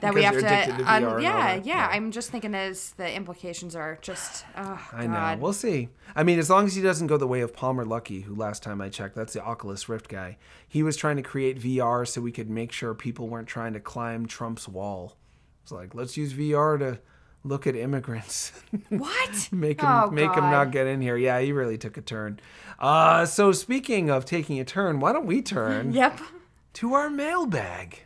that 0.00 0.10
we 0.12 0.24
have 0.24 0.34
to, 0.34 0.40
to 0.40 0.46
un- 0.48 0.80
VR 0.80 0.86
and 0.96 1.04
all 1.06 1.20
yeah, 1.20 1.54
yeah, 1.54 1.60
Yeah. 1.64 1.88
I'm 1.92 2.10
just 2.10 2.30
thinking 2.30 2.54
as 2.56 2.90
the 2.92 3.12
implications 3.12 3.76
are 3.76 3.98
just 4.02 4.44
oh 4.56 4.80
I 4.92 5.06
god. 5.06 5.38
know. 5.38 5.42
We'll 5.42 5.52
see. 5.52 5.90
I 6.16 6.24
mean, 6.24 6.38
as 6.40 6.50
long 6.50 6.66
as 6.66 6.74
he 6.74 6.82
doesn't 6.82 7.06
go 7.06 7.16
the 7.16 7.26
way 7.28 7.40
of 7.40 7.54
Palmer 7.54 7.84
Luckey, 7.84 8.24
who 8.24 8.34
last 8.34 8.64
time 8.64 8.80
I 8.80 8.88
checked, 8.88 9.14
that's 9.14 9.32
the 9.32 9.42
Oculus 9.44 9.88
Rift 9.88 10.08
guy. 10.08 10.38
He 10.68 10.82
was 10.82 10.96
trying 10.96 11.16
to 11.16 11.22
create 11.22 11.60
VR 11.60 12.06
so 12.06 12.20
we 12.20 12.32
could 12.32 12.50
make 12.50 12.72
sure 12.72 12.94
people 12.94 13.28
weren't 13.28 13.48
trying 13.48 13.74
to 13.74 13.80
climb 13.80 14.26
Trump's 14.26 14.66
wall. 14.68 15.16
It's 15.62 15.70
like, 15.72 15.94
let's 15.94 16.16
use 16.16 16.32
VR 16.34 16.78
to 16.80 16.98
look 17.44 17.66
at 17.66 17.76
immigrants. 17.76 18.52
what? 18.88 19.48
make 19.52 19.80
him 19.80 19.88
Oh, 19.88 20.10
make 20.10 20.32
him 20.34 20.44
not 20.50 20.70
get 20.72 20.86
in 20.86 21.00
here. 21.00 21.16
Yeah, 21.16 21.38
he 21.40 21.52
really 21.52 21.78
took 21.78 21.96
a 21.96 22.00
turn. 22.00 22.40
Uh, 22.78 23.24
so 23.26 23.52
speaking 23.52 24.10
of 24.10 24.24
taking 24.24 24.58
a 24.58 24.64
turn, 24.64 24.98
why 24.98 25.12
don't 25.12 25.26
we 25.26 25.42
turn 25.42 25.92
Yep. 25.94 26.18
to 26.74 26.94
our 26.94 27.08
mailbag? 27.10 28.00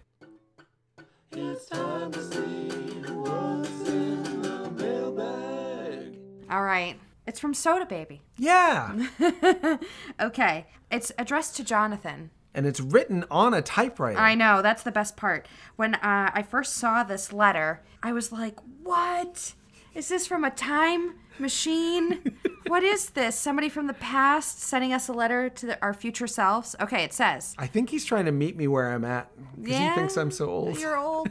It's 1.33 1.67
time 1.67 2.11
to 2.13 2.23
see 2.33 2.69
what's 3.13 3.89
in 3.89 4.43
the 4.43 4.71
mailbag. 4.73 6.17
All 6.51 6.63
right. 6.63 6.97
It's 7.27 7.39
from 7.39 7.53
Soda 7.55 7.85
Baby. 7.85 8.23
Yeah, 8.39 9.07
Okay. 10.21 10.67
It's 10.91 11.13
addressed 11.19 11.57
to 11.57 11.65
Jonathan. 11.65 12.31
And 12.59 12.67
it's 12.67 12.81
written 12.81 13.25
on 13.31 13.55
a 13.55 13.63
typewriter. 13.63 14.19
I 14.19 14.35
know, 14.35 14.63
that's 14.63 14.83
the 14.83 14.91
best 14.91 15.17
part. 15.17 15.47
When 15.77 15.95
uh, 15.95 16.33
I 16.35 16.43
first 16.43 16.75
saw 16.75 17.05
this 17.05 17.33
letter, 17.33 17.83
I 18.03 18.13
was 18.13 18.33
like, 18.33 18.59
what? 18.83 19.55
Is 19.95 20.09
this 20.09 20.27
from 20.27 20.43
a 20.43 20.51
time 20.51 21.15
machine? 21.39 22.37
what 22.67 22.83
is 22.83 23.11
this? 23.11 23.39
Somebody 23.39 23.69
from 23.69 23.87
the 23.87 23.95
past 23.95 24.59
sending 24.61 24.93
us 24.93 25.07
a 25.07 25.13
letter 25.13 25.49
to 25.51 25.67
the, 25.67 25.81
our 25.81 25.95
future 25.95 26.27
selves? 26.27 26.75
Okay, 26.81 27.05
it 27.05 27.13
says. 27.13 27.55
I 27.59 27.69
think 27.69 27.91
he's 27.91 28.05
trying 28.05 28.25
to 28.25 28.33
meet 28.33 28.57
me 28.57 28.67
where 28.67 28.91
I'm 28.91 29.05
at 29.05 29.31
because 29.55 29.79
Yeah, 29.79 29.91
he 29.91 29.95
thinks 29.95 30.17
I'm 30.17 30.33
so 30.33 30.51
old. 30.51 30.81
You're 30.81 30.99
old. 30.99 31.29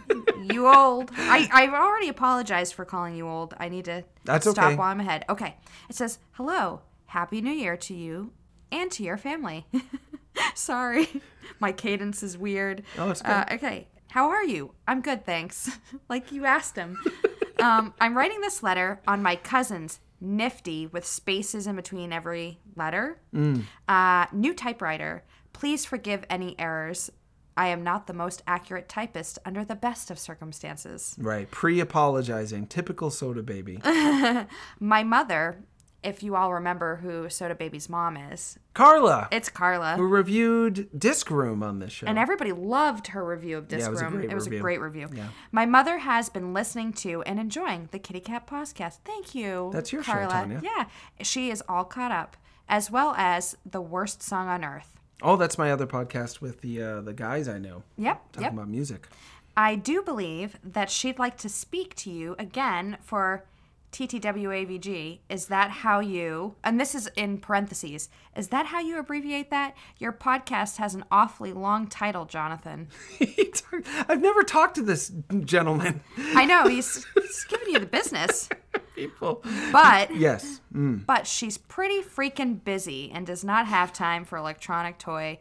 you 0.49 0.65
old. 0.65 1.11
I, 1.17 1.49
I've 1.53 1.73
already 1.73 2.07
apologized 2.07 2.73
for 2.73 2.85
calling 2.85 3.17
you 3.17 3.27
old. 3.27 3.53
I 3.59 3.67
need 3.67 3.83
to 3.83 4.05
That's 4.23 4.49
stop 4.49 4.67
okay. 4.67 4.75
while 4.77 4.91
I'm 4.91 5.01
ahead. 5.01 5.25
Okay. 5.27 5.57
It 5.89 5.97
says, 5.97 6.19
Hello, 6.31 6.83
Happy 7.07 7.41
New 7.41 7.51
Year 7.51 7.75
to 7.75 7.93
you 7.93 8.31
and 8.71 8.89
to 8.91 9.03
your 9.03 9.17
family. 9.17 9.65
Sorry. 10.55 11.21
My 11.59 11.71
cadence 11.71 12.23
is 12.23 12.37
weird. 12.37 12.83
Oh, 12.97 13.09
it's 13.09 13.21
Uh, 13.23 13.45
okay. 13.51 13.87
How 14.11 14.29
are 14.29 14.43
you? 14.43 14.71
I'm 14.87 15.01
good, 15.01 15.25
thanks. 15.25 15.69
like 16.09 16.31
you 16.31 16.45
asked 16.45 16.75
him. 16.75 16.97
um, 17.61 17.93
I'm 17.99 18.17
writing 18.17 18.41
this 18.41 18.63
letter 18.63 19.01
on 19.07 19.21
my 19.21 19.35
cousin's 19.35 19.99
nifty 20.19 20.87
with 20.87 21.05
spaces 21.05 21.67
in 21.67 21.75
between 21.75 22.11
every 22.13 22.59
letter. 22.75 23.19
Mm. 23.33 23.63
Uh, 23.87 24.25
new 24.31 24.53
typewriter. 24.53 25.23
Please 25.53 25.85
forgive 25.85 26.23
any 26.29 26.55
errors. 26.59 27.11
I 27.55 27.67
am 27.69 27.83
not 27.83 28.05
the 28.05 28.13
most 28.13 28.43
accurate 28.47 28.87
typist 28.87 29.39
under 29.43 29.65
the 29.65 29.73
best 29.75 30.11
of 30.11 30.19
circumstances. 30.19 31.15
Right, 31.17 31.49
pre-apologizing, 31.49 32.67
typical 32.67 33.09
soda 33.09 33.41
baby. 33.41 33.79
My 34.79 35.03
mother, 35.03 35.63
if 36.03 36.21
you 36.23 36.35
all 36.35 36.53
remember 36.53 36.97
who 36.97 37.27
Soda 37.29 37.55
Baby's 37.55 37.89
mom 37.89 38.15
is, 38.17 38.57
Carla, 38.73 39.27
it's 39.31 39.49
Carla. 39.49 39.95
who 39.97 40.05
reviewed 40.07 40.87
Disc 40.97 41.29
Room 41.31 41.63
on 41.63 41.79
this 41.79 41.91
show. 41.91 42.07
And 42.07 42.17
everybody 42.19 42.51
loved 42.51 43.07
her 43.07 43.25
review 43.25 43.57
of 43.57 43.67
Disc 43.67 43.87
it 43.87 43.91
was 43.91 44.01
a 44.01 44.05
Room. 44.05 44.13
great 44.13 44.31
it 44.31 44.35
was 44.35 44.45
review. 44.45 44.59
a 44.59 44.61
great 44.61 44.81
review. 44.81 45.09
Yeah. 45.13 45.27
My 45.51 45.65
mother 45.65 45.97
has 45.99 46.29
been 46.29 46.53
listening 46.53 46.93
to 46.93 47.21
and 47.23 47.39
enjoying 47.39 47.89
the 47.91 47.99
Kitty 47.99 48.19
Cat 48.19 48.45
podcast. 48.47 48.99
Thank 49.03 49.33
you. 49.35 49.69
That's 49.73 49.91
your 49.91 50.03
show, 50.03 50.11
Carla. 50.13 50.29
Tanya. 50.31 50.61
Yeah. 50.63 50.85
She 51.21 51.49
is 51.49 51.63
all 51.67 51.83
caught 51.83 52.11
up, 52.11 52.37
as 52.69 52.91
well 52.91 53.13
as 53.17 53.57
the 53.65 53.81
worst 53.81 54.21
song 54.21 54.47
on 54.47 54.63
earth. 54.63 54.93
oh, 55.23 55.35
that's 55.35 55.57
my 55.57 55.71
other 55.71 55.87
podcast 55.87 56.41
with 56.41 56.61
the 56.61 56.81
uh, 56.81 57.01
the 57.01 57.13
guys 57.13 57.47
I 57.49 57.57
know 57.57 57.81
Yep. 57.97 58.31
talking 58.33 58.43
Yep. 58.43 58.53
about 58.53 58.69
music. 58.69 59.07
I 59.59 59.73
do 59.73 60.03
believe 60.03 60.57
that 60.63 60.91
she'd 60.91 61.17
like 61.17 61.37
to 61.39 61.49
speak 61.49 61.95
to 61.95 62.11
you 62.11 62.35
again 62.37 62.97
for 63.01 63.43
TTWAVG. 63.97 65.19
Is 65.27 65.47
that 65.47 65.71
how 65.71 65.99
you, 65.99 66.55
and 66.63 66.79
this 66.79 66.93
is 66.93 67.07
in 67.15 67.39
parentheses, 67.39 68.09
is 68.35 68.49
that 68.49 68.67
how 68.67 68.79
you 68.79 68.99
abbreviate 68.99 69.49
that? 69.49 69.75
Your 69.97 70.13
podcast 70.13 70.77
has 70.77 70.93
an 70.93 71.03
awfully 71.11 71.51
long 71.51 71.87
title, 71.87 72.25
Jonathan. 72.25 72.89
I've 74.07 74.21
never 74.21 74.43
talked 74.43 74.75
to 74.75 74.83
this 74.83 75.11
gentleman. 75.45 76.01
I 76.35 76.45
know, 76.45 76.67
he's, 76.67 77.05
he's 77.15 77.43
giving 77.45 77.73
you 77.73 77.79
the 77.79 77.87
business. 77.87 78.49
People. 78.95 79.43
But 79.71 80.15
Yes. 80.15 80.61
Mm. 80.73 81.05
but 81.05 81.25
she's 81.25 81.57
pretty 81.57 82.01
freaking 82.01 82.63
busy 82.63 83.11
and 83.11 83.25
does 83.25 83.43
not 83.43 83.65
have 83.67 83.93
time 83.93 84.25
for 84.25 84.37
electronic 84.37 84.97
toy 84.99 85.39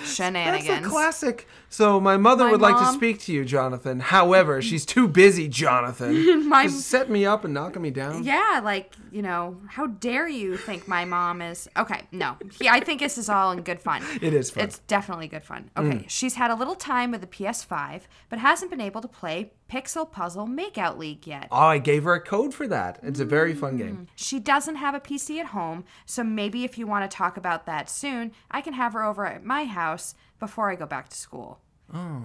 That's 0.00 0.14
shenanigans. 0.14 0.86
a 0.86 0.88
classic. 0.88 1.46
So 1.68 2.00
my 2.00 2.16
mother 2.16 2.44
My 2.46 2.50
would 2.52 2.60
like 2.60 2.78
to 2.78 2.92
speak 2.92 3.20
to 3.20 3.32
you, 3.32 3.44
Jonathan. 3.44 4.00
However, 4.00 4.60
she's 4.62 4.84
too 4.86 5.06
busy, 5.08 5.48
Jonathan. 5.48 6.48
My- 6.48 6.64
Just 6.66 6.88
setting 6.88 7.12
me 7.12 7.24
up 7.26 7.44
and 7.44 7.54
knocking 7.54 7.82
me 7.82 7.90
down. 7.90 8.24
Yeah, 8.24 8.60
like, 8.64 8.92
you 9.12 9.22
know, 9.22 9.56
how 9.66 9.86
dare 9.86 10.28
you 10.28 10.56
think 10.56 10.86
my 10.88 11.04
mom 11.04 11.42
is. 11.42 11.68
Okay, 11.76 12.02
no. 12.12 12.36
Yeah, 12.60 12.72
I 12.72 12.80
think 12.80 13.00
this 13.00 13.18
is 13.18 13.28
all 13.28 13.52
in 13.52 13.62
good 13.62 13.80
fun. 13.80 14.02
It 14.20 14.34
is 14.34 14.50
fun. 14.50 14.62
Mm. 14.62 14.66
It's 14.66 14.78
definitely 14.80 15.28
good 15.28 15.44
fun. 15.44 15.70
Okay, 15.76 16.04
she's 16.08 16.34
had 16.34 16.50
a 16.50 16.54
little 16.54 16.74
time 16.74 17.10
with 17.10 17.20
the 17.20 17.26
PS5, 17.26 18.02
but 18.28 18.38
hasn't 18.38 18.70
been 18.70 18.80
able 18.80 19.00
to 19.00 19.08
play 19.08 19.52
Pixel 19.70 20.10
Puzzle 20.10 20.46
Makeout 20.46 20.98
League 20.98 21.26
yet. 21.26 21.48
Oh, 21.50 21.56
I 21.56 21.78
gave 21.78 22.04
her 22.04 22.14
a 22.14 22.20
code 22.20 22.52
for 22.52 22.66
that. 22.68 22.98
It's 23.02 23.20
a 23.20 23.24
very 23.24 23.54
fun 23.54 23.76
game. 23.76 24.08
She 24.14 24.38
doesn't 24.38 24.76
have 24.76 24.94
a 24.94 25.00
PC 25.00 25.38
at 25.40 25.46
home, 25.46 25.84
so 26.04 26.22
maybe 26.22 26.64
if 26.64 26.76
you 26.76 26.86
want 26.86 27.08
to 27.10 27.16
talk 27.16 27.36
about 27.36 27.66
that 27.66 27.88
soon, 27.88 28.32
I 28.50 28.60
can 28.60 28.74
have 28.74 28.92
her 28.92 29.02
over 29.02 29.26
at 29.26 29.44
my 29.44 29.64
house 29.64 30.14
before 30.38 30.70
I 30.70 30.74
go 30.74 30.86
back 30.86 31.08
to 31.08 31.16
school. 31.16 31.60
Oh. 31.94 32.22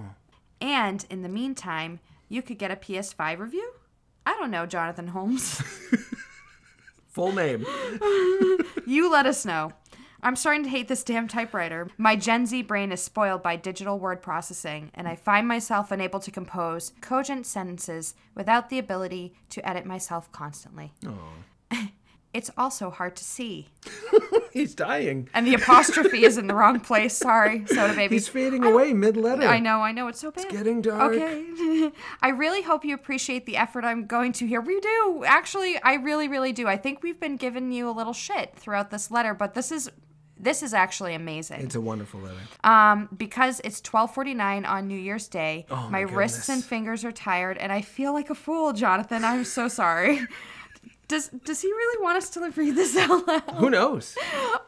And 0.59 1.05
in 1.09 1.21
the 1.21 1.29
meantime, 1.29 1.99
you 2.29 2.41
could 2.41 2.57
get 2.57 2.71
a 2.71 2.75
PS5 2.75 3.39
review? 3.39 3.71
I 4.25 4.33
don't 4.33 4.51
know, 4.51 4.65
Jonathan 4.65 5.07
Holmes. 5.07 5.61
Full 7.15 7.31
name. 7.31 7.65
you 8.85 9.09
let 9.09 9.25
us 9.25 9.45
know. 9.45 9.71
I'm 10.21 10.35
starting 10.35 10.63
to 10.63 10.69
hate 10.69 10.89
this 10.89 11.01
damn 11.01 11.29
typewriter. 11.29 11.87
My 11.97 12.17
Gen 12.17 12.45
Z 12.45 12.63
brain 12.63 12.91
is 12.91 13.01
spoiled 13.01 13.41
by 13.41 13.55
digital 13.55 13.97
word 13.97 14.21
processing, 14.21 14.91
and 14.93 15.07
I 15.07 15.15
find 15.15 15.47
myself 15.47 15.91
unable 15.91 16.19
to 16.19 16.29
compose 16.29 16.91
cogent 16.99 17.45
sentences 17.45 18.15
without 18.35 18.69
the 18.69 18.79
ability 18.79 19.33
to 19.51 19.65
edit 19.65 19.85
myself 19.85 20.29
constantly. 20.33 20.91
it's 22.35 22.51
also 22.57 22.89
hard 22.89 23.15
to 23.15 23.23
see. 23.23 23.69
He's 24.51 24.75
dying. 24.75 25.29
And 25.33 25.47
the 25.47 25.53
apostrophe 25.53 26.25
is 26.25 26.37
in 26.37 26.47
the 26.47 26.53
wrong 26.53 26.81
place. 26.81 27.15
Sorry, 27.17 27.65
soda 27.65 27.93
baby. 27.93 28.15
He's 28.15 28.27
fading 28.27 28.65
away 28.65 28.91
mid 28.91 29.15
letter. 29.15 29.47
I 29.47 29.59
know, 29.59 29.79
I 29.79 29.93
know, 29.93 30.09
it's 30.09 30.19
so 30.19 30.31
bad. 30.31 30.43
It's 30.43 30.53
getting 30.53 30.81
dark. 30.81 31.13
Okay. 31.13 31.91
I 32.21 32.29
really 32.29 32.61
hope 32.61 32.83
you 32.83 32.93
appreciate 32.93 33.45
the 33.45 33.55
effort 33.55 33.85
I'm 33.85 34.05
going 34.05 34.33
to 34.33 34.47
here. 34.47 34.59
We 34.59 34.81
do. 34.81 35.23
Actually, 35.25 35.81
I 35.81 35.93
really, 35.93 36.27
really 36.27 36.51
do. 36.51 36.67
I 36.67 36.75
think 36.75 37.03
we've 37.03 37.19
been 37.19 37.37
giving 37.37 37.71
you 37.71 37.89
a 37.89 37.91
little 37.91 38.13
shit 38.13 38.53
throughout 38.57 38.91
this 38.91 39.09
letter, 39.09 39.33
but 39.33 39.53
this 39.53 39.71
is 39.71 39.89
this 40.37 40.61
is 40.61 40.73
actually 40.73 41.13
amazing. 41.15 41.61
It's 41.61 41.75
a 41.75 41.81
wonderful 41.81 42.19
letter. 42.19 42.35
Um, 42.65 43.07
because 43.15 43.61
it's 43.63 43.79
12:49 43.79 44.65
on 44.65 44.87
New 44.87 44.99
Year's 44.99 45.29
Day. 45.29 45.65
Oh, 45.71 45.75
my 45.89 45.89
my 45.89 46.01
wrists 46.01 46.49
and 46.49 46.61
fingers 46.63 47.05
are 47.05 47.13
tired, 47.13 47.57
and 47.57 47.71
I 47.71 47.81
feel 47.81 48.11
like 48.11 48.29
a 48.29 48.35
fool, 48.35 48.73
Jonathan. 48.73 49.23
I'm 49.23 49.45
so 49.45 49.69
sorry. 49.69 50.19
Does 51.07 51.29
does 51.43 51.61
he 51.61 51.67
really 51.67 52.03
want 52.03 52.17
us 52.17 52.29
to 52.31 52.39
read 52.55 52.75
this 52.75 52.95
out 52.97 53.27
loud? 53.27 53.41
Who 53.55 53.69
knows? 53.69 54.17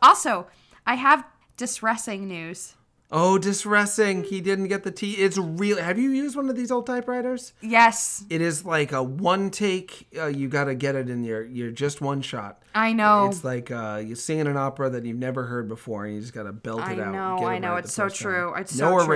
Also, 0.02 0.48
I 0.86 0.96
have 0.96 1.26
distressing 1.58 2.28
news. 2.28 2.76
Oh, 3.10 3.38
distressing. 3.38 4.26
He 4.26 4.42
didn't 4.42 4.68
get 4.68 4.84
the 4.84 4.92
T. 4.92 5.14
It's 5.14 5.38
real. 5.38 5.78
Have 5.82 5.98
you 5.98 6.10
used 6.10 6.36
one 6.36 6.50
of 6.50 6.58
these 6.58 6.72
old 6.72 6.86
typewriters? 6.86 7.54
Yes, 7.62 8.26
It 8.30 8.42
is 8.42 8.66
like 8.66 8.92
a 8.92 9.02
one 9.02 9.50
take. 9.50 10.08
Uh, 10.18 10.26
you 10.26 10.50
got 10.50 10.66
to 10.66 10.76
get 10.76 10.96
it 10.96 11.10
in 11.10 11.24
your. 11.24 11.42
You're 11.46 11.72
just 11.72 12.02
one 12.02 12.22
shot. 12.22 12.62
I 12.76 12.92
know. 12.92 13.28
It's 13.30 13.46
like 13.46 13.72
uh, 13.72 14.04
you're 14.06 14.18
singing 14.18 14.46
an 14.48 14.58
opera 14.58 14.90
that 14.90 15.06
you've 15.06 15.18
never 15.18 15.46
heard 15.46 15.70
before, 15.70 16.04
and 16.06 16.16
you 16.16 16.20
just 16.22 16.34
got 16.34 16.44
to 16.44 16.52
belt 16.52 16.82
I 16.82 16.94
it 16.94 17.00
out. 17.00 17.14
know, 17.14 17.38
Get 17.40 17.46
it 17.46 17.48
I 17.48 17.60
know. 17.60 17.72
right 17.76 17.84
It's 17.86 17.94
so 17.94 18.04
first 18.04 18.18
time. 18.22 18.32
true. 18.32 18.54
It's 18.56 18.78
no 18.78 19.00
so 19.00 19.06
true. 19.06 19.16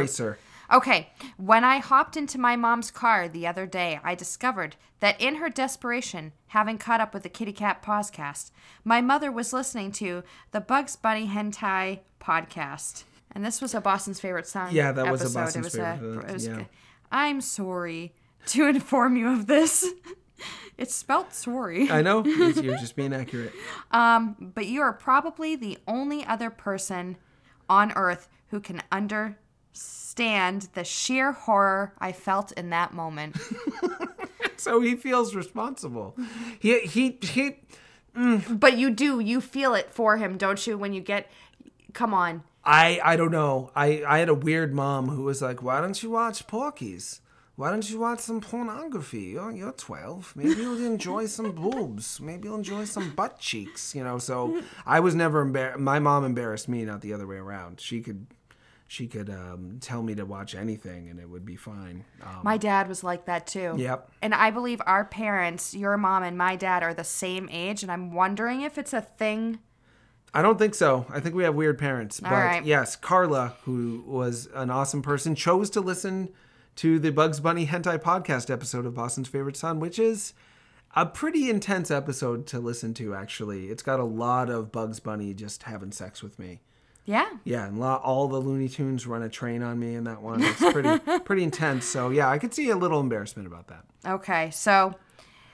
Okay, 0.71 1.09
when 1.35 1.65
I 1.65 1.79
hopped 1.79 2.15
into 2.15 2.39
my 2.39 2.55
mom's 2.55 2.91
car 2.91 3.27
the 3.27 3.45
other 3.45 3.65
day, 3.65 3.99
I 4.03 4.15
discovered 4.15 4.77
that 5.01 5.19
in 5.19 5.35
her 5.35 5.49
desperation, 5.49 6.31
having 6.47 6.77
caught 6.77 7.01
up 7.01 7.13
with 7.13 7.23
the 7.23 7.29
Kitty 7.29 7.51
Cat 7.51 7.83
podcast, 7.83 8.51
my 8.85 9.01
mother 9.01 9.31
was 9.31 9.51
listening 9.51 9.91
to 9.93 10.23
the 10.51 10.61
Bugs 10.61 10.95
Bunny 10.95 11.27
Hentai 11.27 11.99
podcast. 12.21 13.03
And 13.33 13.43
this 13.43 13.61
was 13.61 13.75
a 13.75 13.81
Boston's 13.81 14.21
favorite 14.21 14.47
song. 14.47 14.69
Yeah, 14.71 14.93
that 14.93 15.11
was 15.11 15.21
a 15.21 15.25
episode. 15.25 15.39
Boston's 15.39 15.75
it 15.75 15.79
was 15.79 15.99
favorite, 15.99 16.15
A, 16.15 16.19
uh, 16.19 16.29
it 16.29 16.33
was, 16.33 16.47
yeah. 16.47 16.63
I'm 17.11 17.41
sorry 17.41 18.13
to 18.47 18.67
inform 18.67 19.17
you 19.17 19.29
of 19.29 19.47
this. 19.47 19.85
it's 20.77 20.95
spelt 20.95 21.33
sorry. 21.33 21.91
I 21.91 22.01
know. 22.01 22.23
You're 22.25 22.77
just 22.77 22.95
being 22.95 23.13
accurate. 23.13 23.53
Um, 23.91 24.53
but 24.55 24.67
you 24.67 24.81
are 24.81 24.93
probably 24.93 25.57
the 25.57 25.77
only 25.85 26.25
other 26.25 26.49
person 26.49 27.17
on 27.69 27.91
earth 27.93 28.29
who 28.47 28.59
can 28.61 28.81
understand 30.21 30.69
the 30.73 30.83
sheer 30.83 31.31
horror 31.31 31.93
I 31.99 32.11
felt 32.11 32.51
in 32.53 32.69
that 32.71 32.93
moment. 32.93 33.37
So 34.57 34.79
he 34.79 34.93
feels 34.93 35.33
responsible. 35.33 36.15
He 36.59 36.81
he 36.81 37.17
he. 37.19 37.55
Mm. 38.15 38.59
but 38.59 38.77
you 38.77 38.91
do, 38.91 39.19
you 39.19 39.41
feel 39.41 39.73
it 39.73 39.91
for 39.91 40.17
him, 40.17 40.37
don't 40.37 40.67
you? 40.67 40.77
When 40.77 40.93
you 40.93 41.01
get, 41.01 41.31
come 41.93 42.13
on, 42.13 42.43
I 42.63 42.99
I 43.03 43.15
don't 43.15 43.31
know. 43.31 43.71
I 43.75 44.03
I 44.07 44.19
had 44.19 44.29
a 44.29 44.35
weird 44.35 44.71
mom 44.71 45.09
who 45.09 45.23
was 45.23 45.41
like, 45.41 45.63
"Why 45.63 45.81
don't 45.81 46.03
you 46.03 46.11
watch 46.11 46.45
Porky's? 46.45 47.21
Why 47.55 47.71
don't 47.71 47.89
you 47.89 47.97
watch 47.97 48.19
some 48.19 48.39
pornography? 48.39 49.33
You're, 49.33 49.51
you're 49.51 49.71
12. 49.71 50.33
Maybe 50.35 50.61
you'll 50.61 50.85
enjoy 50.85 51.25
some 51.25 51.53
boobs. 51.53 52.19
Maybe 52.19 52.47
you'll 52.47 52.57
enjoy 52.57 52.85
some 52.85 53.15
butt 53.15 53.39
cheeks. 53.39 53.95
You 53.95 54.03
know." 54.03 54.19
So 54.19 54.61
I 54.85 54.99
was 54.99 55.15
never 55.15 55.41
embarrassed. 55.41 55.79
My 55.79 55.97
mom 55.97 56.23
embarrassed 56.23 56.69
me, 56.69 56.85
not 56.85 57.01
the 57.01 57.13
other 57.13 57.25
way 57.25 57.37
around. 57.37 57.81
She 57.81 58.01
could 58.01 58.27
she 58.91 59.07
could 59.07 59.29
um, 59.29 59.77
tell 59.79 60.03
me 60.03 60.13
to 60.13 60.25
watch 60.25 60.53
anything 60.53 61.09
and 61.09 61.17
it 61.17 61.29
would 61.29 61.45
be 61.45 61.55
fine. 61.55 62.03
Um, 62.21 62.41
My 62.43 62.57
dad 62.57 62.89
was 62.89 63.05
like 63.05 63.23
that 63.23 63.47
too. 63.47 63.73
Yep. 63.77 64.11
And 64.21 64.35
I 64.35 64.51
believe 64.51 64.81
our 64.85 65.05
parents, 65.05 65.73
your 65.73 65.95
mom 65.95 66.23
and 66.23 66.37
my 66.37 66.57
dad, 66.57 66.83
are 66.83 66.93
the 66.93 67.05
same 67.05 67.47
age, 67.53 67.83
and 67.83 67.91
I'm 67.91 68.11
wondering 68.11 68.63
if 68.63 68.77
it's 68.77 68.91
a 68.91 68.99
thing. 68.99 69.59
I 70.33 70.41
don't 70.41 70.59
think 70.59 70.75
so. 70.75 71.05
I 71.09 71.21
think 71.21 71.35
we 71.35 71.43
have 71.45 71.55
weird 71.55 71.77
parents. 71.77 72.19
But 72.19 72.31
right. 72.31 72.65
yes, 72.65 72.97
Carla, 72.97 73.55
who 73.63 74.03
was 74.05 74.49
an 74.53 74.69
awesome 74.69 75.01
person, 75.01 75.35
chose 75.35 75.69
to 75.69 75.79
listen 75.79 76.27
to 76.75 76.99
the 76.99 77.13
Bugs 77.13 77.39
Bunny 77.39 77.67
Hentai 77.67 77.97
podcast 77.97 78.51
episode 78.51 78.85
of 78.85 78.93
Boston's 78.93 79.29
Favorite 79.29 79.55
Son, 79.55 79.79
which 79.79 79.99
is 79.99 80.33
a 80.97 81.05
pretty 81.05 81.49
intense 81.49 81.91
episode 81.91 82.45
to 82.47 82.59
listen 82.59 82.93
to, 82.95 83.15
actually. 83.15 83.67
It's 83.67 83.83
got 83.83 84.01
a 84.01 84.05
lot 84.05 84.49
of 84.49 84.69
Bugs 84.69 84.99
Bunny 84.99 85.33
just 85.33 85.63
having 85.63 85.93
sex 85.93 86.21
with 86.21 86.37
me. 86.37 86.59
Yeah. 87.05 87.27
Yeah, 87.43 87.65
and 87.67 87.81
all 87.83 88.27
the 88.27 88.37
Looney 88.37 88.69
Tunes 88.69 89.07
run 89.07 89.23
a 89.23 89.29
train 89.29 89.63
on 89.63 89.79
me 89.79 89.95
in 89.95 90.03
that 90.05 90.21
one. 90.21 90.43
It's 90.43 90.59
pretty 90.59 90.99
pretty 91.25 91.43
intense. 91.43 91.85
So 91.85 92.09
yeah, 92.09 92.29
I 92.29 92.37
could 92.37 92.53
see 92.53 92.69
a 92.69 92.75
little 92.75 92.99
embarrassment 92.99 93.47
about 93.47 93.67
that. 93.67 93.85
Okay, 94.05 94.51
so 94.51 94.95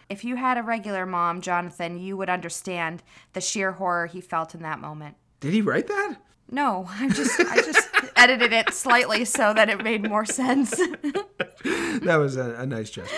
if 0.09 0.23
you 0.23 0.35
had 0.35 0.57
a 0.57 0.63
regular 0.63 1.05
mom, 1.05 1.41
Jonathan, 1.41 1.97
you 1.99 2.17
would 2.17 2.29
understand 2.29 3.03
the 3.33 3.41
sheer 3.41 3.73
horror 3.73 4.07
he 4.07 4.21
felt 4.21 4.53
in 4.55 4.61
that 4.63 4.79
moment. 4.79 5.15
Did 5.39 5.53
he 5.53 5.61
write 5.61 5.87
that? 5.87 6.17
No, 6.49 6.85
I 6.89 7.09
just 7.09 7.39
I 7.39 7.57
just 7.57 7.89
edited 8.15 8.53
it 8.53 8.73
slightly 8.73 9.25
so 9.25 9.53
that 9.53 9.69
it 9.69 9.83
made 9.83 10.07
more 10.07 10.25
sense. 10.25 10.79
That 12.03 12.17
was 12.17 12.37
a, 12.37 12.53
a 12.55 12.65
nice 12.65 12.89
gesture. 12.89 13.15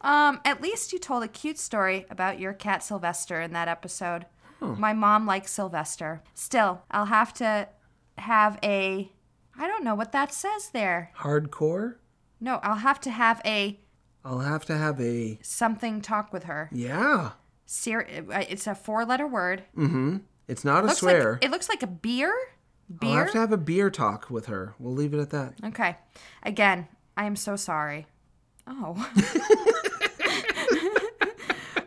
um, 0.00 0.40
at 0.44 0.62
least 0.62 0.92
you 0.92 0.98
told 0.98 1.22
a 1.24 1.28
cute 1.28 1.58
story 1.58 2.06
about 2.08 2.38
your 2.38 2.52
cat 2.54 2.82
Sylvester 2.82 3.40
in 3.40 3.52
that 3.52 3.68
episode. 3.68 4.24
My 4.60 4.92
mom 4.92 5.26
likes 5.26 5.52
Sylvester. 5.52 6.22
Still, 6.34 6.82
I'll 6.90 7.06
have 7.06 7.32
to 7.34 7.68
have 8.18 8.58
a 8.62 9.10
I 9.58 9.66
don't 9.66 9.84
know 9.84 9.94
what 9.94 10.12
that 10.12 10.32
says 10.32 10.70
there. 10.72 11.10
Hardcore. 11.18 11.96
No, 12.40 12.60
I'll 12.62 12.76
have 12.76 13.00
to 13.02 13.10
have 13.10 13.40
a 13.44 13.78
I'll 14.24 14.40
have 14.40 14.64
to 14.66 14.76
have 14.76 15.00
a 15.00 15.38
something 15.42 16.00
talk 16.02 16.32
with 16.32 16.44
her. 16.44 16.68
yeah. 16.72 17.32
Ser- 17.66 18.06
uh, 18.32 18.44
it's 18.48 18.66
a 18.66 18.74
four-letter 18.74 19.26
word. 19.26 19.62
Mm 19.76 19.90
hmm. 19.90 20.16
It's 20.48 20.64
not 20.64 20.82
a 20.82 20.88
Looks 20.88 20.98
swear. 20.98 21.32
like 21.34 21.44
it 21.44 21.50
looks 21.50 21.68
like 21.68 21.82
a 21.82 21.86
beer. 21.86 22.34
Beer? 23.00 23.10
I'll 23.10 23.16
have 23.18 23.32
to 23.32 23.38
have 23.38 23.52
a 23.52 23.56
beer 23.56 23.88
talk 23.90 24.28
with 24.30 24.46
her. 24.46 24.74
We'll 24.80 24.92
leave 24.94 25.14
it 25.14 25.20
at 25.20 25.30
that. 25.30 25.54
Okay. 25.64 25.96
Again, 26.42 26.88
I 27.16 27.24
am 27.26 27.36
so 27.36 27.54
sorry. 27.54 28.06
Oh. 28.66 28.94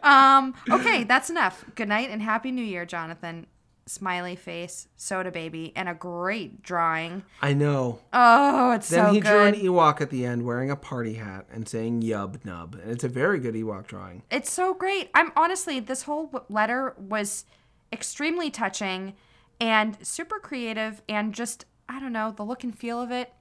um, 0.03 0.53
okay, 0.71 1.03
that's 1.03 1.29
enough. 1.29 1.65
Good 1.75 1.87
night 1.87 2.09
and 2.09 2.21
happy 2.21 2.51
new 2.51 2.63
year, 2.63 2.85
Jonathan. 2.85 3.47
Smiley 3.85 4.37
face, 4.37 4.87
soda 4.95 5.29
baby, 5.29 5.73
and 5.75 5.89
a 5.89 5.93
great 5.93 6.63
drawing. 6.63 7.23
I 7.41 7.53
know. 7.53 7.99
Oh, 8.13 8.71
it's 8.71 8.87
so 8.87 8.95
good. 8.95 9.03
Then 9.03 9.07
so 9.09 9.13
he 9.13 9.19
drew 9.19 9.43
an 9.43 9.53
good. 9.55 9.63
Ewok 9.63 9.99
at 9.99 10.09
the 10.09 10.25
end 10.25 10.45
wearing 10.45 10.71
a 10.71 10.77
party 10.77 11.15
hat 11.15 11.47
and 11.51 11.67
saying 11.67 12.01
Yub 12.01 12.45
Nub. 12.45 12.75
And 12.81 12.91
it's 12.91 13.03
a 13.03 13.09
very 13.09 13.39
good 13.39 13.55
Ewok 13.55 13.87
drawing. 13.87 14.23
It's 14.31 14.49
so 14.49 14.73
great. 14.73 15.09
I'm 15.13 15.33
honestly, 15.35 15.81
this 15.81 16.03
whole 16.03 16.27
w- 16.27 16.45
letter 16.47 16.95
was 16.97 17.43
extremely 17.91 18.49
touching 18.49 19.15
and 19.59 19.97
super 20.01 20.39
creative 20.39 21.01
and 21.09 21.33
just, 21.33 21.65
I 21.89 21.99
don't 21.99 22.13
know, 22.13 22.31
the 22.31 22.43
look 22.43 22.63
and 22.63 22.73
feel 22.77 23.01
of 23.01 23.11
it, 23.11 23.33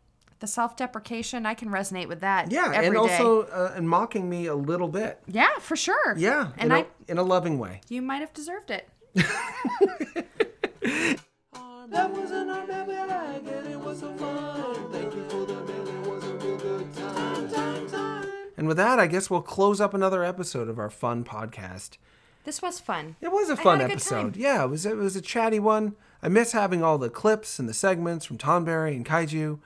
the 0.43 0.47
self 0.47 0.77
deprecation, 0.77 1.47
I 1.47 1.55
can 1.55 1.71
resonate 1.71 2.09
with 2.09 2.21
that. 2.21 2.51
Yeah, 2.51 2.71
every 2.75 2.99
and 2.99 3.09
day. 3.09 3.17
also 3.17 3.43
uh, 3.45 3.73
and 3.75 3.89
mocking 3.89 4.29
me 4.29 4.45
a 4.47 4.55
little 4.55 4.89
bit. 4.89 5.23
Yeah, 5.27 5.59
for 5.59 5.77
sure. 5.77 6.15
Yeah, 6.19 6.49
And 6.59 6.67
in, 6.67 6.73
I, 6.73 6.81
a, 6.81 6.87
in 7.09 7.17
a 7.17 7.23
loving 7.23 7.59
way. 7.59 7.81
you 7.89 8.03
might 8.03 8.21
have 8.21 8.35
deserved 8.35 8.71
it. 8.71 8.89
That 11.91 12.11
wasn't 12.11 12.51
our 12.51 12.67
bag, 12.67 13.47
and 13.47 13.67
it 13.69 13.79
was 13.79 14.01
so 14.01 14.15
fun. 14.15 14.91
Thank 14.93 15.15
you 15.15 15.29
for 15.29 15.45
the 15.45 15.55
mail, 15.55 15.89
it 15.89 16.07
was 16.11 16.25
a 16.25 16.35
real 16.37 16.57
good 16.57 16.95
time. 16.95 17.51
Time, 17.51 17.87
time. 17.87 18.29
And 18.57 18.67
with 18.67 18.79
that, 18.79 18.99
I 18.99 19.07
guess 19.09 19.29
we'll 19.29 19.43
close 19.43 19.79
up 19.79 19.93
another 19.93 20.25
episode 20.25 20.69
of 20.69 20.79
our 20.79 20.89
fun 20.89 21.23
podcast. 21.23 21.99
This 22.45 22.63
was 22.63 22.81
fun. 22.81 23.17
It 23.21 23.31
was 23.31 23.51
a 23.51 23.57
fun 23.57 23.81
had 23.81 23.85
a 23.85 23.89
good 23.89 23.97
episode. 23.97 24.33
time. 24.35 24.43
Yeah, 24.43 24.65
it 24.65 24.69
was 24.71 24.87
it 24.87 24.97
was 24.97 25.17
a 25.17 25.21
chatty 25.21 25.59
one. 25.61 25.95
I 26.23 26.29
miss 26.29 26.53
having 26.53 26.83
all 26.83 26.97
the 26.97 27.11
clips 27.11 27.59
and 27.59 27.69
the 27.69 27.75
segments 27.75 28.25
from 28.25 28.39
Tonberry 28.39 28.97
and 28.97 29.05
Kaiju. 29.05 29.59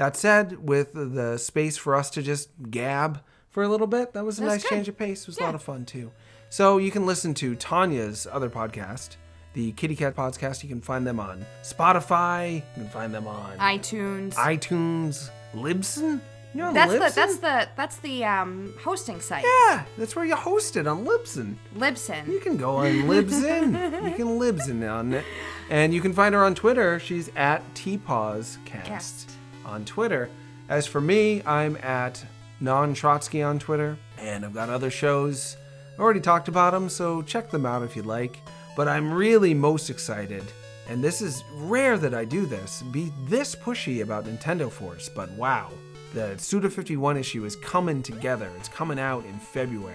That 0.00 0.16
said, 0.16 0.66
with 0.66 0.94
the 0.94 1.36
space 1.36 1.76
for 1.76 1.94
us 1.94 2.08
to 2.12 2.22
just 2.22 2.48
gab 2.70 3.20
for 3.50 3.62
a 3.62 3.68
little 3.68 3.86
bit, 3.86 4.14
that 4.14 4.24
was 4.24 4.38
a 4.38 4.40
That's 4.40 4.54
nice 4.54 4.62
good. 4.62 4.70
change 4.70 4.88
of 4.88 4.96
pace. 4.96 5.20
It 5.20 5.26
was 5.26 5.36
a 5.38 5.42
lot 5.42 5.54
of 5.54 5.62
fun 5.62 5.84
too. 5.84 6.10
So 6.48 6.78
you 6.78 6.90
can 6.90 7.04
listen 7.04 7.34
to 7.34 7.54
Tanya's 7.54 8.26
other 8.32 8.48
podcast, 8.48 9.16
the 9.52 9.72
Kitty 9.72 9.94
Cat 9.94 10.16
Podcast. 10.16 10.62
You 10.62 10.70
can 10.70 10.80
find 10.80 11.06
them 11.06 11.20
on 11.20 11.44
Spotify. 11.62 12.54
You 12.54 12.62
can 12.76 12.88
find 12.88 13.12
them 13.12 13.26
on 13.26 13.58
iTunes. 13.58 14.32
iTunes, 14.36 15.28
Libsyn. 15.54 16.22
You're 16.54 16.68
on 16.68 16.72
that's 16.72 16.92
Libsyn? 16.92 16.98
the 17.08 17.14
that's 17.14 17.36
the 17.36 17.68
that's 17.76 17.96
the 17.98 18.24
um 18.24 18.72
hosting 18.82 19.20
site. 19.20 19.44
yeah, 19.68 19.84
that's 19.98 20.16
where 20.16 20.24
you 20.24 20.34
host 20.34 20.78
it 20.78 20.86
on 20.86 21.04
Libsyn. 21.04 21.56
Libsyn. 21.76 22.26
You 22.26 22.40
can 22.40 22.56
go 22.56 22.76
on 22.76 22.86
Libsyn. 23.02 23.72
you 24.10 24.16
can 24.16 24.38
Libsyn 24.40 24.90
on 24.90 25.12
it. 25.12 25.26
And 25.68 25.92
you 25.92 26.00
can 26.00 26.14
find 26.14 26.34
her 26.34 26.42
on 26.42 26.54
Twitter. 26.54 26.98
She's 26.98 27.30
at 27.36 27.62
TPawsCast 27.74 28.64
Cast. 28.64 29.32
On 29.64 29.84
Twitter. 29.84 30.28
As 30.68 30.86
for 30.86 31.00
me, 31.00 31.42
I'm 31.44 31.76
at 31.76 32.24
Non 32.60 32.94
Trotsky 32.94 33.42
on 33.42 33.58
Twitter. 33.58 33.96
And 34.18 34.44
I've 34.44 34.54
got 34.54 34.68
other 34.68 34.90
shows. 34.90 35.56
I 35.98 36.02
already 36.02 36.20
talked 36.20 36.48
about 36.48 36.72
them, 36.72 36.88
so 36.88 37.22
check 37.22 37.50
them 37.50 37.66
out 37.66 37.82
if 37.82 37.96
you'd 37.96 38.06
like. 38.06 38.38
But 38.76 38.88
I'm 38.88 39.12
really 39.12 39.52
most 39.52 39.90
excited, 39.90 40.44
and 40.88 41.02
this 41.04 41.20
is 41.20 41.44
rare 41.54 41.98
that 41.98 42.14
I 42.14 42.24
do 42.24 42.46
this, 42.46 42.82
be 42.90 43.12
this 43.28 43.54
pushy 43.54 44.02
about 44.02 44.24
Nintendo 44.24 44.70
Force, 44.70 45.08
but 45.08 45.30
wow. 45.32 45.70
The 46.14 46.36
Suda 46.38 46.68
51 46.68 47.16
issue 47.16 47.44
is 47.44 47.54
coming 47.56 48.02
together. 48.02 48.50
It's 48.56 48.68
coming 48.68 48.98
out 48.98 49.24
in 49.26 49.38
February. 49.38 49.94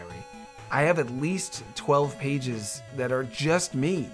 I 0.72 0.84
have 0.84 1.00
at 1.00 1.10
least 1.10 1.64
12 1.76 2.18
pages 2.18 2.82
that 2.96 3.12
are 3.12 3.24
just 3.26 3.76
me. 3.76 4.08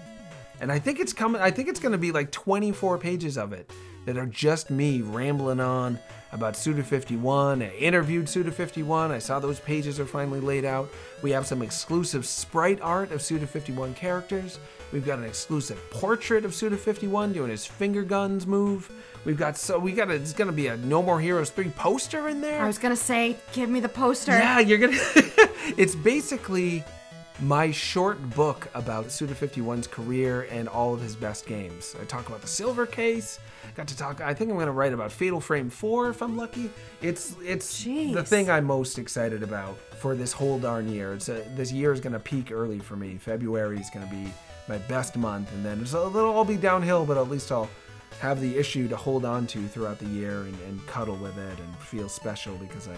And 0.59 0.71
I 0.71 0.79
think 0.79 0.99
it's 0.99 1.13
coming 1.13 1.41
I 1.41 1.51
think 1.51 1.67
it's 1.67 1.79
going 1.79 1.91
to 1.91 1.97
be 1.97 2.11
like 2.11 2.31
24 2.31 2.97
pages 2.97 3.37
of 3.37 3.53
it 3.53 3.71
that 4.05 4.17
are 4.17 4.25
just 4.25 4.69
me 4.69 5.01
rambling 5.01 5.59
on 5.59 5.99
about 6.31 6.55
Suda 6.55 6.83
51. 6.83 7.61
I 7.61 7.71
interviewed 7.75 8.27
Suda 8.27 8.51
51. 8.51 9.11
I 9.11 9.19
saw 9.19 9.39
those 9.39 9.59
pages 9.59 9.99
are 9.99 10.05
finally 10.05 10.39
laid 10.39 10.65
out. 10.65 10.89
We 11.21 11.31
have 11.31 11.45
some 11.45 11.61
exclusive 11.61 12.25
sprite 12.25 12.79
art 12.81 13.11
of 13.11 13.21
Suda 13.21 13.45
51 13.45 13.93
characters. 13.93 14.59
We've 14.91 15.05
got 15.05 15.19
an 15.19 15.25
exclusive 15.25 15.77
portrait 15.89 16.45
of 16.45 16.53
Suda 16.53 16.77
51 16.77 17.33
doing 17.33 17.49
his 17.49 17.65
finger 17.65 18.03
guns 18.03 18.47
move. 18.47 18.91
We've 19.25 19.37
got 19.37 19.57
so 19.57 19.77
we 19.77 19.91
got 19.91 20.09
a, 20.09 20.13
it's 20.13 20.33
to 20.33 20.51
be 20.51 20.67
a 20.67 20.77
No 20.77 21.01
More 21.01 21.19
Heroes 21.19 21.49
3 21.49 21.69
poster 21.71 22.27
in 22.27 22.41
there. 22.41 22.61
I 22.61 22.67
was 22.67 22.77
gonna 22.77 22.95
say, 22.95 23.37
give 23.53 23.69
me 23.69 23.79
the 23.79 23.89
poster. 23.89 24.31
Yeah, 24.31 24.59
you're 24.59 24.77
gonna. 24.77 24.97
it's 25.77 25.95
basically 25.95 26.83
my 27.41 27.71
short 27.71 28.17
book 28.31 28.69
about 28.73 29.11
Suda 29.11 29.33
51's 29.33 29.87
career 29.87 30.47
and 30.51 30.67
all 30.67 30.93
of 30.93 31.01
his 31.01 31.15
best 31.15 31.45
games. 31.45 31.95
I 31.99 32.05
talk 32.05 32.27
about 32.27 32.41
the 32.41 32.47
Silver 32.47 32.85
Case. 32.85 33.39
Got 33.75 33.87
to 33.87 33.97
talk. 33.97 34.21
I 34.21 34.33
think 34.33 34.51
I'm 34.51 34.57
gonna 34.57 34.71
write 34.71 34.93
about 34.93 35.11
Fatal 35.11 35.39
Frame 35.39 35.69
4 35.69 36.09
if 36.09 36.21
I'm 36.21 36.37
lucky. 36.37 36.69
It's 37.01 37.35
it's 37.43 37.83
the 37.83 38.23
thing 38.23 38.49
I'm 38.49 38.65
most 38.65 38.99
excited 38.99 39.43
about 39.43 39.77
for 39.99 40.15
this 40.15 40.33
whole 40.33 40.59
darn 40.59 40.89
year. 40.89 41.13
It's 41.13 41.29
a, 41.29 41.45
this 41.55 41.71
year 41.71 41.93
is 41.93 41.99
gonna 41.99 42.19
peak 42.19 42.51
early 42.51 42.79
for 42.79 42.95
me. 42.95 43.17
February 43.17 43.79
is 43.79 43.89
gonna 43.93 44.07
be 44.07 44.31
my 44.67 44.77
best 44.79 45.15
month, 45.17 45.51
and 45.53 45.63
then 45.63 45.81
it's 45.81 45.93
a 45.93 46.03
little. 46.03 46.35
I'll 46.35 46.45
be 46.45 46.57
downhill, 46.57 47.05
but 47.05 47.17
at 47.17 47.29
least 47.29 47.51
I'll 47.51 47.69
have 48.19 48.39
the 48.39 48.57
issue 48.57 48.87
to 48.87 48.95
hold 48.95 49.25
on 49.25 49.47
to 49.47 49.67
throughout 49.67 49.99
the 49.99 50.05
year 50.05 50.41
and, 50.41 50.57
and 50.67 50.85
cuddle 50.85 51.15
with 51.15 51.37
it 51.37 51.59
and 51.59 51.75
feel 51.77 52.09
special 52.09 52.55
because 52.57 52.87
I 52.87 52.95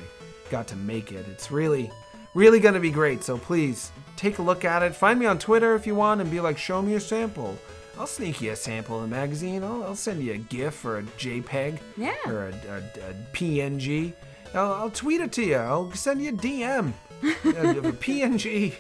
got 0.50 0.68
to 0.68 0.76
make 0.76 1.12
it. 1.12 1.26
It's 1.30 1.52
really, 1.52 1.92
really 2.34 2.60
going 2.60 2.74
to 2.74 2.80
be 2.80 2.92
great. 2.92 3.24
So 3.24 3.38
please 3.38 3.92
take 4.18 4.40
a 4.40 4.42
look 4.42 4.66
at 4.66 4.84
it. 4.84 4.94
Find 4.94 5.20
me 5.20 5.26
on 5.26 5.40
Twitter 5.40 5.76
if 5.76 5.88
you 5.88 5.96
want 5.96 6.20
and 6.20 6.30
be 6.30 6.40
like, 6.40 6.58
show 6.58 6.82
me 6.82 6.96
a 6.96 7.00
sample. 7.00 7.58
I'll 7.98 8.08
sneak 8.08 8.42
you 8.42 8.52
a 8.52 8.56
sample 8.56 8.96
of 8.98 9.04
the 9.04 9.08
magazine. 9.16 9.64
I'll, 9.64 9.84
I'll 9.84 9.96
send 9.96 10.24
you 10.24 10.34
a 10.34 10.38
GIF 10.38 10.84
or 10.84 10.98
a 11.00 11.04
JPEG 11.04 11.80
Yeah. 11.98 12.14
or 12.26 12.48
a, 12.48 12.54
a, 12.70 12.78
a 13.10 13.14
PNG. 13.34 14.14
I'll, 14.56 14.74
I'll 14.74 14.90
tweet 14.90 15.22
it 15.22 15.32
to 15.34 15.44
you. 15.44 15.56
I'll 15.58 15.92
send 15.94 16.22
you 16.22 16.30
a 16.30 16.34
DM. 16.34 16.94
a, 17.24 17.28
a 17.28 17.94
PNG, 17.94 18.74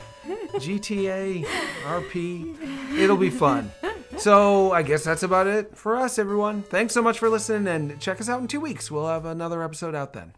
GTA, 0.56 1.45
RP. 1.85 2.98
It'll 2.98 3.18
be 3.18 3.30
fun. 3.30 3.72
So 4.18 4.72
I 4.72 4.81
guess 4.84 5.03
that's 5.03 5.23
about 5.23 5.48
it 5.48 5.76
for 5.77 5.95
us, 5.95 6.19
everyone. 6.19 6.64
Thanks 6.64 6.94
so 6.94 7.02
much 7.02 7.18
for 7.19 7.30
listening, 7.30 7.68
and 7.68 7.99
check 7.99 8.19
us 8.22 8.30
out 8.30 8.41
in 8.41 8.48
two 8.48 8.60
weeks. 8.60 8.91
We'll 8.91 9.07
have 9.07 9.26
another 9.26 9.64
episode 9.64 9.95
out 9.95 10.14
then. 10.14 10.34